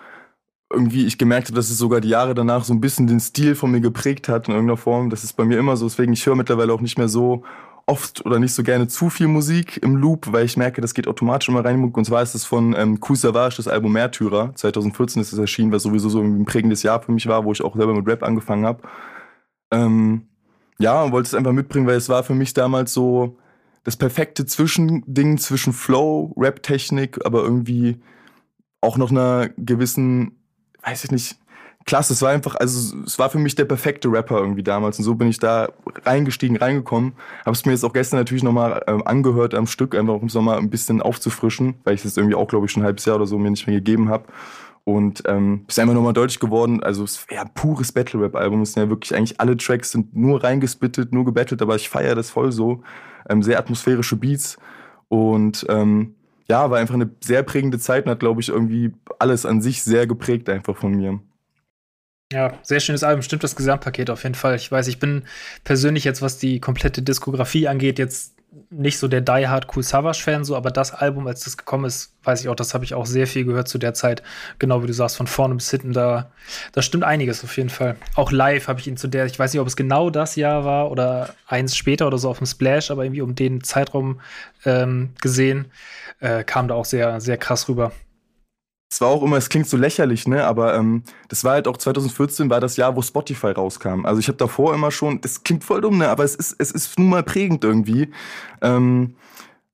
irgendwie 0.71 1.05
ich 1.05 1.17
gemerkt 1.17 1.47
habe, 1.47 1.55
dass 1.55 1.69
es 1.69 1.77
sogar 1.77 2.01
die 2.01 2.09
Jahre 2.09 2.35
danach 2.35 2.65
so 2.65 2.73
ein 2.73 2.81
bisschen 2.81 3.07
den 3.07 3.21
Stil 3.21 3.55
von 3.55 3.71
mir 3.71 3.79
geprägt 3.79 4.27
hat 4.27 4.49
in 4.49 4.55
irgendeiner 4.55 4.77
Form. 4.77 5.09
Das 5.09 5.23
ist 5.23 5.33
bei 5.33 5.45
mir 5.45 5.57
immer 5.57 5.77
so, 5.77 5.85
deswegen 5.85 6.11
ich 6.11 6.25
höre 6.25 6.35
mittlerweile 6.35 6.73
auch 6.73 6.81
nicht 6.81 6.97
mehr 6.97 7.07
so 7.07 7.43
oft 7.85 8.25
oder 8.25 8.39
nicht 8.39 8.53
so 8.53 8.63
gerne 8.63 8.87
zu 8.87 9.09
viel 9.09 9.27
Musik 9.27 9.79
im 9.83 9.95
Loop, 9.95 10.31
weil 10.31 10.45
ich 10.45 10.55
merke, 10.55 10.81
das 10.81 10.93
geht 10.93 11.07
automatisch 11.07 11.49
immer 11.49 11.65
rein. 11.65 11.83
Und 11.83 12.05
zwar 12.05 12.21
ist 12.21 12.33
es 12.33 12.45
von 12.45 12.73
ähm, 12.77 12.99
Kool 12.99 13.15
Savage, 13.15 13.55
das 13.57 13.67
Album 13.67 13.93
Märtyrer. 13.93 14.53
2014 14.55 15.21
ist 15.21 15.33
es 15.33 15.39
erschienen, 15.39 15.71
was 15.71 15.83
sowieso 15.83 16.09
so 16.09 16.21
ein 16.21 16.45
prägendes 16.45 16.83
Jahr 16.83 17.01
für 17.01 17.11
mich 17.11 17.27
war, 17.27 17.43
wo 17.43 17.51
ich 17.51 17.61
auch 17.61 17.75
selber 17.75 17.93
mit 17.93 18.07
Rap 18.07 18.23
angefangen 18.23 18.65
habe. 18.65 18.83
Ähm, 19.71 20.27
ja, 20.79 21.03
und 21.03 21.11
wollte 21.11 21.27
es 21.27 21.33
einfach 21.33 21.51
mitbringen, 21.51 21.87
weil 21.87 21.97
es 21.97 22.09
war 22.09 22.23
für 22.23 22.35
mich 22.35 22.53
damals 22.53 22.93
so 22.93 23.37
das 23.83 23.97
perfekte 23.97 24.45
Zwischending 24.45 25.37
zwischen 25.37 25.73
Flow, 25.73 26.33
Rap-Technik, 26.37 27.25
aber 27.25 27.43
irgendwie 27.43 28.01
auch 28.79 28.97
noch 28.97 29.11
einer 29.11 29.49
gewissen, 29.57 30.39
weiß 30.83 31.03
ich 31.03 31.11
nicht, 31.11 31.37
klasse. 31.85 32.13
Es 32.13 32.21
war 32.21 32.31
einfach, 32.31 32.55
also 32.55 32.97
es 33.05 33.19
war 33.19 33.29
für 33.29 33.39
mich 33.39 33.55
der 33.55 33.65
perfekte 33.65 34.11
Rapper 34.11 34.37
irgendwie 34.37 34.63
damals 34.63 34.97
und 34.99 35.05
so 35.05 35.15
bin 35.15 35.27
ich 35.27 35.39
da 35.39 35.69
reingestiegen, 36.05 36.57
reingekommen. 36.57 37.13
Habe 37.45 37.51
es 37.51 37.65
mir 37.65 37.71
jetzt 37.71 37.83
auch 37.83 37.93
gestern 37.93 38.19
natürlich 38.19 38.43
nochmal 38.43 38.83
ähm, 38.87 39.05
angehört 39.05 39.53
am 39.53 39.67
Stück, 39.67 39.95
einfach 39.95 40.15
um 40.15 40.27
es 40.27 40.33
nochmal 40.33 40.57
ein 40.57 40.69
bisschen 40.69 41.01
aufzufrischen, 41.01 41.75
weil 41.83 41.95
ich 41.95 42.05
es 42.05 42.17
irgendwie 42.17 42.35
auch, 42.35 42.47
glaube 42.47 42.65
ich, 42.65 42.71
schon 42.71 42.83
ein 42.83 42.85
halbes 42.85 43.05
Jahr 43.05 43.17
oder 43.17 43.27
so 43.27 43.37
mir 43.37 43.51
nicht 43.51 43.67
mehr 43.67 43.77
gegeben 43.77 44.09
habe. 44.09 44.25
Und 44.85 45.23
ähm, 45.27 45.63
ist 45.67 45.79
einfach 45.79 45.93
nochmal 45.93 46.11
deutlich 46.11 46.41
geworden, 46.41 46.83
also 46.83 47.05
es 47.05 47.29
wäre 47.29 47.43
ein 47.43 47.53
pures 47.53 47.93
Battle-Rap-Album. 47.93 48.63
Es 48.63 48.73
sind 48.73 48.83
ja 48.83 48.89
wirklich 48.89 49.15
eigentlich 49.15 49.39
alle 49.39 49.55
Tracks 49.55 49.91
sind 49.91 50.13
nur 50.13 50.43
reingespittet, 50.43 51.13
nur 51.13 51.23
gebettelt, 51.23 51.61
aber 51.61 51.75
ich 51.75 51.87
feiere 51.87 52.15
das 52.15 52.29
voll 52.29 52.51
so. 52.51 52.83
Ähm, 53.29 53.41
sehr 53.41 53.57
atmosphärische 53.57 54.17
Beats 54.17 54.57
und 55.07 55.65
ähm, 55.69 56.15
ja, 56.49 56.69
war 56.69 56.79
einfach 56.79 56.95
eine 56.95 57.09
sehr 57.23 57.43
prägende 57.43 57.79
Zeit 57.79 58.05
und 58.05 58.11
hat, 58.11 58.19
glaube 58.19 58.41
ich, 58.41 58.49
irgendwie 58.49 58.91
alles 59.19 59.45
an 59.45 59.61
sich 59.61 59.83
sehr 59.83 60.07
geprägt 60.07 60.49
einfach 60.49 60.75
von 60.75 60.93
mir. 60.93 61.19
Ja, 62.33 62.53
sehr 62.63 62.79
schönes 62.79 63.03
Album. 63.03 63.21
Stimmt 63.21 63.43
das 63.43 63.55
Gesamtpaket 63.55 64.09
auf 64.09 64.23
jeden 64.23 64.33
Fall. 64.33 64.55
Ich 64.55 64.71
weiß, 64.71 64.87
ich 64.87 64.97
bin 64.97 65.23
persönlich 65.63 66.03
jetzt, 66.03 66.23
was 66.23 66.39
die 66.39 66.59
komplette 66.59 67.03
Diskografie 67.03 67.67
angeht, 67.67 67.99
jetzt 67.99 68.33
nicht 68.71 68.97
so 68.97 69.07
der 69.07 69.21
Die 69.21 69.47
Hard 69.47 69.67
Cool 69.75 69.83
Savage 69.83 70.23
Fan, 70.23 70.43
so, 70.43 70.55
aber 70.55 70.71
das 70.71 70.93
Album, 70.93 71.27
als 71.27 71.43
das 71.43 71.57
gekommen 71.57 71.85
ist, 71.85 72.15
weiß 72.23 72.41
ich 72.41 72.49
auch, 72.49 72.55
das 72.55 72.73
habe 72.73 72.85
ich 72.85 72.95
auch 72.95 73.05
sehr 73.05 73.27
viel 73.27 73.45
gehört 73.45 73.67
zu 73.67 73.77
der 73.77 73.93
Zeit. 73.93 74.23
Genau 74.57 74.81
wie 74.81 74.87
du 74.87 74.93
sagst, 74.93 75.15
von 75.15 75.27
vorne 75.27 75.53
bis 75.53 75.69
hinten, 75.69 75.93
da, 75.93 76.31
da 76.71 76.81
stimmt 76.81 77.03
einiges 77.03 77.43
auf 77.43 77.55
jeden 77.55 77.69
Fall. 77.69 77.97
Auch 78.15 78.31
live 78.31 78.67
habe 78.67 78.79
ich 78.79 78.87
ihn 78.87 78.97
zu 78.97 79.07
der, 79.07 79.27
ich 79.27 79.37
weiß 79.37 79.53
nicht, 79.53 79.61
ob 79.61 79.67
es 79.67 79.75
genau 79.75 80.09
das 80.09 80.35
Jahr 80.35 80.65
war 80.65 80.89
oder 80.89 81.35
eins 81.47 81.77
später 81.77 82.07
oder 82.07 82.17
so 82.17 82.29
auf 82.31 82.39
dem 82.39 82.47
Splash, 82.47 82.89
aber 82.89 83.03
irgendwie 83.03 83.21
um 83.21 83.35
den 83.35 83.63
Zeitraum 83.63 84.21
ähm, 84.65 85.13
gesehen, 85.21 85.71
äh, 86.19 86.43
kam 86.43 86.67
da 86.67 86.73
auch 86.73 86.85
sehr, 86.85 87.21
sehr 87.21 87.37
krass 87.37 87.69
rüber. 87.69 87.91
Es 88.93 89.01
war 89.01 89.07
auch 89.07 89.23
immer, 89.23 89.37
es 89.37 89.49
klingt 89.49 89.67
so 89.67 89.75
lächerlich, 89.75 90.27
ne? 90.27 90.45
Aber 90.45 90.75
ähm, 90.75 91.01
das 91.27 91.43
war 91.43 91.53
halt 91.53 91.67
auch 91.67 91.77
2014 91.77 92.51
war 92.51 92.59
das 92.59 92.77
Jahr, 92.77 92.95
wo 92.95 93.01
Spotify 93.01 93.47
rauskam. 93.47 94.05
Also 94.05 94.19
ich 94.19 94.27
habe 94.27 94.37
davor 94.37 94.75
immer 94.75 94.91
schon, 94.91 95.19
das 95.19 95.43
klingt 95.43 95.63
voll 95.63 95.81
dumm, 95.81 95.97
ne? 95.97 96.09
Aber 96.09 96.23
es 96.23 96.35
ist, 96.35 96.55
es 96.59 96.69
ist 96.69 96.99
nun 96.99 97.09
mal 97.09 97.23
prägend 97.23 97.63
irgendwie. 97.63 98.11
Ähm, 98.61 99.15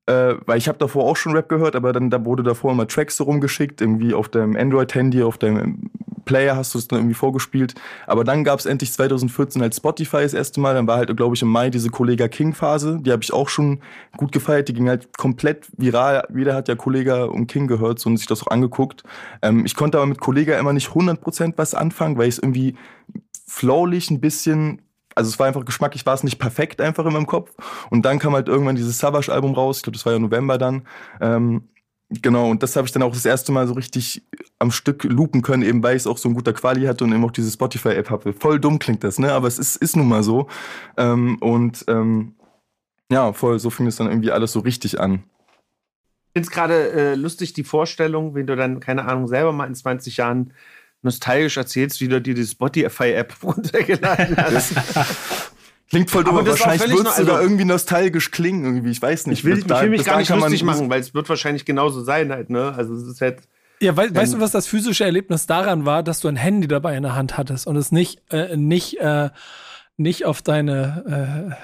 äh, 0.06 0.36
weil 0.46 0.56
ich 0.56 0.68
habe 0.68 0.78
davor 0.78 1.04
auch 1.04 1.16
schon 1.16 1.32
Rap 1.32 1.50
gehört, 1.50 1.76
aber 1.76 1.92
dann 1.92 2.08
da 2.08 2.24
wurde 2.24 2.42
davor 2.42 2.72
immer 2.72 2.88
Tracks 2.88 3.18
so 3.18 3.24
rumgeschickt, 3.24 3.82
irgendwie 3.82 4.14
auf 4.14 4.30
deinem 4.30 4.56
Android-Handy, 4.56 5.22
auf 5.22 5.36
deinem 5.36 5.90
Player 6.30 6.54
hast 6.54 6.74
du 6.74 6.78
es 6.78 6.86
dann 6.86 7.00
irgendwie 7.00 7.14
vorgespielt. 7.14 7.74
Aber 8.06 8.22
dann 8.22 8.44
gab 8.44 8.60
es 8.60 8.66
endlich 8.66 8.92
2014 8.92 9.60
halt 9.60 9.74
Spotify 9.74 10.18
das 10.18 10.32
erste 10.32 10.60
Mal. 10.60 10.74
Dann 10.74 10.86
war 10.86 10.98
halt, 10.98 11.14
glaube 11.16 11.34
ich, 11.34 11.42
im 11.42 11.48
Mai 11.48 11.70
diese 11.70 11.90
Kollega 11.90 12.28
King-Phase. 12.28 13.00
Die 13.02 13.10
habe 13.10 13.24
ich 13.24 13.32
auch 13.32 13.48
schon 13.48 13.80
gut 14.16 14.30
gefeiert. 14.30 14.68
Die 14.68 14.72
ging 14.72 14.88
halt 14.88 15.18
komplett 15.18 15.66
viral. 15.76 16.28
Jeder 16.32 16.54
hat 16.54 16.68
ja 16.68 16.76
Kollega 16.76 17.24
und 17.24 17.48
King 17.48 17.66
gehört 17.66 17.98
so, 17.98 18.08
und 18.08 18.16
sich 18.16 18.28
das 18.28 18.42
auch 18.42 18.46
angeguckt. 18.46 19.02
Ähm, 19.42 19.66
ich 19.66 19.74
konnte 19.74 19.98
aber 19.98 20.06
mit 20.06 20.20
Kollega 20.20 20.56
immer 20.56 20.72
nicht 20.72 20.90
100% 20.90 21.54
was 21.56 21.74
anfangen, 21.74 22.16
weil 22.16 22.28
ich 22.28 22.36
es 22.36 22.38
irgendwie 22.38 22.76
flowlich 23.48 24.08
ein 24.10 24.20
bisschen 24.20 24.82
also 25.16 25.28
es 25.28 25.38
war 25.40 25.48
einfach 25.48 25.64
geschmacklich, 25.64 26.06
war 26.06 26.14
es 26.14 26.22
nicht 26.22 26.38
perfekt 26.38 26.80
einfach 26.80 27.04
in 27.04 27.12
meinem 27.12 27.26
Kopf. 27.26 27.50
Und 27.90 28.04
dann 28.04 28.20
kam 28.20 28.32
halt 28.32 28.46
irgendwann 28.46 28.76
dieses 28.76 28.98
Savage-Album 28.98 29.54
raus, 29.54 29.78
ich 29.78 29.82
glaube, 29.82 29.96
das 29.96 30.06
war 30.06 30.12
ja 30.12 30.20
November 30.20 30.56
dann. 30.56 30.86
Ähm, 31.20 31.68
genau, 32.10 32.50
und 32.50 32.62
das 32.62 32.76
habe 32.76 32.86
ich 32.86 32.92
dann 32.92 33.02
auch 33.02 33.12
das 33.12 33.24
erste 33.24 33.52
Mal 33.52 33.66
so 33.66 33.74
richtig 33.74 34.22
am 34.58 34.70
Stück 34.70 35.04
loopen 35.04 35.42
können, 35.42 35.62
eben 35.62 35.82
weil 35.82 35.96
ich 35.96 36.02
es 36.02 36.06
auch 36.06 36.18
so 36.18 36.28
ein 36.28 36.34
guter 36.34 36.52
Quali 36.52 36.84
hatte 36.84 37.04
und 37.04 37.12
eben 37.12 37.24
auch 37.24 37.30
diese 37.30 37.50
Spotify-App 37.50 38.10
habe. 38.10 38.32
Voll 38.32 38.60
dumm 38.60 38.78
klingt 38.78 39.04
das, 39.04 39.18
ne? 39.18 39.32
Aber 39.32 39.46
es 39.46 39.58
ist, 39.58 39.76
ist 39.76 39.96
nun 39.96 40.08
mal 40.08 40.22
so. 40.22 40.48
Ähm, 40.96 41.38
und 41.40 41.84
ähm, 41.88 42.34
ja, 43.10 43.32
voll, 43.32 43.58
so 43.58 43.70
fing 43.70 43.86
es 43.86 43.96
dann 43.96 44.08
irgendwie 44.08 44.32
alles 44.32 44.52
so 44.52 44.60
richtig 44.60 45.00
an. 45.00 45.24
Ich 46.28 46.32
finde 46.32 46.46
es 46.46 46.50
gerade 46.50 46.92
äh, 46.92 47.14
lustig, 47.14 47.54
die 47.54 47.64
Vorstellung, 47.64 48.34
wenn 48.34 48.46
du 48.46 48.54
dann, 48.54 48.80
keine 48.80 49.04
Ahnung, 49.06 49.26
selber 49.26 49.52
mal 49.52 49.66
in 49.66 49.74
20 49.74 50.16
Jahren 50.16 50.52
nostalgisch 51.02 51.56
erzählst, 51.56 52.00
wie 52.00 52.08
du 52.08 52.20
dir 52.20 52.34
die 52.34 52.46
Spotify-App 52.46 53.36
runtergeladen 53.42 54.36
hast. 54.36 54.74
Klingt 55.90 56.08
voll 56.10 56.22
dumm, 56.24 56.36
Aber 56.38 56.46
wahrscheinlich 56.46 56.82
wird 56.88 56.92
es 56.92 57.02
noch- 57.04 57.10
also- 57.12 57.24
sogar 57.24 57.42
irgendwie 57.42 57.64
nostalgisch 57.64 58.30
klingen, 58.30 58.64
irgendwie. 58.64 58.90
Ich 58.90 59.02
weiß 59.02 59.26
nicht. 59.26 59.40
Ich 59.40 59.44
will, 59.44 59.54
Bis 59.54 59.62
ich 59.62 59.66
da- 59.66 59.82
will 59.82 59.90
mich 59.90 59.98
bis 59.98 60.06
gar 60.06 60.18
nicht 60.18 60.28
kann 60.28 60.38
man 60.38 60.50
lustig 60.50 60.64
machen, 60.64 60.88
weil 60.88 61.00
es 61.00 61.12
wird 61.14 61.28
wahrscheinlich 61.28 61.64
genauso 61.64 62.02
sein 62.02 62.30
halt, 62.30 62.48
ne? 62.48 62.72
Also 62.76 62.94
es 62.94 63.02
ist 63.06 63.20
halt. 63.20 63.40
Ja, 63.80 63.96
wei 63.96 64.14
weißt 64.14 64.34
du, 64.34 64.40
was 64.40 64.52
das 64.52 64.66
physische 64.66 65.04
Erlebnis 65.04 65.46
daran 65.46 65.86
war, 65.86 66.02
dass 66.02 66.20
du 66.20 66.28
ein 66.28 66.36
Handy 66.36 66.68
dabei 66.68 66.96
in 66.96 67.02
der 67.02 67.16
Hand 67.16 67.36
hattest 67.38 67.66
und 67.66 67.76
es 67.76 67.90
nicht, 67.92 68.20
äh, 68.30 68.56
nicht, 68.56 68.98
äh, 69.00 69.30
nicht 69.96 70.26
auf 70.26 70.42
deine, 70.42 71.50
äh, 71.50 71.54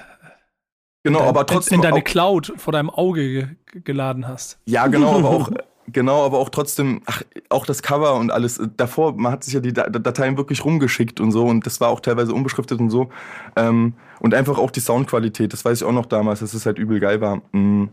Genau, 1.03 1.19
dein- 1.19 1.27
aber 1.29 1.45
trotzdem. 1.45 1.75
in 1.75 1.81
deine 1.83 1.99
auch, 1.99 2.03
Cloud 2.03 2.53
vor 2.57 2.73
deinem 2.73 2.89
Auge 2.89 3.21
ge 3.29 3.47
geladen 3.83 4.27
hast. 4.27 4.59
ja, 4.65 4.87
genau, 4.87 5.19
aber 5.19 5.29
auch. 5.29 5.51
Genau, 5.89 6.25
aber 6.25 6.37
auch 6.39 6.49
trotzdem, 6.49 7.01
ach, 7.05 7.21
auch 7.49 7.65
das 7.65 7.81
Cover 7.81 8.15
und 8.15 8.29
alles. 8.29 8.57
äh, 8.57 8.67
Davor, 8.75 9.13
man 9.15 9.31
hat 9.31 9.43
sich 9.45 9.53
ja 9.53 9.61
die 9.61 9.71
Da- 9.71 9.87
Dateien 9.89 10.37
wirklich 10.37 10.65
rumgeschickt 10.65 11.21
und 11.21 11.31
so 11.31 11.45
und 11.45 11.65
das 11.65 11.79
war 11.79 11.89
auch 11.89 12.01
teilweise 12.01 12.33
unbeschriftet 12.33 12.79
und 12.79 12.89
so. 12.89 13.09
Ähm, 13.55 13.93
und 14.19 14.33
einfach 14.33 14.57
auch 14.57 14.71
die 14.71 14.81
Soundqualität, 14.81 15.53
das 15.53 15.63
weiß 15.63 15.79
ich 15.81 15.87
auch 15.87 15.93
noch 15.93 16.05
damals, 16.07 16.41
dass 16.41 16.53
es 16.53 16.65
halt 16.65 16.77
übel 16.77 16.99
geil 16.99 17.21
war. 17.21 17.37
Mm, 17.53 17.85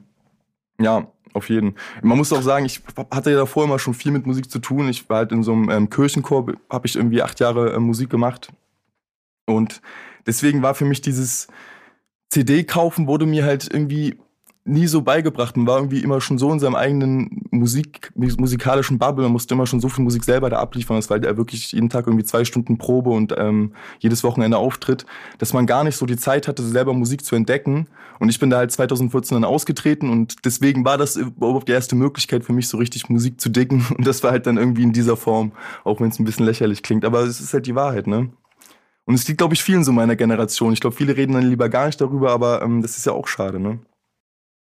ja, 0.80 1.06
auf 1.34 1.48
jeden. 1.50 1.76
Man 2.02 2.18
muss 2.18 2.32
auch 2.32 2.42
sagen, 2.42 2.64
ich 2.66 2.80
hatte 3.12 3.30
ja 3.30 3.36
davor 3.36 3.64
immer 3.64 3.78
schon 3.78 3.94
viel 3.94 4.10
mit 4.12 4.26
Musik 4.26 4.50
zu 4.50 4.58
tun. 4.58 4.88
Ich 4.88 5.08
war 5.08 5.18
halt 5.18 5.32
in 5.32 5.42
so 5.44 5.52
einem 5.52 5.70
ähm, 5.70 5.90
Kirchenchor, 5.90 6.46
habe 6.70 6.86
ich 6.86 6.96
irgendwie 6.96 7.22
acht 7.22 7.38
Jahre 7.40 7.74
äh, 7.74 7.78
Musik 7.78 8.10
gemacht. 8.10 8.52
Und 9.46 9.82
deswegen 10.26 10.62
war 10.62 10.74
für 10.74 10.84
mich 10.84 11.00
dieses 11.00 11.48
CD 12.30 12.64
kaufen 12.64 13.06
wurde 13.06 13.26
mir 13.26 13.44
halt 13.44 13.72
irgendwie 13.72 14.16
nie 14.66 14.86
so 14.86 15.02
beigebracht. 15.02 15.56
Man 15.56 15.66
war 15.66 15.76
irgendwie 15.78 16.00
immer 16.00 16.20
schon 16.20 16.38
so 16.38 16.50
in 16.50 16.58
seinem 16.58 16.74
eigenen 16.74 17.42
Musik, 17.50 18.10
mus- 18.14 18.38
musikalischen 18.38 18.98
Bubble. 18.98 19.24
Man 19.24 19.32
musste 19.32 19.54
immer 19.54 19.66
schon 19.66 19.80
so 19.80 19.88
viel 19.90 20.02
Musik 20.02 20.24
selber 20.24 20.48
da 20.48 20.58
abliefern. 20.58 20.96
Das 20.96 21.10
war 21.10 21.20
halt 21.20 21.36
wirklich 21.36 21.72
jeden 21.72 21.90
Tag 21.90 22.06
irgendwie 22.06 22.24
zwei 22.24 22.44
Stunden 22.44 22.78
Probe 22.78 23.10
und 23.10 23.34
ähm, 23.36 23.72
jedes 23.98 24.24
Wochenende 24.24 24.56
Auftritt, 24.56 25.04
dass 25.38 25.52
man 25.52 25.66
gar 25.66 25.84
nicht 25.84 25.96
so 25.96 26.06
die 26.06 26.16
Zeit 26.16 26.48
hatte, 26.48 26.62
selber 26.62 26.94
Musik 26.94 27.24
zu 27.24 27.36
entdecken. 27.36 27.88
Und 28.20 28.28
ich 28.30 28.38
bin 28.38 28.48
da 28.48 28.56
halt 28.58 28.72
2014 28.72 29.34
dann 29.36 29.44
ausgetreten 29.44 30.08
und 30.08 30.44
deswegen 30.44 30.84
war 30.84 30.96
das 30.96 31.16
überhaupt 31.16 31.68
die 31.68 31.72
erste 31.72 31.94
Möglichkeit 31.96 32.44
für 32.44 32.52
mich, 32.52 32.68
so 32.68 32.78
richtig 32.78 33.08
Musik 33.10 33.40
zu 33.40 33.48
dicken. 33.50 33.84
Und 33.98 34.06
das 34.06 34.22
war 34.22 34.30
halt 34.30 34.46
dann 34.46 34.56
irgendwie 34.56 34.84
in 34.84 34.92
dieser 34.92 35.16
Form, 35.16 35.52
auch 35.82 36.00
wenn 36.00 36.08
es 36.08 36.18
ein 36.18 36.24
bisschen 36.24 36.46
lächerlich 36.46 36.82
klingt. 36.82 37.04
Aber 37.04 37.20
es 37.20 37.40
ist 37.40 37.52
halt 37.52 37.66
die 37.66 37.74
Wahrheit, 37.74 38.06
ne? 38.06 38.30
Und 39.04 39.14
es 39.14 39.26
liegt, 39.28 39.38
glaube 39.38 39.52
ich, 39.54 39.62
vielen 39.62 39.84
so 39.84 39.92
meiner 39.92 40.16
Generation. 40.16 40.72
Ich 40.72 40.80
glaube, 40.80 40.96
viele 40.96 41.16
reden 41.16 41.34
dann 41.34 41.42
lieber 41.48 41.68
gar 41.68 41.86
nicht 41.86 42.00
darüber, 42.00 42.30
aber 42.30 42.62
ähm, 42.62 42.80
das 42.80 42.96
ist 42.96 43.04
ja 43.04 43.12
auch 43.12 43.26
schade, 43.28 43.60
ne? 43.60 43.80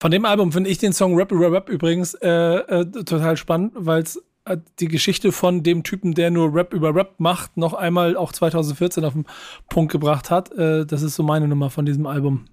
Von 0.07 0.13
dem 0.13 0.25
Album 0.25 0.53
finde 0.53 0.71
ich 0.71 0.79
den 0.79 0.93
Song 0.93 1.17
Rap 1.17 1.33
über 1.33 1.51
Rap 1.51 1.69
übrigens 1.69 2.15
äh, 2.15 2.29
äh, 2.29 2.85
total 2.85 3.37
spannend, 3.37 3.73
weil 3.75 4.05
es 4.05 4.23
äh, 4.45 4.57
die 4.79 4.87
Geschichte 4.87 5.33
von 5.33 5.65
dem 5.65 5.83
Typen, 5.83 6.15
der 6.15 6.31
nur 6.31 6.55
Rap 6.55 6.73
über 6.73 6.95
Rap 6.95 7.15
macht, 7.19 7.57
noch 7.57 7.75
einmal 7.75 8.17
auch 8.17 8.31
2014 8.31 9.05
auf 9.05 9.15
den 9.15 9.25
Punkt 9.69 9.91
gebracht 9.91 10.31
hat. 10.31 10.53
Äh, 10.53 10.87
das 10.87 11.03
ist 11.03 11.17
so 11.17 11.25
meine 11.25 11.49
Nummer 11.49 11.71
von 11.71 11.85
diesem 11.87 12.07
Album, 12.07 12.45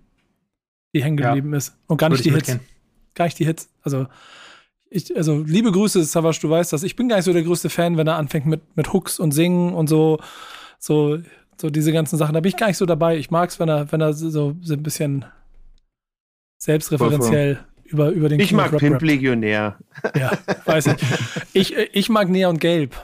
die 0.95 1.03
hängen 1.03 1.19
Ja. 1.19 1.27
geblieben 1.27 1.53
ist. 1.53 1.77
Und 1.85 1.97
gar 1.97 2.09
nicht 2.09 2.25
Würde 2.25 2.29
die 2.31 2.35
Hits. 2.35 2.47
mitgehen. 2.49 2.67
Gar 3.13 3.25
nicht 3.25 3.37
die 3.37 3.45
Hits. 3.45 3.69
Also, 3.83 4.07
ich, 4.89 5.15
also 5.15 5.43
liebe 5.45 5.71
Grüße, 5.71 6.03
Savage, 6.05 6.39
du 6.41 6.49
weißt 6.49 6.73
das. 6.73 6.81
Ich 6.81 6.95
bin 6.95 7.07
gar 7.07 7.17
nicht 7.17 7.25
so 7.25 7.33
der 7.33 7.43
größte 7.43 7.69
Fan, 7.69 7.97
wenn 7.97 8.07
er 8.07 8.15
anfängt 8.15 8.47
mit, 8.47 8.61
mit 8.75 8.91
Hooks 8.93 9.19
und 9.19 9.31
Singen 9.31 9.75
und 9.75 9.85
so, 9.89 10.17
so, 10.79 11.19
so 11.61 11.69
diese 11.69 11.91
ganzen 11.91 12.17
Sachen. 12.17 12.33
Da 12.33 12.39
bin 12.39 12.49
ich 12.49 12.57
gar 12.57 12.65
nicht 12.65 12.77
so 12.77 12.87
dabei. 12.87 13.15
Ich 13.17 13.29
mag 13.29 13.51
es, 13.51 13.59
wenn 13.59 13.69
er, 13.69 13.91
wenn 13.91 14.01
er 14.01 14.13
so, 14.13 14.31
so 14.59 14.73
ein 14.73 14.81
bisschen 14.81 15.25
selbstreferenziell 16.63 17.59
über, 17.83 18.09
über 18.09 18.29
den 18.29 18.39
Ich 18.39 18.49
King 18.49 18.57
mag 18.57 18.71
Rap 18.71 18.79
Pimp 18.79 18.93
rappt. 18.93 19.03
Legionär. 19.03 19.77
Ja, 20.17 20.31
weiß 20.65 20.87
ich. 20.87 20.95
ich. 21.53 21.75
Ich 21.93 22.09
mag 22.09 22.29
Neon 22.29 22.57
Gelb. 22.57 22.95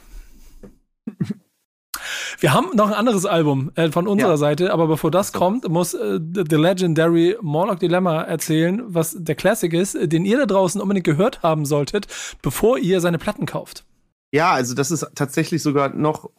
Wir 2.40 2.54
haben 2.54 2.70
noch 2.74 2.88
ein 2.88 2.94
anderes 2.94 3.26
Album 3.26 3.72
äh, 3.76 3.92
von 3.92 4.08
unserer 4.08 4.32
Ja. 4.32 4.38
Seite, 4.38 4.72
aber 4.72 4.88
bevor 4.88 5.12
das 5.12 5.34
kommt, 5.34 5.68
muss 5.68 5.94
äh, 5.94 6.20
The 6.22 6.56
Legendary 6.56 7.36
Morlock 7.42 7.80
Dilemma 7.80 8.22
erzählen, 8.22 8.82
was 8.88 9.16
der 9.20 9.36
Classic 9.36 9.74
ist, 9.74 9.98
den 10.02 10.24
ihr 10.24 10.38
da 10.38 10.46
draußen 10.46 10.80
unbedingt 10.80 11.06
gehört 11.06 11.44
haben 11.44 11.66
solltet, 11.66 12.08
bevor 12.42 12.78
ihr 12.78 13.02
seine 13.02 13.18
Platten 13.18 13.46
kauft. 13.46 13.84
Ja, 14.32 14.52
also 14.54 14.74
das 14.74 14.92
ist 14.92 15.06
tatsächlich 15.16 15.62
sogar 15.62 15.90
noch 15.94 16.30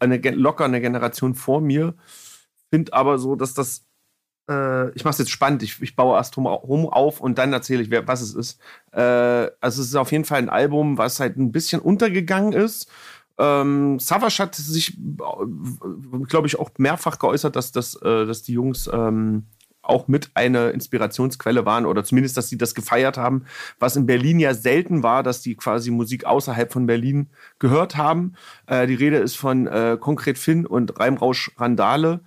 eine 0.00 0.16
locker 0.16 0.64
eine 0.64 0.80
Generation 0.80 1.34
vor 1.34 1.60
mir. 1.60 1.94
Finde 2.70 2.92
aber 2.92 3.18
so, 3.18 3.36
dass 3.36 3.54
das 3.54 3.84
äh, 4.48 4.90
ich 4.90 5.04
mache 5.04 5.12
es 5.12 5.18
jetzt 5.18 5.30
spannend. 5.30 5.62
Ich, 5.62 5.80
ich 5.80 5.96
baue 5.96 6.16
erst 6.16 6.36
rum, 6.36 6.46
rum 6.46 6.88
auf 6.88 7.20
und 7.20 7.38
dann 7.38 7.52
erzähle 7.52 7.82
ich, 7.82 7.90
wer, 7.90 8.06
was 8.06 8.20
es 8.20 8.34
ist. 8.34 8.60
Äh, 8.92 9.00
also 9.60 9.82
es 9.82 9.88
ist 9.88 9.96
auf 9.96 10.12
jeden 10.12 10.24
Fall 10.24 10.38
ein 10.38 10.48
Album, 10.48 10.98
was 10.98 11.20
halt 11.20 11.36
ein 11.36 11.52
bisschen 11.52 11.80
untergegangen 11.80 12.52
ist. 12.52 12.90
Ähm, 13.36 13.98
Savage 13.98 14.38
hat 14.38 14.54
sich, 14.54 14.96
glaube 16.28 16.46
ich, 16.46 16.58
auch 16.58 16.70
mehrfach 16.78 17.18
geäußert, 17.18 17.56
dass, 17.56 17.72
das, 17.72 17.96
äh, 17.96 18.26
dass 18.26 18.42
die 18.42 18.52
Jungs 18.52 18.88
ähm, 18.92 19.46
auch 19.84 20.08
mit 20.08 20.30
eine 20.34 20.70
Inspirationsquelle 20.70 21.66
waren 21.66 21.86
oder 21.86 22.04
zumindest, 22.04 22.36
dass 22.36 22.48
sie 22.48 22.58
das 22.58 22.74
gefeiert 22.74 23.18
haben, 23.18 23.44
was 23.78 23.96
in 23.96 24.06
Berlin 24.06 24.38
ja 24.38 24.54
selten 24.54 25.02
war, 25.02 25.22
dass 25.22 25.42
die 25.42 25.56
quasi 25.56 25.90
Musik 25.90 26.24
außerhalb 26.24 26.72
von 26.72 26.86
Berlin 26.86 27.28
gehört 27.58 27.96
haben. 27.96 28.34
Äh, 28.66 28.86
die 28.86 28.94
Rede 28.94 29.18
ist 29.18 29.36
von 29.36 29.66
äh, 29.66 29.98
Konkret 30.00 30.38
Finn 30.38 30.66
und 30.66 30.98
Reimrausch 30.98 31.50
Randale. 31.56 32.20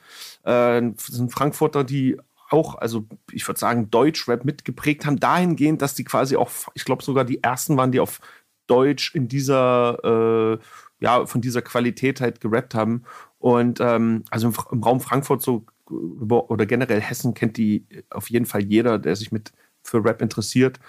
Äh, 0.47 0.93
sind 0.97 1.31
Frankfurter, 1.31 1.83
die 1.83 2.17
auch, 2.49 2.75
also 2.75 3.05
ich 3.31 3.47
würde 3.47 3.59
sagen, 3.59 3.89
Deutschrap 3.91 4.45
mitgeprägt 4.45 5.05
haben, 5.05 5.19
dahingehend, 5.19 5.81
dass 5.81 5.95
die 5.95 6.05
quasi 6.05 6.37
auch, 6.37 6.49
ich 6.75 6.85
glaube 6.85 7.03
sogar 7.03 7.25
die 7.25 7.43
ersten 7.43 7.75
waren, 7.77 7.91
die 7.91 7.99
auf 7.99 8.21
Deutsch 8.67 9.13
in 9.15 9.27
dieser, 9.27 10.57
äh, 10.59 10.59
ja, 10.99 11.25
von 11.25 11.41
dieser 11.41 11.61
Qualität 11.61 12.21
halt 12.21 12.39
gerappt 12.41 12.73
haben. 12.73 13.03
Und 13.39 13.79
ähm, 13.81 14.23
also 14.31 14.47
im, 14.47 14.55
im 14.71 14.83
Raum 14.83 15.01
Frankfurt 15.01 15.41
so 15.41 15.65
oder 15.89 16.65
generell 16.65 17.01
Hessen 17.01 17.33
kennt 17.33 17.57
die 17.57 17.85
auf 18.09 18.29
jeden 18.29 18.45
Fall 18.45 18.61
jeder, 18.63 18.99
der 18.99 19.15
sich 19.15 19.31
mit 19.31 19.53
für 19.83 20.03
Rap 20.03 20.21
interessiert. 20.21 20.79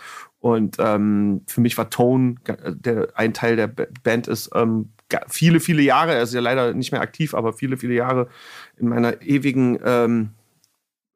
Und 0.40 0.76
ähm, 0.80 1.42
für 1.46 1.60
mich 1.60 1.78
war 1.78 1.90
Tone, 1.90 2.36
ga- 2.44 2.56
der 2.72 3.08
ein 3.14 3.32
Teil 3.34 3.56
der 3.56 3.68
Ba- 3.68 3.86
Band 4.02 4.28
ist, 4.28 4.50
ähm, 4.54 4.92
viele, 5.28 5.60
viele 5.60 5.82
Jahre, 5.82 6.14
er 6.14 6.22
ist 6.22 6.34
ja 6.34 6.40
leider 6.40 6.74
nicht 6.74 6.92
mehr 6.92 7.00
aktiv, 7.00 7.34
aber 7.34 7.52
viele, 7.52 7.76
viele 7.76 7.94
Jahre 7.94 8.28
in 8.76 8.88
meiner 8.88 9.22
ewigen 9.22 9.78
ähm, 9.84 10.30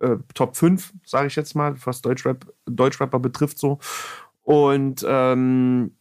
äh, 0.00 0.16
Top 0.34 0.56
5, 0.56 0.92
sage 1.04 1.26
ich 1.26 1.36
jetzt 1.36 1.54
mal, 1.54 1.74
was 1.84 2.02
Deutschrap, 2.02 2.52
Deutschrapper 2.66 3.18
betrifft 3.18 3.58
so. 3.58 3.78
Und 4.42 5.04
ähm, 5.08 5.92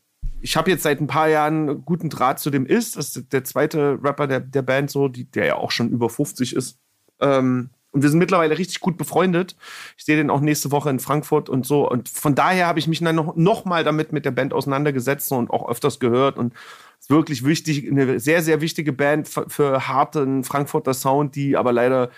ich 0.42 0.58
habe 0.58 0.72
jetzt 0.72 0.84
seit 0.84 1.00
ein 1.00 1.08
paar 1.08 1.28
Jahren 1.28 1.86
guten 1.86 2.10
Draht 2.10 2.40
zu 2.40 2.50
dem 2.50 2.66
Ist. 2.66 2.98
Das 2.98 3.16
ist 3.16 3.32
der 3.32 3.44
zweite 3.44 4.00
Rapper 4.02 4.28
der, 4.28 4.40
der 4.40 4.64
Band, 4.64 4.90
so, 4.90 5.08
die, 5.08 5.26
der 5.26 5.46
ja 5.46 5.56
auch 5.56 5.72
schon 5.72 5.90
über 5.90 6.10
50 6.10 6.56
ist. 6.56 6.80
Ähm, 7.20 7.70
und 7.92 8.04
wir 8.04 8.10
sind 8.10 8.20
mittlerweile 8.20 8.58
richtig 8.58 8.80
gut 8.80 8.98
befreundet. 8.98 9.56
Ich 9.98 10.06
sehe 10.06 10.16
den 10.16 10.30
auch 10.30 10.40
nächste 10.40 10.72
Woche 10.72 10.90
in 10.90 11.00
Frankfurt 11.00 11.50
und 11.50 11.66
so. 11.66 11.90
Und 11.90 12.08
von 12.08 12.36
daher 12.36 12.68
habe 12.68 12.80
ich 12.80 12.88
mich 12.88 13.02
dann 13.02 13.16
noch, 13.16 13.36
noch 13.36 13.66
mal 13.66 13.84
damit 13.84 14.14
mit 14.14 14.24
der 14.24 14.32
Band 14.32 14.54
auseinandergesetzt 14.54 15.32
und 15.34 15.50
auch 15.50 15.70
öfters 15.70 16.00
gehört. 16.00 16.38
Und 16.38 16.54
es 17.00 17.06
ist 17.06 17.10
wirklich 17.10 17.44
wichtig, 17.44 17.90
eine 17.90 18.20
sehr, 18.20 18.42
sehr 18.42 18.62
wichtige 18.62 18.94
Band 18.94 19.28
für, 19.28 19.50
für 19.50 19.88
harten 19.90 20.46
Frankfurter 20.46 20.94
Sound, 20.94 21.36
die 21.36 21.58
aber 21.58 21.74
leider 21.74 22.12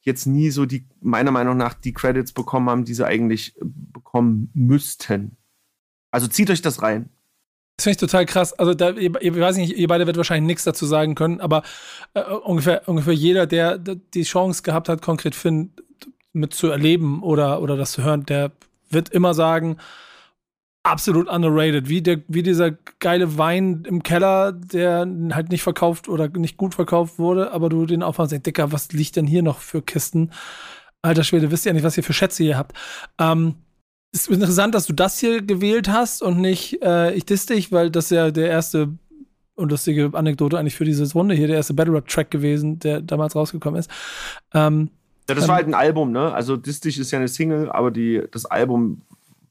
jetzt 0.00 0.26
nie 0.26 0.50
so 0.50 0.66
die, 0.66 0.86
meiner 1.00 1.30
Meinung 1.30 1.56
nach, 1.56 1.74
die 1.74 1.92
Credits 1.92 2.32
bekommen 2.32 2.68
haben, 2.68 2.84
die 2.84 2.94
sie 2.94 3.06
eigentlich 3.06 3.56
äh, 3.56 3.64
bekommen 3.64 4.50
müssten. 4.54 5.36
Also 6.10 6.26
zieht 6.26 6.50
euch 6.50 6.62
das 6.62 6.82
rein. 6.82 7.08
Das 7.80 7.84
finde 7.84 7.92
ich 7.92 8.10
total 8.10 8.26
krass. 8.26 8.52
Also, 8.52 8.74
da, 8.74 8.90
ihr, 8.90 9.14
weiß 9.14 9.56
nicht, 9.56 9.74
ihr 9.74 9.88
beide 9.88 10.04
werdet 10.04 10.18
wahrscheinlich 10.18 10.46
nichts 10.46 10.64
dazu 10.64 10.84
sagen 10.84 11.14
können, 11.14 11.40
aber 11.40 11.62
äh, 12.12 12.20
ungefähr, 12.20 12.86
ungefähr 12.86 13.14
jeder, 13.14 13.46
der 13.46 13.78
die 13.78 14.22
Chance 14.24 14.62
gehabt 14.62 14.90
hat, 14.90 15.00
konkret 15.00 15.34
Finn 15.34 15.72
mit 16.34 16.52
zu 16.52 16.66
erleben 16.66 17.22
oder, 17.22 17.62
oder 17.62 17.78
das 17.78 17.92
zu 17.92 18.04
hören, 18.04 18.26
der 18.26 18.52
wird 18.90 19.08
immer 19.08 19.32
sagen, 19.32 19.78
absolut 20.82 21.26
underrated. 21.26 21.88
Wie, 21.88 22.02
der, 22.02 22.20
wie 22.28 22.42
dieser 22.42 22.72
geile 22.98 23.38
Wein 23.38 23.84
im 23.88 24.02
Keller, 24.02 24.52
der 24.52 25.08
halt 25.30 25.48
nicht 25.48 25.62
verkauft 25.62 26.06
oder 26.06 26.28
nicht 26.28 26.58
gut 26.58 26.74
verkauft 26.74 27.18
wurde, 27.18 27.50
aber 27.50 27.70
du 27.70 27.86
den 27.86 28.02
aufmachst, 28.02 28.32
denkst, 28.32 28.44
Dicker, 28.44 28.72
was 28.72 28.92
liegt 28.92 29.16
denn 29.16 29.26
hier 29.26 29.42
noch 29.42 29.58
für 29.58 29.80
Kisten? 29.80 30.32
Alter 31.00 31.24
Schwede, 31.24 31.50
wisst 31.50 31.64
ihr 31.64 31.70
ja 31.70 31.74
nicht, 31.74 31.84
was 31.84 31.96
ihr 31.96 32.04
für 32.04 32.12
Schätze 32.12 32.42
hier 32.42 32.58
habt. 32.58 32.76
Ähm, 33.18 33.54
ist 34.12 34.28
interessant, 34.28 34.74
dass 34.74 34.86
du 34.86 34.92
das 34.92 35.18
hier 35.18 35.42
gewählt 35.42 35.88
hast 35.88 36.22
und 36.22 36.40
nicht 36.40 36.82
äh, 36.82 37.12
ich 37.12 37.24
diss 37.26 37.46
dich, 37.46 37.70
weil 37.72 37.90
das 37.90 38.10
ja 38.10 38.30
der 38.30 38.48
erste 38.48 38.88
und 39.54 39.70
lustige 39.70 40.10
Anekdote 40.14 40.58
eigentlich 40.58 40.74
für 40.74 40.84
diese 40.84 41.10
Runde 41.12 41.34
hier, 41.34 41.46
der 41.46 41.56
erste 41.56 41.74
Battle 41.74 41.94
Rap 41.94 42.08
Track 42.08 42.30
gewesen, 42.30 42.78
der 42.78 43.00
damals 43.02 43.36
rausgekommen 43.36 43.78
ist. 43.78 43.90
Ähm, 44.54 44.90
Ja, 45.28 45.34
das 45.34 45.44
Ähm, 45.44 45.48
war 45.48 45.56
halt 45.56 45.66
ein 45.68 45.74
Album, 45.74 46.12
ne? 46.12 46.32
Also 46.32 46.56
Distig 46.56 46.98
ist 46.98 47.10
ja 47.10 47.18
eine 47.18 47.28
Single, 47.28 47.70
aber 47.70 47.90
die, 47.90 48.22
das 48.32 48.46
Album 48.46 49.02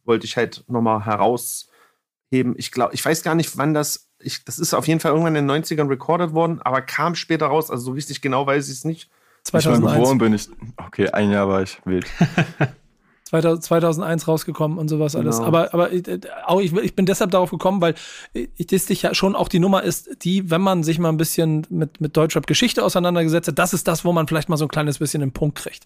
wollte 0.06 0.26
ich 0.26 0.36
halt 0.36 0.64
nochmal 0.68 1.06
herausheben. 1.06 2.56
Ich 2.58 2.72
glaube, 2.72 2.94
ich 2.94 3.06
weiß 3.06 3.24
gar 3.24 3.36
nicht, 3.36 3.58
wann 3.58 3.74
das. 3.74 4.08
Ich, 4.22 4.44
das 4.44 4.60
ist 4.60 4.74
auf 4.74 4.88
jeden 4.88 5.00
Fall 5.00 5.12
irgendwann 5.12 5.36
in 5.36 5.48
den 5.48 5.64
90ern 5.64 5.88
recorded 5.88 6.34
worden, 6.34 6.60
aber 6.62 6.82
kam 6.82 7.16
später 7.16 7.46
raus. 7.46 7.72
Also 7.72 7.84
so 7.86 7.92
richtig 7.92 8.22
genau 8.22 8.46
weiß 8.46 8.68
ich 8.68 8.74
es 8.74 8.86
nicht. 8.86 9.10
Ich 9.46 9.54
mal 9.54 9.62
2001. 9.62 9.96
geboren 9.96 10.18
bin 10.18 10.34
ich. 10.34 10.50
Okay, 10.76 11.10
ein 11.12 11.32
Jahr 11.32 11.48
war 11.48 11.62
ich 11.62 11.80
wild. 11.86 12.06
2001 13.30 14.28
rausgekommen 14.28 14.78
und 14.78 14.88
sowas 14.88 15.16
alles. 15.16 15.38
Genau. 15.38 15.48
Aber, 15.48 15.74
aber 15.74 15.92
äh, 15.92 16.20
auch 16.46 16.60
ich, 16.60 16.74
ich 16.74 16.96
bin 16.96 17.06
deshalb 17.06 17.32
darauf 17.32 17.52
gekommen, 17.52 17.82
weil 17.82 17.96
ich 18.34 18.68
das 18.68 18.88
dich 18.88 19.04
ja 19.04 19.14
schon 19.14 19.36
auch 19.36 19.48
die 19.48 19.60
Nummer 19.60 19.84
ist, 19.84 20.24
die, 20.24 20.50
wenn 20.50 20.62
man 20.62 20.84
sich 20.84 21.00
mal 21.00 21.10
ein 21.10 21.18
bisschen 21.18 21.68
mit, 21.70 22.02
mit 22.02 22.18
Deutschrap-Geschichte 22.18 22.84
auseinandergesetzt 22.84 23.48
hat, 23.48 23.60
das 23.60 23.74
ist 23.74 23.88
das, 23.88 24.04
wo 24.04 24.12
man 24.14 24.28
vielleicht 24.28 24.50
mal 24.50 24.58
so 24.58 24.66
ein 24.66 24.70
kleines 24.70 25.00
bisschen 25.00 25.22
den 25.22 25.32
Punkt 25.32 25.58
kriegt, 25.58 25.86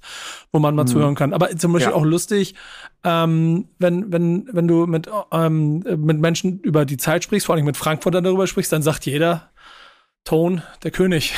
wo 0.51 0.59
man 0.59 0.75
mal 0.75 0.83
mhm. 0.83 0.87
zuhören 0.87 1.15
kann. 1.15 1.33
Aber 1.33 1.55
zum 1.57 1.73
Beispiel 1.73 1.91
ja. 1.91 1.97
auch 1.97 2.05
lustig, 2.05 2.55
ähm, 3.03 3.67
wenn, 3.79 4.11
wenn, 4.11 4.47
wenn 4.51 4.67
du 4.67 4.87
mit, 4.87 5.09
ähm, 5.31 5.79
mit 5.97 6.19
Menschen 6.19 6.59
über 6.59 6.85
die 6.85 6.97
Zeit 6.97 7.23
sprichst, 7.23 7.47
vor 7.47 7.55
allem 7.55 7.65
mit 7.65 7.77
Frankfurter 7.77 8.21
darüber 8.21 8.47
sprichst, 8.47 8.71
dann 8.71 8.81
sagt 8.81 9.05
jeder, 9.05 9.49
Ton, 10.23 10.61
der 10.83 10.91
König. 10.91 11.33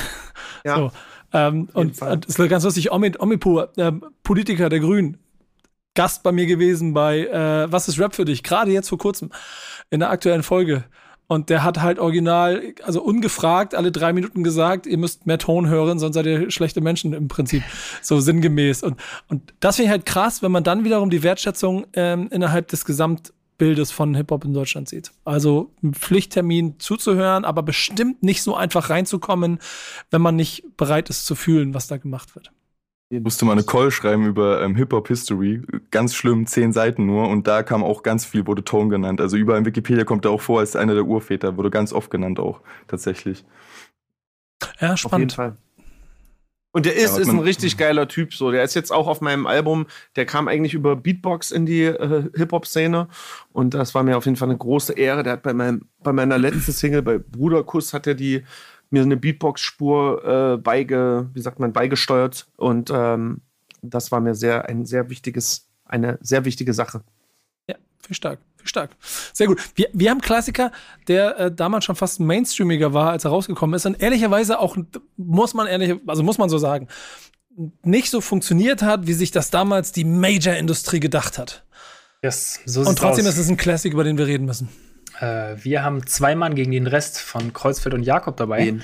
Ja. 0.63 0.77
So. 0.77 0.91
Ähm, 1.33 1.69
und, 1.73 2.01
und 2.01 2.25
ist 2.25 2.37
ganz 2.49 2.63
lustig, 2.63 2.91
Omi, 2.91 3.11
Omipur, 3.19 3.69
äh, 3.77 3.91
Politiker 4.23 4.69
der 4.69 4.79
Grünen, 4.79 5.17
Gast 5.95 6.23
bei 6.23 6.31
mir 6.31 6.45
gewesen 6.45 6.93
bei 6.93 7.25
äh, 7.25 7.71
Was 7.71 7.87
ist 7.87 7.99
Rap 7.99 8.15
für 8.15 8.25
dich? 8.25 8.43
Gerade 8.43 8.71
jetzt 8.71 8.89
vor 8.89 8.97
kurzem 8.97 9.31
in 9.89 9.99
der 9.99 10.09
aktuellen 10.11 10.43
Folge. 10.43 10.85
Und 11.27 11.49
der 11.49 11.63
hat 11.63 11.81
halt 11.81 11.97
original, 11.97 12.61
also 12.83 13.01
ungefragt, 13.01 13.73
alle 13.73 13.91
drei 13.91 14.13
Minuten 14.13 14.43
gesagt, 14.43 14.85
ihr 14.85 14.97
müsst 14.97 15.25
mehr 15.25 15.39
Ton 15.39 15.67
hören, 15.67 15.97
sonst 15.97 16.13
seid 16.13 16.27
ihr 16.27 16.51
schlechte 16.51 16.81
Menschen 16.81 17.13
im 17.13 17.27
Prinzip. 17.27 17.63
So 18.01 18.19
sinngemäß. 18.19 18.83
Und, 18.83 18.99
und 19.27 19.53
das 19.59 19.77
finde 19.77 19.87
ich 19.87 19.91
halt 19.91 20.05
krass, 20.05 20.43
wenn 20.43 20.51
man 20.51 20.63
dann 20.63 20.83
wiederum 20.83 21.09
die 21.09 21.23
Wertschätzung 21.23 21.87
ähm, 21.93 22.27
innerhalb 22.31 22.67
des 22.67 22.85
Gesamtbildes 22.85 23.91
von 23.91 24.13
Hip-Hop 24.13 24.45
in 24.45 24.53
Deutschland 24.53 24.87
sieht. 24.87 25.11
Also 25.23 25.73
Pflichttermin 25.93 26.75
zuzuhören, 26.79 27.43
aber 27.43 27.63
bestimmt 27.63 28.21
nicht 28.21 28.43
so 28.43 28.55
einfach 28.55 28.91
reinzukommen, 28.91 29.57
wenn 30.11 30.21
man 30.21 30.35
nicht 30.35 30.77
bereit 30.77 31.09
ist 31.09 31.25
zu 31.25 31.33
fühlen, 31.33 31.73
was 31.73 31.87
da 31.87 31.97
gemacht 31.97 32.35
wird. 32.35 32.51
Musste 33.11 33.45
mal 33.45 33.51
eine 33.51 33.63
Call 33.63 33.91
schreiben 33.91 34.25
über 34.25 34.61
ähm, 34.61 34.75
Hip-Hop-History. 34.75 35.61
Ganz 35.91 36.15
schlimm, 36.15 36.47
zehn 36.47 36.73
Seiten 36.73 37.05
nur. 37.05 37.29
Und 37.29 37.47
da 37.47 37.61
kam 37.61 37.83
auch 37.83 38.01
ganz 38.01 38.25
viel, 38.25 38.47
wurde 38.47 38.63
Tone 38.63 38.89
genannt. 38.89 39.21
Also 39.21 39.37
überall 39.37 39.59
in 39.59 39.65
Wikipedia 39.65 40.03
kommt 40.03 40.25
er 40.25 40.31
auch 40.31 40.41
vor 40.41 40.59
als 40.59 40.75
einer 40.75 40.95
der 40.95 41.05
Urväter. 41.05 41.55
Wurde 41.55 41.69
ganz 41.69 41.93
oft 41.93 42.09
genannt 42.09 42.39
auch, 42.39 42.61
tatsächlich. 42.87 43.45
Ja, 44.79 44.97
spannend. 44.97 45.05
Auf 45.05 45.19
jeden 45.19 45.29
Fall. 45.29 45.57
Und 46.75 46.85
der 46.85 46.95
ist, 46.95 47.15
ja, 47.15 47.21
ist 47.21 47.29
ein 47.29 47.39
richtig 47.39 47.77
geiler 47.77 48.09
Typ. 48.09 48.33
So, 48.33 48.51
der 48.51 48.61
ist 48.61 48.73
jetzt 48.73 48.91
auch 48.91 49.07
auf 49.07 49.21
meinem 49.21 49.47
Album. 49.47 49.85
Der 50.17 50.25
kam 50.25 50.49
eigentlich 50.49 50.73
über 50.73 50.97
Beatbox 50.97 51.51
in 51.51 51.65
die 51.65 51.83
äh, 51.83 52.23
Hip-Hop-Szene. 52.35 53.07
Und 53.53 53.73
das 53.73 53.95
war 53.95 54.03
mir 54.03 54.17
auf 54.17 54.25
jeden 54.25 54.35
Fall 54.35 54.49
eine 54.49 54.57
große 54.57 54.91
Ehre. 54.91 55.23
Der 55.23 55.33
hat 55.33 55.43
bei, 55.43 55.53
meinem, 55.53 55.87
bei 56.03 56.11
meiner 56.11 56.37
letzten 56.37 56.73
Single, 56.73 57.01
bei 57.01 57.17
Bruderkuss, 57.17 57.93
hat 57.93 58.07
er 58.07 58.15
die 58.15 58.43
mir 58.95 59.03
eine 59.03 59.17
Beatbox-Spur 59.17 60.55
äh, 60.55 60.57
beige, 60.57 61.29
wie 61.33 61.41
sagt 61.41 61.59
man, 61.59 61.73
beigesteuert. 61.73 62.47
Und 62.57 62.89
ähm, 62.93 63.41
das 63.81 64.11
war 64.11 64.21
mir 64.21 64.35
sehr 64.35 64.67
ein 64.67 64.85
sehr 64.85 65.09
wichtiges, 65.09 65.67
eine 65.85 66.17
sehr 66.21 66.45
wichtige 66.45 66.73
Sache. 66.73 67.03
Ja, 67.69 67.75
viel 67.99 68.15
stark. 68.15 68.39
Viel 68.57 68.67
stark. 68.67 68.91
Sehr 69.33 69.47
gut. 69.47 69.61
Wir, 69.75 69.89
wir 69.93 70.09
haben 70.09 70.21
Klassiker, 70.21 70.71
der 71.07 71.37
äh, 71.37 71.51
damals 71.51 71.85
schon 71.85 71.95
fast 71.95 72.19
mainstreamiger 72.19 72.93
war, 72.93 73.11
als 73.11 73.25
er 73.25 73.31
rausgekommen 73.31 73.75
ist. 73.75 73.85
Und 73.85 74.01
ehrlicherweise 74.01 74.59
auch, 74.59 74.77
muss 75.17 75.53
man 75.53 75.67
ehrlich, 75.67 75.99
also 76.07 76.23
muss 76.23 76.37
man 76.37 76.49
so 76.49 76.57
sagen, 76.57 76.87
nicht 77.83 78.09
so 78.09 78.21
funktioniert 78.21 78.81
hat, 78.81 79.07
wie 79.07 79.13
sich 79.13 79.31
das 79.31 79.49
damals 79.49 79.91
die 79.91 80.03
Major-Industrie 80.05 80.99
gedacht 80.99 81.37
hat. 81.37 81.65
Yes, 82.23 82.59
so 82.65 82.81
Und 82.81 82.97
trotzdem 82.97 83.25
aus. 83.25 83.33
ist 83.33 83.39
es 83.39 83.49
ein 83.49 83.57
Classic, 83.57 83.93
über 83.93 84.03
den 84.03 84.17
wir 84.17 84.25
reden 84.25 84.45
müssen. 84.45 84.69
Äh, 85.19 85.55
wir 85.63 85.83
haben 85.83 86.05
zwei 86.05 86.35
Mann 86.35 86.55
gegen 86.55 86.71
den 86.71 86.87
Rest 86.87 87.19
von 87.19 87.53
Kreuzfeld 87.53 87.93
und 87.93 88.03
Jakob 88.03 88.37
dabei. 88.37 88.75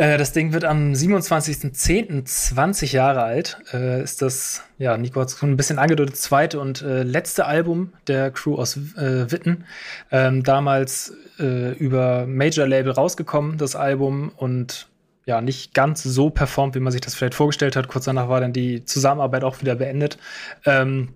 Äh, 0.00 0.16
das 0.16 0.32
Ding 0.32 0.54
wird 0.54 0.64
am 0.64 0.92
27.10. 0.92 2.24
20 2.24 2.92
Jahre 2.92 3.22
alt. 3.22 3.58
Äh, 3.74 4.02
ist 4.02 4.22
das, 4.22 4.64
ja, 4.78 4.96
Nico 4.96 5.20
hat 5.20 5.28
es 5.28 5.38
schon 5.38 5.50
ein 5.50 5.58
bisschen 5.58 5.78
angedeutet, 5.78 6.16
zweite 6.16 6.58
und 6.58 6.80
äh, 6.80 7.02
letzte 7.02 7.44
Album 7.44 7.92
der 8.06 8.30
Crew 8.30 8.56
aus 8.56 8.78
äh, 8.96 9.30
Witten. 9.30 9.64
Ähm, 10.10 10.42
damals 10.42 11.14
äh, 11.38 11.72
über 11.74 12.26
Major-Label 12.26 12.92
rausgekommen, 12.92 13.58
das 13.58 13.76
Album, 13.76 14.32
und 14.36 14.88
ja, 15.26 15.42
nicht 15.42 15.74
ganz 15.74 16.02
so 16.02 16.30
performt, 16.30 16.74
wie 16.74 16.80
man 16.80 16.92
sich 16.92 17.02
das 17.02 17.14
vielleicht 17.14 17.34
vorgestellt 17.34 17.76
hat. 17.76 17.88
Kurz 17.88 18.06
danach 18.06 18.30
war 18.30 18.40
dann 18.40 18.54
die 18.54 18.86
Zusammenarbeit 18.86 19.44
auch 19.44 19.60
wieder 19.60 19.74
beendet. 19.74 20.16
Ähm, 20.64 21.10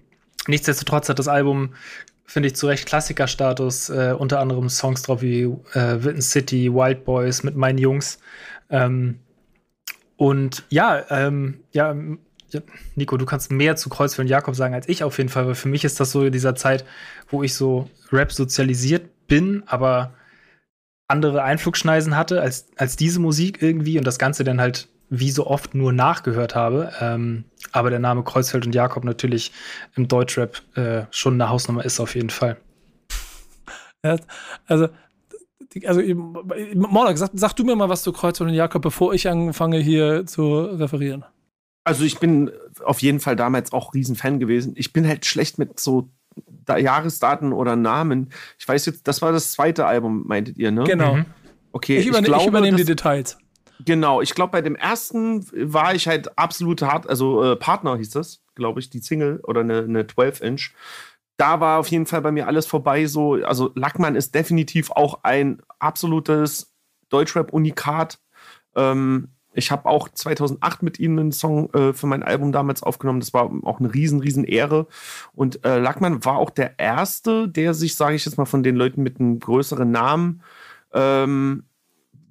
nichtsdestotrotz 0.46 1.08
hat 1.08 1.18
das 1.18 1.26
Album 1.26 1.72
finde 2.24 2.48
ich 2.48 2.56
zu 2.56 2.66
Recht 2.66 2.86
Klassikerstatus. 2.86 3.90
Äh, 3.90 4.14
unter 4.18 4.40
anderem 4.40 4.68
Songs 4.68 5.02
drauf 5.02 5.22
wie 5.22 5.42
äh, 5.42 6.04
Witten 6.04 6.22
City, 6.22 6.72
Wild 6.72 7.04
Boys 7.04 7.42
mit 7.42 7.56
meinen 7.56 7.78
Jungs. 7.78 8.18
Ähm, 8.70 9.20
und 10.16 10.64
ja, 10.70 11.04
ähm, 11.10 11.60
ja, 11.72 11.94
Nico, 12.94 13.16
du 13.16 13.26
kannst 13.26 13.50
mehr 13.50 13.76
zu 13.76 13.88
Kreuzfeld 13.88 14.26
und 14.26 14.30
Jakob 14.30 14.54
sagen 14.54 14.74
als 14.74 14.88
ich 14.88 15.02
auf 15.02 15.18
jeden 15.18 15.28
Fall, 15.28 15.46
weil 15.46 15.54
für 15.54 15.68
mich 15.68 15.84
ist 15.84 15.98
das 15.98 16.12
so 16.12 16.24
in 16.24 16.32
dieser 16.32 16.54
Zeit, 16.54 16.84
wo 17.28 17.42
ich 17.42 17.54
so 17.54 17.90
Rap 18.12 18.32
sozialisiert 18.32 19.26
bin, 19.26 19.64
aber 19.66 20.14
andere 21.08 21.42
Einflugschneisen 21.42 22.16
hatte 22.16 22.40
als, 22.40 22.68
als 22.76 22.96
diese 22.96 23.20
Musik 23.20 23.60
irgendwie 23.60 23.98
und 23.98 24.06
das 24.06 24.18
Ganze 24.18 24.44
dann 24.44 24.60
halt 24.60 24.88
wie 25.10 25.30
so 25.30 25.46
oft 25.46 25.74
nur 25.74 25.92
nachgehört 25.92 26.54
habe. 26.54 26.92
Ähm, 27.00 27.44
aber 27.72 27.90
der 27.90 27.98
Name 27.98 28.24
Kreuzfeld 28.24 28.66
und 28.66 28.74
Jakob 28.74 29.04
natürlich 29.04 29.52
im 29.94 30.08
Deutschrap 30.08 30.62
äh, 30.76 31.04
schon 31.10 31.34
eine 31.34 31.50
Hausnummer 31.50 31.84
ist 31.84 32.00
auf 32.00 32.14
jeden 32.14 32.30
Fall. 32.30 32.56
Ja, 34.04 34.16
also, 34.66 34.88
also 35.86 36.02
Mordak, 36.74 37.18
sag, 37.18 37.30
sag, 37.34 37.54
du 37.54 37.64
mir 37.64 37.74
mal 37.74 37.88
was 37.88 38.02
zu 38.02 38.12
Kreuzfeld 38.12 38.50
und 38.50 38.56
Jakob, 38.56 38.82
bevor 38.82 39.14
ich 39.14 39.28
anfange 39.28 39.78
hier 39.78 40.26
zu 40.26 40.60
referieren. 40.60 41.24
Also 41.84 42.04
ich 42.04 42.18
bin 42.18 42.50
auf 42.84 43.00
jeden 43.02 43.20
Fall 43.20 43.36
damals 43.36 43.72
auch 43.72 43.92
Riesenfan 43.92 44.40
gewesen. 44.40 44.74
Ich 44.76 44.92
bin 44.92 45.06
halt 45.06 45.26
schlecht 45.26 45.58
mit 45.58 45.78
so 45.80 46.08
Jahresdaten 46.68 47.52
oder 47.52 47.76
Namen. 47.76 48.30
Ich 48.58 48.66
weiß 48.66 48.86
jetzt, 48.86 49.06
das 49.06 49.20
war 49.22 49.32
das 49.32 49.52
zweite 49.52 49.86
Album, 49.86 50.24
meintet 50.26 50.56
ihr, 50.56 50.70
ne? 50.70 50.84
Genau. 50.84 51.16
Mhm. 51.16 51.26
Okay, 51.72 51.98
ich, 51.98 52.06
überne 52.06 52.22
ich, 52.22 52.26
glaube, 52.26 52.42
ich 52.42 52.48
übernehme 52.48 52.76
die 52.76 52.84
Details. 52.84 53.36
Genau, 53.84 54.20
ich 54.20 54.34
glaube, 54.34 54.52
bei 54.52 54.62
dem 54.62 54.76
ersten 54.76 55.46
war 55.52 55.94
ich 55.94 56.06
halt 56.06 56.38
absolut 56.38 56.82
hart, 56.82 57.08
also 57.08 57.42
äh, 57.42 57.56
Partner 57.56 57.96
hieß 57.96 58.10
das, 58.10 58.42
glaube 58.54 58.80
ich, 58.80 58.90
die 58.90 59.00
Single 59.00 59.40
oder 59.42 59.60
eine, 59.60 59.78
eine 59.78 60.02
12-Inch. 60.04 60.72
Da 61.36 61.60
war 61.60 61.80
auf 61.80 61.88
jeden 61.88 62.06
Fall 62.06 62.22
bei 62.22 62.30
mir 62.30 62.46
alles 62.46 62.66
vorbei. 62.66 63.06
So, 63.06 63.34
also 63.34 63.72
Lackmann 63.74 64.14
ist 64.14 64.34
definitiv 64.34 64.92
auch 64.92 65.20
ein 65.24 65.60
absolutes 65.80 66.72
Deutschrap-Unikat. 67.08 68.20
Ähm, 68.76 69.28
ich 69.52 69.70
habe 69.70 69.88
auch 69.88 70.08
2008 70.08 70.82
mit 70.82 70.98
ihnen 70.98 71.18
einen 71.18 71.32
Song 71.32 71.72
äh, 71.74 71.92
für 71.92 72.06
mein 72.06 72.22
Album 72.22 72.52
damals 72.52 72.82
aufgenommen. 72.82 73.20
Das 73.20 73.34
war 73.34 73.50
auch 73.64 73.80
eine 73.80 73.92
riesen, 73.92 74.20
riesen 74.20 74.44
Ehre. 74.44 74.86
Und 75.32 75.64
äh, 75.64 75.78
Lackmann 75.78 76.24
war 76.24 76.38
auch 76.38 76.50
der 76.50 76.78
Erste, 76.78 77.48
der 77.48 77.74
sich, 77.74 77.94
sage 77.94 78.16
ich 78.16 78.24
jetzt 78.24 78.36
mal, 78.36 78.44
von 78.44 78.62
den 78.62 78.76
Leuten 78.76 79.02
mit 79.02 79.20
einem 79.20 79.38
größeren 79.38 79.90
Namen 79.90 80.42
ähm, 80.92 81.64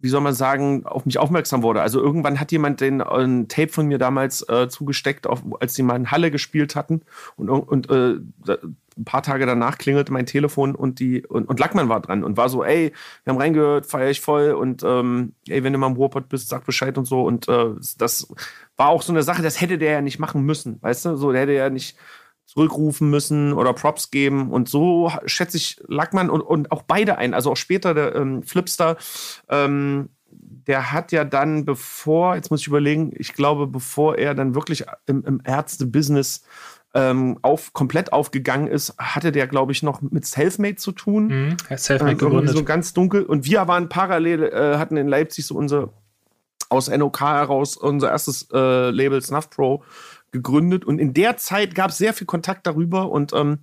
wie 0.03 0.09
soll 0.09 0.19
man 0.19 0.33
sagen, 0.33 0.85
auf 0.85 1.05
mich 1.05 1.17
aufmerksam 1.17 1.63
wurde. 1.63 1.81
Also 1.81 2.01
irgendwann 2.01 2.37
hat 2.37 2.51
jemand 2.51 2.81
den 2.81 3.01
ein 3.01 3.47
Tape 3.47 3.69
von 3.69 3.87
mir 3.87 3.97
damals 3.97 4.47
äh, 4.49 4.67
zugesteckt, 4.67 5.27
auf, 5.27 5.41
als 5.61 5.75
sie 5.75 5.81
mal 5.81 5.95
in 5.95 6.11
Halle 6.11 6.29
gespielt 6.29 6.75
hatten. 6.75 7.03
Und, 7.37 7.49
und 7.49 7.89
äh, 7.89 8.17
ein 8.97 9.05
paar 9.05 9.23
Tage 9.23 9.45
danach 9.45 9.77
klingelte 9.77 10.11
mein 10.11 10.25
Telefon 10.25 10.75
und 10.75 10.99
die 10.99 11.25
und, 11.25 11.47
und 11.47 11.57
Lackmann 11.57 11.87
war 11.87 12.01
dran 12.01 12.25
und 12.25 12.35
war 12.35 12.49
so, 12.49 12.65
ey, 12.65 12.91
wir 13.23 13.33
haben 13.33 13.39
reingehört, 13.39 13.85
feier 13.85 14.09
ich 14.09 14.19
voll 14.19 14.51
und 14.51 14.83
ähm, 14.83 15.35
ey, 15.47 15.63
wenn 15.63 15.71
du 15.71 15.79
mal 15.79 15.87
im 15.87 15.93
Ruhrpott 15.93 16.27
bist, 16.27 16.49
sag 16.49 16.65
Bescheid 16.65 16.97
und 16.97 17.05
so. 17.05 17.23
Und 17.23 17.47
äh, 17.47 17.69
das 17.97 18.27
war 18.75 18.89
auch 18.89 19.03
so 19.03 19.13
eine 19.13 19.23
Sache, 19.23 19.41
das 19.41 19.61
hätte 19.61 19.77
der 19.77 19.93
ja 19.93 20.01
nicht 20.01 20.19
machen 20.19 20.43
müssen, 20.43 20.81
weißt 20.81 21.05
du? 21.05 21.15
So, 21.15 21.31
der 21.31 21.43
hätte 21.43 21.53
ja 21.53 21.69
nicht 21.69 21.97
zurückrufen 22.53 23.09
müssen 23.09 23.53
oder 23.53 23.73
Props 23.73 24.11
geben. 24.11 24.51
Und 24.51 24.69
so 24.69 25.11
schätze 25.25 25.57
ich 25.57 25.81
Lackmann 25.87 26.29
und, 26.29 26.41
und 26.41 26.71
auch 26.71 26.83
beide 26.83 27.17
ein. 27.17 27.33
Also 27.33 27.51
auch 27.51 27.57
später 27.57 27.93
der 27.93 28.15
ähm, 28.15 28.43
Flipster, 28.43 28.97
ähm, 29.49 30.09
der 30.29 30.91
hat 30.91 31.11
ja 31.11 31.25
dann, 31.25 31.65
bevor, 31.65 32.35
jetzt 32.35 32.51
muss 32.51 32.61
ich 32.61 32.67
überlegen, 32.67 33.11
ich 33.15 33.33
glaube, 33.33 33.67
bevor 33.67 34.17
er 34.17 34.33
dann 34.35 34.55
wirklich 34.55 34.85
im, 35.05 35.23
im 35.25 35.41
Ärzte-Business 35.43 36.43
ähm, 36.93 37.39
auf, 37.41 37.73
komplett 37.73 38.13
aufgegangen 38.13 38.67
ist, 38.67 38.95
hatte 38.97 39.31
der, 39.31 39.47
glaube 39.47 39.71
ich, 39.71 39.81
noch 39.81 40.01
mit 40.01 40.25
Selfmade 40.25 40.75
zu 40.75 40.91
tun. 40.91 41.27
Mhm, 41.27 41.57
Selfmade 41.75 42.13
äh, 42.13 42.15
gegründet. 42.15 42.55
So 42.55 42.63
ganz 42.63 42.93
dunkel. 42.93 43.23
Und 43.23 43.45
wir 43.45 43.67
waren 43.67 43.89
parallel, 43.89 44.43
äh, 44.43 44.77
hatten 44.77 44.95
in 44.95 45.07
Leipzig 45.07 45.47
so 45.47 45.55
unser, 45.55 45.89
aus 46.69 46.87
NOK 46.87 47.19
heraus, 47.19 47.77
unser 47.77 48.11
erstes 48.11 48.47
äh, 48.53 48.91
Label 48.91 49.21
Snuff 49.21 49.49
Pro 49.49 49.83
gegründet 50.33 50.83
und 50.83 50.99
in 50.99 51.13
der 51.13 51.37
Zeit 51.37 51.75
gab 51.75 51.91
es 51.91 51.97
sehr 51.97 52.13
viel 52.13 52.27
Kontakt 52.27 52.67
darüber 52.67 53.09
und 53.09 53.31
ähm, 53.31 53.59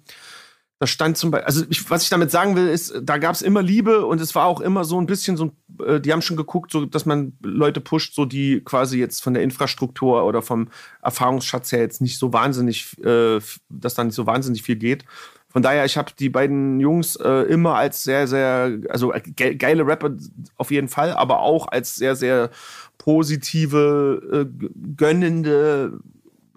da 0.79 0.87
stand 0.87 1.19
zum 1.19 1.31
Beispiel, 1.31 1.45
also 1.45 1.65
ich, 1.69 1.91
was 1.91 2.05
ich 2.05 2.09
damit 2.09 2.31
sagen 2.31 2.57
will, 2.57 2.67
ist, 2.67 2.95
da 3.03 3.19
gab 3.19 3.35
es 3.35 3.43
immer 3.43 3.61
Liebe 3.61 4.07
und 4.07 4.19
es 4.19 4.35
war 4.35 4.47
auch 4.47 4.63
immer 4.63 4.85
so 4.85 4.99
ein 4.99 5.05
bisschen 5.05 5.37
so, 5.37 5.53
äh, 5.85 6.01
die 6.01 6.11
haben 6.11 6.23
schon 6.23 6.39
geguckt, 6.39 6.73
so 6.73 6.87
dass 6.87 7.05
man 7.05 7.35
Leute 7.43 7.83
pusht, 7.83 8.15
so 8.15 8.25
die 8.25 8.63
quasi 8.65 8.99
jetzt 8.99 9.23
von 9.23 9.35
der 9.35 9.43
Infrastruktur 9.43 10.25
oder 10.25 10.41
vom 10.41 10.69
Erfahrungsschatz 11.03 11.71
her 11.73 11.81
jetzt 11.81 12.01
nicht 12.01 12.19
so 12.19 12.33
wahnsinnig, 12.33 12.97
äh, 13.05 13.41
dass 13.69 13.95
da 13.95 14.05
nicht 14.05 14.15
so 14.15 14.25
wahnsinnig 14.25 14.63
viel 14.63 14.77
geht. 14.77 15.05
Von 15.49 15.63
daher, 15.63 15.85
ich 15.85 15.99
habe 15.99 16.13
die 16.19 16.31
beiden 16.31 16.81
Jungs 16.81 17.17
äh, 17.17 17.43
immer 17.43 17.75
als 17.75 18.03
sehr, 18.03 18.27
sehr, 18.27 18.79
also 18.89 19.13
ge 19.37 19.57
geile 19.57 19.87
Rapper 19.87 20.13
auf 20.57 20.71
jeden 20.71 20.89
Fall, 20.89 21.13
aber 21.13 21.41
auch 21.41 21.69
als 21.69 21.97
sehr, 21.97 22.17
sehr 22.17 22.51
positive, 22.97 24.47
äh, 24.49 24.67
gönnende 24.97 25.99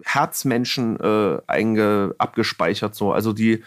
Herzmenschen 0.04 0.98
äh, 1.00 1.38
einge, 1.46 2.14
abgespeichert. 2.18 2.94
So. 2.94 3.12
Also 3.12 3.32
die, 3.32 3.64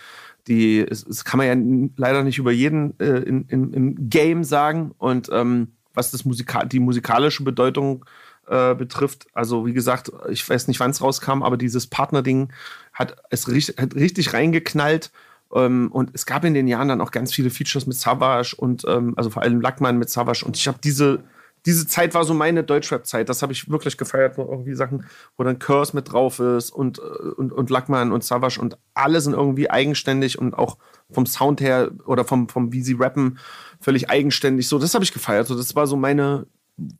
die, 0.47 0.79
es 0.79 1.25
kann 1.25 1.37
man 1.39 1.47
ja 1.47 1.89
leider 1.97 2.23
nicht 2.23 2.37
über 2.37 2.51
jeden 2.51 2.97
äh, 2.99 3.19
in, 3.19 3.45
in, 3.49 3.73
im 3.73 4.09
Game 4.09 4.43
sagen. 4.43 4.91
Und 4.97 5.29
ähm, 5.31 5.73
was 5.93 6.11
das 6.11 6.25
Musika 6.25 6.63
die 6.63 6.79
musikalische 6.79 7.43
Bedeutung 7.43 8.05
äh, 8.47 8.75
betrifft, 8.75 9.27
also 9.33 9.65
wie 9.65 9.73
gesagt, 9.73 10.11
ich 10.29 10.47
weiß 10.47 10.67
nicht, 10.67 10.79
wann 10.79 10.91
es 10.91 11.01
rauskam, 11.01 11.43
aber 11.43 11.57
dieses 11.57 11.87
Partnerding 11.87 12.53
hat 12.93 13.17
es 13.29 13.49
richtig, 13.49 13.77
hat 13.77 13.95
richtig 13.95 14.33
reingeknallt. 14.33 15.11
Ähm, 15.53 15.89
und 15.91 16.11
es 16.13 16.25
gab 16.25 16.45
in 16.45 16.53
den 16.53 16.67
Jahren 16.67 16.87
dann 16.87 17.01
auch 17.01 17.11
ganz 17.11 17.33
viele 17.33 17.49
Features 17.49 17.87
mit 17.87 17.97
Savage 17.97 18.55
und 18.55 18.83
ähm, 18.87 19.13
also 19.17 19.29
vor 19.29 19.41
allem 19.41 19.59
Lackmann 19.59 19.97
mit 19.97 20.09
Savage. 20.09 20.45
Und 20.45 20.55
ich 20.55 20.67
habe 20.67 20.77
diese 20.83 21.23
diese 21.67 21.85
Zeit 21.85 22.13
war 22.13 22.23
so 22.23 22.33
meine 22.33 22.63
Deutschrap-Zeit. 22.63 23.27
Das 23.27 23.41
habe 23.41 23.51
ich 23.51 23.69
wirklich 23.69 23.97
gefeiert, 23.97 24.37
wo 24.37 24.43
irgendwie 24.43 24.73
Sachen, 24.73 25.05
wo 25.35 25.43
dann 25.43 25.59
Curse 25.59 25.93
mit 25.97 26.13
drauf 26.13 26.39
ist 26.39 26.71
und, 26.71 26.99
äh, 26.99 27.01
und, 27.01 27.51
und 27.51 27.69
Lackmann 27.69 28.13
und 28.13 28.23
Savage 28.23 28.59
und 28.61 28.77
alle 28.93 29.19
sind 29.19 29.33
irgendwie 29.33 29.69
eigenständig 29.69 30.39
und 30.39 30.53
auch 30.53 30.77
vom 31.11 31.25
Sound 31.25 31.59
her 31.59 31.91
oder 32.05 32.23
vom, 32.23 32.47
vom 32.47 32.71
wie 32.71 32.81
sie 32.81 32.95
rappen, 32.97 33.37
völlig 33.81 34.09
eigenständig. 34.09 34.69
So, 34.69 34.79
das 34.79 34.93
habe 34.93 35.03
ich 35.03 35.11
gefeiert. 35.11 35.47
So, 35.47 35.57
das 35.57 35.75
war 35.75 35.87
so 35.87 35.97
meine 35.97 36.47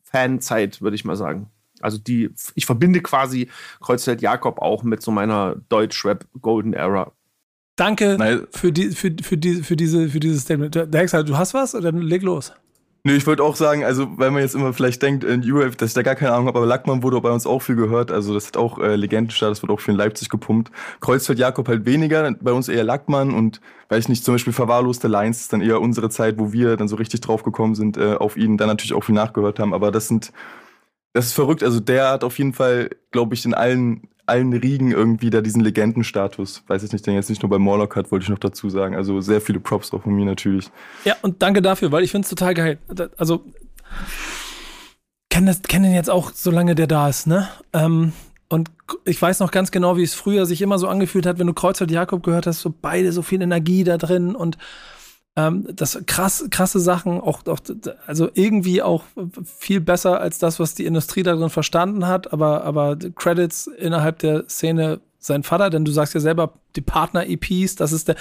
Fanzeit, 0.04 0.82
würde 0.82 0.96
ich 0.96 1.06
mal 1.06 1.16
sagen. 1.16 1.50
Also 1.80 1.98
die, 1.98 2.32
ich 2.56 2.66
verbinde 2.66 3.00
quasi 3.00 3.50
Kreuzfeld 3.80 4.22
Jakob 4.22 4.60
auch 4.60 4.84
mit 4.84 5.02
so 5.02 5.12
meiner 5.12 5.56
Deutschrap 5.70 6.26
Golden 6.42 6.74
Era. 6.74 7.14
Danke 7.78 8.48
für, 8.52 8.74
die, 8.74 8.90
für, 8.90 9.16
für, 9.22 9.38
die, 9.38 9.64
für, 9.64 9.78
diese, 9.78 10.10
für 10.10 10.20
dieses 10.20 10.42
Statement. 10.42 10.76
Der 10.76 10.90
Hexer, 10.92 11.24
du 11.24 11.38
hast 11.38 11.54
was? 11.54 11.72
Dann 11.72 12.02
leg 12.02 12.22
los. 12.22 12.52
Nee, 13.04 13.16
ich 13.16 13.26
wollte 13.26 13.44
auch 13.44 13.56
sagen, 13.56 13.86
also 13.86 14.08
weil 14.18 14.32
man 14.32 14.42
jetzt 14.42 14.54
immer 14.54 14.74
vielleicht 14.74 15.02
denkt, 15.02 15.24
in 15.24 15.42
Europe, 15.46 15.78
dass 15.78 15.90
ich 15.90 15.94
da 15.94 16.02
gar 16.02 16.16
keine 16.16 16.34
Ahnung 16.34 16.48
habe, 16.48 16.60
aber 16.60 16.68
Lackmann 16.68 17.04
wurde 17.04 17.22
bei 17.22 17.32
uns 17.32 17.48
auch 17.48 17.62
viel 17.62 17.76
gehört. 17.76 18.12
Also 18.12 18.34
das 18.34 18.48
hat 18.48 18.58
auch 18.58 18.80
äh, 18.80 18.96
Legendenstatus, 18.98 19.62
wird 19.62 19.72
auch 19.72 19.80
viel 19.80 19.94
in 19.94 19.98
Leipzig 19.98 20.28
gepumpt. 20.30 20.72
Kreuzfeld 21.00 21.40
Jakob 21.40 21.70
halt 21.70 21.86
weniger, 21.86 22.30
bei 22.42 22.52
uns 22.52 22.68
eher 22.68 22.84
Lackmann 22.84 23.34
und 23.34 23.62
weil 23.88 24.00
ich 24.00 24.10
nicht 24.10 24.26
zum 24.26 24.34
Beispiel 24.34 24.52
verwahrloste 24.52 25.08
Lines 25.08 25.42
ist 25.42 25.54
dann 25.54 25.62
eher 25.62 25.80
unsere 25.80 26.10
Zeit, 26.10 26.38
wo 26.38 26.52
wir 26.52 26.76
dann 26.76 26.90
so 26.90 26.98
richtig 26.98 27.22
drauf 27.22 27.44
gekommen 27.44 27.76
sind, 27.76 27.96
äh, 27.96 28.16
auf 28.16 28.36
ihn, 28.36 28.58
dann 28.58 28.68
natürlich 28.68 28.94
auch 28.94 29.04
viel 29.04 29.16
nachgehört 29.16 29.60
haben. 29.60 29.74
Aber 29.74 29.92
das 29.92 30.10
sind, 30.10 30.34
das 31.14 31.28
ist 31.28 31.34
verrückt. 31.34 31.64
Also 31.64 31.80
der 31.80 32.10
hat 32.10 32.24
auf 32.26 32.38
jeden 32.38 32.54
Fall, 32.54 32.90
glaube 33.12 33.36
ich, 33.36 33.46
in 33.46 33.54
allen 33.54 34.10
allen 34.28 34.54
Riegen 34.54 34.92
irgendwie 34.92 35.30
da 35.30 35.42
diesen 35.42 35.62
Legendenstatus. 35.62 36.64
Weiß 36.68 36.84
ich 36.84 36.92
nicht, 36.92 37.08
denn 37.08 37.16
jetzt 37.16 37.30
nicht 37.30 37.42
nur 37.42 37.50
bei 37.50 37.58
Morlock 37.58 37.96
hat, 37.96 38.12
wollte 38.12 38.24
ich 38.24 38.30
noch 38.30 38.40
dazu 38.40 38.70
sagen. 38.70 38.96
Also 38.96 39.22
sehr 39.22 39.42
viele 39.42 39.60
Props 39.60 39.94
auch 39.94 40.04
von 40.04 40.14
mir 40.14 40.26
natürlich. 40.26 40.70
Ja, 41.06 41.16
und 41.22 41.42
danke 41.42 41.62
dafür, 41.62 41.92
weil 41.92 42.04
ich 42.04 42.12
finde 42.12 42.26
es 42.26 42.30
total 42.30 42.54
geil. 42.54 42.78
Also, 43.18 43.44
kenne 45.30 45.56
kenn 45.68 45.84
den 45.84 45.94
jetzt 45.94 46.10
auch, 46.10 46.32
solange 46.34 46.76
der 46.76 46.88
da 46.88 47.10
ist, 47.10 47.28
ne? 47.28 47.48
Ähm, 47.74 48.14
und 48.50 48.72
ich 49.04 49.22
weiß 49.22 49.40
noch 49.40 49.52
ganz 49.52 49.72
genau, 49.72 49.98
wie 49.98 50.04
es 50.04 50.14
früher 50.14 50.46
sich 50.46 50.62
immer 50.62 50.80
so 50.80 50.88
angefühlt 50.88 51.26
hat, 51.26 51.38
wenn 51.40 51.48
du 51.48 51.54
Kreuzfeld 51.54 51.92
Jakob 51.92 52.24
gehört 52.24 52.48
hast, 52.48 52.62
so 52.62 52.74
beide 52.82 53.12
so 53.12 53.22
viel 53.22 53.42
Energie 53.42 53.84
da 53.84 53.98
drin 53.98 54.36
und 54.36 54.58
ähm, 55.38 55.68
das 55.72 56.00
krass, 56.08 56.46
krasse 56.50 56.80
Sachen, 56.80 57.22
auch, 57.22 57.46
auch, 57.46 57.60
also 58.08 58.28
irgendwie 58.34 58.82
auch 58.82 59.04
viel 59.46 59.80
besser 59.80 60.20
als 60.20 60.40
das, 60.40 60.60
was 60.60 60.74
die 60.74 60.88
Industrie 60.88 61.22
darin 61.22 61.52
verstanden 61.52 62.08
hat, 62.08 62.34
aber, 62.34 62.64
aber 62.64 62.98
Credits 63.16 63.68
innerhalb 63.68 64.18
der 64.20 64.50
Szene 64.50 65.00
sein 65.20 65.44
Vater, 65.44 65.70
denn 65.70 65.86
du 65.86 65.92
sagst 65.92 66.16
ja 66.16 66.20
selber, 66.20 66.54
die 66.76 66.82
Partner-EPs, 66.82 67.76
das 67.76 67.92
ist 67.92 68.08
der, 68.08 68.16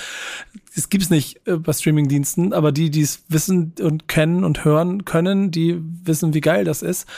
das 0.77 0.90
gibt's 0.90 1.09
nicht 1.09 1.40
äh, 1.47 1.57
bei 1.57 1.73
Streamingdiensten, 1.73 2.53
aber 2.53 2.70
die, 2.70 2.90
die 2.90 3.01
es 3.01 3.24
wissen 3.28 3.73
und 3.81 4.09
kennen 4.09 4.44
und 4.44 4.66
hören 4.66 5.07
können, 5.07 5.51
die 5.51 5.81
wissen, 6.05 6.35
wie 6.35 6.43
geil 6.43 6.65
das 6.65 6.82
ist. 6.82 7.09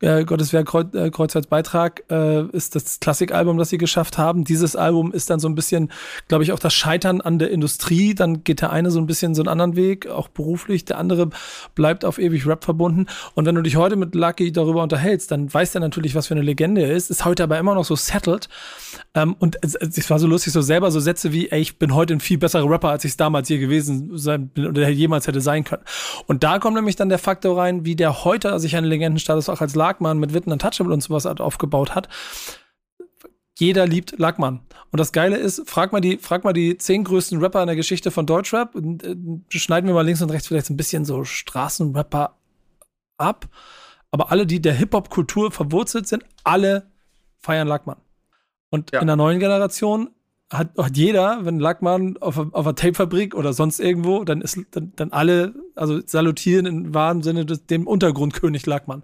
Äh, 0.00 0.24
Gottes 0.24 0.52
Werk 0.52 0.66
Kreuz, 0.66 0.92
äh, 0.94 1.10
Kreuzfahrtsbeitrag 1.10 2.02
äh, 2.10 2.44
ist 2.48 2.74
das 2.74 2.98
Klassikalbum, 2.98 3.56
das 3.56 3.70
sie 3.70 3.78
geschafft 3.78 4.18
haben. 4.18 4.42
Dieses 4.42 4.74
Album 4.74 5.12
ist 5.12 5.30
dann 5.30 5.38
so 5.38 5.48
ein 5.48 5.54
bisschen, 5.54 5.92
glaube 6.26 6.42
ich, 6.42 6.50
auch 6.50 6.58
das 6.58 6.74
Scheitern 6.74 7.20
an 7.20 7.38
der 7.38 7.52
Industrie. 7.52 8.16
Dann 8.16 8.42
geht 8.42 8.60
der 8.62 8.72
eine 8.72 8.90
so 8.90 8.98
ein 8.98 9.06
bisschen 9.06 9.36
so 9.36 9.42
einen 9.42 9.48
anderen 9.48 9.76
Weg, 9.76 10.08
auch 10.08 10.26
beruflich. 10.26 10.84
Der 10.84 10.98
andere 10.98 11.30
bleibt 11.76 12.04
auf 12.04 12.18
ewig 12.18 12.48
Rap 12.48 12.64
verbunden. 12.64 13.06
Und 13.34 13.46
wenn 13.46 13.54
du 13.54 13.62
dich 13.62 13.76
heute 13.76 13.94
mit 13.94 14.16
Lucky 14.16 14.50
darüber 14.50 14.82
unterhältst, 14.82 15.30
dann 15.30 15.54
weiß 15.54 15.76
er 15.76 15.80
natürlich, 15.80 16.16
was 16.16 16.26
für 16.26 16.34
eine 16.34 16.42
Legende 16.42 16.82
er 16.82 16.92
ist. 16.92 17.12
Ist 17.12 17.24
heute 17.24 17.44
aber 17.44 17.60
immer 17.60 17.76
noch 17.76 17.84
so 17.84 17.94
settled. 17.94 18.48
Ähm, 19.14 19.36
und 19.38 19.56
es, 19.62 19.76
es 19.76 20.10
war 20.10 20.18
so 20.18 20.26
lustig, 20.26 20.52
so 20.52 20.62
selber 20.62 20.90
so 20.90 20.98
Sätze 20.98 21.32
wie, 21.32 21.48
ey, 21.50 21.60
ich 21.60 21.78
bin 21.78 21.94
heute 21.94 22.14
ein 22.14 22.20
viel 22.20 22.38
besserer 22.38 22.68
Rapper, 22.68 22.88
als 22.88 23.03
ich 23.06 23.12
es 23.12 23.16
damals 23.16 23.48
hier 23.48 23.58
gewesen 23.58 24.16
sein 24.16 24.50
oder 24.56 24.88
jemals 24.88 25.26
hätte 25.26 25.40
sein 25.40 25.64
können. 25.64 25.82
Und 26.26 26.42
da 26.42 26.58
kommt 26.58 26.76
nämlich 26.76 26.96
dann 26.96 27.08
der 27.08 27.18
Faktor 27.18 27.58
rein, 27.58 27.84
wie 27.84 27.96
der 27.96 28.24
heute 28.24 28.58
sich 28.58 28.76
einen 28.76 28.86
Legendenstatus 28.86 29.48
auch 29.48 29.60
als 29.60 29.74
Lagmann 29.74 30.18
mit 30.18 30.34
Witten 30.34 30.52
Untouchable 30.52 30.92
und 30.92 31.02
sowas 31.02 31.26
aufgebaut 31.26 31.94
hat. 31.94 32.08
Jeder 33.56 33.86
liebt 33.86 34.18
Lackmann. 34.18 34.60
Und 34.90 34.98
das 34.98 35.12
Geile 35.12 35.36
ist, 35.36 35.62
frag 35.68 35.92
mal 35.92 36.00
die, 36.00 36.18
frag 36.18 36.42
mal 36.42 36.52
die 36.52 36.76
zehn 36.76 37.04
größten 37.04 37.38
Rapper 37.38 37.60
in 37.60 37.68
der 37.68 37.76
Geschichte 37.76 38.10
von 38.10 38.26
Deutschrap. 38.26 38.74
Äh, 38.74 39.16
schneiden 39.48 39.86
wir 39.86 39.94
mal 39.94 40.04
links 40.04 40.22
und 40.22 40.30
rechts 40.30 40.48
vielleicht 40.48 40.70
ein 40.70 40.76
bisschen 40.76 41.04
so 41.04 41.24
Straßenrapper 41.24 42.36
ab. 43.16 43.48
Aber 44.10 44.32
alle, 44.32 44.46
die 44.46 44.60
der 44.60 44.74
Hip-Hop-Kultur 44.74 45.52
verwurzelt 45.52 46.08
sind, 46.08 46.24
alle 46.42 46.90
feiern 47.40 47.68
Lackmann. 47.68 47.98
Und 48.70 48.90
ja. 48.92 49.00
in 49.00 49.06
der 49.06 49.16
neuen 49.16 49.38
Generation 49.38 50.10
hat, 50.58 50.70
hat 50.76 50.96
jeder, 50.96 51.40
wenn 51.42 51.58
Lackmann 51.58 52.16
auf, 52.18 52.38
auf 52.38 52.66
einer 52.66 52.74
Tapefabrik 52.74 53.34
oder 53.34 53.52
sonst 53.52 53.80
irgendwo, 53.80 54.24
dann 54.24 54.40
ist 54.40 54.58
dann, 54.70 54.92
dann 54.96 55.12
alle, 55.12 55.54
also 55.74 56.00
salutieren 56.04 56.66
im 56.66 56.94
wahren 56.94 57.22
Sinne 57.22 57.44
des, 57.44 57.66
dem 57.66 57.86
Untergrundkönig 57.86 58.66
Lackmann. 58.66 59.02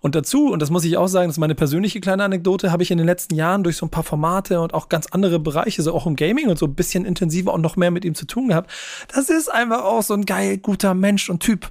Und 0.00 0.14
dazu, 0.14 0.50
und 0.50 0.60
das 0.60 0.70
muss 0.70 0.84
ich 0.84 0.96
auch 0.96 1.08
sagen, 1.08 1.28
das 1.28 1.36
ist 1.36 1.40
meine 1.40 1.54
persönliche 1.54 2.00
kleine 2.00 2.24
Anekdote, 2.24 2.72
habe 2.72 2.82
ich 2.82 2.90
in 2.90 2.98
den 2.98 3.06
letzten 3.06 3.34
Jahren 3.34 3.64
durch 3.64 3.76
so 3.76 3.86
ein 3.86 3.90
paar 3.90 4.04
Formate 4.04 4.60
und 4.60 4.74
auch 4.74 4.88
ganz 4.88 5.06
andere 5.10 5.38
Bereiche, 5.38 5.82
so 5.82 5.94
auch 5.94 6.06
im 6.06 6.16
Gaming 6.16 6.48
und 6.48 6.58
so 6.58 6.66
ein 6.66 6.74
bisschen 6.74 7.04
intensiver 7.04 7.52
und 7.52 7.60
noch 7.60 7.76
mehr 7.76 7.90
mit 7.90 8.04
ihm 8.04 8.14
zu 8.14 8.26
tun 8.26 8.48
gehabt. 8.48 8.70
Das 9.14 9.30
ist 9.30 9.52
einfach 9.52 9.84
auch 9.84 10.02
so 10.02 10.14
ein 10.14 10.24
geil, 10.24 10.58
guter 10.58 10.94
Mensch 10.94 11.30
und 11.30 11.40
Typ. 11.40 11.70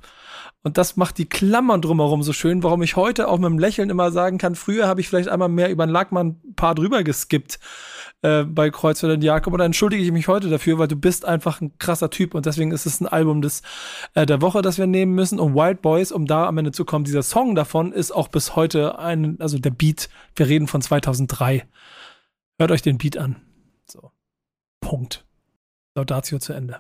Und 0.63 0.77
das 0.77 0.97
macht 0.97 1.17
die 1.17 1.29
Klammern 1.29 1.81
drumherum 1.81 2.23
so 2.23 2.33
schön, 2.33 2.61
warum 2.63 2.81
ich 2.81 2.95
heute 2.95 3.29
auch 3.29 3.37
mit 3.37 3.45
dem 3.45 3.59
Lächeln 3.59 3.89
immer 3.89 4.11
sagen 4.11 4.37
kann, 4.37 4.55
früher 4.55 4.87
habe 4.87 4.99
ich 4.99 5.07
vielleicht 5.07 5.29
einmal 5.29 5.49
mehr 5.49 5.69
über 5.69 5.83
einen 5.83 5.93
Lackmann 5.93 6.39
ein 6.45 6.55
paar 6.55 6.75
drüber 6.75 7.03
geskippt 7.03 7.59
äh, 8.21 8.43
bei 8.43 8.69
Kreuzfeld 8.69 9.13
und 9.13 9.23
Jakob. 9.23 9.53
Und 9.53 9.59
dann 9.59 9.67
entschuldige 9.67 10.03
ich 10.03 10.11
mich 10.11 10.27
heute 10.27 10.49
dafür, 10.49 10.77
weil 10.77 10.87
du 10.87 10.95
bist 10.95 11.25
einfach 11.25 11.61
ein 11.61 11.77
krasser 11.77 12.09
Typ 12.09 12.33
und 12.33 12.45
deswegen 12.45 12.71
ist 12.71 12.85
es 12.85 12.99
ein 12.99 13.07
Album 13.07 13.41
des, 13.41 13.61
äh, 14.13 14.25
der 14.25 14.41
Woche, 14.41 14.61
das 14.61 14.77
wir 14.77 14.87
nehmen 14.87 15.13
müssen. 15.13 15.39
Und 15.39 15.55
Wild 15.55 15.81
Boys, 15.81 16.11
um 16.11 16.25
da 16.25 16.47
am 16.47 16.57
Ende 16.57 16.71
zu 16.71 16.85
kommen, 16.85 17.05
dieser 17.05 17.23
Song 17.23 17.55
davon 17.55 17.91
ist 17.91 18.11
auch 18.11 18.27
bis 18.27 18.55
heute 18.55 18.99
ein, 18.99 19.37
also 19.39 19.59
der 19.59 19.71
Beat, 19.71 20.09
wir 20.35 20.47
reden 20.47 20.67
von 20.67 20.81
2003. 20.81 21.67
Hört 22.59 22.71
euch 22.71 22.81
den 22.81 22.97
Beat 22.97 23.17
an. 23.17 23.37
So. 23.85 24.11
Punkt. 24.81 25.25
Laudatio 25.95 26.39
zu 26.39 26.53
Ende. 26.53 26.79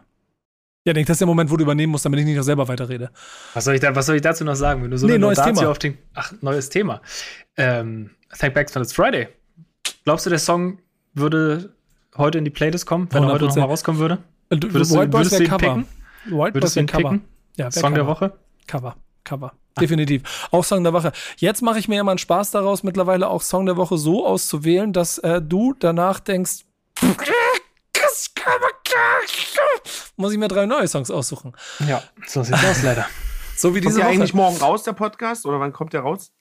Ja, 0.85 0.93
denk, 0.93 1.05
das 1.07 1.15
ist 1.15 1.19
der 1.19 1.27
Moment, 1.27 1.51
wo 1.51 1.57
du 1.57 1.63
übernehmen 1.63 1.91
musst, 1.91 2.05
damit 2.05 2.19
ich 2.21 2.25
nicht 2.25 2.37
noch 2.37 2.43
selber 2.43 2.67
weiterrede. 2.69 3.11
Was 3.53 3.65
soll 3.65 3.75
ich, 3.75 3.81
da, 3.81 3.93
was 3.93 4.05
soll 4.05 4.15
ich 4.15 4.21
dazu 4.21 4.45
noch 4.45 4.55
sagen? 4.55 4.83
Wenn 4.83 4.91
du 4.91 4.97
so 4.97 5.05
nee, 5.05 5.17
neues 5.17 5.37
Thema. 5.37 5.69
auf 5.69 5.79
den. 5.79 5.97
Ach, 6.13 6.31
neues 6.39 6.69
Thema. 6.69 7.01
Ähm, 7.57 8.11
Thank 8.39 8.53
Back 8.53 8.73
It's 8.73 8.93
Friday. 8.93 9.27
Glaubst 10.05 10.25
du, 10.25 10.29
der 10.29 10.39
Song 10.39 10.79
würde 11.17 11.73
heute 12.17 12.37
in 12.37 12.45
die 12.45 12.51
Playlist 12.51 12.85
kommen, 12.85 13.07
wenn 13.11 13.23
100%. 13.23 13.27
er 13.27 13.33
heute 13.33 13.45
nochmal 13.45 13.65
rauskommen 13.67 13.99
würde? 14.01 14.17
Äh, 14.49 14.57
du, 14.57 14.73
würdest 14.73 14.91
White 14.93 15.09
du, 15.09 15.17
würdest 15.17 15.39
du 15.39 15.43
ihn 15.43 15.49
Cover. 15.49 15.59
picken? 15.59 15.87
White 16.25 16.53
würdest 16.53 16.75
du 16.75 16.79
ihn 16.79 16.87
Cover. 16.87 17.09
picken? 17.09 17.25
Ja, 17.57 17.71
Song 17.71 17.81
Cover. 17.83 17.95
der 17.95 18.07
Woche? 18.07 18.33
Cover. 18.67 18.95
Cover. 19.23 19.51
Ah. 19.75 19.81
Definitiv. 19.81 20.47
Auch 20.51 20.63
Song 20.63 20.83
der 20.83 20.93
Woche. 20.93 21.11
Jetzt 21.37 21.61
mache 21.61 21.79
ich 21.79 21.87
mir 21.87 21.99
immer 22.01 22.11
einen 22.11 22.17
Spaß 22.17 22.51
daraus, 22.51 22.83
mittlerweile 22.83 23.27
auch 23.27 23.41
Song 23.41 23.65
der 23.65 23.77
Woche 23.77 23.97
so 23.97 24.25
auszuwählen, 24.25 24.93
dass 24.93 25.17
äh, 25.19 25.41
du 25.41 25.73
danach 25.77 26.19
denkst, 26.19 26.63
muss 30.15 30.33
ich 30.33 30.39
mir 30.39 30.47
drei 30.47 30.65
neue 30.65 30.87
Songs 30.87 31.11
aussuchen. 31.11 31.53
Ja, 31.87 32.01
so 32.25 32.43
sieht's 32.43 32.63
aus, 32.63 32.83
leider. 32.83 33.05
So 33.55 33.75
wie 33.75 33.81
diese 33.81 33.93
kommt 33.93 34.03
der 34.03 34.09
eigentlich 34.09 34.33
morgen 34.33 34.57
raus, 34.57 34.83
der 34.83 34.93
Podcast? 34.93 35.45
Oder 35.45 35.59
wann 35.59 35.73
kommt 35.73 35.93
der 35.93 36.01
raus? 36.01 36.31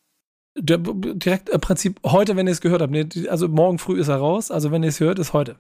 Der, 0.59 0.79
direkt 0.79 1.49
im 1.51 1.61
Prinzip 1.61 2.01
heute, 2.05 2.37
wenn 2.37 2.47
ihr 2.47 2.53
es 2.53 2.61
gehört 2.61 2.83
habt. 2.83 3.29
Also 3.29 3.49
morgen 3.49 3.79
früh 3.79 4.01
ist 4.01 4.09
er 4.09 4.17
raus. 4.17 4.51
Also 4.51 4.71
wenn 4.71 4.83
ihr 4.83 4.89
es 4.89 5.01
hört, 5.01 5.19
ist 5.19 5.33
heute. 5.33 5.57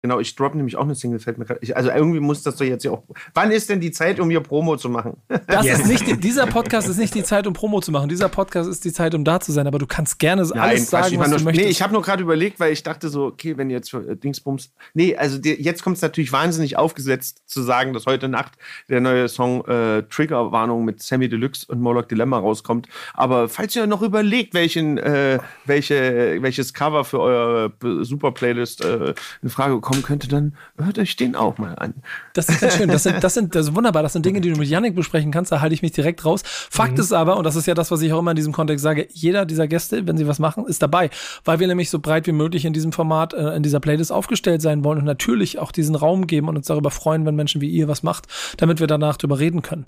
Genau, 0.00 0.20
ich 0.20 0.36
droppe 0.36 0.56
nämlich 0.56 0.76
auch 0.76 0.84
eine 0.84 0.94
Single, 0.94 1.18
fällt 1.18 1.38
mir 1.38 1.44
gerade. 1.44 1.60
Also 1.74 1.90
irgendwie 1.90 2.20
muss 2.20 2.44
das 2.44 2.54
doch 2.54 2.64
jetzt 2.64 2.84
ja 2.84 2.92
auch. 2.92 3.02
Wann 3.34 3.50
ist 3.50 3.68
denn 3.68 3.80
die 3.80 3.90
Zeit, 3.90 4.20
um 4.20 4.30
hier 4.30 4.40
Promo 4.40 4.76
zu 4.76 4.88
machen? 4.88 5.16
Das 5.48 5.64
yes. 5.64 5.80
ist 5.80 5.86
nicht, 5.88 6.24
dieser 6.24 6.46
Podcast 6.46 6.88
ist 6.88 6.98
nicht 6.98 7.14
die 7.14 7.22
Zeit, 7.22 7.46
um 7.46 7.54
Promo 7.54 7.80
zu 7.80 7.90
machen. 7.90 8.08
Dieser 8.08 8.28
Podcast 8.28 8.68
ist 8.68 8.84
die 8.84 8.92
Zeit, 8.92 9.14
um 9.14 9.24
da 9.24 9.40
zu 9.40 9.50
sein. 9.50 9.66
Aber 9.66 9.78
du 9.78 9.86
kannst 9.86 10.18
gerne 10.18 10.42
Nein, 10.42 10.58
alles 10.58 10.90
sagen, 10.90 11.18
was 11.18 11.30
nur, 11.30 11.38
du 11.38 11.44
möchtest. 11.44 11.64
Nee, 11.64 11.70
ich 11.70 11.80
habe 11.80 11.94
nur 11.94 12.02
gerade 12.02 12.22
überlegt, 12.22 12.60
weil 12.60 12.72
ich 12.72 12.82
dachte 12.82 13.08
so, 13.08 13.24
okay, 13.24 13.56
wenn 13.56 13.70
jetzt 13.70 13.92
äh, 13.94 14.14
Dingsbums. 14.14 14.72
Nee, 14.94 15.16
also 15.16 15.38
die, 15.38 15.54
jetzt 15.54 15.82
kommt 15.82 15.96
es 15.96 16.02
natürlich 16.02 16.32
wahnsinnig 16.32 16.76
aufgesetzt 16.76 17.42
zu 17.46 17.62
sagen, 17.62 17.94
dass 17.94 18.06
heute 18.06 18.28
Nacht 18.28 18.52
der 18.88 19.00
neue 19.00 19.28
Song 19.28 19.64
äh, 19.66 20.02
Triggerwarnung 20.02 20.84
mit 20.84 21.02
Sammy 21.02 21.28
Deluxe 21.28 21.64
und 21.66 21.80
Moloch 21.80 22.04
Dilemma 22.04 22.38
rauskommt. 22.38 22.88
Aber 23.14 23.48
falls 23.48 23.74
ihr 23.74 23.86
noch 23.86 24.02
überlegt, 24.02 24.54
welchen, 24.54 24.98
äh, 24.98 25.38
welche, 25.64 26.38
welches 26.40 26.74
Cover 26.74 27.04
für 27.04 27.20
eure 27.20 27.72
Super 28.04 28.32
Playlist 28.32 28.84
äh, 28.84 29.14
in 29.42 29.48
Frage 29.48 29.80
kommt, 29.80 29.87
bekommen 29.88 30.02
könnte, 30.02 30.28
dann 30.28 30.52
hört 30.76 30.98
euch 30.98 31.16
den 31.16 31.34
auch 31.34 31.56
mal 31.56 31.74
an. 31.76 31.94
Das 32.34 32.48
ist 32.48 32.60
ganz 32.60 32.76
schön. 32.76 32.88
Das 32.88 33.02
sind, 33.04 33.24
das 33.24 33.34
sind, 33.34 33.54
das 33.54 33.68
ist 33.68 33.74
wunderbar. 33.74 34.02
Das 34.02 34.12
sind 34.12 34.26
Dinge, 34.26 34.40
die 34.40 34.50
du 34.50 34.58
mit 34.58 34.68
Yannick 34.68 34.94
besprechen 34.94 35.30
kannst. 35.30 35.50
Da 35.50 35.60
halte 35.60 35.74
ich 35.74 35.82
mich 35.82 35.92
direkt 35.92 36.24
raus. 36.24 36.42
Fakt 36.44 36.94
mhm. 36.94 37.00
ist 37.00 37.12
aber, 37.12 37.38
und 37.38 37.44
das 37.44 37.56
ist 37.56 37.66
ja 37.66 37.74
das, 37.74 37.90
was 37.90 38.02
ich 38.02 38.12
auch 38.12 38.18
immer 38.18 38.32
in 38.32 38.36
diesem 38.36 38.52
Kontext 38.52 38.82
sage, 38.82 39.08
jeder 39.10 39.46
dieser 39.46 39.66
Gäste, 39.66 40.06
wenn 40.06 40.18
sie 40.18 40.26
was 40.26 40.38
machen, 40.38 40.66
ist 40.66 40.82
dabei. 40.82 41.08
Weil 41.44 41.58
wir 41.58 41.66
nämlich 41.66 41.88
so 41.88 42.00
breit 42.00 42.26
wie 42.26 42.32
möglich 42.32 42.64
in 42.66 42.74
diesem 42.74 42.92
Format, 42.92 43.32
äh, 43.32 43.56
in 43.56 43.62
dieser 43.62 43.80
Playlist 43.80 44.12
aufgestellt 44.12 44.60
sein 44.60 44.84
wollen 44.84 44.98
und 44.98 45.04
natürlich 45.04 45.58
auch 45.58 45.72
diesen 45.72 45.94
Raum 45.94 46.26
geben 46.26 46.48
und 46.48 46.56
uns 46.56 46.66
darüber 46.66 46.90
freuen, 46.90 47.24
wenn 47.24 47.34
Menschen 47.34 47.60
wie 47.60 47.70
ihr 47.70 47.88
was 47.88 48.02
macht, 48.02 48.26
damit 48.58 48.80
wir 48.80 48.86
danach 48.86 49.16
drüber 49.16 49.38
reden 49.38 49.62
können. 49.62 49.86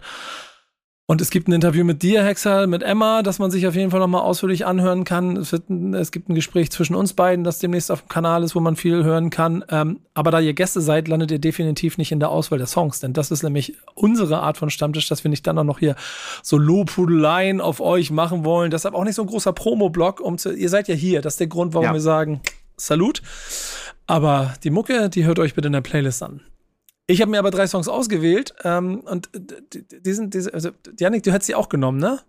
Und 1.10 1.20
es 1.20 1.30
gibt 1.30 1.48
ein 1.48 1.52
Interview 1.52 1.84
mit 1.84 2.04
dir, 2.04 2.22
Hexer, 2.22 2.68
mit 2.68 2.84
Emma, 2.84 3.24
das 3.24 3.40
man 3.40 3.50
sich 3.50 3.66
auf 3.66 3.74
jeden 3.74 3.90
Fall 3.90 3.98
nochmal 3.98 4.20
ausführlich 4.20 4.64
anhören 4.64 5.02
kann. 5.02 5.36
Es, 5.38 5.50
wird, 5.50 5.68
es 5.68 6.12
gibt 6.12 6.28
ein 6.28 6.36
Gespräch 6.36 6.70
zwischen 6.70 6.94
uns 6.94 7.14
beiden, 7.14 7.42
das 7.42 7.58
demnächst 7.58 7.90
auf 7.90 8.02
dem 8.02 8.08
Kanal 8.08 8.44
ist, 8.44 8.54
wo 8.54 8.60
man 8.60 8.76
viel 8.76 9.02
hören 9.02 9.28
kann. 9.28 9.64
Ähm, 9.70 9.98
aber 10.14 10.30
da 10.30 10.38
ihr 10.38 10.54
Gäste 10.54 10.80
seid, 10.80 11.08
landet 11.08 11.32
ihr 11.32 11.40
definitiv 11.40 11.98
nicht 11.98 12.12
in 12.12 12.20
der 12.20 12.28
Auswahl 12.28 12.58
der 12.58 12.68
Songs, 12.68 13.00
denn 13.00 13.12
das 13.12 13.32
ist 13.32 13.42
nämlich 13.42 13.74
unsere 13.96 14.38
Art 14.38 14.56
von 14.56 14.70
Stammtisch, 14.70 15.08
dass 15.08 15.24
wir 15.24 15.30
nicht 15.30 15.44
dann 15.48 15.58
auch 15.58 15.64
noch 15.64 15.80
hier 15.80 15.96
so 16.44 16.56
Lobhudeleien 16.56 17.60
auf 17.60 17.80
euch 17.80 18.12
machen 18.12 18.44
wollen. 18.44 18.70
Deshalb 18.70 18.94
auch 18.94 19.02
nicht 19.02 19.16
so 19.16 19.22
ein 19.22 19.28
großer 19.28 19.52
Promo-Block. 19.52 20.20
Um 20.20 20.38
zu, 20.38 20.52
ihr 20.52 20.68
seid 20.68 20.86
ja 20.86 20.94
hier, 20.94 21.22
das 21.22 21.32
ist 21.32 21.40
der 21.40 21.48
Grund, 21.48 21.74
warum 21.74 21.86
ja. 21.86 21.92
wir 21.92 22.00
sagen 22.00 22.40
Salut. 22.76 23.20
Aber 24.06 24.54
die 24.62 24.70
Mucke, 24.70 25.10
die 25.10 25.24
hört 25.24 25.40
euch 25.40 25.54
bitte 25.54 25.66
in 25.66 25.72
der 25.72 25.80
Playlist 25.80 26.22
an. 26.22 26.42
Ich 27.10 27.20
habe 27.20 27.30
mir 27.30 27.40
aber 27.40 27.50
drei 27.50 27.66
Songs 27.66 27.88
ausgewählt 27.88 28.54
ähm, 28.62 29.00
und 29.00 29.28
die, 29.34 29.84
die 30.00 30.12
sind, 30.12 30.32
diese, 30.32 30.54
also 30.54 30.70
Janik, 30.98 31.24
du 31.24 31.32
hättest 31.32 31.48
sie 31.48 31.56
auch 31.56 31.68
genommen, 31.68 31.98
ne? 31.98 32.20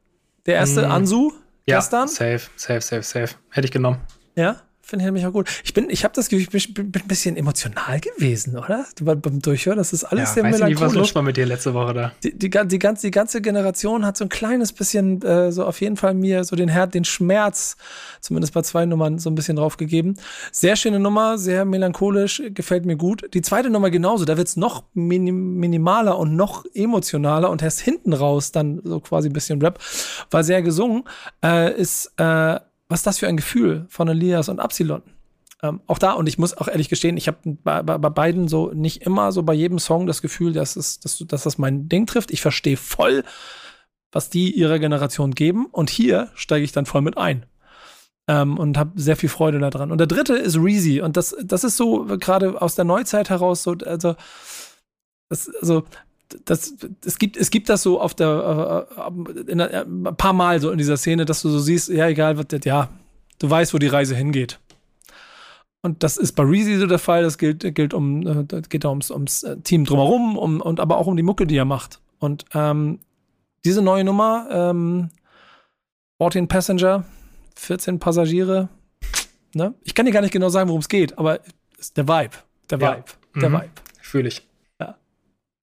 Der 0.48 0.56
erste, 0.56 0.88
mm. 0.88 0.92
Ansu, 0.92 1.32
ja, 1.68 1.78
gestern. 1.78 2.08
Safe, 2.08 2.42
safe, 2.56 2.82
safe, 2.82 3.04
safe. 3.04 3.36
Hätte 3.52 3.66
ich 3.66 3.72
genommen. 3.72 4.00
Ja? 4.36 4.62
Finde 4.92 5.06
ich 5.06 5.08
nämlich 5.08 5.26
auch 5.26 5.32
gut. 5.32 5.48
Ich 5.64 5.74
bin, 5.74 5.90
ich 5.90 6.04
habe 6.04 6.14
das 6.14 6.28
Gefühl, 6.28 6.50
ich 6.52 6.74
bin, 6.74 6.92
bin, 6.92 7.02
ein 7.02 7.08
bisschen 7.08 7.38
emotional 7.38 8.02
gewesen, 8.02 8.58
oder? 8.58 8.86
Beim 9.00 9.42
Durchhören, 9.42 9.78
das 9.78 9.94
ist 9.94 10.04
alles 10.04 10.32
ja, 10.32 10.34
sehr 10.34 10.44
weiß 10.44 10.56
melancholisch. 10.56 10.82
Nicht, 10.82 10.86
was 10.86 10.94
los 10.96 11.16
war 11.16 11.22
mit 11.22 11.38
dir 11.38 11.46
letzte 11.46 11.74
Woche 11.74 11.94
da? 11.94 12.12
Die, 12.22 12.38
die, 12.38 12.50
die, 12.50 12.78
ganze, 12.78 13.08
die 13.08 13.12
ganze 13.12 13.42
Generation 13.42 14.06
hat 14.06 14.18
so 14.18 14.26
ein 14.26 14.30
kleines 14.30 14.74
bisschen, 14.74 15.22
äh, 15.22 15.54
so 15.54 15.64
auf 15.64 15.80
jeden 15.80 15.96
Fall 15.96 16.14
mir 16.14 16.44
so 16.44 16.58
den 16.58 16.68
Herd, 16.68 16.94
den 16.94 17.06
Schmerz, 17.06 17.78
zumindest 18.20 18.54
bei 18.54 18.64
zwei 18.64 18.86
Nummern, 18.86 19.18
so 19.18 19.30
ein 19.30 19.36
bisschen 19.36 19.56
drauf 19.56 19.78
gegeben. 19.78 20.16
Sehr 20.52 20.76
schöne 20.76 21.00
Nummer, 21.00 21.38
sehr 21.38 21.64
melancholisch, 21.64 22.44
gefällt 22.54 22.86
mir 22.86 22.98
gut. 22.98 23.34
Die 23.34 23.42
zweite 23.42 23.70
Nummer 23.70 23.92
genauso, 23.92 24.26
da 24.26 24.36
wird's 24.36 24.58
noch 24.58 24.84
minim, 24.94 25.56
minimaler 25.56 26.20
und 26.20 26.36
noch 26.36 26.66
emotionaler 26.74 27.50
und 27.50 27.62
erst 27.62 27.80
hinten 27.80 28.12
raus 28.12 28.52
dann 28.52 28.82
so 28.84 29.00
quasi 29.00 29.30
ein 29.30 29.34
bisschen 29.34 29.62
Rap. 29.62 29.80
War 30.32 30.44
sehr 30.44 30.62
gesungen, 30.62 31.06
äh, 31.42 31.74
ist 31.80 32.12
äh, 32.18 32.60
was 32.92 33.04
das 33.04 33.20
für 33.20 33.28
ein 33.28 33.38
Gefühl 33.38 33.86
von 33.90 34.08
Elias 34.08 34.50
und 34.50 34.60
Absilon? 34.60 35.02
Ähm, 35.64 35.82
auch 35.88 36.00
da, 36.00 36.14
und 36.14 36.28
ich 36.28 36.38
muss 36.38 36.58
auch 36.58 36.68
ehrlich 36.68 36.90
gestehen, 36.90 37.18
ich 37.18 37.28
habe 37.28 37.38
bei, 37.46 37.84
bei, 37.84 37.98
bei, 37.98 38.10
beiden 38.10 38.48
so 38.48 38.72
nicht 38.74 39.04
immer 39.04 39.32
so 39.32 39.44
bei 39.44 39.54
jedem 39.54 39.80
Song 39.80 40.08
das 40.08 40.22
Gefühl, 40.22 40.54
dass, 40.54 40.76
es, 40.76 41.00
dass, 41.00 41.20
dass 41.20 41.44
das 41.44 41.58
mein 41.58 41.88
Ding 41.88 42.08
trifft. 42.08 42.32
Ich 42.32 42.42
verstehe 42.42 42.78
voll, 42.78 43.24
was 44.12 44.30
die 44.30 44.52
ihrer 44.52 44.80
Generation 44.80 45.34
geben. 45.34 45.68
Und 45.68 45.90
hier 45.90 46.30
steige 46.34 46.66
ich 46.66 46.72
dann 46.72 46.86
voll 46.86 47.02
mit 47.02 47.18
ein. 47.18 47.46
Ähm, 48.28 48.58
und 48.58 48.78
habe 48.78 49.00
sehr 49.00 49.16
viel 49.16 49.30
Freude 49.30 49.60
daran. 49.60 49.92
Und 49.92 50.00
der 50.00 50.08
dritte 50.08 50.36
ist 50.36 50.58
Reezy. 50.58 51.02
Und 51.02 51.16
das, 51.16 51.36
das 51.44 51.64
ist 51.64 51.78
so 51.78 52.06
gerade 52.06 52.62
aus 52.62 52.76
der 52.76 52.86
Neuzeit 52.86 53.30
heraus 53.30 53.64
so, 53.64 53.76
also, 53.86 54.16
das, 55.30 55.50
also 55.62 55.84
das, 56.46 56.76
es 57.06 57.18
gibt, 57.18 57.38
es 57.38 57.50
gibt 57.50 57.70
das 57.70 57.84
so 57.84 58.00
auf 58.00 58.14
der, 58.14 58.88
äh, 58.98 59.52
in, 59.52 59.62
ein 59.62 60.16
paar 60.18 60.34
Mal 60.34 60.60
so 60.60 60.72
in 60.72 60.78
dieser 60.78 60.98
Szene, 60.98 61.26
dass 61.26 61.42
du 61.42 61.50
so 61.50 61.60
siehst, 61.60 61.90
ja, 61.90 62.08
egal, 62.08 62.38
was, 62.38 62.46
ja, 62.64 62.90
du 63.40 63.50
weißt, 63.50 63.74
wo 63.74 63.78
die 63.78 63.88
Reise 63.88 64.16
hingeht. 64.16 64.60
Und 65.84 66.04
das 66.04 66.18
ist 66.18 66.34
bei 66.34 66.44
Reezy 66.44 66.78
so 66.78 66.86
der 66.86 67.00
Fall, 67.00 67.24
das 67.24 67.38
gilt, 67.38 67.74
gilt 67.74 67.94
um, 67.94 68.26
äh, 68.28 68.44
das 68.46 68.70
geht 68.70 68.84
da 68.84 68.90
ums, 68.90 69.10
ums 69.10 69.44
äh, 69.44 69.58
Team 69.62 69.86
drumherum 69.86 70.38
um, 70.38 70.62
und 70.62 70.80
aber 70.80 70.98
auch 70.98 71.08
um 71.08 71.18
die 71.18 71.24
Mucke, 71.24 71.48
die 71.48 71.58
er 71.58 71.66
macht. 71.66 72.00
Und 72.20 72.46
ähm, 72.54 73.00
diese 73.66 73.82
neue 73.82 74.04
Nummer, 74.04 74.48
ähm, 74.52 75.10
14 76.22 76.48
Passenger, 76.48 77.06
14 77.56 78.00
Passagiere, 78.00 78.70
ne? 79.56 79.74
Ich 79.84 79.96
kann 79.96 80.06
dir 80.06 80.12
gar 80.12 80.22
nicht 80.22 80.32
genau 80.32 80.50
sagen, 80.50 80.70
worum 80.70 80.82
es 80.82 80.90
geht, 80.90 81.18
aber 81.18 81.40
ist 81.78 81.98
der 81.98 82.08
Vibe, 82.08 82.36
der 82.70 82.80
Vibe, 82.80 83.04
ja. 83.36 83.42
der 83.42 83.50
mhm. 83.50 83.54
Vibe. 83.56 83.70
Fühle 84.02 84.28
ich. 84.28 84.48
Ja. 84.80 84.98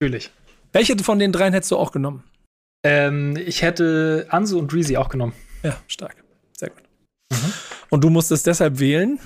Fühle 0.01 0.17
ich. 0.17 0.31
Welche 0.71 0.97
von 0.99 1.19
den 1.19 1.31
dreien 1.31 1.53
hättest 1.53 1.71
du 1.71 1.77
auch 1.77 1.91
genommen? 1.91 2.23
Ähm, 2.83 3.35
ich 3.35 3.61
hätte 3.61 4.27
Ansu 4.29 4.59
und 4.59 4.73
Reezy 4.73 4.97
auch 4.97 5.09
genommen. 5.09 5.33
Ja, 5.63 5.75
stark. 5.87 6.15
Sehr 6.57 6.69
gut. 6.69 6.83
Mhm. 7.31 7.53
Und 7.89 8.03
du 8.03 8.09
musstest 8.09 8.47
deshalb 8.47 8.79
wählen? 8.79 9.19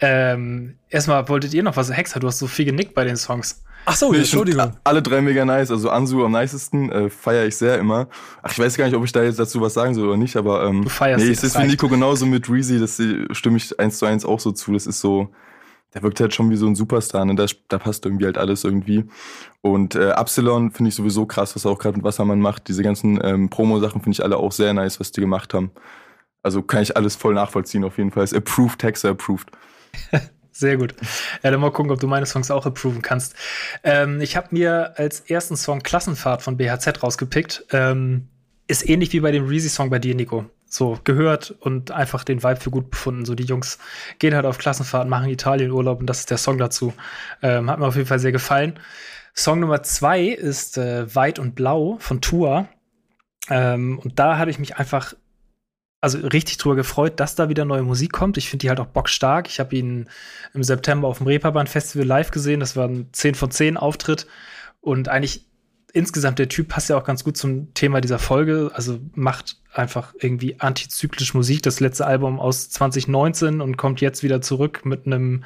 Ähm, 0.00 0.78
erstmal 0.88 1.28
wolltet 1.28 1.52
ihr 1.54 1.62
noch 1.62 1.76
was, 1.76 1.94
Hexer, 1.94 2.20
du 2.20 2.28
hast 2.28 2.38
so 2.38 2.46
viel 2.46 2.64
genickt 2.64 2.94
bei 2.94 3.04
den 3.04 3.16
Songs. 3.16 3.62
Ach 3.86 3.96
so, 3.96 4.12
Entschuldigung. 4.14 4.72
Alle 4.84 5.02
drei 5.02 5.20
mega 5.20 5.44
nice. 5.44 5.70
Also 5.70 5.90
Ansu 5.90 6.24
am 6.24 6.32
nicesten, 6.32 6.90
äh, 6.90 7.10
feiere 7.10 7.44
ich 7.44 7.56
sehr 7.56 7.78
immer. 7.78 8.08
Ach, 8.42 8.50
ich 8.50 8.58
weiß 8.58 8.76
gar 8.76 8.86
nicht, 8.86 8.94
ob 8.94 9.04
ich 9.04 9.12
da 9.12 9.22
jetzt 9.22 9.38
dazu 9.38 9.60
was 9.60 9.74
sagen 9.74 9.94
soll 9.94 10.08
oder 10.08 10.16
nicht, 10.16 10.36
aber 10.36 10.64
ähm, 10.64 10.82
du 10.82 10.88
feierst 10.88 11.22
nee, 11.22 11.30
es 11.30 11.44
ist 11.44 11.56
für 11.56 11.64
Nico 11.64 11.88
genauso 11.88 12.24
mit 12.24 12.48
Reezy, 12.48 12.78
das 12.78 13.00
stimme 13.36 13.58
ich 13.58 13.78
eins 13.78 13.98
zu 13.98 14.06
eins 14.06 14.24
auch 14.24 14.40
so 14.40 14.52
zu. 14.52 14.72
Das 14.72 14.86
ist 14.86 15.00
so, 15.00 15.28
der 15.94 16.02
wirkt 16.02 16.20
halt 16.20 16.34
schon 16.34 16.50
wie 16.50 16.56
so 16.56 16.66
ein 16.66 16.74
Superstar, 16.74 17.24
ne? 17.24 17.34
Da, 17.36 17.46
da 17.68 17.78
passt 17.78 18.04
irgendwie 18.04 18.24
halt 18.24 18.36
alles 18.36 18.64
irgendwie. 18.64 19.04
Und 19.62 19.94
äh, 19.94 20.12
finde 20.26 20.88
ich 20.88 20.94
sowieso 20.94 21.24
krass, 21.24 21.54
was 21.54 21.64
er 21.64 21.70
auch 21.70 21.78
gerade 21.78 21.96
mit 21.96 22.04
Wassermann 22.04 22.40
macht. 22.40 22.68
Diese 22.68 22.82
ganzen 22.82 23.20
ähm, 23.22 23.48
Promo-Sachen 23.48 24.02
finde 24.02 24.14
ich 24.14 24.22
alle 24.24 24.36
auch 24.36 24.52
sehr 24.52 24.74
nice, 24.74 24.98
was 25.00 25.12
die 25.12 25.20
gemacht 25.20 25.54
haben. 25.54 25.70
Also 26.42 26.62
kann 26.62 26.82
ich 26.82 26.96
alles 26.96 27.16
voll 27.16 27.34
nachvollziehen 27.34 27.84
auf 27.84 27.96
jeden 27.96 28.10
Fall. 28.10 28.24
Ist 28.24 28.34
approved, 28.34 28.80
Texter 28.80 29.10
approved. 29.10 29.50
Sehr 30.56 30.76
gut. 30.76 30.94
Ja, 31.42 31.50
dann 31.50 31.58
mal 31.58 31.72
gucken, 31.72 31.90
ob 31.90 31.98
du 31.98 32.06
meine 32.06 32.26
Songs 32.26 32.48
auch 32.52 32.64
approven 32.64 33.02
kannst. 33.02 33.34
Ähm, 33.82 34.20
ich 34.20 34.36
habe 34.36 34.48
mir 34.52 34.92
als 34.96 35.18
ersten 35.18 35.56
Song 35.56 35.80
Klassenfahrt 35.80 36.42
von 36.42 36.56
BHZ 36.56 37.02
rausgepickt. 37.02 37.66
Ähm, 37.72 38.28
ist 38.68 38.88
ähnlich 38.88 39.12
wie 39.12 39.18
bei 39.20 39.32
dem 39.32 39.46
Reezy-Song 39.46 39.90
bei 39.90 39.98
dir, 39.98 40.14
Nico 40.14 40.46
so 40.66 40.98
gehört 41.04 41.54
und 41.60 41.90
einfach 41.90 42.24
den 42.24 42.42
Vibe 42.42 42.60
für 42.60 42.70
gut 42.70 42.90
befunden. 42.90 43.24
So 43.24 43.34
die 43.34 43.44
Jungs 43.44 43.78
gehen 44.18 44.34
halt 44.34 44.46
auf 44.46 44.58
Klassenfahrt, 44.58 45.08
machen 45.08 45.28
Italienurlaub 45.28 46.00
und 46.00 46.06
das 46.06 46.20
ist 46.20 46.30
der 46.30 46.38
Song 46.38 46.58
dazu. 46.58 46.92
Ähm, 47.42 47.70
hat 47.70 47.78
mir 47.78 47.86
auf 47.86 47.96
jeden 47.96 48.08
Fall 48.08 48.18
sehr 48.18 48.32
gefallen. 48.32 48.78
Song 49.34 49.60
Nummer 49.60 49.82
zwei 49.82 50.26
ist 50.26 50.78
äh, 50.78 51.12
Weit 51.14 51.38
und 51.38 51.54
Blau 51.54 51.96
von 52.00 52.20
Tua. 52.20 52.68
Ähm, 53.50 53.98
und 53.98 54.18
da 54.18 54.38
habe 54.38 54.50
ich 54.50 54.58
mich 54.58 54.76
einfach 54.76 55.14
also 56.00 56.18
richtig 56.18 56.58
drüber 56.58 56.76
gefreut, 56.76 57.18
dass 57.18 57.34
da 57.34 57.48
wieder 57.48 57.64
neue 57.64 57.82
Musik 57.82 58.12
kommt. 58.12 58.36
Ich 58.36 58.50
finde 58.50 58.62
die 58.62 58.68
halt 58.68 58.78
auch 58.78 58.86
bockstark. 58.86 59.48
Ich 59.48 59.58
habe 59.58 59.74
ihn 59.74 60.08
im 60.52 60.62
September 60.62 61.08
auf 61.08 61.18
dem 61.18 61.26
Reeperbahn 61.26 61.66
Festival 61.66 62.06
live 62.06 62.30
gesehen. 62.30 62.60
Das 62.60 62.76
war 62.76 62.86
ein 62.86 63.08
10 63.12 63.34
von 63.34 63.50
10 63.50 63.78
Auftritt. 63.78 64.26
Und 64.82 65.08
eigentlich 65.08 65.46
insgesamt 65.94 66.40
der 66.40 66.48
Typ 66.48 66.68
passt 66.68 66.90
ja 66.90 66.98
auch 66.98 67.04
ganz 67.04 67.24
gut 67.24 67.36
zum 67.36 67.72
Thema 67.72 68.00
dieser 68.00 68.18
Folge. 68.18 68.70
Also 68.74 68.98
macht 69.14 69.56
einfach 69.72 70.12
irgendwie 70.18 70.60
antizyklisch 70.60 71.34
Musik. 71.34 71.62
Das 71.62 71.80
letzte 71.80 72.06
Album 72.06 72.40
aus 72.40 72.68
2019 72.68 73.60
und 73.60 73.76
kommt 73.76 74.00
jetzt 74.00 74.22
wieder 74.22 74.42
zurück 74.42 74.84
mit 74.84 75.06
einem 75.06 75.44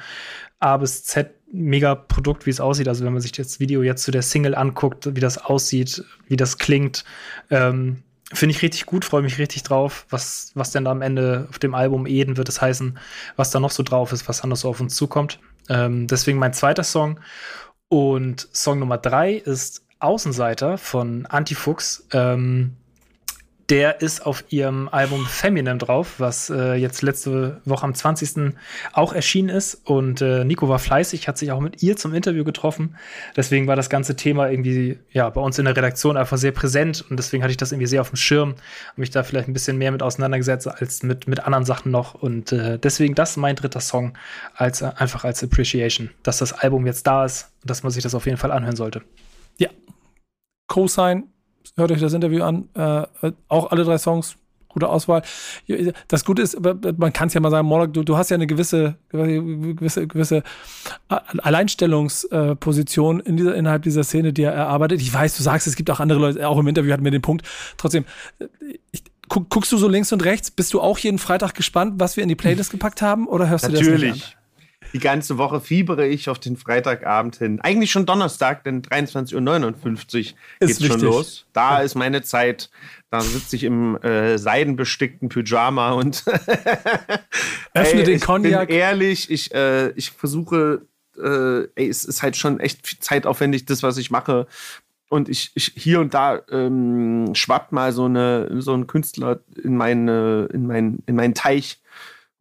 A 0.59 0.75
bis 0.77 1.03
Z 1.05 1.35
Mega-Produkt, 1.53 2.45
wie 2.47 2.49
es 2.49 2.59
aussieht. 2.59 2.87
Also 2.87 3.05
wenn 3.05 3.13
man 3.13 3.21
sich 3.21 3.31
das 3.31 3.59
Video 3.59 3.83
jetzt 3.83 4.03
zu 4.03 4.11
der 4.11 4.23
Single 4.23 4.55
anguckt, 4.55 5.15
wie 5.15 5.19
das 5.19 5.37
aussieht, 5.37 6.03
wie 6.27 6.35
das 6.35 6.57
klingt, 6.57 7.05
ähm, 7.51 8.03
finde 8.33 8.55
ich 8.55 8.61
richtig 8.61 8.85
gut, 8.87 9.05
freue 9.05 9.21
mich 9.21 9.37
richtig 9.37 9.63
drauf, 9.63 10.05
was, 10.09 10.51
was 10.55 10.71
denn 10.71 10.85
da 10.85 10.91
am 10.91 11.01
Ende 11.01 11.47
auf 11.49 11.59
dem 11.59 11.73
Album 11.73 12.05
Eden 12.05 12.37
wird 12.37 12.49
es 12.49 12.61
heißen, 12.61 12.99
was 13.35 13.51
da 13.51 13.59
noch 13.59 13.71
so 13.71 13.81
drauf 13.81 14.13
ist, 14.13 14.27
was 14.27 14.41
anders 14.41 14.61
so 14.61 14.69
auf 14.69 14.79
uns 14.79 14.95
zukommt. 14.95 15.39
Ähm, 15.69 16.07
deswegen 16.07 16.39
mein 16.39 16.53
zweiter 16.53 16.83
Song. 16.83 17.19
Und 17.87 18.47
Song 18.53 18.79
Nummer 18.79 18.99
drei 18.99 19.33
ist 19.33 19.83
Außenseiter 19.99 20.77
von 20.77 21.25
Antifuchs. 21.25 22.07
Ähm, 22.13 22.75
der 23.69 24.01
ist 24.01 24.25
auf 24.25 24.43
ihrem 24.49 24.89
Album 24.89 25.27
Feminine 25.27 25.77
drauf, 25.77 26.15
was 26.17 26.49
äh, 26.49 26.73
jetzt 26.73 27.03
letzte 27.03 27.61
Woche 27.65 27.83
am 27.83 27.93
20. 27.93 28.55
auch 28.93 29.13
erschienen 29.13 29.49
ist. 29.49 29.75
Und 29.85 30.21
äh, 30.21 30.43
Nico 30.43 30.67
war 30.69 30.79
fleißig, 30.79 31.27
hat 31.27 31.37
sich 31.37 31.51
auch 31.51 31.59
mit 31.59 31.83
ihr 31.83 31.95
zum 31.95 32.15
Interview 32.15 32.43
getroffen. 32.43 32.95
Deswegen 33.35 33.67
war 33.67 33.75
das 33.75 33.91
ganze 33.91 34.15
Thema 34.15 34.49
irgendwie 34.49 34.97
ja 35.11 35.29
bei 35.29 35.41
uns 35.41 35.59
in 35.59 35.65
der 35.65 35.77
Redaktion 35.77 36.17
einfach 36.17 36.37
sehr 36.37 36.51
präsent. 36.51 37.05
Und 37.09 37.17
deswegen 37.17 37.43
hatte 37.43 37.51
ich 37.51 37.57
das 37.57 37.71
irgendwie 37.71 37.87
sehr 37.87 38.01
auf 38.01 38.09
dem 38.09 38.15
Schirm, 38.15 38.55
habe 38.87 39.01
mich 39.01 39.11
da 39.11 39.21
vielleicht 39.21 39.47
ein 39.47 39.53
bisschen 39.53 39.77
mehr 39.77 39.91
mit 39.91 40.01
auseinandergesetzt 40.01 40.67
als 40.67 41.03
mit, 41.03 41.27
mit 41.27 41.41
anderen 41.41 41.65
Sachen 41.65 41.91
noch. 41.91 42.15
Und 42.15 42.51
äh, 42.51 42.79
deswegen 42.79 43.13
das 43.13 43.37
mein 43.37 43.55
dritter 43.55 43.81
Song 43.81 44.17
als 44.55 44.81
äh, 44.81 44.89
einfach 44.95 45.25
als 45.25 45.43
Appreciation, 45.43 46.09
dass 46.23 46.39
das 46.39 46.53
Album 46.53 46.87
jetzt 46.87 47.05
da 47.05 47.23
ist 47.23 47.51
und 47.61 47.69
dass 47.69 47.83
man 47.83 47.91
sich 47.91 48.01
das 48.01 48.15
auf 48.15 48.25
jeden 48.25 48.37
Fall 48.37 48.51
anhören 48.51 48.75
sollte. 48.75 49.03
Ja. 50.69 50.73
Co-Sign, 50.73 51.23
hört 51.75 51.91
euch 51.91 51.99
das 51.99 52.13
Interview 52.13 52.43
an. 52.43 52.69
Äh, 52.73 53.05
auch 53.47 53.71
alle 53.71 53.83
drei 53.83 53.97
Songs, 53.97 54.35
gute 54.69 54.87
Auswahl. 54.87 55.23
Das 56.07 56.23
Gute 56.23 56.41
ist, 56.41 56.57
man 56.61 57.11
kann 57.11 57.27
es 57.27 57.33
ja 57.33 57.41
mal 57.41 57.49
sagen, 57.49 57.67
Morlock, 57.67 57.93
du, 57.93 58.03
du 58.03 58.17
hast 58.17 58.29
ja 58.29 58.35
eine 58.35 58.47
gewisse, 58.47 58.95
gewisse, 59.09 60.07
gewisse 60.07 60.43
Alleinstellungsposition 61.09 63.19
in 63.19 63.37
dieser, 63.37 63.55
innerhalb 63.55 63.83
dieser 63.83 64.03
Szene, 64.03 64.31
die 64.31 64.43
er 64.43 64.53
erarbeitet. 64.53 65.01
Ich 65.01 65.13
weiß, 65.13 65.35
du 65.35 65.43
sagst, 65.43 65.67
es 65.67 65.75
gibt 65.75 65.91
auch 65.91 65.99
andere 65.99 66.19
Leute, 66.19 66.47
auch 66.47 66.57
im 66.57 66.67
Interview 66.67 66.93
hatten 66.93 67.03
wir 67.03 67.11
den 67.11 67.21
Punkt. 67.21 67.45
Trotzdem, 67.77 68.05
ich, 68.91 69.03
guck, 69.27 69.49
guckst 69.49 69.71
du 69.71 69.77
so 69.77 69.87
links 69.87 70.13
und 70.13 70.23
rechts? 70.23 70.51
Bist 70.51 70.73
du 70.73 70.81
auch 70.81 70.99
jeden 70.99 71.19
Freitag 71.19 71.55
gespannt, 71.55 71.95
was 71.97 72.15
wir 72.15 72.23
in 72.23 72.29
die 72.29 72.35
Playlist 72.35 72.71
gepackt 72.71 73.01
haben? 73.01 73.27
Oder 73.27 73.49
hörst 73.49 73.65
Natürlich. 73.65 73.85
du 73.85 74.07
das 74.07 74.15
nicht 74.15 74.35
an? 74.35 74.38
Die 74.93 74.99
ganze 74.99 75.37
Woche 75.37 75.61
fiebere 75.61 76.07
ich 76.07 76.29
auf 76.29 76.39
den 76.39 76.57
Freitagabend 76.57 77.37
hin. 77.37 77.59
Eigentlich 77.61 77.91
schon 77.91 78.05
Donnerstag, 78.05 78.63
denn 78.63 78.81
23.59 78.81 79.35
Uhr 79.35 80.67
geht's 80.67 80.85
schon 80.85 81.01
los. 81.01 81.45
Da 81.53 81.79
ist 81.79 81.95
meine 81.95 82.21
Zeit. 82.21 82.69
Da 83.11 83.21
sitze 83.21 83.55
ich 83.55 83.63
im 83.63 83.97
äh, 84.03 84.37
seidenbestickten 84.37 85.29
Pyjama 85.29 85.93
und 85.93 86.23
öffne 87.73 87.99
ey, 87.99 88.03
den 88.03 88.15
ich 88.15 88.21
Cognac. 88.21 88.67
Bin 88.67 88.77
ehrlich, 88.77 89.31
ich, 89.31 89.53
äh, 89.53 89.89
ich 89.91 90.11
versuche, 90.11 90.85
äh, 91.17 91.63
ey, 91.75 91.89
es 91.89 92.05
ist 92.05 92.21
halt 92.21 92.37
schon 92.37 92.59
echt 92.59 93.03
zeitaufwendig, 93.03 93.65
das, 93.65 93.81
was 93.81 93.97
ich 93.97 94.11
mache. 94.11 94.47
Und 95.09 95.27
ich, 95.27 95.51
ich 95.55 95.73
hier 95.75 96.01
und 96.01 96.13
da 96.13 96.39
ähm, 96.51 97.33
schwappt 97.33 97.71
mal 97.71 97.91
so, 97.93 98.05
eine, 98.05 98.61
so 98.61 98.75
ein 98.75 98.85
Künstler 98.85 99.39
in, 99.55 99.75
meine, 99.75 100.47
in, 100.53 100.67
mein, 100.67 100.99
in 101.07 101.15
meinen 101.15 101.33
Teich. 101.33 101.81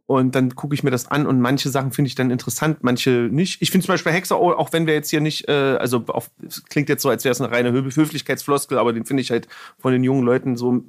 Und 0.08 0.34
dann 0.34 0.54
gucke 0.54 0.74
ich 0.74 0.82
mir 0.82 0.90
das 0.90 1.06
an 1.10 1.26
und 1.26 1.38
manche 1.38 1.68
Sachen 1.68 1.92
finde 1.92 2.08
ich 2.08 2.14
dann 2.14 2.30
interessant, 2.30 2.78
manche 2.80 3.28
nicht. 3.30 3.60
Ich 3.60 3.70
finde 3.70 3.84
zum 3.84 3.92
Beispiel 3.92 4.10
Hexer, 4.10 4.40
oh, 4.40 4.52
auch 4.52 4.72
wenn 4.72 4.86
wir 4.86 4.94
jetzt 4.94 5.10
hier 5.10 5.20
nicht, 5.20 5.46
äh, 5.48 5.76
also 5.78 6.02
auf, 6.06 6.30
klingt 6.70 6.88
jetzt 6.88 7.02
so, 7.02 7.10
als 7.10 7.24
wäre 7.24 7.32
es 7.32 7.42
eine 7.42 7.50
reine 7.50 7.72
Hö 7.72 7.82
Höflichkeitsfloskel, 7.82 8.78
aber 8.78 8.94
den 8.94 9.04
finde 9.04 9.20
ich 9.20 9.30
halt 9.30 9.48
von 9.78 9.92
den 9.92 10.02
jungen 10.02 10.22
Leuten 10.22 10.56
so, 10.56 10.82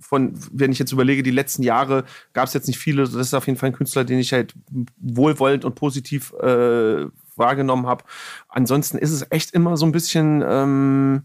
von, 0.00 0.32
wenn 0.50 0.72
ich 0.72 0.80
jetzt 0.80 0.90
überlege, 0.90 1.22
die 1.22 1.30
letzten 1.30 1.62
Jahre 1.62 2.02
gab 2.32 2.48
es 2.48 2.52
jetzt 2.52 2.66
nicht 2.66 2.80
viele, 2.80 3.04
das 3.04 3.14
ist 3.14 3.32
auf 3.32 3.46
jeden 3.46 3.60
Fall 3.60 3.68
ein 3.68 3.74
Künstler, 3.74 4.02
den 4.02 4.18
ich 4.18 4.32
halt 4.32 4.54
wohlwollend 4.96 5.64
und 5.64 5.76
positiv 5.76 6.32
äh, 6.40 7.06
wahrgenommen 7.36 7.86
habe. 7.86 8.02
Ansonsten 8.48 8.98
ist 8.98 9.12
es 9.12 9.24
echt 9.30 9.52
immer 9.52 9.76
so 9.76 9.86
ein 9.86 9.92
bisschen, 9.92 10.42
ähm, 10.44 11.22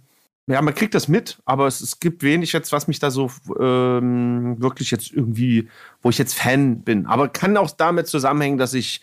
ja, 0.49 0.61
man 0.63 0.73
kriegt 0.73 0.95
das 0.95 1.07
mit, 1.07 1.39
aber 1.45 1.67
es, 1.67 1.79
es 1.79 1.99
gibt 1.99 2.23
wenig 2.23 2.53
jetzt, 2.53 2.71
was 2.71 2.87
mich 2.87 2.99
da 2.99 3.11
so 3.11 3.29
ähm, 3.59 4.55
wirklich 4.59 4.89
jetzt 4.89 5.11
irgendwie, 5.11 5.69
wo 6.01 6.09
ich 6.09 6.17
jetzt 6.17 6.33
Fan 6.33 6.81
bin. 6.81 7.05
Aber 7.05 7.29
kann 7.29 7.55
auch 7.55 7.69
damit 7.69 8.07
zusammenhängen, 8.07 8.57
dass 8.57 8.73
ich 8.73 9.01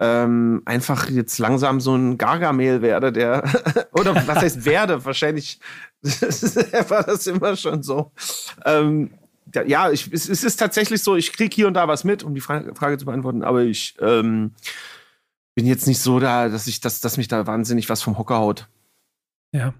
ähm, 0.00 0.62
einfach 0.64 1.10
jetzt 1.10 1.38
langsam 1.38 1.80
so 1.80 1.94
ein 1.94 2.16
Gargamel 2.16 2.80
werde, 2.80 3.12
der, 3.12 3.44
oder 3.92 4.14
was 4.26 4.38
heißt 4.38 4.64
werde, 4.64 5.04
wahrscheinlich 5.04 5.60
war 6.02 7.02
das 7.02 7.26
immer 7.26 7.54
schon 7.56 7.82
so. 7.82 8.12
Ähm, 8.64 9.10
ja, 9.66 9.90
ich, 9.90 10.10
es, 10.10 10.28
es, 10.28 10.42
ist 10.42 10.56
tatsächlich 10.56 11.02
so, 11.02 11.16
ich 11.16 11.32
kriege 11.32 11.54
hier 11.54 11.66
und 11.66 11.74
da 11.74 11.88
was 11.88 12.04
mit, 12.04 12.22
um 12.22 12.34
die 12.34 12.40
Frage, 12.40 12.74
Frage 12.74 12.96
zu 12.96 13.04
beantworten, 13.04 13.42
aber 13.42 13.62
ich 13.62 13.94
ähm, 14.00 14.52
bin 15.54 15.66
jetzt 15.66 15.86
nicht 15.86 16.00
so 16.00 16.18
da, 16.18 16.48
dass 16.48 16.66
ich, 16.66 16.80
dass, 16.80 17.00
dass 17.00 17.16
mich 17.18 17.28
da 17.28 17.46
wahnsinnig 17.46 17.90
was 17.90 18.00
vom 18.00 18.16
Hocker 18.16 18.38
haut. 18.38 18.68
Ja. 19.52 19.72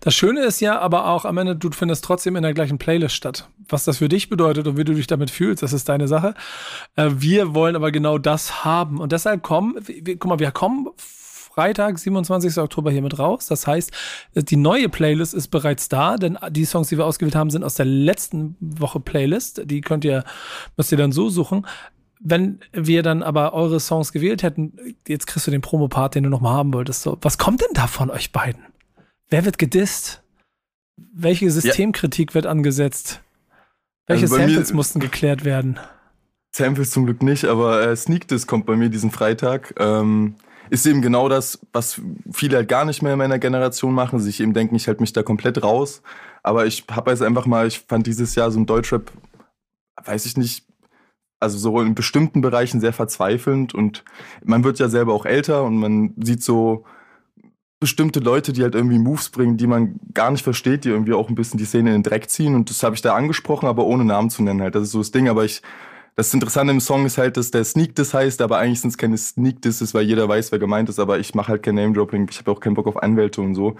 Das 0.00 0.14
Schöne 0.14 0.40
ist 0.40 0.60
ja 0.60 0.78
aber 0.78 1.06
auch 1.08 1.26
am 1.26 1.36
Ende, 1.36 1.54
du 1.54 1.70
findest 1.72 2.04
trotzdem 2.04 2.36
in 2.36 2.42
der 2.42 2.54
gleichen 2.54 2.78
Playlist 2.78 3.14
statt. 3.14 3.48
Was 3.68 3.84
das 3.84 3.98
für 3.98 4.08
dich 4.08 4.30
bedeutet 4.30 4.66
und 4.66 4.78
wie 4.78 4.84
du 4.84 4.94
dich 4.94 5.06
damit 5.06 5.30
fühlst, 5.30 5.62
das 5.62 5.74
ist 5.74 5.88
deine 5.88 6.08
Sache. 6.08 6.34
Äh, 6.96 7.10
wir 7.14 7.54
wollen 7.54 7.76
aber 7.76 7.92
genau 7.92 8.16
das 8.16 8.64
haben. 8.64 8.98
Und 8.98 9.12
deshalb 9.12 9.42
kommen, 9.42 9.76
wir, 9.86 10.18
guck 10.18 10.28
mal, 10.28 10.38
wir 10.38 10.50
kommen 10.52 10.88
Freitag, 10.96 11.98
27. 11.98 12.56
Oktober 12.58 12.90
hier 12.90 13.02
mit 13.02 13.18
raus. 13.18 13.46
Das 13.46 13.66
heißt, 13.66 13.92
die 14.34 14.56
neue 14.56 14.88
Playlist 14.88 15.34
ist 15.34 15.48
bereits 15.48 15.90
da, 15.90 16.16
denn 16.16 16.38
die 16.50 16.64
Songs, 16.64 16.88
die 16.88 16.96
wir 16.96 17.04
ausgewählt 17.04 17.34
haben, 17.34 17.50
sind 17.50 17.64
aus 17.64 17.74
der 17.74 17.86
letzten 17.86 18.56
Woche 18.60 19.00
Playlist. 19.00 19.62
Die 19.64 19.82
könnt 19.82 20.04
ihr, 20.04 20.24
müsst 20.78 20.92
ihr 20.92 20.98
dann 20.98 21.12
so 21.12 21.28
suchen. 21.28 21.66
Wenn 22.20 22.60
wir 22.72 23.02
dann 23.02 23.22
aber 23.22 23.52
eure 23.52 23.80
Songs 23.80 24.12
gewählt 24.12 24.42
hätten, 24.42 24.74
jetzt 25.06 25.26
kriegst 25.26 25.46
du 25.46 25.50
den 25.50 25.60
Promo-Part, 25.60 26.14
den 26.14 26.24
du 26.24 26.30
noch 26.30 26.40
mal 26.40 26.52
haben 26.52 26.72
wolltest. 26.72 27.02
So, 27.02 27.18
was 27.20 27.36
kommt 27.36 27.60
denn 27.60 27.74
da 27.74 27.86
von 27.86 28.10
euch 28.10 28.32
beiden? 28.32 28.69
Wer 29.30 29.44
wird 29.44 29.58
gedisst? 29.58 30.22
Welche 30.96 31.50
Systemkritik 31.50 32.30
ja. 32.30 32.34
wird 32.34 32.46
angesetzt? 32.46 33.22
Welche 34.06 34.24
also 34.24 34.36
Samples 34.36 34.72
mussten 34.72 34.98
geklärt 34.98 35.44
werden? 35.44 35.78
Samples 36.52 36.90
zum 36.90 37.04
Glück 37.04 37.22
nicht, 37.22 37.44
aber 37.44 37.80
äh, 37.86 37.96
Sneak 37.96 38.26
Diss 38.26 38.48
kommt 38.48 38.66
bei 38.66 38.74
mir 38.76 38.88
diesen 38.88 39.12
Freitag. 39.12 39.72
Ähm, 39.78 40.34
ist 40.68 40.84
eben 40.84 41.00
genau 41.00 41.28
das, 41.28 41.60
was 41.72 42.00
viele 42.32 42.56
halt 42.56 42.68
gar 42.68 42.84
nicht 42.84 43.02
mehr 43.02 43.12
in 43.12 43.18
meiner 43.18 43.38
Generation 43.38 43.94
machen. 43.94 44.18
Sich 44.18 44.40
eben 44.40 44.52
denken, 44.52 44.74
ich 44.74 44.88
halte 44.88 45.00
mich 45.00 45.12
da 45.12 45.22
komplett 45.22 45.62
raus. 45.62 46.02
Aber 46.42 46.66
ich 46.66 46.84
habe 46.90 47.12
jetzt 47.12 47.22
einfach 47.22 47.46
mal, 47.46 47.68
ich 47.68 47.80
fand 47.80 48.06
dieses 48.06 48.34
Jahr 48.34 48.50
so 48.50 48.58
ein 48.58 48.66
Deutschrap, 48.66 49.12
weiß 50.04 50.26
ich 50.26 50.36
nicht, 50.36 50.64
also 51.38 51.56
so 51.56 51.80
in 51.80 51.94
bestimmten 51.94 52.40
Bereichen 52.40 52.80
sehr 52.80 52.92
verzweifelnd 52.92 53.74
und 53.74 54.04
man 54.44 54.62
wird 54.62 54.78
ja 54.78 54.88
selber 54.88 55.14
auch 55.14 55.24
älter 55.24 55.64
und 55.64 55.78
man 55.78 56.14
sieht 56.18 56.42
so, 56.42 56.84
bestimmte 57.80 58.20
Leute, 58.20 58.52
die 58.52 58.62
halt 58.62 58.74
irgendwie 58.74 58.98
Moves 58.98 59.30
bringen, 59.30 59.56
die 59.56 59.66
man 59.66 59.98
gar 60.12 60.30
nicht 60.30 60.44
versteht, 60.44 60.84
die 60.84 60.90
irgendwie 60.90 61.14
auch 61.14 61.30
ein 61.30 61.34
bisschen 61.34 61.58
die 61.58 61.64
Szene 61.64 61.90
in 61.90 61.96
den 61.96 62.02
Dreck 62.02 62.28
ziehen. 62.28 62.54
Und 62.54 62.68
das 62.68 62.82
habe 62.82 62.94
ich 62.94 63.00
da 63.00 63.14
angesprochen, 63.14 63.66
aber 63.66 63.86
ohne 63.86 64.04
Namen 64.04 64.28
zu 64.28 64.42
nennen 64.42 64.60
halt. 64.60 64.74
Das 64.74 64.84
ist 64.84 64.92
so 64.92 64.98
das 64.98 65.10
Ding. 65.10 65.28
Aber 65.28 65.44
ich, 65.46 65.62
das 66.20 66.34
Interessante 66.34 66.70
im 66.70 66.80
Song 66.80 67.06
ist 67.06 67.16
halt, 67.16 67.38
dass 67.38 67.50
der 67.50 67.64
Sneak 67.64 67.94
Diss 67.94 68.12
heißt, 68.12 68.42
aber 68.42 68.58
eigentlich 68.58 68.82
sind 68.82 68.90
es 68.90 68.98
keine 68.98 69.16
Sneak 69.16 69.62
Disses, 69.62 69.94
weil 69.94 70.04
jeder 70.04 70.28
weiß, 70.28 70.52
wer 70.52 70.58
gemeint 70.58 70.90
ist, 70.90 70.98
aber 70.98 71.18
ich 71.18 71.34
mache 71.34 71.48
halt 71.48 71.62
kein 71.62 71.76
Name 71.76 71.94
Dropping, 71.94 72.28
ich 72.30 72.38
habe 72.38 72.50
auch 72.50 72.60
keinen 72.60 72.74
Bock 72.74 72.86
auf 72.86 73.02
Anwälte 73.02 73.40
und 73.40 73.54
so. 73.54 73.76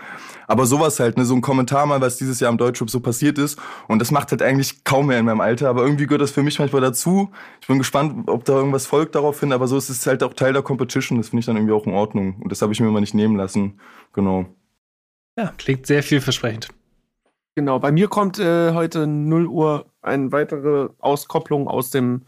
Aber 0.47 0.65
sowas 0.65 0.99
halt, 1.01 1.19
ne, 1.19 1.27
so 1.27 1.35
ein 1.35 1.43
Kommentar 1.43 1.85
mal, 1.85 2.01
was 2.01 2.17
dieses 2.17 2.41
Jahr 2.41 2.51
im 2.51 2.57
Deutschrap 2.57 2.89
so 2.89 3.01
passiert 3.01 3.37
ist 3.37 3.59
und 3.89 3.99
das 3.99 4.11
macht 4.11 4.31
halt 4.31 4.41
eigentlich 4.41 4.85
kaum 4.85 5.09
mehr 5.09 5.19
in 5.19 5.27
meinem 5.27 5.43
Alter, 5.43 5.69
aber 5.69 5.83
irgendwie 5.83 6.07
gehört 6.07 6.23
das 6.23 6.31
für 6.31 6.43
mich 6.43 6.59
manchmal 6.59 6.81
dazu. 6.81 7.31
Ich 7.61 7.67
bin 7.67 7.77
gespannt, 7.77 8.27
ob 8.31 8.47
da 8.47 8.55
irgendwas 8.55 8.87
folgt 8.87 9.17
daraufhin, 9.17 9.53
aber 9.53 9.69
so 9.69 9.77
ist 9.77 9.91
es 9.91 10.07
halt 10.07 10.23
auch 10.23 10.33
Teil 10.33 10.55
der 10.55 10.63
Competition, 10.63 11.19
das 11.19 11.29
finde 11.29 11.41
ich 11.41 11.47
dann 11.47 11.57
irgendwie 11.57 11.75
auch 11.75 11.87
in 11.87 11.93
Ordnung 11.93 12.37
und 12.41 12.51
das 12.51 12.63
habe 12.63 12.73
ich 12.73 12.81
mir 12.81 12.89
immer 12.89 13.01
nicht 13.01 13.13
nehmen 13.13 13.37
lassen. 13.37 13.79
Genau. 14.15 14.47
Ja, 15.37 15.53
klingt 15.59 15.87
sehr 15.87 16.03
vielversprechend. 16.03 16.69
Genau, 17.57 17.79
bei 17.81 17.91
mir 17.91 18.09
kommt 18.09 18.39
äh, 18.39 18.73
heute 18.73 19.07
0 19.07 19.47
Uhr 19.47 19.87
eine 20.03 20.33
weitere 20.33 20.89
Auskopplung 20.99 21.69
aus 21.69 21.91
dem 21.91 22.23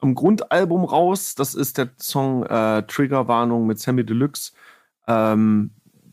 Grundalbum 0.00 0.84
raus. 0.84 1.34
Das 1.34 1.54
ist 1.54 1.78
der 1.78 1.90
Song 1.98 2.44
äh, 2.46 2.82
Triggerwarnung 2.86 3.66
mit 3.66 3.78
Sammy 3.78 4.04
Deluxe. 4.04 4.52
Ähm, 5.06 5.70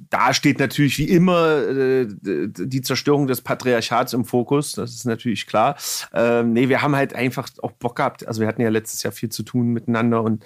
da 0.10 0.34
steht 0.34 0.60
natürlich 0.60 0.98
wie 0.98 1.10
immer 1.10 1.57
äh, 1.68 2.07
die 2.10 2.81
Zerstörung 2.81 3.27
des 3.27 3.41
Patriarchats 3.41 4.14
im 4.14 4.26
Fokus. 4.26 4.73
Das 4.73 4.94
ist 4.94 5.06
natürlich 5.06 5.45
klar. 5.45 5.76
Ähm, 6.14 6.53
nee, 6.53 6.68
wir 6.68 6.81
haben 6.81 6.95
halt 6.95 7.14
einfach 7.14 7.49
auch 7.61 7.72
Bock 7.72 7.95
gehabt. 7.98 8.27
Also 8.27 8.41
wir 8.41 8.48
hatten 8.48 8.61
ja 8.61 8.69
letztes 8.69 9.03
Jahr 9.03 9.14
viel 9.14 9.30
zu 9.30 9.44
tun 9.44 9.68
miteinander 9.68 10.23
und 10.23 10.44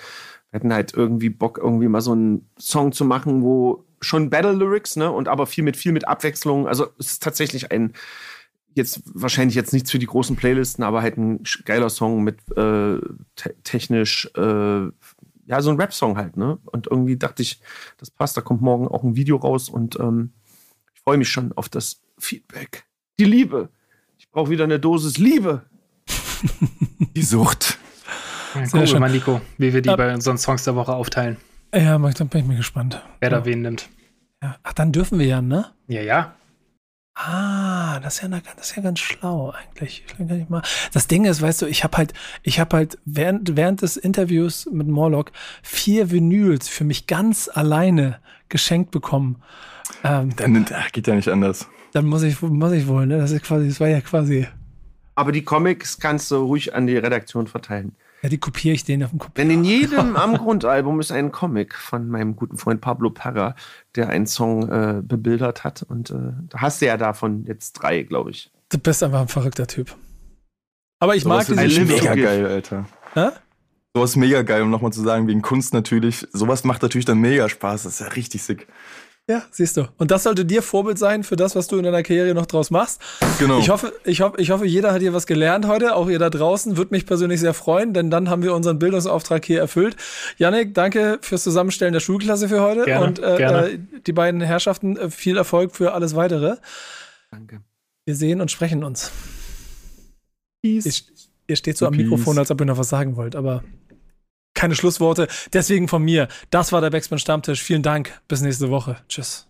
wir 0.51 0.59
hatten 0.59 0.73
halt 0.73 0.93
irgendwie 0.93 1.29
Bock, 1.29 1.57
irgendwie 1.57 1.87
mal 1.87 2.01
so 2.01 2.11
einen 2.11 2.47
Song 2.59 2.91
zu 2.91 3.05
machen, 3.05 3.41
wo 3.41 3.85
schon 4.03 4.29
Battle 4.29 4.53
Lyrics, 4.53 4.95
ne, 4.95 5.11
und 5.11 5.27
aber 5.27 5.47
viel 5.47 5.63
mit 5.63 5.77
viel 5.77 5.91
mit 5.91 6.07
Abwechslung. 6.07 6.67
Also 6.67 6.87
es 6.99 7.13
ist 7.13 7.23
tatsächlich 7.23 7.71
ein 7.71 7.93
jetzt 8.75 9.01
wahrscheinlich 9.05 9.55
jetzt 9.55 9.73
nichts 9.73 9.91
für 9.91 9.99
die 9.99 10.07
großen 10.07 10.35
Playlisten, 10.35 10.83
aber 10.83 11.01
halt 11.01 11.17
ein 11.17 11.43
geiler 11.65 11.89
Song 11.89 12.23
mit 12.23 12.39
äh, 12.51 12.99
te 13.35 13.55
technisch, 13.63 14.29
äh, 14.35 14.87
ja, 15.45 15.61
so 15.61 15.69
ein 15.69 15.79
Rap-Song 15.79 16.17
halt, 16.17 16.37
ne? 16.37 16.57
Und 16.65 16.87
irgendwie 16.89 17.17
dachte 17.17 17.43
ich, 17.43 17.59
das 17.97 18.09
passt, 18.09 18.37
da 18.37 18.41
kommt 18.41 18.61
morgen 18.61 18.87
auch 18.87 19.03
ein 19.03 19.15
Video 19.15 19.37
raus 19.37 19.69
und 19.69 19.99
ähm, 19.99 20.33
ich 20.93 21.01
freue 21.01 21.17
mich 21.17 21.29
schon 21.29 21.51
auf 21.53 21.69
das 21.69 22.01
Feedback. 22.17 22.85
Die 23.19 23.25
Liebe. 23.25 23.69
Ich 24.17 24.29
brauche 24.31 24.49
wieder 24.49 24.63
eine 24.63 24.79
Dosis 24.79 25.17
Liebe. 25.17 25.63
die 27.15 27.21
Sucht. 27.21 27.77
Ja, 28.55 28.61
gucken 28.63 28.87
wir 28.87 28.99
mal, 28.99 29.11
Nico, 29.11 29.41
wie 29.57 29.73
wir 29.73 29.81
die 29.81 29.89
ja. 29.89 29.95
bei 29.95 30.13
unseren 30.13 30.37
Songs 30.37 30.63
der 30.63 30.75
Woche 30.75 30.93
aufteilen. 30.93 31.37
Ja, 31.73 31.97
dann 31.97 32.27
bin 32.27 32.41
ich 32.41 32.47
mir 32.47 32.57
gespannt. 32.57 33.01
Wer 33.19 33.29
da 33.29 33.45
wen 33.45 33.61
nimmt. 33.61 33.89
Ja. 34.41 34.57
Ach, 34.63 34.73
dann 34.73 34.91
dürfen 34.91 35.19
wir 35.19 35.25
ja, 35.25 35.41
ne? 35.41 35.65
Ja, 35.87 36.01
ja. 36.01 36.35
Ah, 37.15 37.99
das 37.99 38.15
ist 38.15 38.21
ja, 38.23 38.27
das 38.27 38.69
ist 38.69 38.75
ja 38.75 38.81
ganz 38.81 38.99
schlau 38.99 39.51
eigentlich. 39.51 40.03
Das 40.93 41.07
Ding 41.07 41.25
ist, 41.25 41.41
weißt 41.41 41.61
du, 41.61 41.67
ich 41.67 41.83
habe 41.83 41.97
halt, 41.97 42.13
ich 42.41 42.59
habe 42.59 42.75
halt 42.75 42.97
während, 43.05 43.55
während 43.55 43.83
des 43.83 43.97
Interviews 43.97 44.67
mit 44.71 44.87
Morlock 44.87 45.31
vier 45.61 46.09
Vinyls 46.09 46.67
für 46.69 46.83
mich 46.83 47.05
ganz 47.05 47.49
alleine 47.53 48.19
geschenkt 48.49 48.91
bekommen. 48.91 49.41
Ähm, 50.03 50.35
dann 50.35 50.65
ach, 50.73 50.91
geht 50.91 51.07
ja 51.07 51.15
nicht 51.15 51.29
anders. 51.29 51.67
Dann 51.93 52.05
muss 52.05 52.23
ich, 52.23 52.41
muss 52.41 52.71
ich 52.71 52.87
wohl, 52.87 53.05
ne? 53.05 53.19
Das 53.19 53.31
ist 53.31 53.43
quasi, 53.43 53.67
das 53.67 53.79
war 53.79 53.87
ja 53.87 54.01
quasi. 54.01 54.47
Aber 55.15 55.31
die 55.31 55.43
Comics 55.43 55.99
kannst 55.99 56.31
du 56.31 56.37
ruhig 56.37 56.73
an 56.73 56.87
die 56.87 56.97
Redaktion 56.97 57.45
verteilen. 57.45 57.95
Ja, 58.23 58.29
die 58.29 58.37
kopiere 58.37 58.73
ich 58.73 58.85
denen 58.85 59.03
auf 59.03 59.09
dem 59.09 59.19
Kopf. 59.19 59.33
Denn 59.33 59.51
in 59.51 59.65
jedem 59.65 60.15
am 60.15 60.37
Grundalbum 60.37 61.01
ist 61.01 61.11
ein 61.11 61.33
Comic 61.33 61.75
von 61.75 62.07
meinem 62.07 62.37
guten 62.37 62.57
Freund 62.57 62.79
Pablo 62.79 63.09
Parra, 63.09 63.53
der 63.95 64.07
einen 64.07 64.27
Song 64.27 64.69
äh, 64.69 65.01
bebildert 65.03 65.65
hat. 65.65 65.83
Und 65.83 66.11
äh, 66.11 66.31
da 66.47 66.59
hast 66.59 66.81
du 66.81 66.85
ja 66.85 66.95
davon 66.95 67.43
jetzt 67.45 67.73
drei, 67.73 68.03
glaube 68.03 68.31
ich. 68.31 68.49
Du 68.69 68.77
bist 68.77 69.03
einfach 69.03 69.19
ein 69.19 69.27
verrückter 69.27 69.67
Typ. 69.67 69.93
Aber 70.99 71.17
ich 71.17 71.23
so 71.23 71.29
mag 71.29 71.45
diese 71.45 71.69
Schiff. 71.69 71.89
Mega 71.89 72.15
geil, 72.15 72.47
Alter. 72.47 72.85
Hä? 73.13 73.27
Sowas 73.93 74.11
ist 74.11 74.15
mega 74.15 74.41
geil, 74.41 74.61
um 74.61 74.69
nochmal 74.69 74.93
zu 74.93 75.01
sagen, 75.01 75.27
wegen 75.27 75.41
Kunst 75.41 75.73
natürlich. 75.73 76.25
Sowas 76.31 76.63
macht 76.63 76.81
natürlich 76.81 77.05
dann 77.05 77.19
mega 77.19 77.49
Spaß. 77.49 77.83
Das 77.83 77.95
ist 77.95 77.99
ja 77.99 78.07
richtig 78.07 78.41
sick. 78.41 78.67
Ja, 79.29 79.41
siehst 79.51 79.77
du. 79.77 79.87
Und 79.97 80.11
das 80.11 80.23
sollte 80.23 80.43
dir 80.43 80.61
Vorbild 80.61 80.99
sein 80.99 81.23
für 81.23 81.37
das, 81.37 81.55
was 81.55 81.67
du 81.67 81.77
in 81.77 81.83
deiner 81.83 82.03
Karriere 82.03 82.33
noch 82.33 82.45
draus 82.45 82.71
machst. 82.71 83.01
Genau. 83.39 83.57
Ich 83.59 83.69
hoffe, 83.69 83.93
ich 84.03 84.19
hoffe, 84.19 84.41
ich 84.41 84.51
hoffe, 84.51 84.65
jeder 84.65 84.91
hat 84.91 85.01
hier 85.01 85.13
was 85.13 85.25
gelernt 85.25 85.65
heute, 85.65 85.95
auch 85.95 86.09
ihr 86.09 86.19
da 86.19 86.29
draußen. 86.29 86.75
Würde 86.75 86.91
mich 86.91 87.05
persönlich 87.05 87.39
sehr 87.39 87.53
freuen, 87.53 87.93
denn 87.93 88.11
dann 88.11 88.29
haben 88.29 88.43
wir 88.43 88.53
unseren 88.53 88.79
Bildungsauftrag 88.79 89.45
hier 89.45 89.61
erfüllt. 89.61 89.95
Yannick, 90.37 90.73
danke 90.73 91.19
fürs 91.21 91.41
Zusammenstellen 91.43 91.93
der 91.93 92.01
Schulklasse 92.01 92.49
für 92.49 92.59
heute. 92.59 92.83
Gerne, 92.83 93.05
und 93.05 93.19
äh, 93.19 93.37
gerne. 93.37 93.69
Äh, 93.69 93.79
die 94.05 94.11
beiden 94.11 94.41
Herrschaften, 94.41 94.97
äh, 94.97 95.09
viel 95.09 95.37
Erfolg 95.37 95.73
für 95.73 95.93
alles 95.93 96.15
weitere. 96.15 96.57
Danke. 97.31 97.61
Wir 98.03 98.15
sehen 98.15 98.41
und 98.41 98.51
sprechen 98.51 98.83
uns. 98.83 99.09
Peace. 100.61 100.85
Ihr, 100.85 100.93
ihr 101.47 101.55
steht 101.55 101.77
so 101.77 101.85
Peace. 101.85 101.93
am 101.93 102.03
Mikrofon, 102.03 102.37
als 102.37 102.51
ob 102.51 102.59
ihr 102.59 102.65
noch 102.65 102.77
was 102.77 102.89
sagen 102.89 103.15
wollt, 103.15 103.37
aber 103.37 103.63
keine 104.63 104.75
Schlussworte. 104.75 105.27
Deswegen 105.51 105.89
von 105.89 106.01
mir. 106.01 106.29
Das 106.49 106.71
war 106.71 106.79
der 106.79 106.89
Backspin 106.89 107.19
Stammtisch. 107.19 107.61
Vielen 107.61 107.83
Dank. 107.83 108.21
Bis 108.29 108.39
nächste 108.39 108.69
Woche. 108.69 108.95
Tschüss. 109.09 109.45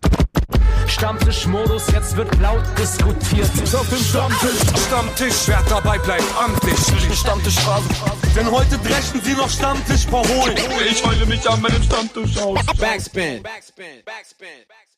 Stammtischmodus, 0.87 1.91
jetzt 1.91 2.17
wird 2.17 2.35
laut 2.41 2.63
diskutiert. 2.79 3.49
Auf 3.75 3.87
dem 3.89 3.99
Stammtisch, 3.99 4.59
Stammtisch, 4.87 5.35
wer 5.45 5.61
dabei 5.69 5.99
bleibt, 5.99 6.23
amtlich. 6.43 6.79
Stammtisch 7.15 7.59
Phase. 7.59 7.89
Denn 8.35 8.49
heute 8.49 8.77
dreschen 8.79 9.21
sie 9.21 9.33
noch 9.33 9.49
Stammtisch 9.49 10.07
verholen. 10.07 10.57
Ich 10.89 11.05
heule 11.05 11.27
mich 11.27 11.47
an 11.47 11.61
meinem 11.61 11.83
Stammtisch 11.83 12.35
aus. 12.37 12.59
Backspin. 12.79 13.43
Backspin. 13.43 14.01
Backspin. 14.05 14.65
Backspin. 14.67 14.92